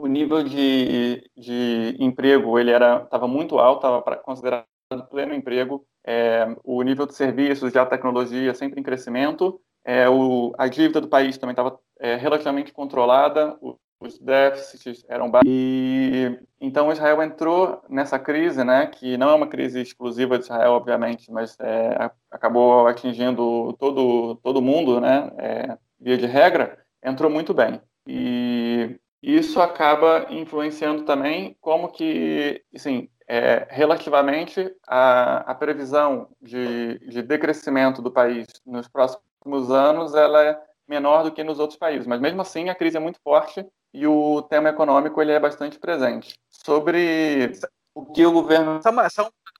o 0.00 0.06
nível 0.08 0.42
de, 0.42 1.30
de 1.36 1.96
emprego 1.98 2.58
ele 2.58 2.72
era 2.72 3.02
estava 3.04 3.28
muito 3.28 3.58
alto, 3.58 3.86
estava 3.86 4.16
considerado 4.18 4.66
pleno 5.08 5.32
emprego. 5.32 5.86
É, 6.04 6.56
o 6.64 6.82
nível 6.82 7.06
de 7.06 7.14
serviços, 7.14 7.74
alta 7.76 7.96
tecnologia 7.96 8.52
sempre 8.54 8.80
em 8.80 8.82
crescimento. 8.82 9.60
É, 9.84 10.08
o, 10.08 10.52
a 10.58 10.66
dívida 10.66 11.00
do 11.00 11.08
país 11.08 11.38
também 11.38 11.52
estava 11.52 11.78
é, 12.00 12.16
relativamente 12.16 12.72
controlada. 12.72 13.56
Os 14.00 14.18
déficits 14.18 15.04
eram 15.08 15.30
baixos. 15.30 15.48
E 15.48 16.38
então 16.60 16.92
Israel 16.92 17.22
entrou 17.22 17.82
nessa 17.88 18.18
crise, 18.18 18.62
né, 18.64 18.86
que 18.86 19.16
não 19.16 19.30
é 19.30 19.34
uma 19.34 19.46
crise 19.46 19.80
exclusiva 19.80 20.38
de 20.38 20.44
Israel, 20.44 20.72
obviamente, 20.72 21.30
mas 21.30 21.56
é, 21.60 22.10
acabou 22.30 22.86
atingindo 22.86 23.72
todo 23.74 24.36
todo 24.36 24.62
mundo, 24.62 25.00
né, 25.00 25.30
é, 25.38 25.78
via 26.00 26.16
de 26.16 26.26
regra, 26.26 26.78
entrou 27.02 27.30
muito 27.30 27.52
bem. 27.52 27.80
E 28.06 28.98
isso 29.22 29.60
acaba 29.60 30.26
influenciando 30.30 31.04
também 31.04 31.56
como 31.60 31.88
que, 31.88 32.62
assim, 32.74 33.08
é, 33.26 33.66
relativamente 33.68 34.74
a, 34.86 35.50
a 35.50 35.54
previsão 35.54 36.28
de, 36.40 36.98
de 37.00 37.22
decrescimento 37.22 38.00
do 38.00 38.10
país 38.10 38.46
nos 38.64 38.88
próximos 38.88 39.70
anos 39.70 40.14
ela 40.14 40.42
é 40.42 40.60
menor 40.88 41.22
do 41.24 41.32
que 41.32 41.44
nos 41.44 41.58
outros 41.58 41.78
países, 41.78 42.06
mas 42.06 42.20
mesmo 42.20 42.40
assim 42.40 42.70
a 42.70 42.74
crise 42.74 42.96
é 42.96 43.00
muito 43.00 43.20
forte 43.20 43.66
e 43.92 44.06
o 44.06 44.42
tema 44.42 44.68
econômico 44.68 45.20
ele 45.20 45.32
é 45.32 45.40
bastante 45.40 45.78
presente. 45.78 46.38
Sobre 46.50 47.52
o 47.94 48.06
que 48.06 48.24
o 48.24 48.32
governo... 48.32 48.80
Só 48.82 48.90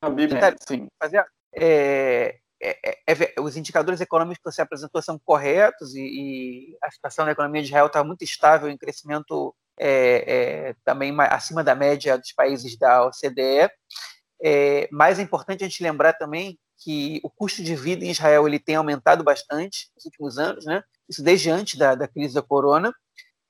um... 0.02 0.14
Bíblia, 0.14 0.54
sim. 0.60 0.86
Fazer, 1.00 1.24
é, 1.54 2.38
é, 2.60 2.70
é, 3.06 3.12
é, 3.12 3.40
os 3.40 3.56
indicadores 3.56 4.00
econômicos 4.00 4.38
que 4.38 4.52
você 4.52 4.62
apresentou 4.62 5.00
são 5.00 5.18
corretos 5.18 5.94
e, 5.94 6.00
e 6.00 6.78
a 6.82 6.90
situação 6.90 7.24
da 7.24 7.32
economia 7.32 7.62
de 7.62 7.68
Israel 7.68 7.86
está 7.86 8.02
muito 8.02 8.22
estável 8.22 8.68
em 8.68 8.76
crescimento 8.76 9.54
é, 9.78 10.68
é, 10.68 10.74
também 10.84 11.14
acima 11.20 11.62
da 11.62 11.74
média 11.74 12.18
dos 12.18 12.32
países 12.32 12.76
da 12.76 13.06
OCDE. 13.06 13.70
É, 14.42 14.88
mas 14.92 15.18
é 15.18 15.22
importante 15.22 15.64
a 15.64 15.68
gente 15.68 15.82
lembrar 15.82 16.12
também 16.14 16.58
que 16.80 17.20
o 17.24 17.30
custo 17.30 17.62
de 17.62 17.74
vida 17.74 18.04
em 18.04 18.10
Israel 18.10 18.46
ele 18.46 18.58
tem 18.58 18.76
aumentado 18.76 19.24
bastante 19.24 19.90
nos 19.96 20.04
últimos 20.04 20.38
anos, 20.38 20.64
né? 20.64 20.82
isso 21.08 21.22
desde 21.22 21.50
antes 21.50 21.76
da, 21.76 21.94
da 21.94 22.06
crise 22.06 22.34
da 22.34 22.42
corona, 22.42 22.92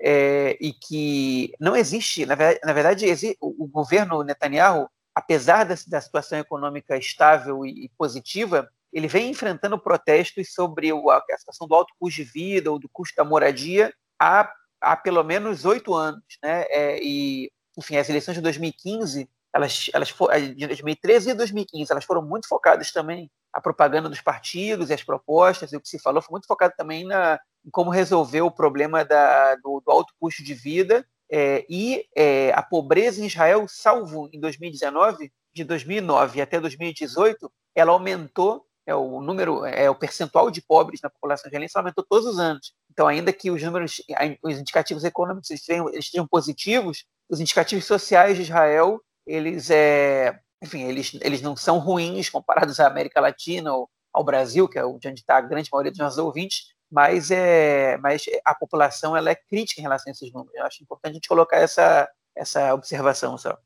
é, 0.00 0.56
e 0.60 0.72
que 0.72 1.52
não 1.58 1.76
existe, 1.76 2.24
na 2.24 2.34
verdade, 2.34 2.60
na 2.64 2.72
verdade 2.72 3.36
o, 3.40 3.66
governo 3.66 4.22
Netanyahu, 4.22 4.88
apesar 5.14 5.64
da, 5.64 5.74
da 5.86 6.00
situação 6.00 6.38
econômica 6.38 6.96
estável 6.96 7.66
e, 7.66 7.86
e, 7.86 7.90
positiva, 7.98 8.70
ele 8.92 9.08
vem 9.08 9.30
enfrentando 9.30 9.78
protestos 9.78 10.52
sobre 10.52 10.92
o, 10.92 11.10
a 11.10 11.22
situação 11.36 11.66
do 11.66 11.74
alto 11.74 11.92
custo 11.98 12.22
de 12.22 12.30
vida 12.30 12.70
ou 12.70 12.78
do 12.78 12.88
custo 12.88 13.16
da 13.16 13.24
moradia 13.24 13.92
há, 14.20 14.50
há 14.80 14.96
pelo 14.96 15.22
menos 15.22 15.64
oito 15.64 15.94
anos. 15.94 16.22
Né? 16.42 16.64
É, 16.68 16.98
e, 17.02 17.50
enfim, 17.76 17.96
as 17.96 18.08
eleições 18.08 18.34
de 18.34 18.40
2015, 18.40 19.28
elas, 19.52 19.90
elas 19.92 20.14
de 20.54 20.66
2013 20.66 21.30
e 21.30 21.34
2015, 21.34 21.92
elas 21.92 22.04
foram 22.04 22.22
muito 22.22 22.48
focadas 22.48 22.92
também 22.92 23.30
a 23.52 23.60
propaganda 23.60 24.08
dos 24.08 24.20
partidos 24.20 24.90
e 24.90 24.94
as 24.94 25.02
propostas, 25.02 25.72
e 25.72 25.76
o 25.76 25.80
que 25.80 25.88
se 25.88 25.98
falou 25.98 26.22
foi 26.22 26.32
muito 26.32 26.46
focado 26.46 26.74
também 26.76 27.04
na, 27.04 27.40
em 27.64 27.70
como 27.70 27.90
resolver 27.90 28.42
o 28.42 28.50
problema 28.50 29.04
da, 29.04 29.54
do, 29.56 29.80
do 29.84 29.90
alto 29.90 30.12
custo 30.18 30.42
de 30.42 30.54
vida 30.54 31.06
é, 31.30 31.66
e 31.68 32.06
é, 32.16 32.52
a 32.52 32.62
pobreza 32.62 33.20
em 33.20 33.26
Israel, 33.26 33.66
salvo 33.68 34.30
em 34.32 34.40
2019, 34.40 35.30
de 35.52 35.64
2009 35.64 36.40
até 36.40 36.58
2018, 36.58 37.50
ela 37.74 37.92
aumentou, 37.92 38.64
é, 38.86 38.94
o 38.94 39.20
número, 39.20 39.64
é, 39.66 39.90
o 39.90 39.94
percentual 39.94 40.50
de 40.50 40.62
pobres 40.62 41.00
na 41.02 41.10
população 41.10 41.48
israelense 41.48 41.76
aumentou 41.76 42.04
todos 42.08 42.26
os 42.26 42.38
anos. 42.38 42.72
Então, 42.90 43.06
ainda 43.06 43.32
que 43.32 43.50
os 43.50 43.62
números, 43.62 44.00
os 44.42 44.58
indicativos 44.58 45.04
econômicos 45.04 45.50
estejam, 45.50 45.90
estejam 45.90 46.26
positivos, 46.26 47.04
os 47.28 47.40
indicativos 47.40 47.84
sociais 47.84 48.36
de 48.36 48.42
Israel, 48.42 49.00
eles, 49.26 49.70
é, 49.70 50.40
enfim, 50.62 50.82
eles, 50.82 51.16
eles 51.20 51.42
não 51.42 51.56
são 51.56 51.78
ruins 51.78 52.28
comparados 52.28 52.80
à 52.80 52.86
América 52.86 53.20
Latina 53.20 53.72
ou 53.72 53.88
ao 54.12 54.24
Brasil, 54.24 54.68
que 54.68 54.78
é 54.78 54.84
onde 54.84 55.08
está 55.08 55.36
a 55.36 55.40
grande 55.40 55.68
maioria 55.72 55.92
dos 55.92 56.00
nossos 56.00 56.18
ouvintes, 56.18 56.72
mas, 56.90 57.30
é, 57.30 57.96
mas 57.98 58.24
a 58.44 58.54
população 58.54 59.16
ela 59.16 59.30
é 59.30 59.34
crítica 59.34 59.80
em 59.80 59.82
relação 59.82 60.10
a 60.10 60.12
esses 60.12 60.32
números. 60.32 60.54
Eu 60.54 60.64
acho 60.64 60.82
importante 60.82 61.12
a 61.12 61.14
gente 61.14 61.28
colocar 61.28 61.58
essa, 61.58 62.08
essa 62.34 62.74
observação 62.74 63.36
só. 63.36 63.56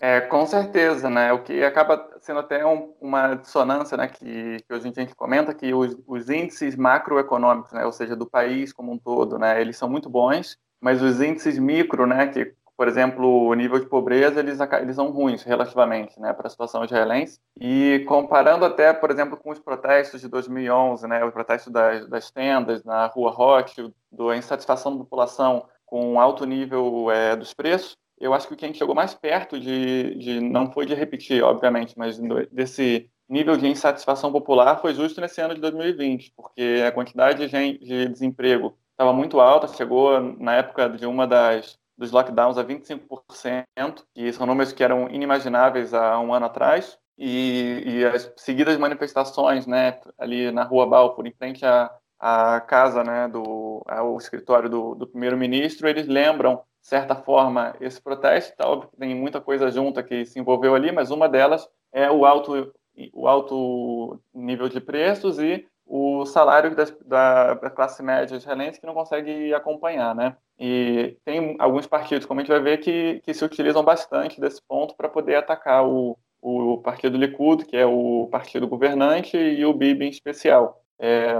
É, 0.00 0.20
com 0.20 0.44
certeza, 0.46 1.08
né? 1.08 1.32
O 1.32 1.44
que 1.44 1.62
acaba 1.62 2.10
sendo 2.20 2.40
até 2.40 2.66
um, 2.66 2.92
uma 3.00 3.36
dissonância, 3.36 3.96
né? 3.96 4.08
Que, 4.08 4.56
que 4.66 4.74
hoje 4.74 4.88
em 4.88 4.90
dia 4.90 5.02
a 5.04 5.06
gente 5.06 5.14
comenta 5.14 5.54
que 5.54 5.72
os, 5.72 5.96
os 6.08 6.28
índices 6.28 6.74
macroeconômicos, 6.74 7.72
né? 7.72 7.86
Ou 7.86 7.92
seja, 7.92 8.16
do 8.16 8.28
país 8.28 8.72
como 8.72 8.90
um 8.90 8.98
todo, 8.98 9.38
né? 9.38 9.60
Eles 9.60 9.76
são 9.76 9.88
muito 9.88 10.10
bons, 10.10 10.56
mas 10.80 11.00
os 11.00 11.20
índices 11.20 11.56
micro, 11.56 12.04
né? 12.04 12.26
Que 12.26 12.52
por 12.76 12.88
exemplo, 12.88 13.46
o 13.46 13.54
nível 13.54 13.78
de 13.78 13.86
pobreza, 13.86 14.40
eles, 14.40 14.58
eles 14.80 14.96
são 14.96 15.10
ruins 15.10 15.42
relativamente 15.42 16.18
né, 16.20 16.32
para 16.32 16.46
a 16.46 16.50
situação 16.50 16.84
israelense. 16.84 17.38
E 17.60 18.04
comparando 18.06 18.64
até, 18.64 18.92
por 18.92 19.10
exemplo, 19.10 19.36
com 19.36 19.50
os 19.50 19.58
protestos 19.58 20.20
de 20.20 20.28
2011, 20.28 21.06
né, 21.06 21.24
o 21.24 21.32
protesto 21.32 21.70
das, 21.70 22.08
das 22.08 22.30
tendas 22.30 22.82
na 22.84 23.06
Rua 23.06 23.30
Rote, 23.30 23.92
da 24.10 24.36
insatisfação 24.36 24.92
da 24.92 25.04
população 25.04 25.66
com 25.86 26.18
alto 26.18 26.46
nível 26.46 27.10
é, 27.10 27.36
dos 27.36 27.52
preços, 27.52 27.96
eu 28.18 28.32
acho 28.32 28.46
que 28.46 28.56
quem 28.56 28.72
chegou 28.72 28.94
mais 28.94 29.14
perto 29.14 29.58
de, 29.58 30.14
de, 30.14 30.40
não 30.40 30.70
foi 30.70 30.86
de 30.86 30.94
repetir, 30.94 31.42
obviamente, 31.42 31.98
mas 31.98 32.18
desse 32.52 33.10
nível 33.28 33.56
de 33.56 33.66
insatisfação 33.66 34.30
popular 34.30 34.80
foi 34.80 34.94
justo 34.94 35.20
nesse 35.20 35.40
ano 35.40 35.54
de 35.54 35.60
2020, 35.60 36.32
porque 36.36 36.84
a 36.86 36.92
quantidade 36.92 37.48
de, 37.48 37.78
de 37.78 38.08
desemprego 38.08 38.78
estava 38.92 39.12
muito 39.12 39.40
alta, 39.40 39.66
chegou 39.68 40.20
na 40.38 40.54
época 40.54 40.88
de 40.88 41.04
uma 41.04 41.26
das 41.26 41.78
dos 42.02 42.10
lockdowns 42.10 42.58
a 42.58 42.64
25%, 42.64 44.04
que 44.12 44.32
são 44.32 44.44
números 44.44 44.72
que 44.72 44.82
eram 44.82 45.08
inimagináveis 45.08 45.94
há 45.94 46.18
um 46.18 46.34
ano 46.34 46.46
atrás, 46.46 46.98
e, 47.16 47.82
e 47.86 48.04
as 48.04 48.32
seguidas 48.36 48.76
manifestações, 48.76 49.66
né, 49.66 50.00
ali 50.18 50.50
na 50.50 50.64
Rua 50.64 50.84
Balfour, 50.86 51.26
em 51.26 51.32
frente 51.32 51.64
à, 51.64 51.90
à 52.18 52.60
casa, 52.60 53.04
né, 53.04 53.28
do 53.28 53.84
ao 53.86 54.16
escritório 54.16 54.68
do, 54.68 54.96
do 54.96 55.06
primeiro-ministro, 55.06 55.88
eles 55.88 56.08
lembram, 56.08 56.56
de 56.80 56.88
certa 56.88 57.14
forma, 57.14 57.76
esse 57.80 58.02
protesto, 58.02 58.56
tá, 58.56 58.68
óbvio 58.68 58.90
que 58.90 58.96
tem 58.96 59.14
muita 59.14 59.40
coisa 59.40 59.70
junta 59.70 60.02
que 60.02 60.24
se 60.24 60.40
envolveu 60.40 60.74
ali, 60.74 60.90
mas 60.90 61.10
uma 61.12 61.28
delas 61.28 61.68
é 61.92 62.10
o 62.10 62.24
alto, 62.24 62.72
o 63.12 63.28
alto 63.28 64.20
nível 64.34 64.68
de 64.68 64.80
preços 64.80 65.38
e 65.38 65.68
o 65.94 66.24
salário 66.24 66.74
das, 66.74 66.90
da, 67.04 67.52
da, 67.52 67.68
classe 67.68 68.02
média 68.02 68.34
israelense 68.34 68.80
que 68.80 68.86
não 68.86 68.94
consegue 68.94 69.52
acompanhar, 69.52 70.14
né? 70.14 70.34
E 70.58 71.18
tem 71.22 71.54
alguns 71.58 71.86
partidos, 71.86 72.24
como 72.24 72.40
a 72.40 72.42
gente 72.42 72.50
vai 72.50 72.62
ver, 72.62 72.78
que, 72.78 73.20
que 73.22 73.34
se 73.34 73.44
utilizam 73.44 73.84
bastante 73.84 74.40
desse 74.40 74.62
ponto 74.66 74.96
para 74.96 75.06
poder 75.06 75.34
atacar 75.34 75.86
o, 75.86 76.18
o 76.40 76.78
partido 76.78 77.18
Likud, 77.18 77.66
que 77.66 77.76
é 77.76 77.84
o 77.84 78.26
partido 78.32 78.66
governante, 78.66 79.36
e 79.36 79.66
o 79.66 79.74
Bibi 79.74 80.06
em 80.06 80.08
especial. 80.08 80.82
É, 80.98 81.34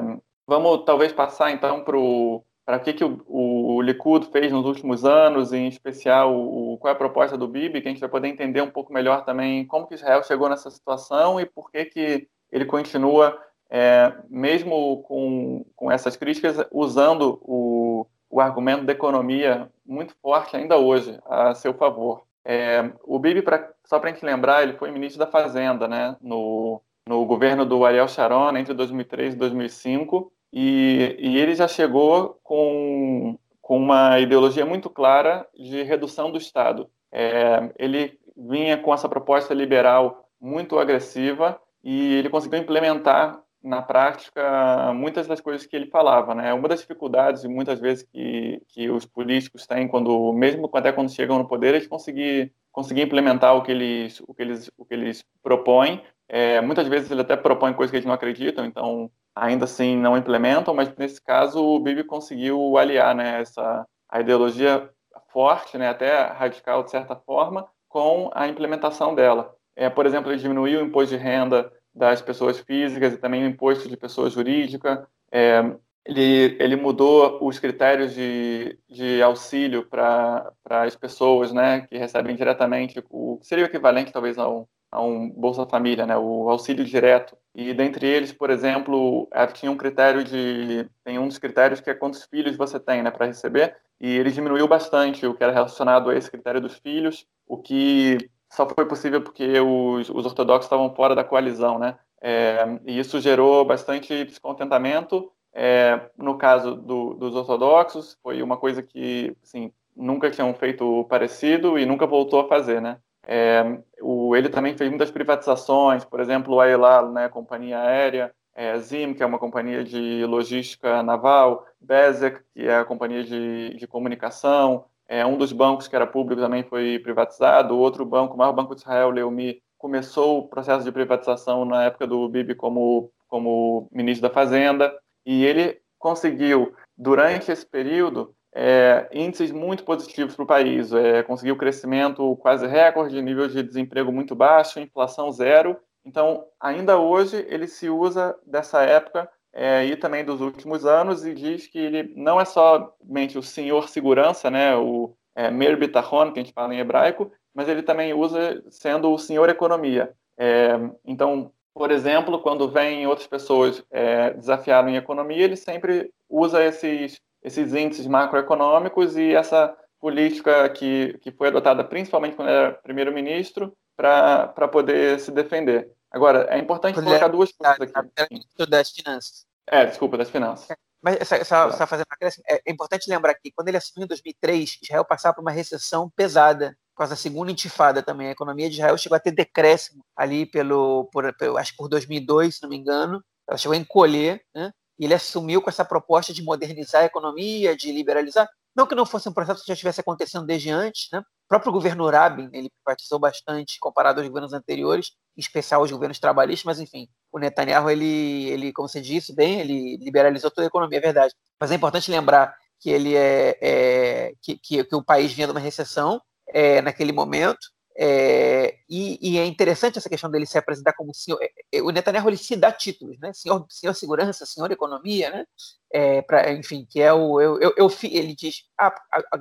vamos 0.47 0.85
talvez 0.85 1.15
passar 1.15 1.51
então 1.51 1.83
para 1.83 1.97
o 1.97 2.45
que, 2.85 2.93
que 2.93 3.05
o, 3.05 3.23
o, 3.27 3.81
Likud 3.81 4.27
fez 4.27 4.53
nos 4.53 4.67
últimos 4.67 5.03
anos, 5.03 5.55
em 5.55 5.67
especial 5.67 6.31
o, 6.37 6.77
qual 6.77 6.93
é 6.93 6.95
a 6.95 6.99
proposta 6.99 7.39
do 7.39 7.49
Bibi, 7.49 7.81
que 7.81 7.89
a 7.89 7.91
gente 7.91 8.01
vai 8.01 8.11
poder 8.11 8.29
entender 8.29 8.61
um 8.61 8.71
pouco 8.71 8.93
melhor 8.93 9.25
também 9.25 9.67
como 9.67 9.87
que 9.87 9.95
Israel 9.95 10.23
chegou 10.23 10.51
nessa 10.51 10.71
situação 10.71 11.41
e 11.41 11.47
por 11.47 11.71
que, 11.71 11.87
que 11.87 12.29
ele 12.51 12.67
continua 12.67 13.35
é, 13.75 14.13
mesmo 14.29 15.03
com, 15.05 15.65
com 15.75 15.91
essas 15.91 16.15
críticas, 16.15 16.63
usando 16.71 17.41
o, 17.43 18.07
o 18.29 18.39
argumento 18.39 18.85
da 18.85 18.93
economia 18.93 19.67
muito 19.87 20.15
forte 20.21 20.55
ainda 20.55 20.77
hoje 20.77 21.19
a 21.25 21.55
seu 21.55 21.73
favor. 21.73 22.23
É, 22.45 22.93
o 23.03 23.19
Bibi, 23.19 23.41
pra, 23.41 23.73
só 23.87 23.99
para 23.99 24.11
a 24.11 24.13
gente 24.13 24.27
lembrar, 24.27 24.63
ele 24.63 24.75
foi 24.75 24.91
ministro 24.91 25.19
da 25.19 25.27
Fazenda 25.27 25.89
né, 25.89 26.15
no, 26.21 26.83
no 27.09 27.25
governo 27.25 27.65
do 27.65 27.83
Ariel 27.87 28.07
Sharon 28.09 28.55
entre 28.59 28.75
2003 28.75 29.33
e 29.33 29.39
2005, 29.39 30.31
e, 30.53 31.17
e 31.19 31.39
ele 31.39 31.55
já 31.55 31.67
chegou 31.67 32.39
com, 32.45 33.39
com 33.63 33.79
uma 33.79 34.21
ideologia 34.21 34.67
muito 34.67 34.91
clara 34.91 35.49
de 35.55 35.83
redução 35.83 36.31
do 36.31 36.37
Estado. 36.37 36.91
É, 37.11 37.71
ele 37.79 38.19
vinha 38.37 38.77
com 38.77 38.93
essa 38.93 39.09
proposta 39.09 39.55
liberal 39.55 40.29
muito 40.39 40.79
agressiva 40.79 41.59
e 41.83 42.15
ele 42.17 42.29
conseguiu 42.29 42.59
implementar 42.59 43.42
na 43.63 43.81
prática 43.81 44.93
muitas 44.95 45.27
das 45.27 45.41
coisas 45.41 45.67
que 45.67 45.77
ele 45.77 45.87
falava, 45.87 46.35
né? 46.35 46.53
Uma 46.53 46.69
das 46.69 46.81
dificuldades 46.81 47.45
muitas 47.45 47.81
vezes 47.81 48.03
que, 48.03 48.61
que 48.69 48.91
os 48.91 49.07
políticos 49.07 49.67
têm 49.67 49.89
quando 49.89 50.33
mesmo 50.33 50.71
até 50.75 50.93
quando 50.93 51.13
chegam 51.13 51.39
no 51.39 51.49
poder, 51.49 51.75
eles 51.75 51.87
conseguir 51.87 52.53
conseguir 52.73 53.03
implementar 53.03 53.55
o 53.55 53.63
que 53.63 53.71
eles 53.71 54.21
o 54.27 54.35
que 54.35 54.43
eles 54.43 54.71
o 54.77 54.85
que 54.85 54.95
eles 54.95 55.25
propõem. 55.43 56.03
É, 56.29 56.61
muitas 56.61 56.89
vezes 56.89 57.11
ele 57.11 57.21
até 57.21 57.37
propõe 57.37 57.75
coisas 57.75 57.91
que 57.91 57.97
eles 57.97 58.07
não 58.07 58.15
acreditam, 58.15 58.65
então 58.65 59.11
ainda 59.35 59.65
assim 59.65 59.97
não 59.97 60.17
implementam, 60.17 60.75
mas 60.75 60.95
nesse 60.97 61.21
caso 61.21 61.63
o 61.63 61.79
Bibi 61.79 62.05
conseguiu 62.05 62.77
aliar, 62.79 63.15
né, 63.15 63.41
essa 63.41 63.87
a 64.09 64.21
ideologia 64.21 64.91
forte, 65.29 65.79
né, 65.79 65.89
até 65.89 66.27
radical 66.27 66.83
de 66.83 66.91
certa 66.91 67.17
forma, 67.17 67.67
com 67.89 68.31
a 68.35 68.49
implementação 68.49 69.15
dela. 69.15 69.55
É, 69.75 69.89
por 69.89 70.07
exemplo, 70.07 70.31
ele 70.31 70.41
diminuiu 70.41 70.81
o 70.81 70.85
imposto 70.85 71.17
de 71.17 71.23
renda 71.23 71.73
das 71.95 72.23
pessoas 72.23 72.59
físicas 72.59 73.15
e 73.15 73.19
também 73.19 73.45
o 73.45 73.49
imposto 73.49 73.89
de 73.89 73.97
pessoa 73.97 74.31
jurídica. 74.31 75.07
É, 75.31 75.63
ele, 76.05 76.57
ele 76.59 76.77
mudou 76.77 77.39
os 77.47 77.59
critérios 77.59 78.13
de, 78.13 78.79
de 78.89 79.23
auxílio 79.23 79.87
para 79.87 80.53
as 80.65 80.97
pessoas 80.97 81.53
né, 81.53 81.83
que 81.83 81.97
recebem 81.97 82.35
diretamente, 82.35 83.03
o 83.09 83.39
que 83.39 83.47
seria 83.47 83.65
o 83.65 83.69
equivalente 83.69 84.13
talvez 84.13 84.37
a 84.37 84.49
um, 84.49 84.67
a 84.91 85.01
um 85.01 85.31
Bolsa 85.31 85.65
Família, 85.65 86.05
né, 86.05 86.17
o 86.17 86.51
auxílio 86.51 86.85
direto. 86.85 87.37
E 87.55 87.73
dentre 87.73 88.07
eles, 88.07 88.33
por 88.33 88.51
exemplo, 88.51 89.29
é, 89.33 89.47
tinha 89.47 89.71
um 89.71 89.77
critério 89.77 90.25
de. 90.25 90.89
Tem 91.05 91.19
um 91.19 91.29
dos 91.29 91.39
critérios 91.39 91.81
que 91.81 91.91
é 91.91 91.95
quantos 91.95 92.25
filhos 92.25 92.57
você 92.57 92.81
tem 92.81 93.03
né, 93.03 93.11
para 93.11 93.27
receber, 93.27 93.77
e 94.01 94.09
ele 94.17 94.33
diminuiu 94.33 94.67
bastante 94.67 95.25
o 95.27 95.35
que 95.35 95.45
era 95.45 95.53
relacionado 95.53 96.11
a 96.11 96.17
esse 96.17 96.31
critério 96.31 96.61
dos 96.61 96.77
filhos, 96.79 97.27
o 97.47 97.59
que 97.59 98.19
só 98.53 98.69
foi 98.69 98.85
possível 98.87 99.23
porque 99.23 99.59
os, 99.61 100.11
os 100.11 100.27
ortodoxos 100.27 100.67
estavam 100.67 100.95
fora 100.95 101.15
da 101.15 101.25
coalizão, 101.25 101.79
né? 101.79 101.97
É, 102.21 102.79
e 102.85 102.99
isso 102.99 103.19
gerou 103.19 103.65
bastante 103.65 104.25
descontentamento. 104.25 105.33
É, 105.55 106.11
no 106.17 106.37
caso 106.37 106.75
do, 106.77 107.15
dos 107.15 107.35
ortodoxos, 107.35 108.19
foi 108.23 108.43
uma 108.43 108.59
coisa 108.59 108.83
que 108.83 109.35
assim, 109.43 109.73
nunca 109.97 110.31
tinham 110.31 110.53
feito 110.55 111.05
parecido 111.09 111.79
e 111.79 111.87
nunca 111.87 112.07
voltou 112.07 112.41
a 112.41 112.49
fazer, 112.49 112.81
né? 112.81 112.99
É, 113.27 113.79
o, 114.03 114.37
ele 114.37 114.51
também 114.51 114.77
fez 114.77 114.91
muitas 114.91 115.11
privatizações, 115.11 116.05
por 116.05 116.21
exemplo, 116.21 116.61
a 116.61 116.69
Elal, 116.69 117.11
né, 117.11 117.29
companhia 117.29 117.79
aérea, 117.79 118.35
é, 118.55 118.79
Zim, 118.79 119.15
que 119.15 119.23
é 119.23 119.27
uma 119.27 119.39
companhia 119.39 119.83
de 119.85 120.25
logística 120.27 121.03
naval, 121.03 121.67
Bezek, 121.81 122.41
que 122.53 122.67
é 122.67 122.77
a 122.77 122.85
companhia 122.85 123.25
de, 123.25 123.77
de 123.77 123.87
comunicação, 123.87 124.85
é, 125.13 125.27
um 125.27 125.37
dos 125.37 125.53
bancos 125.53 125.87
que 125.87 125.95
era 125.95 126.07
público 126.07 126.41
também 126.41 126.63
foi 126.63 126.99
privatizado. 126.99 127.75
O 127.75 127.79
outro 127.79 128.03
banco, 128.03 128.33
o 128.33 128.39
maior 128.39 128.55
banco 128.55 128.75
de 128.75 128.81
Israel, 128.81 129.11
Leumi, 129.11 129.63
começou 129.77 130.39
o 130.39 130.49
processo 130.49 130.87
de 130.87 130.91
privatização 130.91 131.67
na 131.67 131.85
época 131.85 132.07
do 132.07 132.27
Bibi 132.31 132.55
como, 132.55 133.13
como 133.29 133.91
ministro 133.93 134.27
da 134.27 134.33
Fazenda. 134.33 134.91
E 135.27 135.45
ele 135.45 135.79
conseguiu, 135.99 136.75
durante 136.97 137.53
esse 137.53 137.67
período, 137.67 138.35
é, 138.55 139.07
índices 139.13 139.53
muito 139.53 139.85
positivos 139.85 140.35
para 140.35 140.45
o 140.45 140.47
país. 140.47 140.91
É, 140.95 141.23
conseguiu 141.23 141.59
crescimento 141.59 142.35
quase 142.37 142.67
recorde, 142.67 143.21
nível 143.21 143.49
de 143.49 143.63
desemprego 143.63 144.11
muito 144.11 144.35
baixo, 144.35 144.81
inflação 144.81 145.31
zero. 145.31 145.77
Então, 146.07 146.47
ainda 146.59 146.99
hoje, 146.99 147.45
ele 147.51 147.67
se 147.67 147.91
usa 147.91 148.35
dessa 148.47 148.83
época 148.83 149.29
é, 149.53 149.85
e 149.85 149.97
também 149.97 150.25
dos 150.25 150.41
últimos 150.41 150.87
anos, 150.87 151.25
e 151.25 151.35
diz 151.35 151.67
que 151.67 151.79
ele 151.79 152.13
não 152.17 152.41
é 152.41 152.45
somente 152.45 153.37
o 153.37 153.43
senhor 153.43 153.89
segurança, 153.89 154.51
né, 154.51 154.75
o 154.77 155.15
é, 155.35 155.51
Mer 155.51 155.79
que 155.79 155.99
a 155.99 156.43
gente 156.43 156.53
fala 156.53 156.75
em 156.75 156.79
hebraico, 156.79 157.31
mas 157.55 157.69
ele 157.69 157.83
também 157.83 158.15
usa 158.15 158.63
sendo 158.71 159.13
o 159.13 159.19
senhor 159.19 159.49
economia. 159.49 160.13
É, 160.39 160.73
então, 161.05 161.53
por 161.75 161.91
exemplo, 161.91 162.41
quando 162.41 162.71
vem 162.71 163.07
outras 163.07 163.27
pessoas 163.27 163.85
é, 163.91 164.33
desafiaram 164.35 164.89
em 164.89 164.97
economia, 164.97 165.45
ele 165.45 165.57
sempre 165.57 166.11
usa 166.29 166.65
esses, 166.65 167.21
esses 167.43 167.75
índices 167.75 168.07
macroeconômicos 168.07 169.17
e 169.17 169.35
essa 169.35 169.77
política 170.01 170.69
que, 170.71 171.17
que 171.21 171.31
foi 171.31 171.49
adotada 171.49 171.85
principalmente 171.85 172.35
quando 172.35 172.49
era 172.49 172.73
primeiro-ministro 172.73 173.73
para 173.97 174.69
poder 174.71 175.21
se 175.21 175.31
defender. 175.31 175.91
Agora, 176.13 176.47
é 176.51 176.59
importante 176.59 176.95
quando 176.95 177.07
colocar 177.07 177.27
é, 177.27 177.29
duas 177.29 177.53
coisas 177.53 177.79
aqui. 177.79 178.11
Era 178.17 178.29
ministro 178.31 178.67
das 178.67 178.91
Finanças. 178.91 179.47
É, 179.67 179.87
desculpa, 179.87 180.19
das 180.19 180.29
Finanças. 180.31 180.69
Mas 181.03 181.27
só, 181.27 181.43
só, 181.43 181.73
só 181.73 181.87
fazendo 181.87 182.07
uma 182.07 182.29
é, 182.49 182.63
é 182.67 182.73
importante 182.73 183.11
lembrar 183.11 183.35
que 183.35 183.51
quando 183.51 183.69
ele 183.69 183.77
assumiu 183.77 184.05
em 184.05 184.09
2003, 184.09 184.79
Israel 184.83 185.05
passava 185.05 185.35
por 185.35 185.41
uma 185.41 185.51
recessão 185.51 186.09
pesada 186.15 186.77
por 186.95 186.99
causa 186.99 187.15
da 187.15 187.17
segunda 187.17 187.51
intifada 187.51 188.03
também. 188.03 188.29
A 188.29 188.33
economia 188.33 188.69
de 188.69 188.77
Israel 188.77 188.97
chegou 188.99 189.17
a 189.17 189.21
ter 189.21 189.33
decréscimo 189.33 190.05
ali 190.15 190.47
pelo, 190.47 191.09
por, 191.13 191.35
pelo 191.37 191.57
acho 191.57 191.73
que 191.73 191.79
por 191.79 191.89
2002, 191.89 192.57
se 192.57 192.63
não 192.63 192.69
me 192.69 192.77
engano. 192.77 193.25
Ela 193.49 193.59
chegou 193.59 193.75
a 193.75 193.79
encolher, 193.79 194.43
né? 194.55 194.71
E 194.99 195.05
ele 195.05 195.15
assumiu 195.15 195.61
com 195.61 195.71
essa 195.71 195.85
proposta 195.85 196.33
de 196.33 196.43
modernizar 196.43 197.03
a 197.03 197.07
economia, 197.07 197.75
de 197.75 197.91
liberalizar. 197.91 198.49
Não 198.77 198.87
que 198.87 198.95
não 198.95 199.07
fosse 199.07 199.29
um 199.29 199.33
processo 199.33 199.63
que 199.63 199.69
já 199.69 199.73
estivesse 199.73 200.01
acontecendo 200.01 200.47
desde 200.47 200.71
antes, 200.71 201.09
né? 201.11 201.23
Próprio 201.53 201.71
governo 201.71 202.09
Rabin, 202.09 202.49
ele 202.51 202.71
privatizou 202.71 203.19
bastante 203.19 203.79
comparado 203.79 204.19
aos 204.19 204.27
governos 204.27 204.55
anteriores, 204.55 205.13
em 205.37 205.41
especial 205.43 205.83
os 205.83 205.91
governos 205.91 206.19
trabalhistas, 206.19 206.65
mas 206.65 206.81
enfim, 206.81 207.07
o 207.31 207.39
Netanyahu, 207.39 207.91
ele, 207.91 208.49
ele 208.49 208.73
como 208.73 208.89
você 208.89 209.03
disse 209.03 209.35
bem, 209.35 209.61
ele 209.61 209.99
liberalizou 209.99 210.51
toda 210.51 210.67
a 210.67 210.69
economia, 210.69 210.97
é 210.97 211.03
verdade. 211.03 211.35
Mas 211.61 211.71
é 211.71 211.75
importante 211.75 212.11
lembrar 212.11 212.57
que 212.81 212.89
ele 212.89 213.15
é, 213.15 213.59
é 213.61 214.33
que, 214.41 214.57
que, 214.57 214.83
que, 214.83 214.97
o 214.97 215.05
país 215.05 215.31
vinha 215.31 215.47
de 215.47 215.51
uma 215.51 215.61
recessão 215.61 216.23
é, 216.49 216.81
naquele 216.81 217.13
momento, 217.13 217.69
é, 217.99 218.79
e, 218.89 219.19
e, 219.21 219.39
é 219.39 219.45
interessante 219.45 219.99
essa 219.99 220.09
questão 220.09 220.31
dele 220.31 220.47
se 220.47 220.57
apresentar 220.57 220.95
como 220.95 221.15
senhor. 221.15 221.39
É, 221.43 221.51
é, 221.71 221.83
o 221.83 221.91
Netanyahu 221.91 222.31
ele 222.31 222.39
se 222.39 222.57
dá 222.57 222.73
títulos, 222.73 223.19
né? 223.19 223.31
Senhor, 223.35 223.67
senhor 223.69 223.93
segurança, 223.93 224.47
senhor 224.47 224.73
economia, 224.73 225.29
né? 225.29 225.45
É, 225.93 226.23
pra, 226.23 226.51
enfim, 226.51 226.87
que 226.89 227.03
é 227.03 227.13
o. 227.13 227.39
Eu, 227.39 227.61
eu, 227.61 227.75
eu 227.77 227.91
ele 228.05 228.35
diz: 228.35 228.65
ah, 228.81 228.95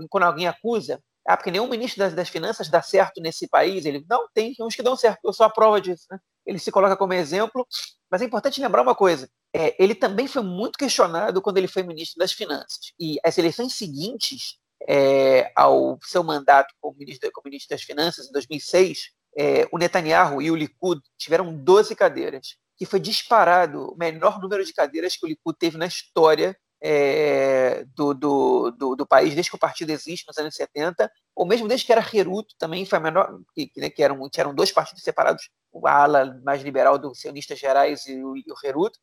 quando 0.09 0.25
alguém 0.25 0.49
acusa, 0.49 1.01
ah, 1.27 1.37
porque 1.37 1.51
nenhum 1.51 1.67
ministro 1.67 1.99
das, 1.99 2.13
das 2.13 2.29
finanças 2.29 2.69
dá 2.69 2.81
certo 2.81 3.21
nesse 3.21 3.47
país. 3.47 3.85
Ele 3.85 4.03
não 4.09 4.27
tem 4.33 4.55
uns 4.59 4.75
que 4.75 4.83
dão 4.83 4.95
certo. 4.95 5.19
Eu 5.23 5.33
sou 5.33 5.45
a 5.45 5.49
prova 5.49 5.79
disso. 5.79 6.05
Né? 6.09 6.19
Ele 6.45 6.57
se 6.59 6.71
coloca 6.71 6.97
como 6.97 7.13
exemplo. 7.13 7.65
Mas 8.09 8.21
é 8.21 8.25
importante 8.25 8.61
lembrar 8.61 8.81
uma 8.81 8.95
coisa: 8.95 9.29
é, 9.53 9.75
ele 9.81 9.93
também 9.93 10.27
foi 10.27 10.41
muito 10.41 10.77
questionado 10.77 11.41
quando 11.41 11.57
ele 11.57 11.67
foi 11.67 11.83
ministro 11.83 12.19
das 12.19 12.31
finanças. 12.31 12.93
E 12.99 13.19
as 13.23 13.37
eleições 13.37 13.73
seguintes 13.75 14.59
é, 14.87 15.51
ao 15.55 15.99
seu 16.01 16.23
mandato 16.23 16.73
como 16.79 16.97
ministro, 16.97 17.31
como 17.31 17.45
ministro 17.45 17.75
das 17.75 17.83
Finanças, 17.83 18.27
em 18.27 18.31
2006, 18.31 19.11
é, 19.37 19.67
o 19.71 19.77
Netanyahu 19.77 20.41
e 20.41 20.51
o 20.51 20.55
Likud 20.55 21.01
tiveram 21.17 21.55
12 21.55 21.95
cadeiras, 21.95 22.57
que 22.77 22.85
foi 22.85 22.99
disparado 22.99 23.91
o 23.91 23.97
menor 23.97 24.39
número 24.41 24.65
de 24.65 24.73
cadeiras 24.73 25.15
que 25.15 25.25
o 25.25 25.29
Likud 25.29 25.57
teve 25.57 25.77
na 25.77 25.85
história 25.85 26.57
é, 26.81 27.85
do, 27.95 28.13
do, 28.13 28.71
do, 28.71 28.95
do, 28.95 29.05
país, 29.05 29.33
desde 29.33 29.49
que 29.49 29.55
o 29.55 29.59
partido 29.59 29.91
existe, 29.91 30.27
nos 30.27 30.37
anos 30.37 30.55
70, 30.55 31.11
ou 31.35 31.45
mesmo 31.45 31.67
desde 31.67 31.85
que 31.85 31.91
era 31.91 32.05
Heruto, 32.13 32.55
também 32.57 32.85
foi 32.85 32.97
a 32.97 33.01
menor, 33.01 33.39
que, 33.53 33.71
né, 33.77 33.89
que, 33.89 34.01
eram, 34.01 34.29
que 34.29 34.41
eram 34.41 34.55
dois 34.55 34.71
partidos 34.71 35.03
separados, 35.03 35.49
a 35.85 36.03
ala 36.03 36.41
mais 36.43 36.61
liberal 36.63 36.97
dos 36.97 37.19
sionistas 37.19 37.59
gerais 37.59 38.05
e 38.07 38.23
o, 38.23 38.35
e 38.35 38.45
o 38.47 38.67
Heruto, 38.67 38.99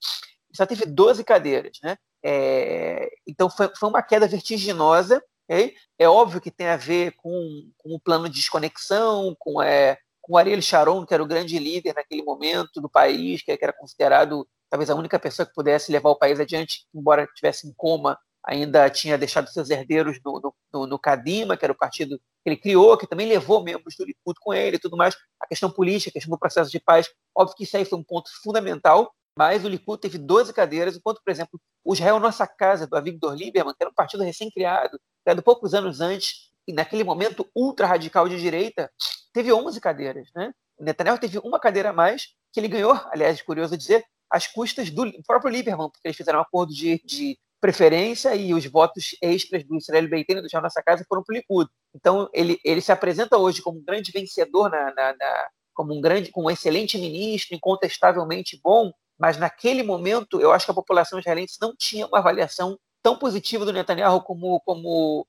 só 0.53 0.67
teve 0.67 0.87
12 0.87 1.23
cadeiras. 1.25 1.79
Né? 1.83 1.97
É, 2.23 3.09
então 3.27 3.49
foi, 3.49 3.71
foi 3.75 3.89
uma 3.89 4.03
queda 4.03 4.27
vertiginosa, 4.27 5.23
Okay? 5.51 5.75
É 5.99 6.07
óbvio 6.07 6.43
que 6.43 6.51
tem 6.51 6.67
a 6.69 6.77
ver 6.77 7.13
com, 7.17 7.73
com 7.79 7.95
o 7.95 7.99
plano 8.01 8.29
de 8.29 8.35
desconexão, 8.35 9.35
com, 9.39 9.63
é, 9.63 9.97
com 10.21 10.35
o 10.35 10.37
Ariel 10.37 10.61
Sharon, 10.61 11.07
que 11.07 11.15
era 11.15 11.23
o 11.23 11.27
grande 11.27 11.59
líder 11.59 11.95
naquele 11.95 12.23
momento 12.23 12.83
do 12.83 12.89
país, 12.89 13.43
que 13.43 13.51
era 13.51 13.73
considerado 13.73 14.47
talvez 14.71 14.91
a 14.91 14.95
única 14.95 15.19
pessoa 15.19 15.47
que 15.47 15.55
pudesse 15.55 15.91
levar 15.91 16.11
o 16.11 16.17
país 16.17 16.39
adiante, 16.39 16.87
embora 16.95 17.25
estivesse 17.25 17.67
em 17.67 17.73
coma, 17.77 18.19
ainda 18.45 18.89
tinha 18.89 19.19
deixado 19.19 19.49
seus 19.51 19.69
herdeiros 19.69 20.19
no, 20.25 20.55
no, 20.73 20.87
no, 20.87 20.99
Kadima, 20.99 21.57
que 21.57 21.65
era 21.65 21.73
o 21.73 21.77
partido 21.77 22.19
que 22.19 22.49
ele 22.49 22.57
criou, 22.57 22.97
que 22.97 23.07
também 23.07 23.29
levou 23.29 23.63
membros 23.63 23.95
do 23.97 24.05
Likud 24.05 24.39
com 24.41 24.55
ele 24.55 24.77
e 24.77 24.81
tudo 24.81 24.97
mais. 24.97 25.15
A 25.41 25.47
questão 25.47 25.71
política, 25.71 26.11
a 26.11 26.13
questão 26.15 26.31
do 26.31 26.39
processo 26.39 26.71
de 26.71 26.81
paz, 26.81 27.11
óbvio 27.37 27.57
que 27.57 27.65
isso 27.65 27.77
aí 27.77 27.85
foi 27.85 27.99
um 27.99 28.05
ponto 28.05 28.31
fundamental, 28.43 29.13
mas 29.37 29.65
o 29.65 29.69
Likud 29.69 30.01
teve 30.01 30.19
12 30.19 30.53
cadeiras, 30.53 30.97
enquanto, 30.97 31.21
por 31.23 31.31
exemplo, 31.31 31.61
o 31.85 31.93
Israel 31.93 32.19
Nossa 32.19 32.47
Casa, 32.47 32.87
do 32.87 32.97
Avigdor 32.97 33.35
Lieberman, 33.35 33.75
que 33.75 33.83
era 33.83 33.91
um 33.91 33.95
partido 33.95 34.23
recém-criado, 34.23 34.99
criado 35.25 35.43
poucos 35.43 35.75
anos 35.75 36.01
antes, 36.01 36.51
e 36.67 36.73
naquele 36.73 37.05
momento 37.05 37.49
ultra-radical 37.55 38.29
de 38.29 38.41
direita, 38.41 38.91
teve 39.33 39.53
11 39.53 39.81
cadeiras. 39.81 40.29
Né? 40.35 40.53
O 40.79 40.85
Netanyahu 40.85 41.19
teve 41.19 41.39
uma 41.39 41.61
cadeira 41.61 41.91
a 41.91 41.93
mais, 41.93 42.29
que 42.53 42.61
ele 42.61 42.69
ganhou, 42.69 42.99
aliás, 43.13 43.41
curioso 43.43 43.77
dizer, 43.77 44.05
às 44.31 44.47
custas 44.47 44.91
do 44.91 45.11
próprio 45.27 45.51
Lieberman, 45.51 45.91
porque 45.91 46.07
eles 46.07 46.17
fizeram 46.17 46.39
um 46.39 46.43
acordo 46.43 46.73
de, 46.73 47.01
de 47.05 47.39
preferência 47.61 48.35
e 48.35 48.55
os 48.55 48.65
votos 48.67 49.17
extras 49.23 49.65
do 49.65 49.77
Israel 49.77 50.09
Beiteno 50.09 50.43
do 50.43 50.49
Jornal 50.49 50.67
Nossa 50.67 50.83
Casa 50.83 51.05
foram 51.09 51.23
para 51.25 51.35
o 51.35 51.37
Likud. 51.37 51.69
Então, 51.95 52.29
ele, 52.33 52.59
ele 52.65 52.81
se 52.81 52.93
apresenta 52.93 53.37
hoje 53.37 53.63
como 53.63 53.79
um 53.79 53.85
grande 53.85 54.13
vencedor, 54.13 54.71
na, 54.71 54.95
na, 54.95 55.17
na, 55.17 55.49
como 55.75 55.95
um 55.95 56.01
grande, 56.01 56.31
como 56.31 56.49
um 56.49 56.51
excelente 56.51 56.97
ministro, 56.99 57.57
incontestavelmente 57.57 58.61
bom, 58.63 58.93
mas 59.19 59.37
naquele 59.37 59.83
momento 59.83 60.41
eu 60.41 60.53
acho 60.53 60.65
que 60.65 60.71
a 60.71 60.75
população 60.75 61.19
israelense 61.19 61.59
não 61.61 61.75
tinha 61.77 62.07
uma 62.07 62.19
avaliação 62.19 62.79
tão 63.03 63.19
positiva 63.19 63.65
do 63.65 63.73
Netanyahu 63.73 64.23
como, 64.23 64.61
como, 64.61 65.27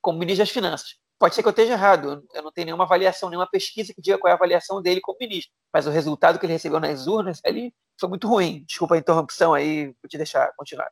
como 0.00 0.18
ministro 0.18 0.44
das 0.44 0.50
Finanças. 0.50 0.96
Pode 1.18 1.34
ser 1.34 1.42
que 1.42 1.48
eu 1.48 1.50
esteja 1.50 1.74
errado, 1.74 2.24
eu 2.34 2.42
não 2.42 2.50
tenho 2.50 2.66
nenhuma 2.66 2.84
avaliação, 2.84 3.30
nenhuma 3.30 3.48
pesquisa 3.48 3.94
que 3.94 4.02
diga 4.02 4.18
qual 4.18 4.28
é 4.28 4.32
a 4.32 4.36
avaliação 4.36 4.82
dele 4.82 5.00
como 5.00 5.18
ministro, 5.20 5.52
mas 5.72 5.86
o 5.86 5.90
resultado 5.90 6.38
que 6.38 6.46
ele 6.46 6.52
recebeu 6.52 6.80
nas 6.80 7.06
urnas 7.06 7.40
ali 7.44 7.72
foi 8.02 8.08
muito 8.08 8.28
ruim. 8.28 8.64
Desculpa 8.66 8.94
a 8.94 8.98
interrupção 8.98 9.54
aí, 9.54 9.86
vou 9.86 10.08
te 10.08 10.16
deixar 10.16 10.52
continuar. 10.56 10.88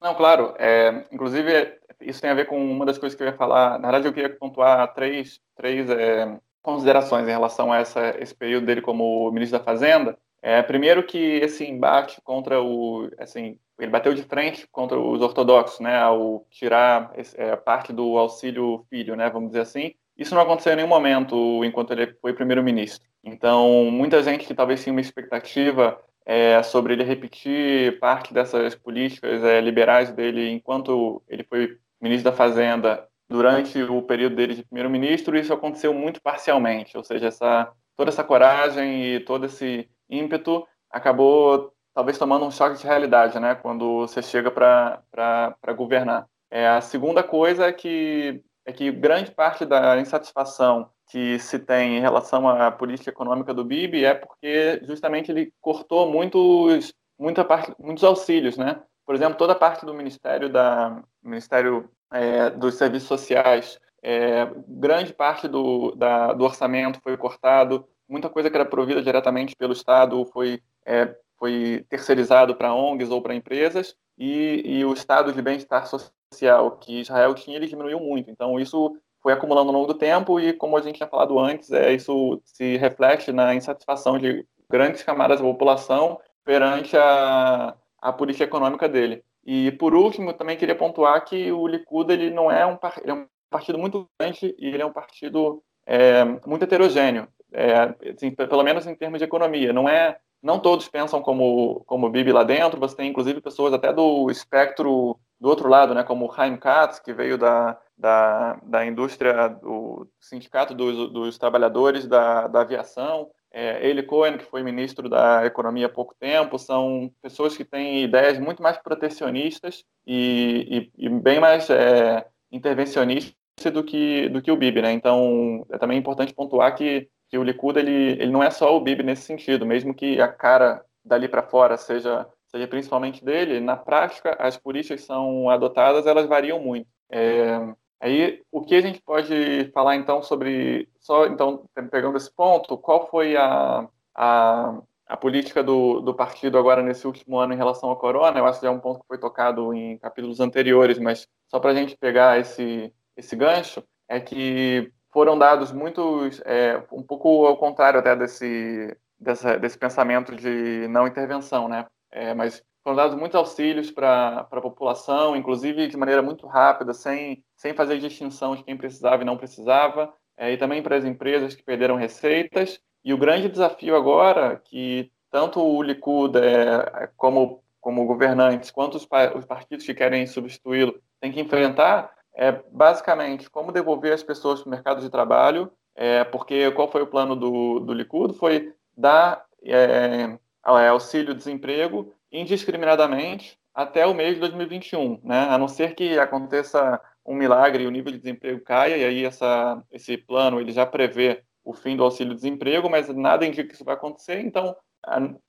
Não, 0.00 0.14
claro. 0.14 0.54
É, 0.58 1.06
inclusive, 1.12 1.78
isso 2.00 2.20
tem 2.20 2.30
a 2.30 2.34
ver 2.34 2.46
com 2.46 2.58
uma 2.58 2.84
das 2.84 2.98
coisas 2.98 3.16
que 3.16 3.22
eu 3.22 3.26
ia 3.26 3.36
falar. 3.36 3.78
Na 3.78 3.90
verdade, 3.90 4.08
eu 4.08 4.12
queria 4.12 4.34
pontuar 4.34 4.92
três, 4.94 5.40
três 5.56 5.88
é, 5.90 6.38
considerações 6.62 7.26
em 7.26 7.30
relação 7.30 7.72
a 7.72 7.78
essa, 7.78 8.14
esse 8.20 8.34
período 8.34 8.66
dele 8.66 8.80
como 8.80 9.30
ministro 9.30 9.58
da 9.58 9.64
Fazenda. 9.64 10.18
É, 10.42 10.62
primeiro 10.62 11.02
que 11.02 11.18
esse 11.18 11.64
embate 11.64 12.20
contra 12.22 12.62
o, 12.62 13.10
assim, 13.18 13.58
ele 13.78 13.90
bateu 13.90 14.14
de 14.14 14.22
frente 14.22 14.66
contra 14.70 14.98
os 14.98 15.20
ortodoxos, 15.20 15.80
né, 15.80 15.96
ao 15.98 16.46
tirar 16.50 17.12
é, 17.34 17.56
parte 17.56 17.92
do 17.92 18.16
auxílio 18.16 18.84
filho, 18.88 19.16
né, 19.16 19.28
vamos 19.28 19.48
dizer 19.48 19.62
assim. 19.62 19.94
Isso 20.16 20.34
não 20.34 20.42
aconteceu 20.42 20.72
em 20.72 20.76
nenhum 20.76 20.88
momento 20.88 21.64
enquanto 21.64 21.92
ele 21.92 22.14
foi 22.22 22.32
primeiro-ministro. 22.32 23.06
Então, 23.22 23.90
muita 23.90 24.22
gente 24.22 24.46
que 24.46 24.54
talvez 24.54 24.82
tinha 24.82 24.92
uma 24.92 25.00
expectativa 25.00 26.00
é, 26.26 26.60
sobre 26.64 26.92
ele 26.92 27.04
repetir 27.04 28.00
parte 28.00 28.34
dessas 28.34 28.74
políticas 28.74 29.44
é, 29.44 29.60
liberais 29.60 30.10
dele 30.10 30.50
enquanto 30.50 31.22
ele 31.28 31.44
foi 31.44 31.78
ministro 32.00 32.30
da 32.30 32.36
Fazenda 32.36 33.08
durante 33.28 33.80
o 33.82 34.02
período 34.02 34.34
dele 34.36 34.54
de 34.54 34.64
primeiro-ministro, 34.64 35.36
isso 35.36 35.52
aconteceu 35.52 35.94
muito 35.94 36.20
parcialmente, 36.20 36.96
ou 36.96 37.04
seja, 37.04 37.28
essa, 37.28 37.72
toda 37.96 38.10
essa 38.10 38.24
coragem 38.24 39.04
e 39.04 39.20
todo 39.20 39.46
esse 39.46 39.88
ímpeto 40.10 40.66
acabou 40.90 41.72
talvez 41.94 42.18
tomando 42.18 42.44
um 42.44 42.50
choque 42.50 42.78
de 42.78 42.86
realidade, 42.86 43.38
né, 43.40 43.54
quando 43.54 44.00
você 44.00 44.20
chega 44.20 44.50
para 44.50 45.72
governar. 45.76 46.28
É, 46.50 46.68
a 46.68 46.80
segunda 46.80 47.22
coisa 47.22 47.66
é 47.66 47.72
que, 47.72 48.42
é 48.64 48.72
que 48.72 48.92
grande 48.92 49.30
parte 49.30 49.64
da 49.64 49.98
insatisfação 49.98 50.90
que 51.08 51.38
se 51.38 51.58
tem 51.58 51.96
em 51.96 52.00
relação 52.00 52.48
à 52.48 52.70
política 52.70 53.10
econômica 53.10 53.54
do 53.54 53.64
Bibi 53.64 54.04
é 54.04 54.14
porque 54.14 54.80
justamente 54.84 55.30
ele 55.30 55.52
cortou 55.60 56.10
muitos, 56.10 56.92
muita 57.18 57.44
parte, 57.44 57.72
muitos 57.78 58.02
auxílios, 58.04 58.56
né? 58.56 58.82
Por 59.04 59.14
exemplo, 59.14 59.38
toda 59.38 59.52
a 59.52 59.56
parte 59.56 59.86
do 59.86 59.94
Ministério 59.94 60.48
da 60.48 61.02
Ministério 61.22 61.88
é, 62.12 62.50
dos 62.50 62.74
Serviços 62.74 63.08
Sociais, 63.08 63.78
é, 64.02 64.50
grande 64.66 65.14
parte 65.14 65.46
do, 65.46 65.92
da, 65.92 66.32
do 66.32 66.44
orçamento 66.44 67.00
foi 67.02 67.16
cortado, 67.16 67.88
muita 68.08 68.28
coisa 68.28 68.50
que 68.50 68.56
era 68.56 68.64
provida 68.64 69.02
diretamente 69.02 69.54
pelo 69.56 69.72
Estado 69.72 70.24
foi 70.26 70.60
é, 70.84 71.14
foi 71.38 71.84
terceirizado 71.88 72.54
para 72.54 72.74
ONGs 72.74 73.10
ou 73.10 73.22
para 73.22 73.34
empresas, 73.34 73.94
e, 74.18 74.62
e 74.64 74.84
o 74.84 74.92
estado 74.92 75.32
de 75.32 75.42
bem-estar 75.42 75.86
social 75.86 76.76
que 76.78 77.00
Israel 77.00 77.34
tinha, 77.34 77.56
ele 77.56 77.66
diminuiu 77.66 78.00
muito. 78.00 78.30
Então, 78.30 78.58
isso 78.58 78.96
foi 79.26 79.32
acumulando 79.32 79.70
ao 79.70 79.74
longo 79.74 79.92
do 79.92 79.98
tempo, 79.98 80.38
e 80.38 80.52
como 80.52 80.76
a 80.76 80.80
gente 80.80 80.98
tinha 80.98 81.08
falado 81.08 81.36
antes, 81.36 81.72
é, 81.72 81.92
isso 81.92 82.40
se 82.44 82.76
reflete 82.76 83.32
na 83.32 83.56
insatisfação 83.56 84.20
de 84.20 84.46
grandes 84.70 85.02
camadas 85.02 85.40
da 85.40 85.44
população 85.44 86.20
perante 86.44 86.96
a, 86.96 87.74
a 88.00 88.12
política 88.12 88.44
econômica 88.44 88.88
dele. 88.88 89.24
E, 89.44 89.72
por 89.72 89.96
último, 89.96 90.32
também 90.32 90.56
queria 90.56 90.76
pontuar 90.76 91.24
que 91.24 91.50
o 91.50 91.66
Likud 91.66 92.12
ele 92.12 92.30
não 92.30 92.52
é 92.52 92.64
um, 92.64 92.78
ele 93.02 93.10
é 93.10 93.14
um 93.14 93.26
partido 93.50 93.76
muito 93.76 94.08
grande 94.16 94.54
e 94.56 94.68
ele 94.68 94.82
é 94.82 94.86
um 94.86 94.92
partido 94.92 95.60
é, 95.84 96.24
muito 96.46 96.62
heterogêneo, 96.62 97.26
é, 97.52 97.96
assim, 98.08 98.30
pelo 98.30 98.62
menos 98.62 98.86
em 98.86 98.94
termos 98.94 99.18
de 99.18 99.24
economia. 99.24 99.72
Não 99.72 99.88
é 99.88 100.18
não 100.40 100.60
todos 100.60 100.86
pensam 100.86 101.20
como, 101.20 101.82
como 101.84 102.08
Bibi 102.08 102.30
lá 102.30 102.44
dentro, 102.44 102.78
você 102.78 102.94
tem 102.94 103.10
inclusive 103.10 103.40
pessoas 103.40 103.72
até 103.72 103.92
do 103.92 104.30
espectro 104.30 105.18
do 105.40 105.48
outro 105.48 105.68
lado, 105.68 105.96
né, 105.96 106.04
como 106.04 106.28
o 106.28 106.32
Chaim 106.32 106.56
Katz, 106.56 107.00
que 107.00 107.12
veio 107.12 107.36
da, 107.36 107.76
da, 107.96 108.58
da 108.62 108.84
indústria, 108.86 109.48
do 109.48 110.06
sindicato 110.20 110.74
dos, 110.74 111.10
dos 111.12 111.38
trabalhadores 111.38 112.06
da, 112.06 112.46
da 112.46 112.60
aviação, 112.60 113.30
é, 113.58 114.02
Cohen, 114.02 114.36
que 114.36 114.44
foi 114.44 114.62
ministro 114.62 115.08
da 115.08 115.46
Economia 115.46 115.86
há 115.86 115.88
pouco 115.88 116.14
tempo, 116.20 116.58
são 116.58 117.10
pessoas 117.22 117.56
que 117.56 117.64
têm 117.64 118.04
ideias 118.04 118.38
muito 118.38 118.62
mais 118.62 118.76
protecionistas 118.76 119.82
e, 120.06 120.90
e, 120.98 121.06
e 121.06 121.08
bem 121.08 121.40
mais 121.40 121.70
é, 121.70 122.26
intervencionistas 122.52 123.34
do 123.72 123.82
que, 123.82 124.28
do 124.28 124.42
que 124.42 124.50
o 124.50 124.56
Bibi, 124.56 124.82
né? 124.82 124.92
Então, 124.92 125.66
é 125.70 125.78
também 125.78 125.98
importante 125.98 126.34
pontuar 126.34 126.76
que, 126.76 127.08
que 127.30 127.38
o 127.38 127.42
Likud, 127.42 127.78
ele, 127.78 128.12
ele 128.20 128.30
não 128.30 128.42
é 128.42 128.50
só 128.50 128.76
o 128.76 128.80
Bibi 128.80 129.02
nesse 129.02 129.22
sentido, 129.22 129.64
mesmo 129.64 129.94
que 129.94 130.20
a 130.20 130.28
cara 130.28 130.84
dali 131.02 131.26
para 131.26 131.42
fora 131.42 131.78
seja, 131.78 132.26
seja 132.48 132.68
principalmente 132.68 133.24
dele, 133.24 133.58
na 133.58 133.76
prática, 133.76 134.36
as 134.38 134.58
políticas 134.58 135.02
são 135.02 135.48
adotadas, 135.48 136.06
elas 136.06 136.26
variam 136.26 136.60
muito. 136.60 136.86
É, 137.10 137.58
Aí, 138.00 138.42
o 138.52 138.62
que 138.62 138.74
a 138.74 138.80
gente 138.80 139.00
pode 139.02 139.70
falar 139.72 139.96
então 139.96 140.22
sobre, 140.22 140.88
só 141.00 141.26
então 141.26 141.64
pegando 141.90 142.16
esse 142.16 142.30
ponto, 142.34 142.76
qual 142.76 143.08
foi 143.08 143.36
a, 143.36 143.88
a, 144.14 144.78
a 145.06 145.16
política 145.16 145.62
do, 145.62 146.00
do 146.00 146.14
partido 146.14 146.58
agora 146.58 146.82
nesse 146.82 147.06
último 147.06 147.38
ano 147.38 147.54
em 147.54 147.56
relação 147.56 147.88
ao 147.88 147.96
corona? 147.96 148.38
Eu 148.38 148.46
acho 148.46 148.60
que 148.60 148.66
é 148.66 148.70
um 148.70 148.80
ponto 148.80 149.00
que 149.00 149.06
foi 149.06 149.18
tocado 149.18 149.72
em 149.72 149.98
capítulos 149.98 150.40
anteriores, 150.40 150.98
mas 150.98 151.26
só 151.48 151.58
para 151.58 151.70
a 151.70 151.74
gente 151.74 151.96
pegar 151.96 152.38
esse, 152.38 152.92
esse 153.16 153.34
gancho, 153.34 153.82
é 154.08 154.20
que 154.20 154.92
foram 155.12 155.38
dados 155.38 155.72
muitos, 155.72 156.42
é, 156.44 156.82
um 156.92 157.02
pouco 157.02 157.46
ao 157.46 157.56
contrário 157.56 157.98
até 157.98 158.14
desse, 158.14 158.94
dessa, 159.18 159.58
desse 159.58 159.78
pensamento 159.78 160.36
de 160.36 160.86
não 160.88 161.06
intervenção, 161.06 161.68
né? 161.68 161.86
É, 162.10 162.34
mas 162.34 162.62
foram 162.86 162.94
dados 162.94 163.18
muitos 163.18 163.34
auxílios 163.34 163.90
para 163.90 164.46
a 164.48 164.60
população, 164.60 165.34
inclusive 165.34 165.88
de 165.88 165.96
maneira 165.96 166.22
muito 166.22 166.46
rápida, 166.46 166.94
sem, 166.94 167.42
sem 167.56 167.74
fazer 167.74 167.98
distinção 167.98 168.54
de 168.54 168.62
quem 168.62 168.76
precisava 168.76 169.22
e 169.22 169.26
não 169.26 169.36
precisava, 169.36 170.14
é, 170.36 170.52
e 170.52 170.56
também 170.56 170.80
para 170.80 170.94
as 170.94 171.04
empresas 171.04 171.52
que 171.52 171.64
perderam 171.64 171.96
receitas. 171.96 172.78
E 173.04 173.12
o 173.12 173.18
grande 173.18 173.48
desafio 173.48 173.96
agora, 173.96 174.62
que 174.64 175.10
tanto 175.32 175.60
o 175.60 175.82
Likud 175.82 176.38
é, 176.38 177.10
como, 177.16 177.60
como 177.80 178.06
governantes, 178.06 178.70
quanto 178.70 178.94
os, 178.94 179.08
os 179.34 179.44
partidos 179.44 179.84
que 179.84 179.92
querem 179.92 180.24
substituí-lo 180.24 180.94
têm 181.20 181.32
que 181.32 181.40
enfrentar, 181.40 182.14
é 182.36 182.52
basicamente 182.70 183.50
como 183.50 183.72
devolver 183.72 184.12
as 184.12 184.22
pessoas 184.22 184.60
para 184.60 184.68
o 184.68 184.70
mercado 184.70 185.00
de 185.00 185.10
trabalho, 185.10 185.72
é, 185.96 186.22
porque 186.22 186.70
qual 186.70 186.86
foi 186.86 187.02
o 187.02 187.08
plano 187.08 187.34
do, 187.34 187.80
do 187.80 187.92
Likud? 187.92 188.38
Foi 188.38 188.72
dar 188.96 189.44
é, 189.64 190.38
auxílio-desemprego 190.62 192.14
indiscriminadamente 192.40 193.58
até 193.74 194.06
o 194.06 194.14
mês 194.14 194.34
de 194.34 194.40
2021, 194.40 195.20
né? 195.22 195.48
A 195.50 195.58
não 195.58 195.68
ser 195.68 195.94
que 195.94 196.18
aconteça 196.18 197.00
um 197.24 197.34
milagre 197.34 197.84
e 197.84 197.86
o 197.86 197.90
nível 197.90 198.12
de 198.12 198.18
desemprego 198.18 198.60
caia, 198.60 198.96
e 198.96 199.04
aí 199.04 199.24
essa, 199.24 199.82
esse 199.90 200.16
plano 200.16 200.60
ele 200.60 200.72
já 200.72 200.86
prevê 200.86 201.42
o 201.64 201.74
fim 201.74 201.96
do 201.96 202.04
auxílio-desemprego, 202.04 202.88
mas 202.88 203.08
nada 203.08 203.44
indica 203.44 203.66
que 203.66 203.74
isso 203.74 203.84
vai 203.84 203.94
acontecer, 203.94 204.40
então, 204.40 204.74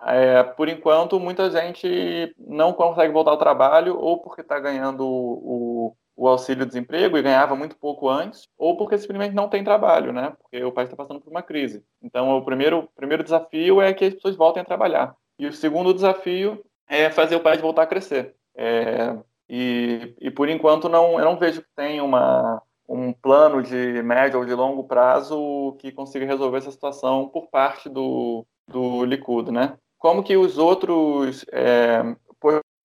é, 0.01 0.43
por 0.43 0.67
enquanto, 0.67 1.19
muita 1.19 1.49
gente 1.51 2.33
não 2.37 2.73
consegue 2.73 3.13
voltar 3.13 3.31
ao 3.31 3.37
trabalho, 3.37 3.97
ou 3.97 4.19
porque 4.19 4.41
está 4.41 4.59
ganhando 4.59 5.05
o, 5.05 5.95
o 6.15 6.27
auxílio-desemprego 6.27 7.17
e 7.17 7.21
ganhava 7.21 7.55
muito 7.55 7.77
pouco 7.77 8.09
antes, 8.09 8.47
ou 8.57 8.75
porque 8.75 8.97
simplesmente 8.97 9.35
não 9.35 9.47
tem 9.47 9.63
trabalho, 9.63 10.11
né? 10.11 10.33
Porque 10.39 10.63
o 10.63 10.71
país 10.71 10.89
está 10.89 10.97
passando 10.97 11.21
por 11.21 11.29
uma 11.29 11.43
crise. 11.43 11.83
Então, 12.01 12.35
o 12.35 12.43
primeiro, 12.43 12.89
primeiro 12.95 13.23
desafio 13.23 13.79
é 13.79 13.93
que 13.93 14.05
as 14.05 14.15
pessoas 14.15 14.35
voltem 14.35 14.63
a 14.63 14.65
trabalhar. 14.65 15.15
E 15.37 15.45
o 15.45 15.53
segundo 15.53 15.93
desafio 15.93 16.63
é 16.87 17.09
fazer 17.09 17.35
o 17.35 17.41
país 17.41 17.61
voltar 17.61 17.83
a 17.83 17.87
crescer. 17.87 18.35
É, 18.55 19.15
e, 19.49 20.15
e, 20.19 20.31
por 20.31 20.49
enquanto 20.49 20.89
não, 20.89 21.19
eu 21.19 21.25
não 21.25 21.37
vejo 21.37 21.61
que 21.61 21.67
tenha 21.75 22.03
uma, 22.03 22.61
um 22.87 23.13
plano 23.13 23.61
de 23.61 24.01
médio 24.03 24.39
ou 24.39 24.45
de 24.45 24.53
longo 24.53 24.83
prazo 24.83 25.75
que 25.79 25.91
consiga 25.91 26.25
resolver 26.25 26.57
essa 26.57 26.71
situação 26.71 27.29
por 27.29 27.47
parte 27.47 27.87
do, 27.87 28.45
do 28.67 29.05
Likud, 29.05 29.51
né? 29.51 29.77
Como 29.97 30.23
que 30.23 30.35
os 30.37 30.57
outros 30.57 31.45
é, 31.51 32.03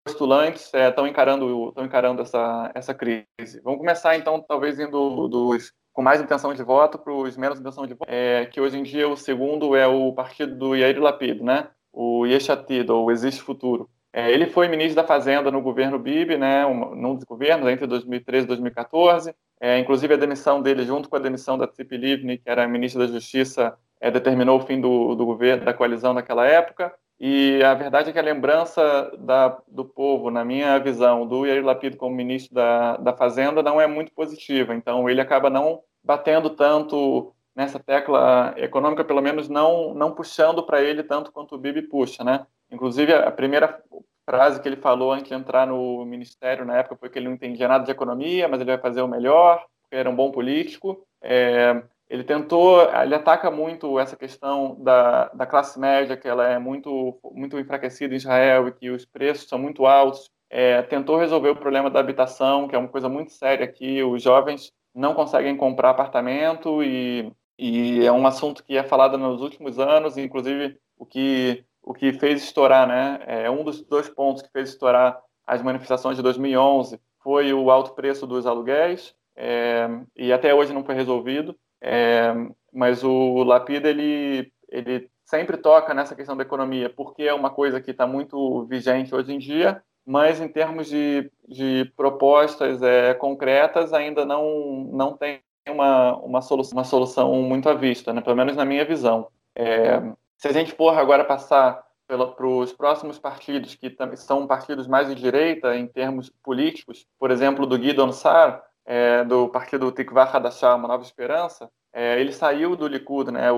postulantes 0.04 0.72
estão 0.72 1.06
é, 1.06 1.08
encarando, 1.08 1.68
estão 1.68 1.84
encarando 1.84 2.22
essa, 2.22 2.70
essa 2.74 2.94
crise? 2.94 3.60
Vamos 3.62 3.78
começar 3.78 4.16
então, 4.16 4.40
talvez 4.40 4.78
indo 4.78 5.28
dos 5.28 5.72
com 5.92 6.02
mais 6.02 6.22
intenção 6.22 6.54
de 6.54 6.62
voto 6.62 6.98
para 6.98 7.12
os 7.12 7.36
menos 7.36 7.60
intenção 7.60 7.86
de 7.86 7.92
voto, 7.94 8.10
é, 8.10 8.46
que 8.46 8.60
hoje 8.60 8.78
em 8.78 8.82
dia 8.82 9.06
o 9.06 9.16
segundo 9.16 9.76
é 9.76 9.86
o 9.86 10.12
partido 10.14 10.54
do 10.54 10.74
Yair 10.74 10.98
Lapid, 11.00 11.42
né? 11.42 11.68
O 11.93 12.27
Yeshatid, 12.27 12.90
ou 12.90 13.10
Existe 13.10 13.43
Futuro. 13.43 13.89
É, 14.12 14.31
ele 14.31 14.47
foi 14.47 14.69
ministro 14.69 14.97
da 14.97 15.05
Fazenda 15.05 15.51
no 15.51 15.62
governo 15.62 15.98
Bibi, 15.98 16.36
né, 16.36 16.66
um, 16.66 16.94
num 16.94 17.14
dos 17.14 17.24
governos, 17.24 17.69
entre 17.69 17.86
2013 17.86 18.44
e 18.44 18.48
2014. 18.48 19.35
É, 19.60 19.78
inclusive, 19.78 20.12
a 20.12 20.19
demissão 20.19 20.60
dele, 20.60 20.85
junto 20.85 21.09
com 21.09 21.16
a 21.16 21.20
demissão 21.20 21.56
da 21.56 21.66
Tzipi 21.66 21.97
Livni, 21.97 22.36
que 22.36 22.51
era 22.51 22.69
ministra 22.69 23.06
da 23.06 23.12
Justiça, 23.12 23.74
é, 24.01 24.10
determinou 24.10 24.59
o 24.59 24.66
fim 24.66 24.81
do, 24.81 25.14
do 25.14 25.24
governo, 25.24 25.64
da 25.64 25.73
coalizão 25.73 26.12
naquela 26.12 26.47
época. 26.47 26.93
E 27.19 27.62
a 27.62 27.73
verdade 27.73 28.10
é 28.10 28.12
que 28.12 28.19
a 28.19 28.23
lembrança 28.23 29.12
da, 29.19 29.56
do 29.69 29.85
povo, 29.85 30.31
na 30.31 30.44
minha 30.44 30.77
visão, 30.78 31.27
do 31.27 31.47
Yair 31.47 31.64
Lapid 31.64 31.97
como 31.97 32.14
ministro 32.14 32.55
da, 32.55 32.97
da 32.97 33.12
Fazenda 33.12 33.62
não 33.62 33.81
é 33.81 33.86
muito 33.86 34.12
positiva. 34.12 34.74
Então, 34.74 35.09
ele 35.09 35.20
acaba 35.20 35.48
não 35.48 35.81
batendo 36.02 36.51
tanto 36.51 37.32
nessa 37.54 37.78
tecla 37.78 38.54
econômica, 38.56 39.04
pelo 39.04 39.20
menos 39.20 39.48
não, 39.48 39.94
não 39.94 40.12
puxando 40.14 40.62
para 40.62 40.82
ele 40.82 41.02
tanto 41.02 41.32
quanto 41.32 41.54
o 41.54 41.58
Bibi 41.58 41.82
puxa, 41.82 42.24
né? 42.24 42.46
Inclusive, 42.70 43.12
a 43.12 43.30
primeira 43.30 43.82
frase 44.24 44.60
que 44.60 44.68
ele 44.68 44.76
falou 44.76 45.12
antes 45.12 45.28
de 45.28 45.34
entrar 45.34 45.66
no 45.66 46.04
ministério 46.04 46.64
na 46.64 46.78
época 46.78 46.96
foi 46.96 47.10
que 47.10 47.18
ele 47.18 47.26
não 47.26 47.34
entendia 47.34 47.68
nada 47.68 47.84
de 47.84 47.90
economia, 47.90 48.48
mas 48.48 48.60
ele 48.60 48.70
vai 48.70 48.80
fazer 48.80 49.02
o 49.02 49.08
melhor, 49.08 49.64
porque 49.82 49.96
era 49.96 50.08
um 50.08 50.16
bom 50.16 50.30
político. 50.30 51.06
É, 51.22 51.82
ele 52.08 52.24
tentou, 52.24 52.82
ele 52.92 53.14
ataca 53.14 53.50
muito 53.50 53.98
essa 53.98 54.16
questão 54.16 54.76
da, 54.80 55.28
da 55.28 55.46
classe 55.46 55.78
média, 55.78 56.16
que 56.16 56.28
ela 56.28 56.46
é 56.46 56.58
muito, 56.58 57.18
muito 57.32 57.58
enfraquecida 57.58 58.14
em 58.14 58.18
Israel 58.18 58.68
e 58.68 58.72
que 58.72 58.90
os 58.90 59.04
preços 59.04 59.48
são 59.48 59.58
muito 59.58 59.86
altos. 59.86 60.30
É, 60.50 60.82
tentou 60.82 61.16
resolver 61.16 61.48
o 61.48 61.56
problema 61.56 61.88
da 61.88 62.00
habitação, 62.00 62.68
que 62.68 62.76
é 62.76 62.78
uma 62.78 62.88
coisa 62.88 63.08
muito 63.08 63.32
séria 63.32 63.64
aqui. 63.64 64.02
Os 64.02 64.22
jovens 64.22 64.70
não 64.94 65.14
conseguem 65.14 65.56
comprar 65.56 65.90
apartamento 65.90 66.82
e 66.82 67.32
e 67.58 68.04
é 68.04 68.12
um 68.12 68.26
assunto 68.26 68.64
que 68.64 68.76
é 68.76 68.82
falado 68.82 69.16
nos 69.18 69.40
últimos 69.40 69.78
anos, 69.78 70.16
inclusive 70.16 70.78
o 70.96 71.06
que, 71.06 71.64
o 71.82 71.92
que 71.92 72.12
fez 72.12 72.42
estourar, 72.42 72.86
né? 72.86 73.20
É 73.26 73.50
um 73.50 73.64
dos 73.64 73.82
dois 73.82 74.08
pontos 74.08 74.42
que 74.42 74.50
fez 74.50 74.70
estourar 74.70 75.20
as 75.46 75.62
manifestações 75.62 76.16
de 76.16 76.22
2011 76.22 77.00
foi 77.22 77.52
o 77.52 77.70
alto 77.70 77.94
preço 77.94 78.26
dos 78.26 78.46
aluguéis, 78.46 79.14
é, 79.36 79.88
e 80.16 80.32
até 80.32 80.54
hoje 80.54 80.72
não 80.72 80.84
foi 80.84 80.94
resolvido. 80.94 81.56
É, 81.80 82.32
mas 82.72 83.02
o 83.02 83.42
Lapida 83.42 83.88
ele, 83.88 84.52
ele 84.68 85.10
sempre 85.24 85.56
toca 85.56 85.94
nessa 85.94 86.14
questão 86.14 86.36
da 86.36 86.42
economia, 86.42 86.90
porque 86.90 87.24
é 87.24 87.34
uma 87.34 87.50
coisa 87.50 87.80
que 87.80 87.90
está 87.90 88.06
muito 88.06 88.64
vigente 88.66 89.14
hoje 89.14 89.32
em 89.32 89.38
dia, 89.38 89.82
mas 90.04 90.40
em 90.40 90.48
termos 90.48 90.88
de, 90.88 91.30
de 91.48 91.92
propostas 91.96 92.82
é, 92.82 93.14
concretas 93.14 93.92
ainda 93.92 94.24
não, 94.24 94.88
não 94.92 95.16
tem 95.16 95.40
uma, 95.68 96.16
uma, 96.18 96.43
solução, 96.43 96.76
uma 96.76 96.84
solução 96.84 97.32
muito 97.43 97.68
à 97.68 97.74
vista, 97.74 98.12
né? 98.12 98.20
pelo 98.20 98.36
menos 98.36 98.56
na 98.56 98.64
minha 98.64 98.84
visão. 98.84 99.28
É, 99.55 100.01
se 100.36 100.48
a 100.48 100.52
gente 100.52 100.72
for 100.72 100.98
agora 100.98 101.24
passar 101.24 101.84
para 102.06 102.47
os 102.47 102.72
próximos 102.72 103.18
partidos, 103.18 103.74
que 103.74 103.94
são 104.16 104.47
partidos 104.47 104.86
mais 104.86 105.09
de 105.09 105.14
direita 105.14 105.76
em 105.76 105.86
termos 105.86 106.30
políticos, 106.43 107.06
por 107.18 107.30
exemplo, 107.30 107.66
do 107.66 107.78
Guido 107.78 108.12
Sar, 108.12 108.62
é, 108.84 109.24
do 109.24 109.48
partido 109.48 109.90
Tikva 109.93 110.24
Hadashah, 110.24 110.74
Uma 110.74 110.89
Nova 110.89 111.05
Esperança, 111.05 111.70
é, 111.93 112.20
ele 112.20 112.32
saiu 112.32 112.74
do 112.74 112.86
Likud, 112.89 113.30
né? 113.30 113.48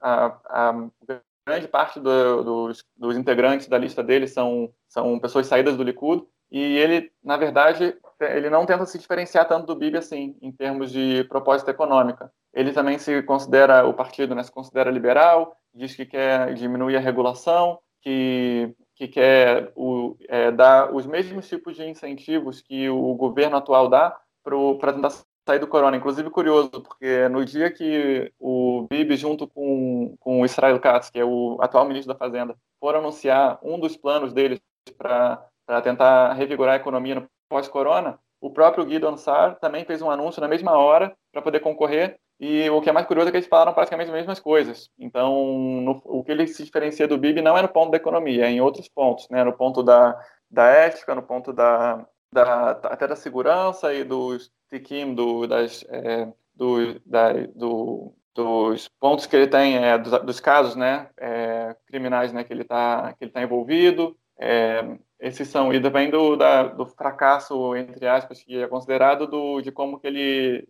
a, 0.00 0.38
a 0.44 0.90
grande 1.46 1.68
parte 1.68 1.98
do, 1.98 2.42
dos, 2.42 2.84
dos, 2.96 3.16
integrantes 3.16 3.66
da 3.66 3.78
lista 3.78 4.02
dele 4.02 4.28
são, 4.28 4.72
são 4.88 5.18
pessoas 5.18 5.46
saídas 5.46 5.76
do 5.76 5.82
Likud, 5.82 6.24
e 6.50 6.76
ele, 6.76 7.12
na 7.22 7.36
verdade, 7.36 7.96
ele 8.20 8.50
não 8.50 8.66
tenta 8.66 8.84
se 8.84 8.98
diferenciar 8.98 9.46
tanto 9.46 9.66
do 9.66 9.76
Bibi 9.76 9.98
assim, 9.98 10.36
em 10.42 10.50
termos 10.50 10.90
de 10.90 11.24
proposta 11.24 11.70
econômica. 11.70 12.32
Ele 12.52 12.72
também 12.72 12.98
se 12.98 13.22
considera, 13.22 13.86
o 13.86 13.94
partido 13.94 14.34
né, 14.34 14.42
se 14.42 14.50
considera 14.50 14.90
liberal, 14.90 15.56
diz 15.72 15.94
que 15.94 16.04
quer 16.04 16.52
diminuir 16.54 16.96
a 16.96 17.00
regulação, 17.00 17.78
que, 18.02 18.74
que 18.96 19.06
quer 19.06 19.72
o, 19.76 20.16
é, 20.28 20.50
dar 20.50 20.92
os 20.92 21.06
mesmos 21.06 21.48
tipos 21.48 21.76
de 21.76 21.84
incentivos 21.84 22.60
que 22.60 22.88
o 22.88 23.14
governo 23.14 23.56
atual 23.56 23.88
dá 23.88 24.18
para 24.42 24.92
tentar 24.92 25.10
sair 25.48 25.58
do 25.60 25.68
corona. 25.68 25.96
Inclusive, 25.96 26.28
curioso, 26.30 26.70
porque 26.70 27.28
no 27.28 27.44
dia 27.44 27.70
que 27.70 28.32
o 28.38 28.86
Bibi, 28.90 29.16
junto 29.16 29.46
com, 29.46 30.16
com 30.18 30.40
o 30.40 30.44
Israel 30.44 30.80
Katz, 30.80 31.10
que 31.10 31.20
é 31.20 31.24
o 31.24 31.58
atual 31.60 31.86
ministro 31.86 32.12
da 32.12 32.18
Fazenda, 32.18 32.56
foram 32.80 32.98
anunciar 32.98 33.58
um 33.62 33.78
dos 33.78 33.96
planos 33.96 34.32
deles 34.32 34.60
para 34.96 35.44
tentar 35.82 36.32
revigorar 36.32 36.74
a 36.74 36.78
economia 36.78 37.16
no 37.16 37.28
pós-corona, 37.48 38.18
o 38.40 38.50
próprio 38.50 38.86
Guido 38.86 39.06
Ansar 39.08 39.58
também 39.58 39.84
fez 39.84 40.00
um 40.00 40.10
anúncio 40.10 40.40
na 40.40 40.48
mesma 40.48 40.72
hora 40.72 41.14
para 41.30 41.42
poder 41.42 41.60
concorrer 41.60 42.18
e 42.40 42.70
o 42.70 42.80
que 42.80 42.88
é 42.88 42.92
mais 42.92 43.06
curioso 43.06 43.28
é 43.28 43.30
que 43.30 43.36
eles 43.36 43.48
falaram 43.48 43.74
praticamente 43.74 44.08
as 44.08 44.16
mesmas 44.16 44.40
coisas. 44.40 44.88
Então, 44.98 45.44
no, 45.82 46.00
o 46.06 46.24
que 46.24 46.32
ele 46.32 46.46
se 46.46 46.64
diferencia 46.64 47.06
do 47.06 47.18
Bibi 47.18 47.42
não 47.42 47.56
é 47.56 47.60
no 47.60 47.68
ponto 47.68 47.90
da 47.90 47.98
economia, 47.98 48.46
é 48.46 48.50
em 48.50 48.62
outros 48.62 48.88
pontos, 48.88 49.28
né? 49.28 49.44
No 49.44 49.52
ponto 49.52 49.82
da, 49.82 50.18
da 50.50 50.66
ética, 50.68 51.14
no 51.14 51.22
ponto 51.22 51.52
da, 51.52 52.06
da 52.32 52.70
até 52.70 53.06
da 53.06 53.14
segurança 53.14 53.92
e 53.92 54.04
dos 54.04 54.50
tiquim, 54.70 55.14
do, 55.14 55.46
das, 55.46 55.84
é, 55.90 56.32
do, 56.54 56.98
da, 57.04 57.34
do, 57.54 58.14
dos 58.34 58.88
pontos 58.98 59.26
que 59.26 59.36
ele 59.36 59.46
tem, 59.46 59.76
é, 59.76 59.98
dos, 59.98 60.18
dos, 60.22 60.40
casos, 60.40 60.74
né? 60.74 61.10
É, 61.18 61.76
criminais, 61.88 62.32
né? 62.32 62.42
Que 62.42 62.54
ele 62.54 62.62
está 62.62 63.12
que 63.18 63.24
ele 63.24 63.32
tá 63.32 63.42
envolvido. 63.42 64.16
É, 64.40 64.98
esses 65.20 65.48
são, 65.48 65.72
e 65.72 65.80
também 65.80 66.10
do, 66.10 66.34
da, 66.34 66.62
do 66.62 66.86
fracasso, 66.86 67.76
entre 67.76 68.06
aspas, 68.06 68.42
que 68.42 68.62
é 68.62 68.66
considerado 68.66 69.26
do, 69.26 69.60
de 69.60 69.70
como 69.70 70.00
que 70.00 70.06
ele, 70.06 70.68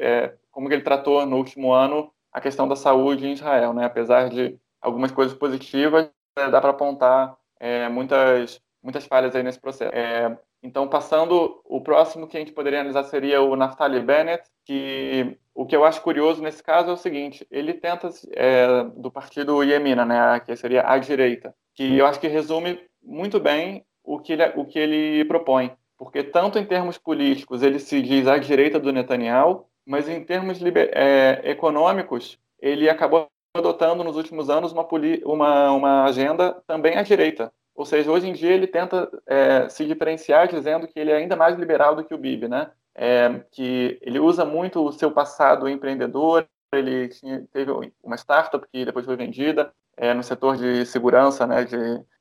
é, 0.00 0.34
como 0.50 0.68
que 0.68 0.74
ele 0.74 0.82
tratou 0.82 1.26
no 1.26 1.36
último 1.36 1.72
ano 1.72 2.10
a 2.32 2.40
questão 2.40 2.66
da 2.66 2.74
saúde 2.74 3.26
em 3.26 3.32
Israel, 3.32 3.74
né? 3.74 3.84
Apesar 3.84 4.30
de 4.30 4.58
algumas 4.80 5.12
coisas 5.12 5.36
positivas, 5.36 6.10
né, 6.36 6.50
dá 6.50 6.60
para 6.60 6.70
apontar 6.70 7.36
é, 7.60 7.88
muitas, 7.88 8.60
muitas 8.82 9.06
falhas 9.06 9.36
aí 9.36 9.42
nesse 9.42 9.60
processo. 9.60 9.94
É, 9.94 10.36
então, 10.62 10.88
passando, 10.88 11.60
o 11.64 11.82
próximo 11.82 12.26
que 12.26 12.38
a 12.38 12.40
gente 12.40 12.52
poderia 12.52 12.80
analisar 12.80 13.04
seria 13.04 13.42
o 13.42 13.54
Naftali 13.54 14.00
Bennett, 14.00 14.48
que 14.64 15.38
o 15.54 15.66
que 15.66 15.76
eu 15.76 15.84
acho 15.84 16.00
curioso 16.00 16.42
nesse 16.42 16.62
caso 16.62 16.88
é 16.88 16.92
o 16.92 16.96
seguinte, 16.96 17.46
ele 17.50 17.74
tenta, 17.74 18.08
é, 18.32 18.82
do 18.96 19.10
partido 19.10 19.62
Yemina, 19.62 20.06
né, 20.06 20.40
que 20.40 20.56
seria 20.56 20.88
a 20.88 20.98
direita, 20.98 21.54
que 21.74 21.98
eu 21.98 22.06
acho 22.06 22.18
que 22.18 22.28
resume 22.28 22.80
muito 23.04 23.38
bem 23.38 23.84
o 24.02 24.18
que 24.18 24.32
ele, 24.32 24.44
o 24.56 24.64
que 24.64 24.78
ele 24.78 25.24
propõe. 25.24 25.72
Porque 25.96 26.22
tanto 26.22 26.58
em 26.58 26.64
termos 26.64 26.98
políticos 26.98 27.62
ele 27.62 27.78
se 27.78 28.02
diz 28.02 28.26
à 28.26 28.36
direita 28.38 28.78
do 28.80 28.92
Netanyahu, 28.92 29.66
mas 29.86 30.08
em 30.08 30.22
termos 30.24 30.60
é, 30.64 31.40
econômicos 31.44 32.38
ele 32.60 32.88
acabou 32.88 33.28
adotando 33.56 34.02
nos 34.02 34.16
últimos 34.16 34.50
anos 34.50 34.72
uma, 34.72 34.86
uma, 35.24 35.70
uma 35.72 36.04
agenda 36.04 36.60
também 36.66 36.96
à 36.96 37.02
direita. 37.02 37.52
Ou 37.74 37.84
seja, 37.84 38.10
hoje 38.10 38.28
em 38.28 38.32
dia 38.32 38.52
ele 38.52 38.66
tenta 38.66 39.10
é, 39.26 39.68
se 39.68 39.84
diferenciar 39.84 40.48
dizendo 40.48 40.86
que 40.86 40.98
ele 40.98 41.10
é 41.10 41.16
ainda 41.16 41.36
mais 41.36 41.56
liberal 41.56 41.94
do 41.94 42.04
que 42.04 42.14
o 42.14 42.18
Bibi, 42.18 42.48
né? 42.48 42.70
É, 42.94 43.42
que 43.50 43.98
ele 44.02 44.20
usa 44.20 44.44
muito 44.44 44.80
o 44.84 44.92
seu 44.92 45.10
passado 45.10 45.68
empreendedor, 45.68 46.46
ele 46.72 47.08
tinha, 47.08 47.44
teve 47.52 47.72
uma 48.02 48.16
startup 48.16 48.64
que 48.72 48.84
depois 48.84 49.04
foi 49.04 49.16
vendida 49.16 49.72
é, 49.96 50.14
no 50.14 50.22
setor 50.22 50.56
de 50.56 50.86
segurança, 50.86 51.46
né, 51.46 51.64
de 51.64 51.76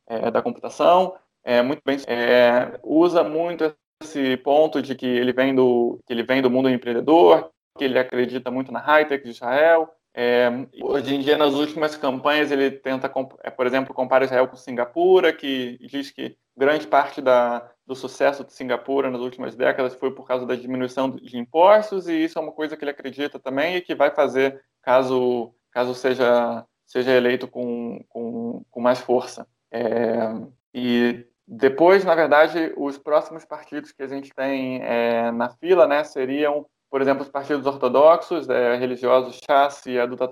é, 0.07 0.31
da 0.31 0.41
computação, 0.41 1.15
é, 1.43 1.61
muito 1.61 1.81
bem, 1.85 1.97
é, 2.07 2.80
usa 2.84 3.23
muito 3.23 3.75
esse 4.01 4.38
ponto 4.38 4.81
de 4.81 4.95
que 4.95 5.05
ele 5.05 5.34
vem 5.34 5.53
do 5.53 5.99
que 6.05 6.13
ele 6.13 6.23
vem 6.23 6.41
do 6.41 6.49
mundo 6.49 6.69
empreendedor, 6.69 7.51
que 7.77 7.84
ele 7.84 7.99
acredita 7.99 8.51
muito 8.51 8.71
na 8.71 8.80
high-tech 8.80 9.23
de 9.23 9.31
Israel. 9.31 9.89
É, 10.15 10.47
hoje 10.81 11.15
em 11.15 11.19
dia, 11.21 11.38
nas 11.38 11.55
últimas 11.55 11.95
campanhas, 11.95 12.51
ele 12.51 12.69
tenta, 12.69 13.11
é, 13.41 13.49
por 13.49 13.65
exemplo, 13.65 13.95
comparar 13.95 14.25
Israel 14.25 14.47
com 14.47 14.55
Singapura, 14.55 15.34
que 15.34 15.77
diz 15.88 16.11
que 16.11 16.38
grande 16.55 16.85
parte 16.85 17.19
da, 17.19 17.67
do 17.85 17.95
sucesso 17.95 18.43
de 18.43 18.53
Singapura 18.53 19.09
nas 19.09 19.21
últimas 19.21 19.55
décadas 19.55 19.95
foi 19.95 20.13
por 20.13 20.27
causa 20.27 20.45
da 20.45 20.55
diminuição 20.55 21.09
de 21.09 21.38
impostos, 21.38 22.07
e 22.07 22.23
isso 22.23 22.38
é 22.38 22.41
uma 22.41 22.51
coisa 22.51 22.77
que 22.77 22.84
ele 22.84 22.91
acredita 22.91 23.39
também 23.39 23.75
e 23.75 23.81
que 23.81 23.95
vai 23.95 24.11
fazer 24.11 24.63
caso, 24.84 25.51
caso 25.71 25.95
seja, 25.95 26.63
seja 26.85 27.11
eleito 27.11 27.47
com, 27.47 28.03
com, 28.07 28.63
com 28.69 28.81
mais 28.81 28.99
força. 28.99 29.47
É, 29.74 30.36
e 30.74 31.26
depois, 31.48 32.06
na 32.06 32.14
verdade, 32.14 32.72
os 32.78 32.98
próximos 32.98 33.44
partidos 33.44 33.91
que 33.91 34.04
a 34.04 34.08
gente 34.08 34.32
tem 34.34 34.82
é, 34.84 35.32
na 35.32 35.50
fila 35.50 35.88
né, 35.88 36.04
seriam, 36.04 36.66
por 36.90 37.02
exemplo, 37.02 37.24
os 37.24 37.30
partidos 37.30 37.66
ortodoxos, 37.66 38.48
é, 38.48 38.76
religiosos 38.76 39.40
Chas 39.44 39.84
e 39.88 40.00
Aduta 40.00 40.30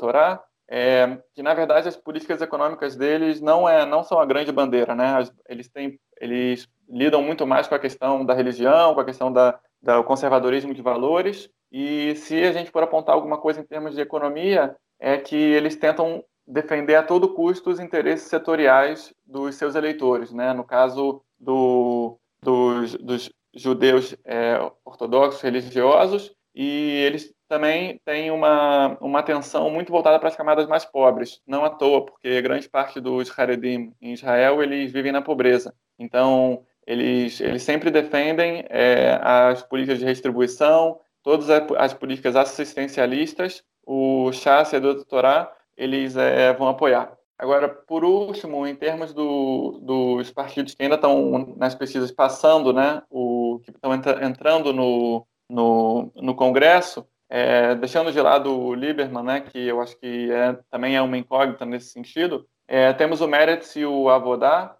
é, 0.74 1.18
que 1.36 1.44
na 1.44 1.54
verdade 1.54 1.90
as 1.90 1.98
políticas 1.98 2.42
econômicas 2.42 2.96
deles 2.96 3.42
não 3.42 3.68
é 3.68 3.86
não 3.86 4.06
são 4.06 4.22
a 4.22 4.26
grande 4.26 4.54
bandeira, 4.54 4.96
né? 4.96 5.28
Eles 5.50 5.68
têm 5.68 6.00
eles 6.18 6.66
lidam 6.88 7.22
muito 7.22 7.46
mais 7.46 7.68
com 7.68 7.76
a 7.76 7.80
questão 7.80 8.26
da 8.26 8.34
religião, 8.34 8.94
com 8.94 9.02
a 9.02 9.06
questão 9.06 9.34
da, 9.34 9.60
do 9.82 10.04
conservadorismo 10.06 10.74
de 10.74 10.82
valores. 10.82 11.50
E 11.70 12.16
se 12.16 12.42
a 12.42 12.54
gente 12.54 12.72
for 12.72 12.84
apontar 12.84 13.16
alguma 13.16 13.38
coisa 13.38 13.60
em 13.60 13.66
termos 13.66 13.96
de 13.96 14.02
economia, 14.02 14.74
é 14.98 15.18
que 15.18 15.36
eles 15.36 15.76
tentam 15.76 16.24
defender 16.48 16.96
a 16.96 17.04
todo 17.04 17.34
custo 17.34 17.70
os 17.70 17.80
interesses 17.80 18.28
setoriais 18.28 19.14
dos 19.26 19.56
seus 19.56 19.76
eleitores, 19.76 20.32
né? 20.32 20.54
No 20.54 20.64
caso 20.64 21.22
do, 21.40 22.18
dos, 22.44 22.96
dos 22.96 23.30
judeus 23.54 24.16
é, 24.26 24.58
ortodoxos 24.86 25.42
religiosos 25.42 26.34
e 26.56 27.04
eles 27.06 27.34
também 27.48 28.00
têm 28.06 28.32
uma, 28.32 28.98
uma 29.02 29.20
atenção 29.20 29.70
muito 29.70 29.92
voltada 29.92 30.18
para 30.20 30.30
as 30.30 30.36
camadas 30.36 30.68
mais 30.68 30.86
pobres, 30.86 31.42
não 31.46 31.66
à 31.66 31.70
toa, 31.70 32.06
porque 32.06 32.42
grande 32.42 32.70
parte 32.70 33.00
dos 33.00 33.38
Haredim 33.38 33.94
em 34.02 34.14
Israel 34.14 34.64
eles 34.64 34.92
vivem 34.92 35.12
na 35.12 35.22
pobreza. 35.22 35.74
Então, 36.00 36.66
eles, 36.88 37.40
eles 37.42 37.64
sempre 37.64 37.92
defendem 37.92 38.66
é, 38.70 39.20
as 39.22 39.62
políticas 39.64 40.00
de 40.00 40.06
redistribuição, 40.06 41.00
todas 41.22 41.50
as 41.50 41.94
políticas 41.94 42.36
assistencialistas, 42.36 43.64
o 43.86 44.32
Shas 44.32 44.72
e 44.74 44.78
a 44.78 45.06
Torá 45.06 45.52
eles 45.82 46.16
é, 46.16 46.53
vão 46.53 46.68
apoiar. 46.68 47.18
Agora, 47.38 47.68
por 47.68 48.06
último, 48.06 48.68
em 48.68 48.76
termos 48.76 49.14
do, 49.14 49.80
dos 49.82 50.30
partidos 50.30 50.76
que 50.76 50.84
ainda 50.84 50.94
estão 50.94 51.56
nas 51.58 51.74
pesquisas 51.74 52.12
passando, 52.12 52.72
né, 52.72 53.02
o, 53.10 53.60
que 53.64 53.72
estão 53.72 53.91
entra, 53.95 54.24
entrando 54.24 54.72
no, 54.72 55.26
no, 55.49 56.12
no 56.16 56.36
Congresso, 56.36 57.03
é, 57.28 57.74
deixando 57.74 58.12
de 58.12 58.22
lado 58.22 58.56
o 58.56 58.76
Lieberman, 58.76 59.24
né, 59.24 59.41
que 59.41 59.58
eu 59.58 59.82
acho 59.82 59.98
que 59.99 60.32
é, 60.32 60.56
também 60.70 60.95
é 60.95 61.02
uma 61.02 61.18
incógnita 61.18 61.66
nesse 61.66 61.90
sentido, 61.90 62.48
é, 62.68 62.94
temos 62.94 63.22
o 63.22 63.28
Meretz 63.28 63.76
e 63.76 63.86
o 63.86 64.08
Avodá, 64.10 64.78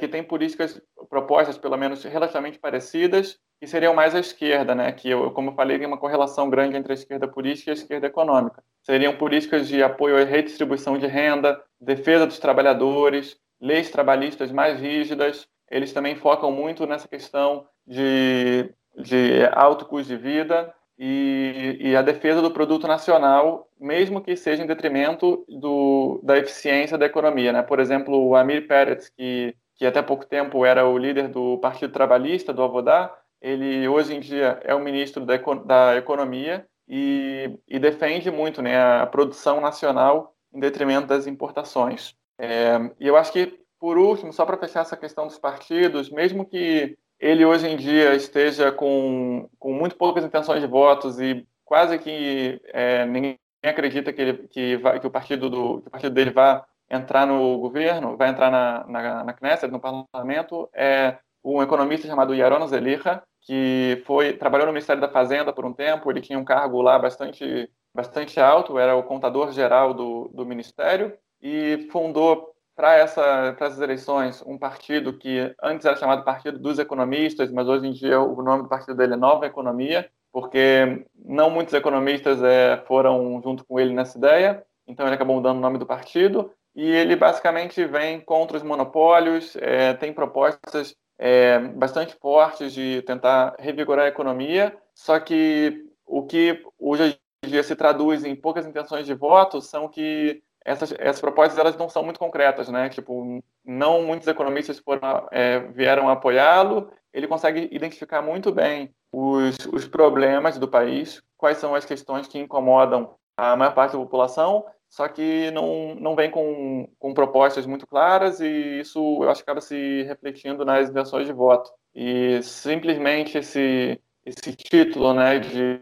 que 0.00 0.08
têm 0.08 0.24
políticas 0.24 0.82
propostas, 1.08 1.56
pelo 1.56 1.76
menos 1.76 2.02
relativamente 2.02 2.58
parecidas, 2.58 3.38
que 3.62 3.68
seriam 3.68 3.94
mais 3.94 4.12
à 4.12 4.18
esquerda, 4.18 4.74
né? 4.74 4.90
que, 4.90 5.08
eu, 5.08 5.30
como 5.30 5.50
eu 5.50 5.54
falei, 5.54 5.78
tem 5.78 5.86
uma 5.86 5.96
correlação 5.96 6.50
grande 6.50 6.76
entre 6.76 6.92
a 6.92 6.94
esquerda 6.94 7.28
política 7.28 7.70
e 7.70 7.72
a 7.72 7.74
esquerda 7.74 8.08
econômica. 8.08 8.60
Seriam 8.82 9.14
políticas 9.14 9.68
de 9.68 9.80
apoio 9.84 10.20
à 10.20 10.24
redistribuição 10.24 10.98
de 10.98 11.06
renda, 11.06 11.62
defesa 11.80 12.26
dos 12.26 12.40
trabalhadores, 12.40 13.36
leis 13.60 13.88
trabalhistas 13.88 14.50
mais 14.50 14.80
rígidas. 14.80 15.46
Eles 15.70 15.92
também 15.92 16.16
focam 16.16 16.50
muito 16.50 16.88
nessa 16.88 17.06
questão 17.06 17.64
de, 17.86 18.68
de 18.98 19.48
alto 19.52 19.84
custo 19.84 20.08
de 20.08 20.16
vida 20.16 20.74
e, 20.98 21.76
e, 21.82 21.94
a 21.94 22.02
defesa 22.02 22.42
do 22.42 22.50
produto 22.50 22.88
nacional, 22.88 23.68
mesmo 23.78 24.20
que 24.20 24.36
seja 24.36 24.64
em 24.64 24.66
detrimento 24.66 25.44
do, 25.48 26.18
da 26.24 26.36
eficiência 26.36 26.98
da 26.98 27.06
economia. 27.06 27.52
Né? 27.52 27.62
Por 27.62 27.78
exemplo, 27.78 28.26
o 28.26 28.34
Amir 28.34 28.66
Peretz, 28.66 29.08
que, 29.08 29.54
que 29.76 29.86
até 29.86 30.02
pouco 30.02 30.26
tempo 30.26 30.66
era 30.66 30.84
o 30.84 30.98
líder 30.98 31.28
do 31.28 31.58
Partido 31.58 31.92
Trabalhista, 31.92 32.52
do 32.52 32.64
Avodá, 32.64 33.21
ele 33.42 33.88
hoje 33.88 34.14
em 34.14 34.20
dia 34.20 34.60
é 34.62 34.74
o 34.74 34.80
ministro 34.80 35.26
da, 35.26 35.36
da 35.64 35.96
Economia 35.96 36.66
e, 36.88 37.58
e, 37.66 37.78
defende 37.78 38.30
muito 38.30 38.62
né, 38.62 38.80
a 38.80 39.06
produção 39.06 39.60
nacional 39.60 40.34
em 40.54 40.60
detrimento 40.60 41.08
das 41.08 41.26
importações. 41.26 42.14
É, 42.38 42.78
e 43.00 43.06
eu 43.06 43.16
acho 43.16 43.32
que, 43.32 43.58
por 43.78 43.98
último, 43.98 44.32
só 44.32 44.46
para 44.46 44.58
fechar 44.58 44.80
essa 44.80 44.96
questão 44.96 45.26
dos 45.26 45.38
partidos, 45.38 46.08
mesmo 46.08 46.46
que 46.46 46.96
ele 47.18 47.44
hoje 47.44 47.68
em 47.68 47.76
dia 47.76 48.14
esteja 48.14 48.70
com, 48.70 49.48
com 49.58 49.72
muito 49.72 49.96
poucas 49.96 50.24
intenções 50.24 50.60
de 50.60 50.66
votos 50.66 51.20
e 51.20 51.46
quase 51.64 51.98
que 51.98 52.60
é, 52.66 53.04
ninguém 53.06 53.38
acredita 53.64 54.12
que, 54.12 54.20
ele, 54.20 54.48
que, 54.48 54.76
vai, 54.76 55.00
que, 55.00 55.06
o 55.06 55.10
partido 55.10 55.48
do, 55.48 55.80
que 55.80 55.88
o 55.88 55.90
partido 55.90 56.14
dele 56.14 56.30
vá 56.30 56.64
entrar 56.90 57.26
no 57.26 57.58
governo, 57.58 58.16
vai 58.16 58.28
entrar 58.28 58.50
na, 58.50 58.84
na, 58.86 59.24
na 59.24 59.32
Knesset, 59.32 59.72
no 59.72 59.80
parlamento, 59.80 60.68
é 60.74 61.16
um 61.44 61.62
economista 61.62 62.06
chamado 62.06 62.34
Yaron 62.34 62.66
Zeliha, 62.66 63.22
que 63.40 64.02
foi 64.06 64.34
trabalhou 64.34 64.66
no 64.66 64.72
Ministério 64.72 65.00
da 65.00 65.08
Fazenda 65.08 65.52
por 65.52 65.64
um 65.64 65.72
tempo, 65.72 66.10
ele 66.10 66.20
tinha 66.20 66.38
um 66.38 66.44
cargo 66.44 66.80
lá 66.80 66.98
bastante 66.98 67.68
bastante 67.94 68.40
alto, 68.40 68.78
era 68.78 68.96
o 68.96 69.02
contador 69.02 69.52
geral 69.52 69.92
do, 69.92 70.30
do 70.32 70.46
ministério 70.46 71.12
e 71.42 71.88
fundou 71.90 72.52
para 72.74 72.96
essa, 72.96 73.54
essas 73.60 73.80
eleições 73.80 74.42
um 74.46 74.56
partido 74.56 75.12
que 75.12 75.54
antes 75.62 75.84
era 75.84 75.96
chamado 75.96 76.24
Partido 76.24 76.58
dos 76.58 76.78
Economistas, 76.78 77.50
mas 77.50 77.68
hoje 77.68 77.86
em 77.86 77.92
dia 77.92 78.20
o 78.20 78.40
nome 78.42 78.62
do 78.62 78.68
partido 78.68 78.96
dele 78.96 79.12
é 79.14 79.16
Nova 79.16 79.46
Economia, 79.46 80.08
porque 80.32 81.04
não 81.14 81.50
muitos 81.50 81.74
economistas 81.74 82.42
é, 82.42 82.82
foram 82.86 83.40
junto 83.44 83.64
com 83.64 83.78
ele 83.78 83.92
nessa 83.92 84.16
ideia, 84.16 84.64
então 84.86 85.04
ele 85.06 85.14
acabou 85.14 85.36
mudando 85.36 85.58
o 85.58 85.60
nome 85.60 85.78
do 85.78 85.84
partido 85.84 86.50
e 86.74 86.90
ele 86.90 87.14
basicamente 87.14 87.84
vem 87.84 88.20
contra 88.20 88.56
os 88.56 88.62
monopólios, 88.62 89.54
é, 89.56 89.92
tem 89.92 90.12
propostas 90.12 90.96
é, 91.24 91.56
bastante 91.60 92.16
fortes 92.16 92.72
de 92.72 93.00
tentar 93.02 93.54
revigorar 93.56 94.06
a 94.06 94.08
economia, 94.08 94.76
só 94.92 95.20
que 95.20 95.86
o 96.04 96.26
que 96.26 96.60
hoje 96.76 97.16
em 97.44 97.48
dia 97.48 97.62
se 97.62 97.76
traduz 97.76 98.24
em 98.24 98.34
poucas 98.34 98.66
intenções 98.66 99.06
de 99.06 99.14
voto 99.14 99.60
são 99.60 99.88
que 99.88 100.42
essas, 100.64 100.92
essas 100.98 101.20
propostas 101.20 101.56
elas 101.56 101.76
não 101.76 101.88
são 101.88 102.02
muito 102.02 102.18
concretas, 102.18 102.68
né? 102.68 102.88
Tipo, 102.88 103.40
não 103.64 104.02
muitos 104.02 104.26
economistas 104.26 104.80
foram, 104.80 105.28
é, 105.30 105.60
vieram 105.60 106.08
apoiá-lo. 106.08 106.90
Ele 107.12 107.28
consegue 107.28 107.68
identificar 107.70 108.20
muito 108.20 108.50
bem 108.50 108.92
os, 109.12 109.56
os 109.72 109.86
problemas 109.86 110.58
do 110.58 110.66
país, 110.66 111.22
quais 111.36 111.58
são 111.58 111.72
as 111.72 111.84
questões 111.84 112.26
que 112.26 112.38
incomodam 112.38 113.14
a 113.36 113.54
maior 113.54 113.74
parte 113.74 113.92
da 113.92 113.98
população, 113.98 114.66
só 114.92 115.08
que 115.08 115.50
não, 115.52 115.94
não 115.94 116.14
vem 116.14 116.30
com, 116.30 116.86
com 116.98 117.14
propostas 117.14 117.64
muito 117.64 117.86
claras 117.86 118.40
e 118.40 118.80
isso 118.80 118.98
eu 119.22 119.30
acho 119.30 119.42
que 119.42 119.50
acaba 119.50 119.62
se 119.62 120.02
refletindo 120.02 120.66
nas 120.66 120.90
intenções 120.90 121.26
de 121.26 121.32
voto. 121.32 121.72
E 121.94 122.42
simplesmente 122.42 123.38
esse, 123.38 123.98
esse 124.22 124.54
título 124.54 125.14
né, 125.14 125.38
de 125.38 125.80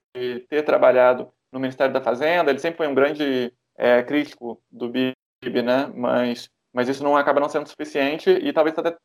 ter 0.48 0.62
trabalhado 0.62 1.28
no 1.50 1.58
Ministério 1.58 1.92
da 1.92 2.00
Fazenda, 2.00 2.52
ele 2.52 2.60
sempre 2.60 2.76
foi 2.76 2.86
um 2.86 2.94
grande 2.94 3.52
é, 3.76 4.00
crítico 4.00 4.62
do 4.70 4.88
BIB, 4.88 5.60
né, 5.60 5.90
mas 5.92 6.48
mas 6.72 6.88
isso 6.88 7.02
não 7.02 7.16
acaba 7.16 7.40
não 7.40 7.48
sendo 7.48 7.68
suficiente 7.68 8.30
e 8.30 8.52
talvez 8.52 8.78
até, 8.78 8.96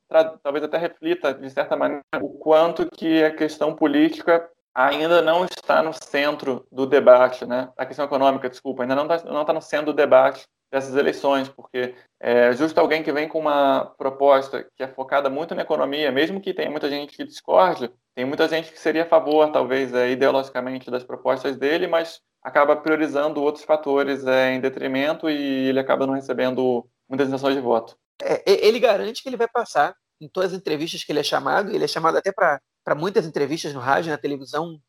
talvez 0.43 0.63
até 0.63 0.77
reflita, 0.77 1.33
de 1.33 1.49
certa 1.49 1.75
maneira, 1.75 2.03
o 2.21 2.29
quanto 2.29 2.87
que 2.91 3.23
a 3.23 3.35
questão 3.35 3.75
política 3.75 4.47
ainda 4.75 5.21
não 5.21 5.45
está 5.45 5.81
no 5.81 5.93
centro 5.93 6.67
do 6.69 6.85
debate, 6.85 7.45
né? 7.45 7.71
A 7.77 7.85
questão 7.85 8.05
econômica, 8.05 8.49
desculpa, 8.49 8.83
ainda 8.83 8.93
não 8.93 9.03
está 9.03 9.23
não 9.31 9.41
está 9.41 9.53
no 9.53 9.61
centro 9.61 9.87
do 9.87 9.93
debate 9.93 10.45
dessas 10.69 10.95
eleições, 10.95 11.47
porque 11.47 11.95
é 12.19 12.51
justo 12.51 12.77
alguém 12.79 13.01
que 13.01 13.11
vem 13.11 13.29
com 13.29 13.39
uma 13.39 13.85
proposta 13.97 14.67
que 14.75 14.83
é 14.83 14.87
focada 14.87 15.29
muito 15.29 15.55
na 15.55 15.61
economia, 15.61 16.11
mesmo 16.11 16.41
que 16.41 16.53
tenha 16.53 16.69
muita 16.69 16.89
gente 16.89 17.15
que 17.15 17.23
discorde, 17.23 17.89
tem 18.13 18.25
muita 18.25 18.47
gente 18.49 18.71
que 18.71 18.79
seria 18.79 19.03
a 19.03 19.07
favor, 19.07 19.49
talvez, 19.51 19.93
é, 19.93 20.11
ideologicamente 20.11 20.91
das 20.91 21.03
propostas 21.03 21.55
dele, 21.55 21.87
mas 21.87 22.19
acaba 22.43 22.75
priorizando 22.75 23.41
outros 23.41 23.63
fatores 23.63 24.25
é, 24.27 24.53
em 24.53 24.59
detrimento 24.59 25.29
e 25.29 25.69
ele 25.69 25.79
acaba 25.79 26.05
não 26.05 26.13
recebendo 26.13 26.85
muitas 27.07 27.27
intenções 27.27 27.55
de 27.55 27.61
voto. 27.61 27.95
É, 28.21 28.43
ele 28.45 28.79
garante 28.79 29.23
que 29.23 29.29
ele 29.29 29.37
vai 29.37 29.47
passar 29.47 29.95
em 30.19 30.27
todas 30.27 30.51
as 30.53 30.59
entrevistas 30.59 31.03
que 31.03 31.11
ele 31.11 31.19
é 31.19 31.23
chamado, 31.23 31.71
ele 31.71 31.83
é 31.83 31.87
chamado 31.87 32.17
até 32.17 32.31
para 32.31 32.59
muitas 32.93 33.25
entrevistas 33.25 33.73
no 33.73 33.79
rádio, 33.79 34.11
na 34.11 34.17
televisão, 34.17 34.79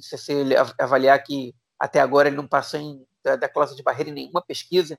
se 0.00 0.18
você 0.18 0.44
avaliar 0.78 1.22
que 1.22 1.54
até 1.78 2.00
agora 2.00 2.28
ele 2.28 2.36
não 2.36 2.48
passou 2.48 2.80
em, 2.80 3.06
da, 3.22 3.36
da 3.36 3.48
classe 3.48 3.76
de 3.76 3.82
barreira 3.82 4.10
em 4.10 4.14
nenhuma 4.14 4.42
pesquisa. 4.42 4.98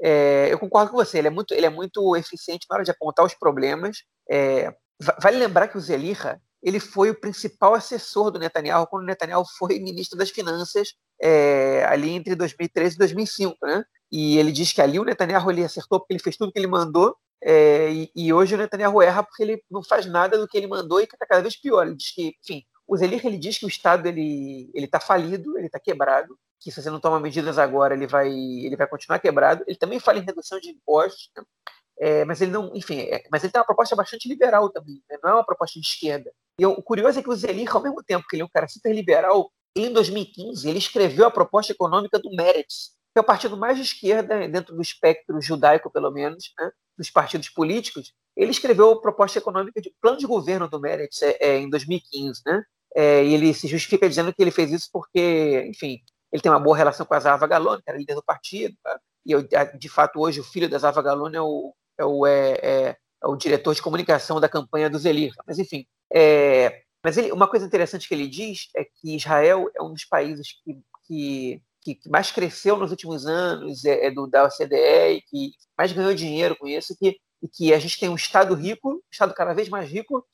É, 0.00 0.48
eu 0.50 0.58
concordo 0.58 0.92
com 0.92 0.96
você, 0.96 1.18
ele 1.18 1.28
é 1.28 1.30
muito, 1.30 1.52
ele 1.52 1.66
é 1.66 1.70
muito 1.70 2.16
eficiente 2.16 2.66
na 2.70 2.76
hora 2.76 2.84
de 2.84 2.90
apontar 2.90 3.26
os 3.26 3.34
problemas. 3.34 4.04
É, 4.30 4.72
vale 5.20 5.38
lembrar 5.38 5.68
que 5.68 5.76
o 5.76 5.80
Zelirra 5.80 6.40
ele 6.62 6.78
foi 6.78 7.10
o 7.10 7.18
principal 7.18 7.74
assessor 7.74 8.30
do 8.30 8.38
Netanyahu 8.38 8.86
quando 8.86 9.02
o 9.02 9.06
Netanyahu 9.06 9.44
foi 9.58 9.78
ministro 9.78 10.18
das 10.18 10.30
Finanças 10.30 10.94
é, 11.20 11.84
ali 11.86 12.10
entre 12.10 12.34
2013 12.34 12.94
e 12.94 12.98
2005, 12.98 13.56
né? 13.62 13.82
E 14.12 14.38
ele 14.38 14.52
diz 14.52 14.72
que 14.72 14.82
ali 14.82 14.98
o 14.98 15.04
Netanyahu 15.04 15.50
ele 15.50 15.64
acertou 15.64 16.00
porque 16.00 16.12
ele 16.12 16.22
fez 16.22 16.36
tudo 16.36 16.52
que 16.52 16.58
ele 16.58 16.66
mandou, 16.66 17.16
é, 17.42 17.90
e, 17.90 18.10
e, 18.14 18.32
hoje 18.32 18.54
o 18.54 18.58
Netanyahu 18.58 19.00
erra 19.00 19.22
porque 19.22 19.42
ele 19.42 19.62
não 19.70 19.82
faz 19.82 20.06
nada 20.06 20.38
do 20.38 20.46
que 20.46 20.58
ele 20.58 20.66
mandou 20.66 21.00
e 21.00 21.04
está 21.04 21.26
cada 21.26 21.40
vez 21.40 21.56
pior. 21.58 21.86
Ele 21.86 21.96
diz 21.96 22.12
que, 22.12 22.34
enfim, 22.42 22.62
o 22.86 22.96
Zelir 22.96 23.24
ele 23.24 23.38
diz 23.38 23.58
que 23.58 23.64
o 23.64 23.68
Estado 23.68 24.06
ele 24.06 24.70
está 24.74 25.00
falido, 25.00 25.56
ele 25.56 25.66
está 25.66 25.80
quebrado, 25.80 26.38
que 26.58 26.70
se 26.70 26.82
você 26.82 26.90
não 26.90 27.00
toma 27.00 27.18
medidas 27.18 27.58
agora 27.58 27.94
ele 27.94 28.06
vai 28.06 28.28
ele 28.30 28.76
vai 28.76 28.86
continuar 28.86 29.18
quebrado. 29.18 29.64
Ele 29.66 29.78
também 29.78 29.98
fala 29.98 30.18
em 30.18 30.24
redução 30.24 30.60
de 30.60 30.70
impostos, 30.70 31.30
né? 31.36 31.42
é, 32.00 32.24
mas 32.24 32.40
ele 32.40 32.50
não, 32.50 32.74
enfim, 32.74 33.00
é, 33.00 33.22
mas 33.30 33.44
ele 33.44 33.52
tem 33.52 33.60
uma 33.60 33.66
proposta 33.66 33.94
bastante 33.94 34.28
liberal 34.28 34.70
também, 34.70 35.02
né? 35.08 35.18
não 35.22 35.30
é 35.30 35.34
uma 35.34 35.44
proposta 35.44 35.78
de 35.78 35.86
esquerda. 35.86 36.32
E 36.58 36.66
o 36.66 36.82
curioso 36.82 37.18
é 37.18 37.22
que 37.22 37.30
o 37.30 37.36
Zelir, 37.36 37.74
ao 37.74 37.82
mesmo 37.82 38.02
tempo 38.02 38.26
que 38.28 38.36
ele 38.36 38.42
é 38.42 38.44
um 38.44 38.50
cara 38.52 38.68
super 38.68 38.94
liberal, 38.94 39.50
em 39.76 39.92
2015 39.92 40.68
ele 40.68 40.78
escreveu 40.78 41.26
a 41.26 41.30
proposta 41.30 41.72
econômica 41.72 42.18
do 42.18 42.30
Meretz, 42.30 42.92
que 43.12 43.18
é 43.18 43.20
o 43.20 43.24
partido 43.24 43.56
mais 43.56 43.76
de 43.76 43.82
esquerda, 43.82 44.48
dentro 44.48 44.74
do 44.74 44.82
espectro 44.82 45.40
judaico, 45.40 45.90
pelo 45.90 46.10
menos, 46.10 46.52
né, 46.58 46.70
dos 47.00 47.10
partidos 47.10 47.48
políticos, 47.48 48.12
ele 48.36 48.50
escreveu 48.50 48.92
a 48.92 49.00
proposta 49.00 49.38
econômica 49.38 49.80
de 49.80 49.92
plano 50.00 50.18
de 50.18 50.26
governo 50.26 50.68
do 50.68 50.78
Meretz 50.78 51.22
é, 51.22 51.36
é, 51.40 51.58
em 51.58 51.68
2015. 51.70 52.42
Né? 52.44 52.62
É, 52.94 53.24
e 53.24 53.34
ele 53.34 53.54
se 53.54 53.66
justifica 53.66 54.08
dizendo 54.08 54.32
que 54.32 54.42
ele 54.42 54.50
fez 54.50 54.70
isso 54.70 54.88
porque, 54.92 55.64
enfim, 55.66 55.98
ele 56.30 56.42
tem 56.42 56.52
uma 56.52 56.60
boa 56.60 56.76
relação 56.76 57.06
com 57.06 57.14
a 57.14 57.20
Zava 57.20 57.46
Galone, 57.46 57.82
que 57.82 57.88
era 57.88 57.98
líder 57.98 58.14
do 58.14 58.22
partido, 58.22 58.76
tá? 58.82 59.00
e 59.24 59.32
eu, 59.32 59.42
de 59.78 59.88
fato 59.88 60.20
hoje 60.20 60.40
o 60.40 60.44
filho 60.44 60.68
da 60.68 60.78
Zava 60.78 61.02
Galone 61.02 61.36
é 61.36 61.40
o, 61.40 61.74
é 61.98 62.04
o, 62.04 62.26
é, 62.26 62.52
é, 62.62 62.96
é 63.22 63.26
o 63.26 63.36
diretor 63.36 63.74
de 63.74 63.82
comunicação 63.82 64.38
da 64.38 64.48
campanha 64.48 64.90
do 64.90 64.98
Zelir. 64.98 65.32
Mas, 65.46 65.58
enfim, 65.58 65.86
é, 66.12 66.82
mas 67.02 67.16
ele, 67.16 67.32
uma 67.32 67.48
coisa 67.48 67.64
interessante 67.64 68.06
que 68.06 68.14
ele 68.14 68.28
diz 68.28 68.68
é 68.76 68.84
que 68.84 69.16
Israel 69.16 69.70
é 69.74 69.82
um 69.82 69.92
dos 69.92 70.04
países 70.04 70.48
que, 70.62 70.78
que 71.06 71.62
que, 71.82 71.98
mais 72.08 72.30
cresceu 72.30 72.76
nos 72.76 72.90
últimos 72.90 73.26
anos 73.26 73.84
é, 73.84 74.06
é 74.06 74.10
do, 74.10 74.26
da 74.26 74.44
OCDE 74.44 75.16
e 75.16 75.22
que 75.22 75.52
mais 75.76 75.92
ganhou 75.92 76.14
dinheiro 76.14 76.56
com 76.56 76.66
isso, 76.66 76.96
que, 76.98 77.18
e 77.42 77.48
que 77.48 77.72
a 77.72 77.78
gente 77.78 77.98
tem 77.98 78.08
um 78.08 78.14
Estado 78.14 78.54
rico, 78.54 78.94
um 78.94 79.00
Estado 79.10 79.34
cada 79.34 79.54
vez 79.54 79.68
mais 79.68 79.90
rico, 79.90 80.26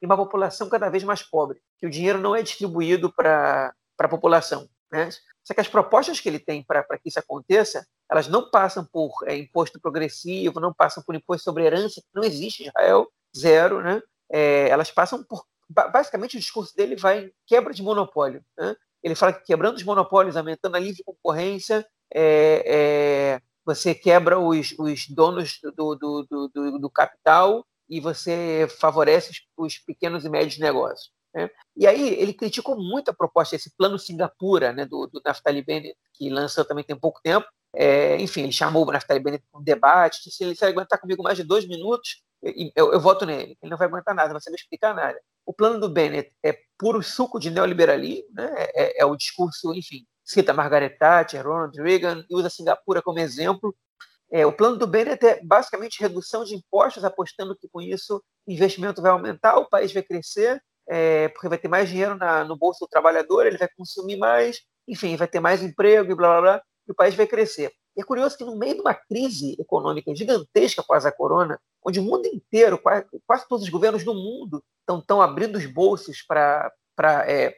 e 0.00 0.06
uma 0.06 0.16
população 0.16 0.68
cada 0.68 0.88
vez 0.88 1.04
mais 1.04 1.22
pobre, 1.22 1.60
que 1.78 1.86
o 1.86 1.90
dinheiro 1.90 2.18
não 2.18 2.36
é 2.36 2.42
distribuído 2.42 3.12
para 3.12 3.72
a 3.98 4.08
população. 4.08 4.68
Né? 4.90 5.08
Só 5.44 5.54
que 5.54 5.60
as 5.60 5.68
propostas 5.68 6.20
que 6.20 6.28
ele 6.28 6.38
tem 6.38 6.62
para 6.62 6.84
que 6.98 7.08
isso 7.08 7.18
aconteça, 7.18 7.86
elas 8.10 8.28
não 8.28 8.50
passam 8.50 8.84
por 8.84 9.12
é, 9.26 9.36
imposto 9.36 9.80
progressivo, 9.80 10.60
não 10.60 10.72
passam 10.72 11.02
por 11.02 11.14
imposto 11.14 11.44
sobre 11.44 11.64
herança, 11.64 12.00
que 12.00 12.08
não 12.14 12.24
existe 12.24 12.64
em 12.64 12.66
Israel, 12.68 13.08
zero, 13.36 13.82
né? 13.82 14.00
É, 14.30 14.68
elas 14.68 14.90
passam 14.90 15.22
por. 15.22 15.44
Basicamente, 15.68 16.36
o 16.36 16.40
discurso 16.40 16.74
dele 16.76 16.94
vai 16.94 17.24
em 17.24 17.32
quebra 17.46 17.74
de 17.74 17.82
monopólio. 17.82 18.44
Né? 18.56 18.76
Ele 19.06 19.14
fala 19.14 19.32
que 19.32 19.44
quebrando 19.44 19.76
os 19.76 19.84
monopólios, 19.84 20.36
aumentando 20.36 20.74
a 20.74 20.80
livre 20.80 21.04
concorrência, 21.04 21.86
é, 22.12 22.64
é, 22.66 23.40
você 23.64 23.94
quebra 23.94 24.36
os, 24.36 24.74
os 24.76 25.08
donos 25.08 25.60
do, 25.76 25.94
do, 25.94 26.48
do, 26.52 26.78
do, 26.80 26.90
capital 26.90 27.64
e 27.88 28.00
você 28.00 28.66
favorece 28.80 29.30
os, 29.30 29.40
os 29.56 29.78
pequenos 29.78 30.24
e 30.24 30.28
médios 30.28 30.58
negócios. 30.58 31.12
Né? 31.32 31.48
E 31.76 31.86
aí 31.86 32.14
ele 32.14 32.34
criticou 32.34 32.76
muito 32.76 33.08
a 33.08 33.14
proposta, 33.14 33.54
esse 33.54 33.70
plano 33.76 33.96
Singapura, 33.96 34.72
né, 34.72 34.84
do, 34.84 35.06
do 35.06 35.22
Naftali 35.24 35.62
Bennett, 35.62 35.96
que 36.12 36.28
lançou 36.28 36.64
também 36.64 36.82
tem 36.82 36.98
pouco 36.98 37.20
tempo. 37.22 37.46
É, 37.76 38.16
enfim, 38.16 38.42
ele 38.42 38.52
chamou 38.52 38.84
o 38.84 38.90
Naftali 38.90 39.20
Bennett 39.20 39.44
para 39.48 39.60
um 39.60 39.62
debate, 39.62 40.24
disse, 40.24 40.38
se 40.38 40.64
ele, 40.64 40.72
aguentar 40.72 41.00
comigo 41.00 41.22
mais 41.22 41.36
de 41.36 41.44
dois 41.44 41.64
minutos, 41.68 42.24
eu, 42.42 42.52
eu, 42.74 42.92
eu 42.94 43.00
voto 43.00 43.24
nele. 43.24 43.56
Ele 43.62 43.70
não 43.70 43.78
vai 43.78 43.86
aguentar 43.86 44.16
nada, 44.16 44.34
não 44.34 44.40
vai 44.44 44.54
explicar 44.54 44.92
nada. 44.96 45.20
O 45.46 45.54
plano 45.54 45.78
do 45.78 45.88
Bennett 45.88 46.32
é 46.42 46.58
puro 46.76 47.02
suco 47.02 47.38
de 47.38 47.50
neoliberalismo, 47.50 48.28
né? 48.32 48.52
é, 48.74 49.00
é, 49.00 49.04
o 49.06 49.16
discurso, 49.16 49.72
enfim, 49.72 50.04
cita 50.24 50.52
Margaret 50.52 50.98
Thatcher, 50.98 51.46
Ronald 51.46 51.80
Reagan 51.80 52.24
e 52.28 52.34
usa 52.34 52.50
Singapura 52.50 53.00
como 53.00 53.20
exemplo. 53.20 53.74
É, 54.30 54.44
o 54.44 54.52
plano 54.52 54.76
do 54.76 54.88
Bennett 54.88 55.24
é 55.24 55.40
basicamente 55.44 56.00
redução 56.00 56.44
de 56.44 56.56
impostos, 56.56 57.04
apostando 57.04 57.56
que 57.56 57.68
com 57.68 57.80
isso 57.80 58.20
o 58.44 58.52
investimento 58.52 59.00
vai 59.00 59.12
aumentar, 59.12 59.56
o 59.56 59.68
país 59.68 59.92
vai 59.92 60.02
crescer, 60.02 60.60
é, 60.88 61.28
porque 61.28 61.48
vai 61.48 61.58
ter 61.58 61.68
mais 61.68 61.88
dinheiro 61.88 62.16
na, 62.16 62.44
no 62.44 62.56
bolso 62.56 62.84
do 62.84 62.88
trabalhador, 62.88 63.46
ele 63.46 63.56
vai 63.56 63.68
consumir 63.76 64.16
mais, 64.16 64.60
enfim, 64.88 65.16
vai 65.16 65.28
ter 65.28 65.38
mais 65.38 65.62
emprego 65.62 66.10
e 66.10 66.14
blá 66.14 66.28
blá 66.28 66.40
blá, 66.40 66.62
e 66.88 66.92
o 66.92 66.94
país 66.94 67.14
vai 67.14 67.26
crescer. 67.26 67.72
E 67.96 68.02
é 68.02 68.04
curioso 68.04 68.36
que 68.36 68.44
no 68.44 68.56
meio 68.56 68.74
de 68.74 68.80
uma 68.80 68.94
crise 68.94 69.56
econômica 69.58 70.14
gigantesca 70.14 70.82
após 70.82 71.06
a 71.06 71.12
corona, 71.12 71.58
onde 71.84 71.98
o 71.98 72.02
mundo 72.02 72.26
inteiro, 72.26 72.78
quase, 72.78 73.06
quase 73.26 73.48
todos 73.48 73.64
os 73.64 73.70
governos 73.70 74.04
do 74.04 74.12
mundo 74.12 74.62
estão 74.88 75.22
abrindo 75.22 75.56
os 75.56 75.66
bolsos 75.66 76.22
para 76.22 76.70
é, 77.26 77.56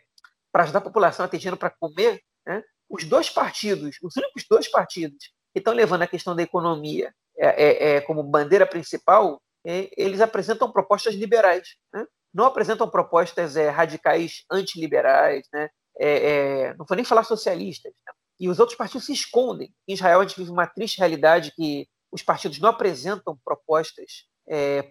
ajudar 0.55 0.79
a 0.79 0.83
população 0.83 1.25
a 1.25 1.29
ter 1.29 1.39
dinheiro 1.39 1.57
para 1.57 1.71
comer, 1.71 2.21
né? 2.47 2.63
os 2.89 3.05
dois 3.05 3.29
partidos, 3.29 3.97
os 4.03 4.17
únicos 4.17 4.45
dois 4.49 4.69
partidos 4.69 5.33
que 5.53 5.59
estão 5.59 5.75
levando 5.75 6.03
a 6.03 6.07
questão 6.07 6.35
da 6.35 6.43
economia 6.43 7.13
é, 7.37 7.65
é, 7.65 7.97
é 7.97 8.01
como 8.01 8.23
bandeira 8.23 8.67
principal, 8.67 9.41
é, 9.67 9.91
eles 9.97 10.21
apresentam 10.21 10.71
propostas 10.71 11.15
liberais. 11.15 11.77
Né? 11.93 12.07
Não 12.33 12.45
apresentam 12.45 12.89
propostas 12.89 13.57
é, 13.57 13.69
radicais 13.69 14.45
antiliberais, 14.51 15.47
né? 15.53 15.69
não 16.79 16.87
vou 16.87 16.95
nem 16.95 17.05
falar 17.05 17.25
socialistas. 17.25 17.93
Né? 18.07 18.13
E 18.39 18.49
os 18.49 18.59
outros 18.59 18.77
partidos 18.77 19.07
se 19.07 19.13
escondem. 19.13 19.73
Em 19.87 19.95
Israel, 19.95 20.21
a 20.21 20.23
gente 20.25 20.37
vive 20.37 20.51
uma 20.51 20.67
triste 20.67 20.99
realidade 20.99 21.53
que 21.55 21.89
os 22.11 22.23
partidos 22.23 22.59
não 22.59 22.71
apresentam 22.71 23.39
propostas 23.45 24.27
é, 24.49 24.83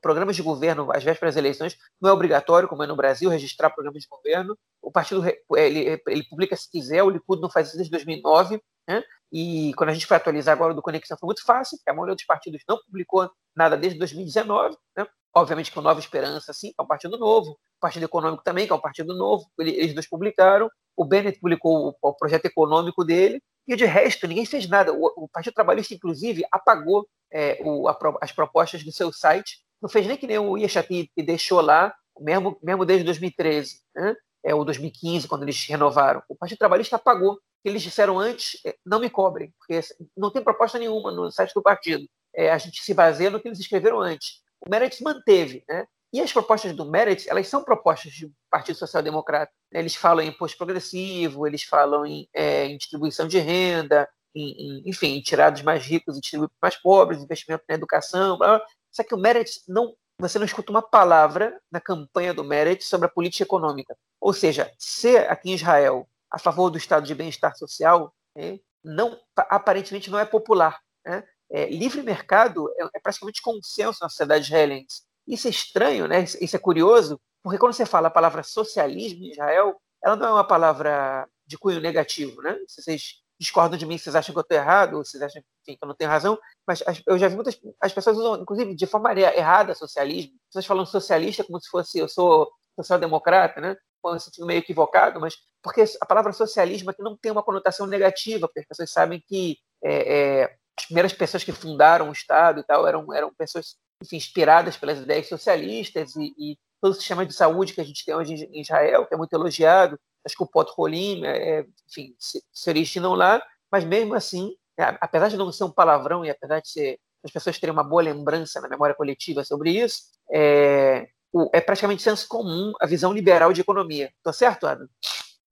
programas 0.00 0.34
de 0.34 0.42
governo 0.42 0.90
às 0.90 1.04
vésperas 1.04 1.34
das 1.34 1.40
eleições, 1.40 1.76
não 2.00 2.08
é 2.08 2.12
obrigatório, 2.12 2.68
como 2.68 2.82
é 2.82 2.86
no 2.86 2.96
Brasil, 2.96 3.28
registrar 3.28 3.70
programas 3.70 4.02
de 4.02 4.08
governo. 4.08 4.58
O 4.80 4.90
partido 4.90 5.22
ele, 5.56 6.02
ele 6.06 6.24
publica 6.24 6.56
se 6.56 6.70
quiser, 6.70 7.02
o 7.02 7.10
Likud 7.10 7.40
não 7.40 7.50
faz 7.50 7.68
isso 7.68 7.76
desde 7.76 7.90
2009, 7.90 8.60
né? 8.88 9.02
e 9.30 9.72
quando 9.76 9.90
a 9.90 9.92
gente 9.92 10.06
foi 10.06 10.16
atualizar 10.16 10.54
agora 10.54 10.72
do 10.72 10.80
Conexão 10.80 11.18
foi 11.18 11.26
muito 11.26 11.44
fácil, 11.44 11.76
porque 11.76 11.90
a 11.90 11.94
maioria 11.94 12.14
dos 12.14 12.24
partidos 12.24 12.62
não 12.66 12.78
publicou 12.84 13.30
nada 13.54 13.76
desde 13.76 13.98
2019, 13.98 14.76
né? 14.96 15.06
obviamente 15.34 15.70
com 15.70 15.82
Nova 15.82 16.00
Esperança, 16.00 16.52
sim, 16.54 16.72
é 16.78 16.82
um 16.82 16.86
partido 16.86 17.18
novo, 17.18 17.58
Partido 17.80 18.04
Econômico 18.04 18.42
também, 18.44 18.66
que 18.66 18.72
é 18.72 18.76
um 18.76 18.80
partido 18.80 19.14
novo, 19.14 19.46
eles 19.58 19.94
dois 19.94 20.08
publicaram, 20.08 20.70
o 20.96 21.04
Bennett 21.04 21.38
publicou 21.40 21.96
o 22.00 22.14
projeto 22.14 22.46
econômico 22.46 23.04
dele, 23.04 23.42
e 23.68 23.74
de 23.74 23.84
resto, 23.84 24.26
ninguém 24.26 24.46
fez 24.46 24.68
nada. 24.68 24.92
O, 24.92 25.24
o 25.24 25.28
Partido 25.28 25.54
Trabalhista, 25.54 25.92
inclusive, 25.92 26.44
apagou 26.52 27.06
é, 27.32 27.58
o, 27.62 27.88
a, 27.88 27.98
as 28.20 28.32
propostas 28.32 28.84
do 28.84 28.92
seu 28.92 29.12
site. 29.12 29.58
Não 29.82 29.88
fez 29.88 30.06
nem 30.06 30.16
que 30.16 30.26
nem 30.26 30.38
o 30.38 30.56
Iachati 30.56 31.10
que 31.14 31.22
deixou 31.22 31.60
lá, 31.60 31.92
mesmo, 32.18 32.56
mesmo 32.62 32.84
desde 32.84 33.04
2013, 33.04 33.80
né? 33.94 34.14
é, 34.44 34.54
ou 34.54 34.64
2015, 34.64 35.26
quando 35.26 35.42
eles 35.42 35.66
renovaram. 35.66 36.22
O 36.28 36.36
Partido 36.36 36.58
Trabalhista 36.58 36.96
apagou. 36.96 37.38
Eles 37.64 37.82
disseram 37.82 38.16
antes, 38.16 38.60
é, 38.64 38.76
não 38.86 39.00
me 39.00 39.10
cobrem, 39.10 39.52
porque 39.58 39.80
não 40.16 40.30
tem 40.30 40.42
proposta 40.42 40.78
nenhuma 40.78 41.10
no 41.10 41.32
site 41.32 41.52
do 41.52 41.60
partido. 41.60 42.06
É, 42.32 42.52
a 42.52 42.58
gente 42.58 42.80
se 42.80 42.94
baseia 42.94 43.28
no 43.28 43.40
que 43.40 43.48
eles 43.48 43.58
escreveram 43.58 44.00
antes. 44.00 44.40
O 44.64 44.70
Meredith 44.70 45.02
manteve, 45.02 45.64
né? 45.68 45.84
E 46.16 46.20
as 46.22 46.32
propostas 46.32 46.72
do 46.72 46.86
Merit, 46.86 47.28
elas 47.28 47.46
são 47.46 47.62
propostas 47.62 48.18
do 48.18 48.32
Partido 48.50 48.78
Social 48.78 49.02
Democrata. 49.02 49.52
Eles 49.70 49.94
falam 49.94 50.24
em 50.24 50.28
imposto 50.28 50.56
progressivo, 50.56 51.46
eles 51.46 51.62
falam 51.62 52.06
em, 52.06 52.26
é, 52.32 52.64
em 52.64 52.78
distribuição 52.78 53.28
de 53.28 53.38
renda, 53.38 54.08
em, 54.34 54.78
em, 54.78 54.88
enfim, 54.88 55.20
tirar 55.20 55.50
dos 55.50 55.60
mais 55.60 55.84
ricos 55.84 56.16
e 56.16 56.20
distribuir 56.22 56.48
para 56.48 56.68
os 56.68 56.74
mais 56.74 56.82
pobres, 56.82 57.22
investimento 57.22 57.64
na 57.68 57.74
educação. 57.74 58.38
Blá, 58.38 58.56
blá. 58.56 58.66
Só 58.90 59.04
que 59.04 59.14
o 59.14 59.18
Merit 59.18 59.60
não 59.68 59.94
você 60.18 60.38
não 60.38 60.46
escuta 60.46 60.72
uma 60.72 60.80
palavra 60.80 61.60
na 61.70 61.82
campanha 61.82 62.32
do 62.32 62.42
Merit 62.42 62.82
sobre 62.82 63.04
a 63.04 63.10
política 63.10 63.44
econômica. 63.44 63.94
Ou 64.18 64.32
seja, 64.32 64.72
ser 64.78 65.30
aqui 65.30 65.50
em 65.50 65.54
Israel 65.54 66.08
a 66.32 66.38
favor 66.38 66.70
do 66.70 66.78
estado 66.78 67.06
de 67.06 67.14
bem-estar 67.14 67.54
social 67.58 68.10
né, 68.34 68.58
não 68.82 69.20
aparentemente 69.36 70.10
não 70.10 70.18
é 70.18 70.24
popular. 70.24 70.80
Né? 71.04 71.22
É, 71.50 71.66
livre 71.66 72.02
mercado 72.02 72.72
é, 72.78 72.88
é, 72.94 73.00
praticamente 73.00 73.42
consenso 73.42 73.98
na 74.00 74.08
sociedade 74.08 74.46
israelense. 74.46 75.02
Isso 75.26 75.46
é 75.46 75.50
estranho, 75.50 76.06
né? 76.06 76.24
Isso, 76.40 76.56
é 76.56 76.58
curioso, 76.58 77.20
porque 77.42 77.58
quando 77.58 77.72
você 77.72 77.86
fala 77.86 78.08
a 78.08 78.10
palavra 78.10 78.42
socialismo 78.42 79.24
em 79.24 79.30
Israel, 79.30 79.76
ela 80.02 80.16
não 80.16 80.26
é 80.26 80.32
uma 80.32 80.46
palavra 80.46 81.28
de 81.46 81.58
cunho 81.58 81.80
negativo, 81.80 82.40
né? 82.42 82.56
Se 82.68 82.82
vocês 82.82 83.22
discordam 83.38 83.78
de 83.78 83.84
mim, 83.84 83.98
vocês 83.98 84.14
acham 84.14 84.32
que 84.32 84.38
eu 84.38 84.42
estou 84.42 84.56
errado, 84.56 84.94
ou 84.94 85.04
vocês 85.04 85.22
acham 85.22 85.42
enfim, 85.62 85.76
que 85.76 85.84
eu 85.84 85.88
não 85.88 85.94
tenho 85.94 86.10
razão, 86.10 86.38
mas 86.66 86.82
as, 86.86 87.02
eu 87.06 87.18
já 87.18 87.28
vi 87.28 87.34
muitas 87.34 87.58
as 87.80 87.92
pessoas 87.92 88.16
usam, 88.16 88.40
inclusive, 88.40 88.74
de 88.74 88.86
forma 88.86 89.12
errada 89.12 89.74
socialismo. 89.74 90.32
As 90.34 90.48
pessoas 90.48 90.66
falam 90.66 90.86
socialista 90.86 91.44
como 91.44 91.60
se 91.60 91.68
fosse 91.68 91.98
eu 91.98 92.08
sou 92.08 92.50
social-democrata, 92.76 93.60
né? 93.60 93.76
Um 94.04 94.18
sentido 94.20 94.46
meio 94.46 94.58
equivocado, 94.58 95.20
mas 95.20 95.34
porque 95.60 95.82
a 96.00 96.06
palavra 96.06 96.32
socialismo 96.32 96.90
aqui 96.90 97.02
não 97.02 97.16
tem 97.16 97.32
uma 97.32 97.42
conotação 97.42 97.88
negativa, 97.88 98.46
porque 98.46 98.60
as 98.60 98.66
pessoas 98.66 98.92
sabem 98.92 99.20
que 99.26 99.58
é, 99.82 100.42
é, 100.42 100.56
as 100.78 100.84
primeiras 100.86 101.12
pessoas 101.12 101.42
que 101.42 101.50
fundaram 101.50 102.08
o 102.08 102.12
Estado 102.12 102.60
e 102.60 102.62
tal 102.62 102.86
eram, 102.86 103.12
eram 103.12 103.34
pessoas 103.34 103.76
enfim, 104.02 104.16
inspiradas 104.16 104.76
pelas 104.76 104.98
ideias 104.98 105.28
socialistas 105.28 106.14
e, 106.16 106.34
e, 106.38 106.58
todo 106.80 106.92
o 106.92 106.94
sistema 106.94 107.24
de 107.24 107.32
saúde 107.34 107.72
que 107.72 107.80
a 107.80 107.84
gente 107.84 108.04
tem 108.04 108.14
hoje 108.14 108.34
em 108.34 108.60
Israel, 108.60 109.06
que 109.06 109.14
é 109.14 109.16
muito 109.16 109.32
elogiado, 109.32 109.98
acho 110.24 110.36
que 110.36 110.42
o 110.42 110.46
Pot 110.46 110.70
Rolim, 110.76 111.24
é, 111.24 111.60
é, 111.60 111.66
enfim, 111.88 112.14
se, 112.18 112.42
se 112.52 112.70
originam 112.70 113.14
lá, 113.14 113.42
mas 113.70 113.84
mesmo 113.84 114.14
assim, 114.14 114.54
é, 114.78 114.82
apesar 115.00 115.28
de 115.28 115.36
não 115.36 115.50
ser 115.50 115.64
um 115.64 115.70
palavrão 115.70 116.24
e 116.24 116.30
apesar 116.30 116.60
de 116.60 116.68
ser, 116.68 117.00
as 117.24 117.30
pessoas 117.30 117.58
terem 117.58 117.72
uma 117.72 117.82
boa 117.82 118.02
lembrança 118.02 118.60
na 118.60 118.68
memória 118.68 118.94
coletiva 118.94 119.42
sobre 119.42 119.70
isso, 119.70 120.02
é, 120.30 121.08
é 121.52 121.60
praticamente 121.60 122.02
senso 122.02 122.28
comum 122.28 122.72
a 122.80 122.86
visão 122.86 123.12
liberal 123.12 123.52
de 123.52 123.62
economia. 123.62 124.12
Estou 124.18 124.32
certo, 124.32 124.66
Adam? 124.66 124.88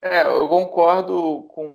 É, 0.03 0.27
eu 0.27 0.47
concordo 0.49 1.47
com, 1.49 1.75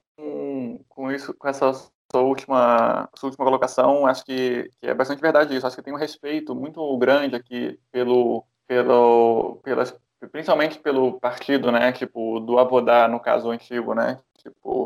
com 0.87 1.11
isso, 1.11 1.33
com 1.33 1.47
essa 1.47 1.73
sua 2.11 2.21
última, 2.21 3.09
sua 3.15 3.29
última 3.29 3.45
colocação, 3.45 4.05
acho 4.07 4.25
que, 4.25 4.69
que, 4.79 4.87
é 4.87 4.93
bastante 4.93 5.21
verdade 5.21 5.55
isso. 5.55 5.65
Acho 5.65 5.75
que 5.75 5.81
tem 5.81 5.93
um 5.93 5.97
respeito 5.97 6.55
muito 6.55 6.97
grande 6.97 7.35
aqui 7.35 7.79
pelo, 7.91 8.45
pelo, 8.67 9.59
pelas, 9.63 9.95
principalmente 10.31 10.79
pelo 10.79 11.19
partido, 11.19 11.71
né, 11.71 11.91
tipo, 11.91 12.39
do 12.39 12.57
Avodá, 12.57 13.07
no 13.07 13.19
caso 13.19 13.49
antigo, 13.51 13.93
né, 13.93 14.19
tipo, 14.37 14.85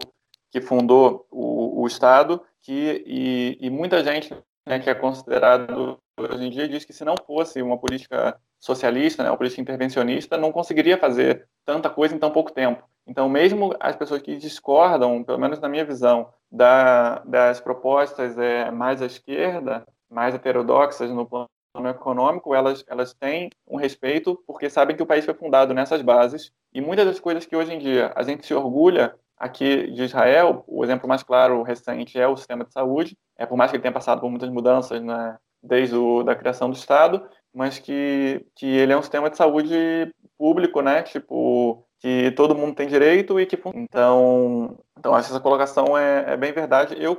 que 0.51 0.61
fundou 0.61 1.25
o, 1.31 1.81
o 1.81 1.87
Estado, 1.87 2.41
que, 2.61 3.03
e, 3.05 3.57
e 3.59 3.69
muita 3.69 4.03
gente 4.03 4.35
né, 4.65 4.79
que 4.79 4.89
é 4.89 4.95
considerado 4.95 5.97
hoje 6.17 6.45
em 6.45 6.49
dia 6.49 6.67
diz 6.67 6.85
que 6.85 6.93
se 6.93 7.03
não 7.03 7.15
fosse 7.25 7.61
uma 7.61 7.77
política 7.77 8.39
socialista, 8.59 9.23
né, 9.23 9.29
uma 9.29 9.37
política 9.37 9.61
intervencionista, 9.61 10.37
não 10.37 10.51
conseguiria 10.51 10.97
fazer 10.97 11.47
tanta 11.65 11.89
coisa 11.89 12.15
em 12.15 12.19
tão 12.19 12.31
pouco 12.31 12.51
tempo. 12.51 12.83
Então, 13.05 13.27
mesmo 13.27 13.75
as 13.79 13.95
pessoas 13.95 14.21
que 14.21 14.37
discordam, 14.37 15.23
pelo 15.23 15.39
menos 15.39 15.59
na 15.59 15.67
minha 15.67 15.85
visão, 15.85 16.29
da, 16.51 17.19
das 17.25 17.59
propostas 17.59 18.37
é, 18.37 18.71
mais 18.71 19.01
à 19.01 19.05
esquerda, 19.05 19.85
mais 20.09 20.35
heterodoxas 20.35 21.09
no 21.09 21.25
plano 21.25 21.49
econômico, 21.89 22.53
elas, 22.53 22.83
elas 22.87 23.13
têm 23.13 23.49
um 23.67 23.75
respeito 23.75 24.41
porque 24.45 24.69
sabem 24.69 24.95
que 24.95 25.01
o 25.01 25.05
país 25.05 25.25
foi 25.25 25.33
fundado 25.33 25.73
nessas 25.73 26.01
bases. 26.01 26.51
E 26.73 26.79
muitas 26.79 27.05
das 27.05 27.19
coisas 27.19 27.45
que 27.45 27.55
hoje 27.55 27.73
em 27.73 27.79
dia 27.79 28.11
a 28.15 28.23
gente 28.23 28.45
se 28.45 28.53
orgulha 28.53 29.15
aqui 29.37 29.91
de 29.91 30.03
Israel, 30.03 30.63
o 30.67 30.83
exemplo 30.83 31.09
mais 31.09 31.23
claro, 31.23 31.63
recente, 31.63 32.19
é 32.19 32.27
o 32.27 32.37
sistema 32.37 32.63
de 32.63 32.71
saúde. 32.71 33.17
É 33.35 33.45
por 33.45 33.57
mais 33.57 33.71
que 33.71 33.77
ele 33.77 33.81
tenha 33.81 33.91
passado 33.91 34.21
por 34.21 34.29
muitas 34.29 34.49
mudanças 34.49 35.01
né, 35.01 35.37
desde 35.61 35.95
a 35.95 36.23
da 36.23 36.35
criação 36.35 36.69
do 36.69 36.75
Estado, 36.75 37.27
mas 37.53 37.79
que, 37.79 38.45
que 38.55 38.67
ele 38.67 38.93
é 38.93 38.97
um 38.97 39.01
sistema 39.01 39.29
de 39.29 39.37
saúde 39.37 40.13
público, 40.37 40.81
né? 40.81 41.01
Tipo, 41.03 41.85
que 42.03 42.31
todo 42.31 42.53
mundo 42.53 42.75
tem 42.75 42.85
direito 42.85 43.39
e 43.39 43.45
que 43.45 43.57
então 43.73 44.77
então 44.99 45.17
essa 45.17 45.39
colocação 45.39 45.97
é, 45.97 46.33
é 46.33 46.37
bem 46.37 46.51
verdade. 46.51 47.01
Eu 47.01 47.17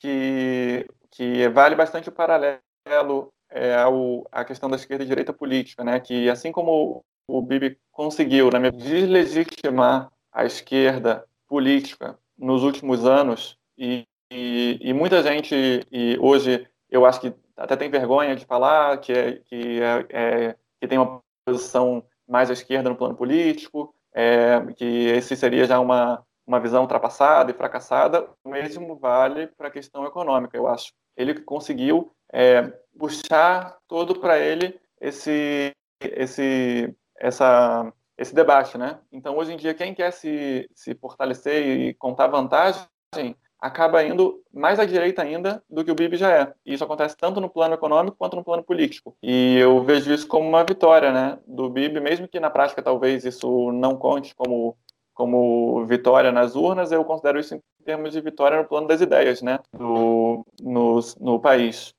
que 0.00 0.86
que 1.10 1.48
vale 1.48 1.74
bastante 1.74 2.08
o 2.08 2.12
paralelo 2.12 3.32
é, 3.50 3.74
ao, 3.74 4.24
a 4.30 4.44
questão 4.44 4.70
da 4.70 4.76
esquerda 4.76 5.02
e 5.02 5.06
direita 5.06 5.32
política 5.32 5.82
né? 5.82 5.98
Que 5.98 6.30
assim 6.30 6.52
como 6.52 7.04
o 7.26 7.42
Bibi 7.42 7.76
conseguiu 7.90 8.50
na 8.52 8.60
minha 8.60 8.70
deslegitimar 8.70 10.12
a 10.32 10.44
esquerda 10.44 11.24
política 11.48 12.16
nos 12.38 12.62
últimos 12.62 13.04
anos 13.04 13.58
e, 13.76 14.06
e, 14.30 14.78
e 14.80 14.92
muita 14.92 15.24
gente 15.24 15.84
e 15.90 16.16
hoje 16.20 16.68
eu 16.88 17.04
acho 17.04 17.20
que 17.20 17.34
até 17.56 17.74
tem 17.74 17.90
vergonha 17.90 18.36
de 18.36 18.46
falar 18.46 18.96
que 18.98 19.12
é, 19.12 19.32
que 19.44 19.80
é, 19.82 20.06
é 20.10 20.56
que 20.80 20.86
tem 20.86 20.98
uma 20.98 21.20
posição 21.44 22.04
mais 22.28 22.48
à 22.48 22.52
esquerda 22.52 22.88
no 22.88 22.94
plano 22.94 23.16
político 23.16 23.92
é, 24.14 24.60
que 24.76 24.84
esse 24.84 25.36
seria 25.36 25.64
já 25.64 25.78
uma, 25.78 26.24
uma 26.46 26.60
visão 26.60 26.82
ultrapassada 26.82 27.50
e 27.50 27.54
fracassada, 27.54 28.28
o 28.44 28.50
mesmo 28.50 28.96
vale 28.96 29.46
para 29.48 29.68
a 29.68 29.70
questão 29.70 30.04
econômica, 30.04 30.56
eu 30.56 30.66
acho. 30.66 30.92
Ele 31.16 31.40
conseguiu 31.40 32.12
é, 32.32 32.62
puxar 32.98 33.76
todo 33.86 34.18
para 34.18 34.38
ele 34.38 34.80
esse, 35.00 35.72
esse, 36.00 36.94
essa, 37.18 37.92
esse 38.16 38.34
debate, 38.34 38.76
né? 38.76 38.98
Então, 39.12 39.36
hoje 39.36 39.52
em 39.52 39.56
dia, 39.56 39.74
quem 39.74 39.94
quer 39.94 40.12
se, 40.12 40.68
se 40.74 40.94
fortalecer 40.94 41.66
e 41.66 41.94
contar 41.94 42.26
vantagem 42.26 43.36
acaba 43.60 44.02
indo 44.02 44.40
mais 44.52 44.78
à 44.78 44.84
direita 44.84 45.22
ainda 45.22 45.62
do 45.68 45.84
que 45.84 45.90
o 45.90 45.94
Bibi 45.94 46.16
já 46.16 46.32
é. 46.32 46.52
E 46.64 46.74
isso 46.74 46.84
acontece 46.84 47.16
tanto 47.16 47.40
no 47.40 47.50
plano 47.50 47.74
econômico 47.74 48.16
quanto 48.18 48.36
no 48.36 48.44
plano 48.44 48.62
político. 48.62 49.14
E 49.22 49.56
eu 49.58 49.82
vejo 49.84 50.12
isso 50.12 50.26
como 50.26 50.48
uma 50.48 50.64
vitória, 50.64 51.12
né, 51.12 51.38
do 51.46 51.68
Bibi, 51.68 52.00
mesmo 52.00 52.26
que 52.26 52.40
na 52.40 52.50
prática 52.50 52.82
talvez 52.82 53.24
isso 53.24 53.70
não 53.72 53.96
conte 53.96 54.34
como 54.34 54.76
como 55.12 55.84
vitória 55.84 56.32
nas 56.32 56.56
urnas, 56.56 56.90
eu 56.90 57.04
considero 57.04 57.38
isso 57.38 57.54
em 57.54 57.60
termos 57.84 58.12
de 58.12 58.22
vitória 58.22 58.56
no 58.56 58.64
plano 58.64 58.88
das 58.88 59.02
ideias, 59.02 59.42
né, 59.42 59.58
do, 59.76 60.46
no, 60.62 60.98
no 61.20 61.38
país. 61.38 61.92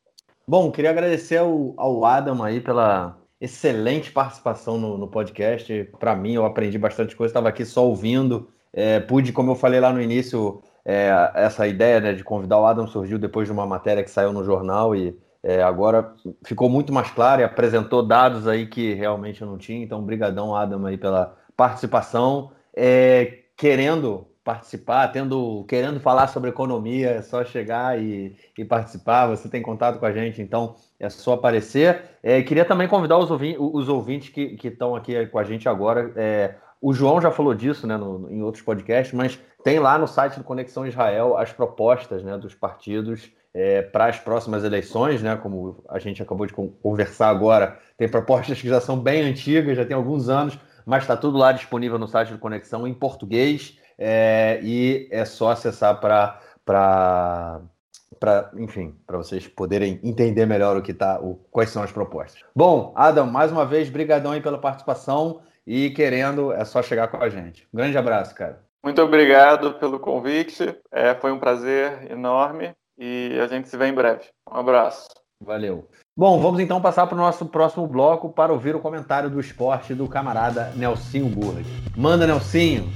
Bom, 0.47 0.71
queria 0.71 0.89
agradecer 0.89 1.37
ao, 1.37 1.75
ao 1.77 2.03
Adam 2.03 2.41
aí 2.41 2.59
pela 2.59 3.15
excelente 3.39 4.11
participação 4.11 4.79
no, 4.79 4.97
no 4.97 5.07
podcast. 5.07 5.87
Para 5.99 6.15
mim, 6.15 6.33
eu 6.33 6.45
aprendi 6.45 6.79
bastante 6.79 7.15
coisa, 7.15 7.29
estava 7.29 7.49
aqui 7.49 7.63
só 7.63 7.85
ouvindo. 7.85 8.49
É, 8.73 8.99
pude, 8.99 9.31
como 9.31 9.51
eu 9.51 9.55
falei 9.55 9.79
lá 9.79 9.93
no 9.93 10.01
início, 10.01 10.61
é, 10.85 11.31
essa 11.35 11.67
ideia 11.67 11.99
né, 11.99 12.13
de 12.13 12.23
convidar 12.23 12.59
o 12.59 12.65
Adam 12.65 12.87
surgiu 12.87 13.19
depois 13.19 13.47
de 13.47 13.51
uma 13.51 13.65
matéria 13.65 14.03
que 14.03 14.11
saiu 14.11 14.33
no 14.33 14.43
jornal 14.43 14.95
e 14.95 15.17
é, 15.43 15.61
agora 15.61 16.13
ficou 16.45 16.69
muito 16.69 16.93
mais 16.93 17.09
claro 17.11 17.41
e 17.41 17.43
apresentou 17.43 18.05
dados 18.05 18.47
aí 18.47 18.67
que 18.67 18.93
realmente 18.93 19.41
eu 19.41 19.47
não 19.47 19.57
tinha. 19.57 19.83
Então, 19.83 20.03
brigadão, 20.03 20.55
Adam, 20.55 20.85
aí 20.85 20.97
pela 20.97 21.35
participação. 21.55 22.51
É, 22.75 23.39
querendo 23.57 24.27
participar, 24.43 25.07
tendo, 25.09 25.63
querendo 25.67 25.99
falar 25.99 26.27
sobre 26.27 26.49
economia, 26.49 27.11
é 27.11 27.21
só 27.21 27.43
chegar 27.43 27.99
e, 27.99 28.35
e, 28.57 28.65
participar. 28.65 29.27
Você 29.27 29.47
tem 29.49 29.61
contato 29.61 29.99
com 29.99 30.05
a 30.05 30.11
gente, 30.11 30.41
então 30.41 30.75
é 30.99 31.09
só 31.09 31.33
aparecer. 31.33 32.01
É, 32.23 32.41
queria 32.41 32.65
também 32.65 32.87
convidar 32.87 33.17
os 33.17 33.29
os 33.29 33.89
ouvintes 33.89 34.29
que 34.29 34.57
estão 34.67 34.95
aqui 34.95 35.25
com 35.27 35.37
a 35.37 35.43
gente 35.43 35.69
agora. 35.69 36.11
O 36.81 36.93
João 36.93 37.21
já 37.21 37.29
falou 37.29 37.53
disso 37.53 37.85
né, 37.85 37.95
no, 37.95 38.29
em 38.31 38.41
outros 38.41 38.63
podcasts, 38.63 39.13
mas 39.13 39.39
tem 39.63 39.79
lá 39.79 39.99
no 39.99 40.07
site 40.07 40.39
do 40.39 40.43
Conexão 40.43 40.87
Israel 40.87 41.37
as 41.37 41.53
propostas 41.53 42.23
né, 42.23 42.37
dos 42.37 42.55
partidos 42.55 43.31
é, 43.53 43.83
para 43.83 44.07
as 44.07 44.17
próximas 44.17 44.63
eleições, 44.63 45.21
né? 45.21 45.35
Como 45.35 45.83
a 45.89 45.99
gente 45.99 46.23
acabou 46.23 46.47
de 46.47 46.53
conversar 46.53 47.29
agora, 47.29 47.77
tem 47.97 48.09
propostas 48.09 48.59
que 48.59 48.67
já 48.67 48.81
são 48.81 48.97
bem 48.97 49.21
antigas, 49.23 49.77
já 49.77 49.85
tem 49.85 49.95
alguns 49.95 50.29
anos, 50.29 50.57
mas 50.85 51.03
está 51.03 51.15
tudo 51.15 51.37
lá 51.37 51.51
disponível 51.51 51.99
no 51.99 52.07
site 52.07 52.31
do 52.31 52.39
Conexão 52.39 52.87
em 52.87 52.93
português 52.93 53.77
é, 53.97 54.59
e 54.63 55.07
é 55.11 55.23
só 55.25 55.51
acessar 55.51 55.99
para 55.99 56.39
para, 58.21 58.51
enfim, 58.55 58.95
para 59.07 59.17
vocês 59.17 59.47
poderem 59.47 59.99
entender 60.03 60.45
melhor 60.45 60.77
o 60.77 60.81
que 60.83 60.93
tá, 60.93 61.19
o, 61.19 61.35
quais 61.49 61.71
são 61.71 61.81
as 61.81 61.91
propostas. 61.91 62.43
Bom, 62.55 62.93
Adam, 62.95 63.25
mais 63.25 63.51
uma 63.51 63.65
vez, 63.65 63.89
brigadão 63.89 64.31
aí 64.31 64.39
pela 64.39 64.59
participação 64.59 65.41
e 65.73 65.89
querendo 65.89 66.51
é 66.51 66.65
só 66.65 66.83
chegar 66.83 67.07
com 67.07 67.15
a 67.15 67.29
gente. 67.29 67.65
Um 67.73 67.77
grande 67.77 67.97
abraço, 67.97 68.35
cara. 68.35 68.59
Muito 68.83 69.01
obrigado 69.01 69.75
pelo 69.75 70.01
convite. 70.01 70.75
É, 70.91 71.15
foi 71.15 71.31
um 71.31 71.39
prazer 71.39 72.11
enorme 72.11 72.73
e 72.99 73.39
a 73.41 73.47
gente 73.47 73.69
se 73.69 73.77
vê 73.77 73.87
em 73.87 73.93
breve. 73.93 74.25
Um 74.51 74.57
abraço. 74.57 75.07
Valeu. 75.41 75.87
Bom, 76.17 76.41
vamos 76.41 76.59
então 76.59 76.81
passar 76.81 77.07
para 77.07 77.15
o 77.15 77.17
nosso 77.17 77.45
próximo 77.45 77.87
bloco 77.87 78.29
para 78.33 78.51
ouvir 78.51 78.75
o 78.75 78.81
comentário 78.81 79.29
do 79.29 79.39
esporte 79.39 79.95
do 79.95 80.09
camarada 80.09 80.73
Nelsinho 80.75 81.29
Burri. 81.29 81.63
Manda, 81.95 82.27
Nelsinho! 82.27 82.89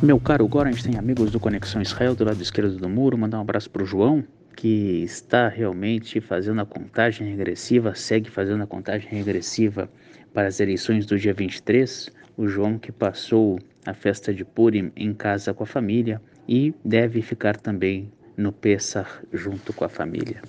Meu 0.00 0.20
caro 0.20 0.46
Goran, 0.46 0.70
tem 0.74 0.96
amigos 0.96 1.32
do 1.32 1.40
Conexão 1.40 1.82
Israel 1.82 2.14
do 2.14 2.24
lado 2.24 2.40
esquerdo 2.40 2.76
do 2.76 2.88
muro. 2.88 3.18
Mandar 3.18 3.38
um 3.38 3.42
abraço 3.42 3.68
para 3.68 3.82
o 3.82 3.86
João, 3.86 4.22
que 4.56 5.02
está 5.02 5.48
realmente 5.48 6.20
fazendo 6.20 6.60
a 6.60 6.66
contagem 6.66 7.28
regressiva, 7.28 7.94
segue 7.94 8.30
fazendo 8.30 8.62
a 8.62 8.66
contagem 8.66 9.08
regressiva 9.08 9.90
para 10.32 10.48
as 10.48 10.60
eleições 10.60 11.06
do 11.06 11.18
dia 11.18 11.34
23. 11.34 12.10
O 12.36 12.48
João 12.48 12.78
que 12.78 12.90
passou 12.90 13.58
a 13.86 13.94
festa 13.94 14.32
de 14.32 14.44
Purim 14.44 14.90
em 14.96 15.12
casa 15.12 15.52
com 15.52 15.62
a 15.62 15.66
família 15.66 16.20
e 16.48 16.74
deve 16.84 17.22
ficar 17.22 17.56
também 17.56 18.10
no 18.36 18.52
Pessah 18.52 19.06
junto 19.32 19.72
com 19.72 19.84
a 19.84 19.88
família. 19.88 20.42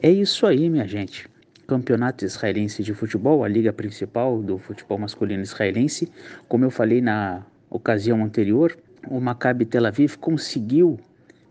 É 0.00 0.10
isso 0.10 0.46
aí, 0.46 0.68
minha 0.68 0.86
gente. 0.86 1.28
Campeonato 1.66 2.24
Israelense 2.24 2.82
de 2.82 2.92
Futebol, 2.92 3.42
a 3.42 3.48
liga 3.48 3.72
principal 3.72 4.42
do 4.42 4.58
futebol 4.58 4.98
masculino 4.98 5.42
israelense. 5.42 6.10
Como 6.46 6.64
eu 6.64 6.70
falei 6.70 7.00
na 7.00 7.44
ocasião 7.70 8.22
anterior, 8.22 8.76
o 9.08 9.18
Maccabi 9.20 9.64
Tel 9.64 9.86
Aviv 9.86 10.16
conseguiu 10.18 10.98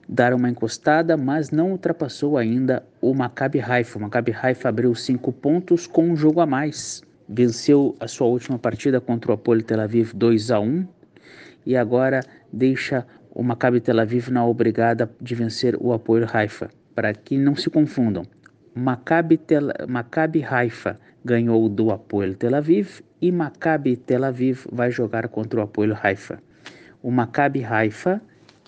dar 0.07 0.33
uma 0.33 0.49
encostada, 0.49 1.15
mas 1.15 1.51
não 1.51 1.71
ultrapassou 1.71 2.37
ainda 2.37 2.83
o 3.01 3.13
Maccabi 3.13 3.59
Haifa. 3.59 3.97
O 3.97 4.01
Maccabi 4.01 4.35
Haifa 4.39 4.69
abriu 4.69 4.93
cinco 4.95 5.31
pontos 5.31 5.87
com 5.87 6.09
um 6.09 6.15
jogo 6.15 6.41
a 6.41 6.45
mais. 6.45 7.01
Venceu 7.27 7.95
a 7.99 8.07
sua 8.07 8.27
última 8.27 8.59
partida 8.59 8.99
contra 8.99 9.31
o 9.31 9.33
Apolo 9.33 9.63
Tel 9.63 9.79
Aviv 9.79 10.13
2 10.13 10.51
a 10.51 10.59
1 10.59 10.87
e 11.65 11.75
agora 11.75 12.21
deixa 12.51 13.05
o 13.31 13.41
Maccabi 13.41 13.79
Tel 13.79 13.99
Aviv 13.99 14.29
na 14.29 14.45
obrigada 14.45 15.09
de 15.19 15.33
vencer 15.33 15.75
o 15.79 15.93
Apoio 15.93 16.27
Haifa. 16.31 16.69
Para 16.93 17.13
que 17.13 17.37
não 17.37 17.55
se 17.55 17.69
confundam, 17.69 18.23
Maccabi, 18.75 19.37
Tel, 19.37 19.69
Maccabi 19.87 20.43
Haifa 20.43 20.99
ganhou 21.25 21.67
do 21.69 21.91
Apoio 21.91 22.35
Tel 22.35 22.55
Aviv 22.55 23.01
e 23.21 23.31
Maccabi 23.31 23.95
Tel 23.95 24.25
Aviv 24.25 24.65
vai 24.71 24.91
jogar 24.91 25.29
contra 25.29 25.59
o 25.59 25.63
Apoio 25.63 25.97
Haifa. 26.01 26.39
O 27.01 27.09
Maccabi 27.09 27.63
Haifa 27.63 28.21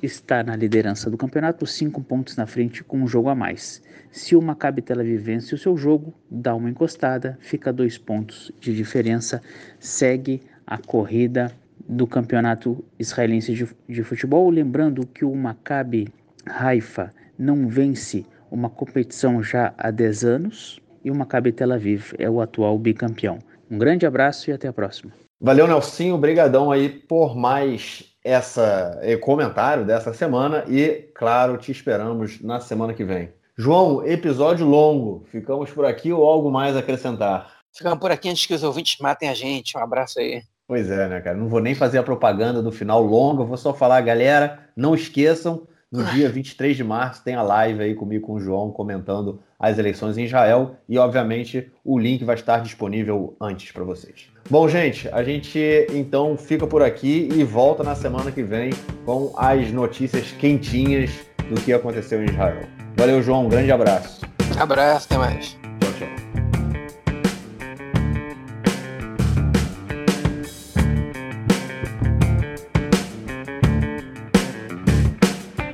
está 0.06 0.44
na 0.44 0.56
liderança 0.56 1.10
do 1.10 1.18
campeonato, 1.18 1.66
cinco 1.66 2.02
pontos 2.02 2.38
na 2.38 2.46
frente 2.46 2.84
com 2.84 2.98
um 3.00 3.08
jogo 3.08 3.30
a 3.30 3.36
mais. 3.36 3.82
Se 4.12 4.36
o 4.36 4.42
Maccabi 4.42 4.82
Tel 4.82 5.00
Aviv 5.00 5.22
vence 5.22 5.54
o 5.54 5.58
seu 5.58 5.76
jogo, 5.76 6.14
dá 6.30 6.56
uma 6.56 6.70
encostada, 6.70 7.38
fica 7.42 7.74
dois 7.74 7.98
pontos 7.98 8.52
de 8.60 8.74
diferença, 8.74 9.42
segue 9.80 10.42
a 10.66 10.78
corrida 10.78 11.52
do 11.88 12.08
campeonato 12.08 12.84
israelense 12.98 13.54
de, 13.54 13.68
de 13.90 14.04
futebol. 14.04 14.50
Lembrando 14.50 15.06
que 15.06 15.26
o 15.26 15.36
Maccabi 15.36 16.08
Haifa 16.46 17.14
não 17.38 17.68
vence 17.68 18.26
uma 18.50 18.70
competição 18.70 19.44
já 19.44 19.74
há 19.78 19.92
10 19.92 20.24
anos 20.24 20.80
e 21.04 21.12
o 21.12 21.16
Maccabi 21.16 21.52
Tel 21.52 21.74
Aviv 21.74 22.14
é 22.18 22.30
o 22.30 22.40
atual 22.40 22.78
bicampeão. 22.80 23.40
Um 23.70 23.78
grande 23.78 24.06
abraço 24.06 24.50
e 24.50 24.54
até 24.54 24.68
a 24.68 24.74
próxima. 24.74 25.12
Valeu, 25.40 25.68
Nelsinho. 25.68 26.16
Obrigadão 26.16 26.72
aí 26.72 26.88
por 26.90 27.36
mais 27.36 28.15
essa 28.26 29.00
eh, 29.04 29.16
comentário 29.18 29.86
dessa 29.86 30.12
semana 30.12 30.66
e, 30.68 31.12
claro, 31.14 31.58
te 31.58 31.72
esperamos 31.72 32.42
na 32.42 32.60
semana 32.60 32.92
que 32.92 33.04
vem. 33.04 33.32
João, 33.56 34.04
episódio 34.04 34.66
longo. 34.66 35.24
Ficamos 35.32 35.70
por 35.70 35.86
aqui 35.86 36.12
ou 36.12 36.26
algo 36.26 36.52
mais 36.52 36.76
a 36.76 36.80
acrescentar? 36.80 37.52
Ficamos 37.72 38.00
por 38.00 38.12
aqui 38.12 38.28
antes 38.28 38.48
que 38.48 38.54
os 38.56 38.64
ouvintes 38.64 38.98
matem 39.00 39.30
a 39.30 39.34
gente. 39.36 39.78
Um 39.78 39.82
abraço 39.82 40.20
aí. 40.20 40.42
Pois 40.68 40.90
é, 40.90 41.08
né, 41.08 41.22
cara? 41.22 41.38
Não 41.38 41.48
vou 41.48 41.60
nem 41.60 41.76
fazer 41.76 42.00
a 42.00 42.04
propaganda 42.04 42.64
do 42.64 42.72
final 42.72 43.04
longo, 43.04 43.46
vou 43.46 43.58
só 43.58 43.72
falar, 43.72 44.02
galera, 44.02 44.68
não 44.76 44.96
esqueçam, 44.96 45.68
no 45.92 46.04
dia 46.06 46.30
23 46.30 46.76
de 46.76 46.84
março 46.84 47.24
tem 47.24 47.36
a 47.36 47.42
live 47.42 47.82
aí 47.82 47.96
comigo 47.96 48.28
com 48.28 48.34
o 48.34 48.40
João 48.40 48.72
comentando 48.72 49.40
as 49.60 49.78
eleições 49.78 50.18
em 50.18 50.26
Israel 50.26 50.76
e, 50.88 50.98
obviamente, 50.98 51.72
o 51.84 51.98
link 51.98 52.24
vai 52.24 52.36
estar 52.36 52.60
disponível 52.60 53.36
antes 53.40 53.72
para 53.72 53.84
vocês. 53.84 54.30
Bom, 54.50 54.68
gente, 54.68 55.08
a 55.10 55.24
gente 55.24 55.60
então 55.92 56.38
fica 56.38 56.68
por 56.68 56.82
aqui 56.82 57.30
e 57.34 57.44
volta 57.44 57.84
na 57.84 57.96
semana 57.96 58.32
que 58.32 58.44
vem 58.44 58.72
com 59.06 59.34
as 59.38 59.72
notícias 59.72 60.32
quentinhas 60.34 61.12
do 61.50 61.60
que 61.62 61.72
aconteceu 61.72 62.22
em 62.22 62.30
Israel. 62.30 62.62
Valeu, 62.98 63.22
João, 63.22 63.46
um 63.46 63.50
grande 63.50 63.72
abraço. 63.72 64.22
Abraço, 64.60 65.08
até 65.10 65.18
mais. 65.18 65.65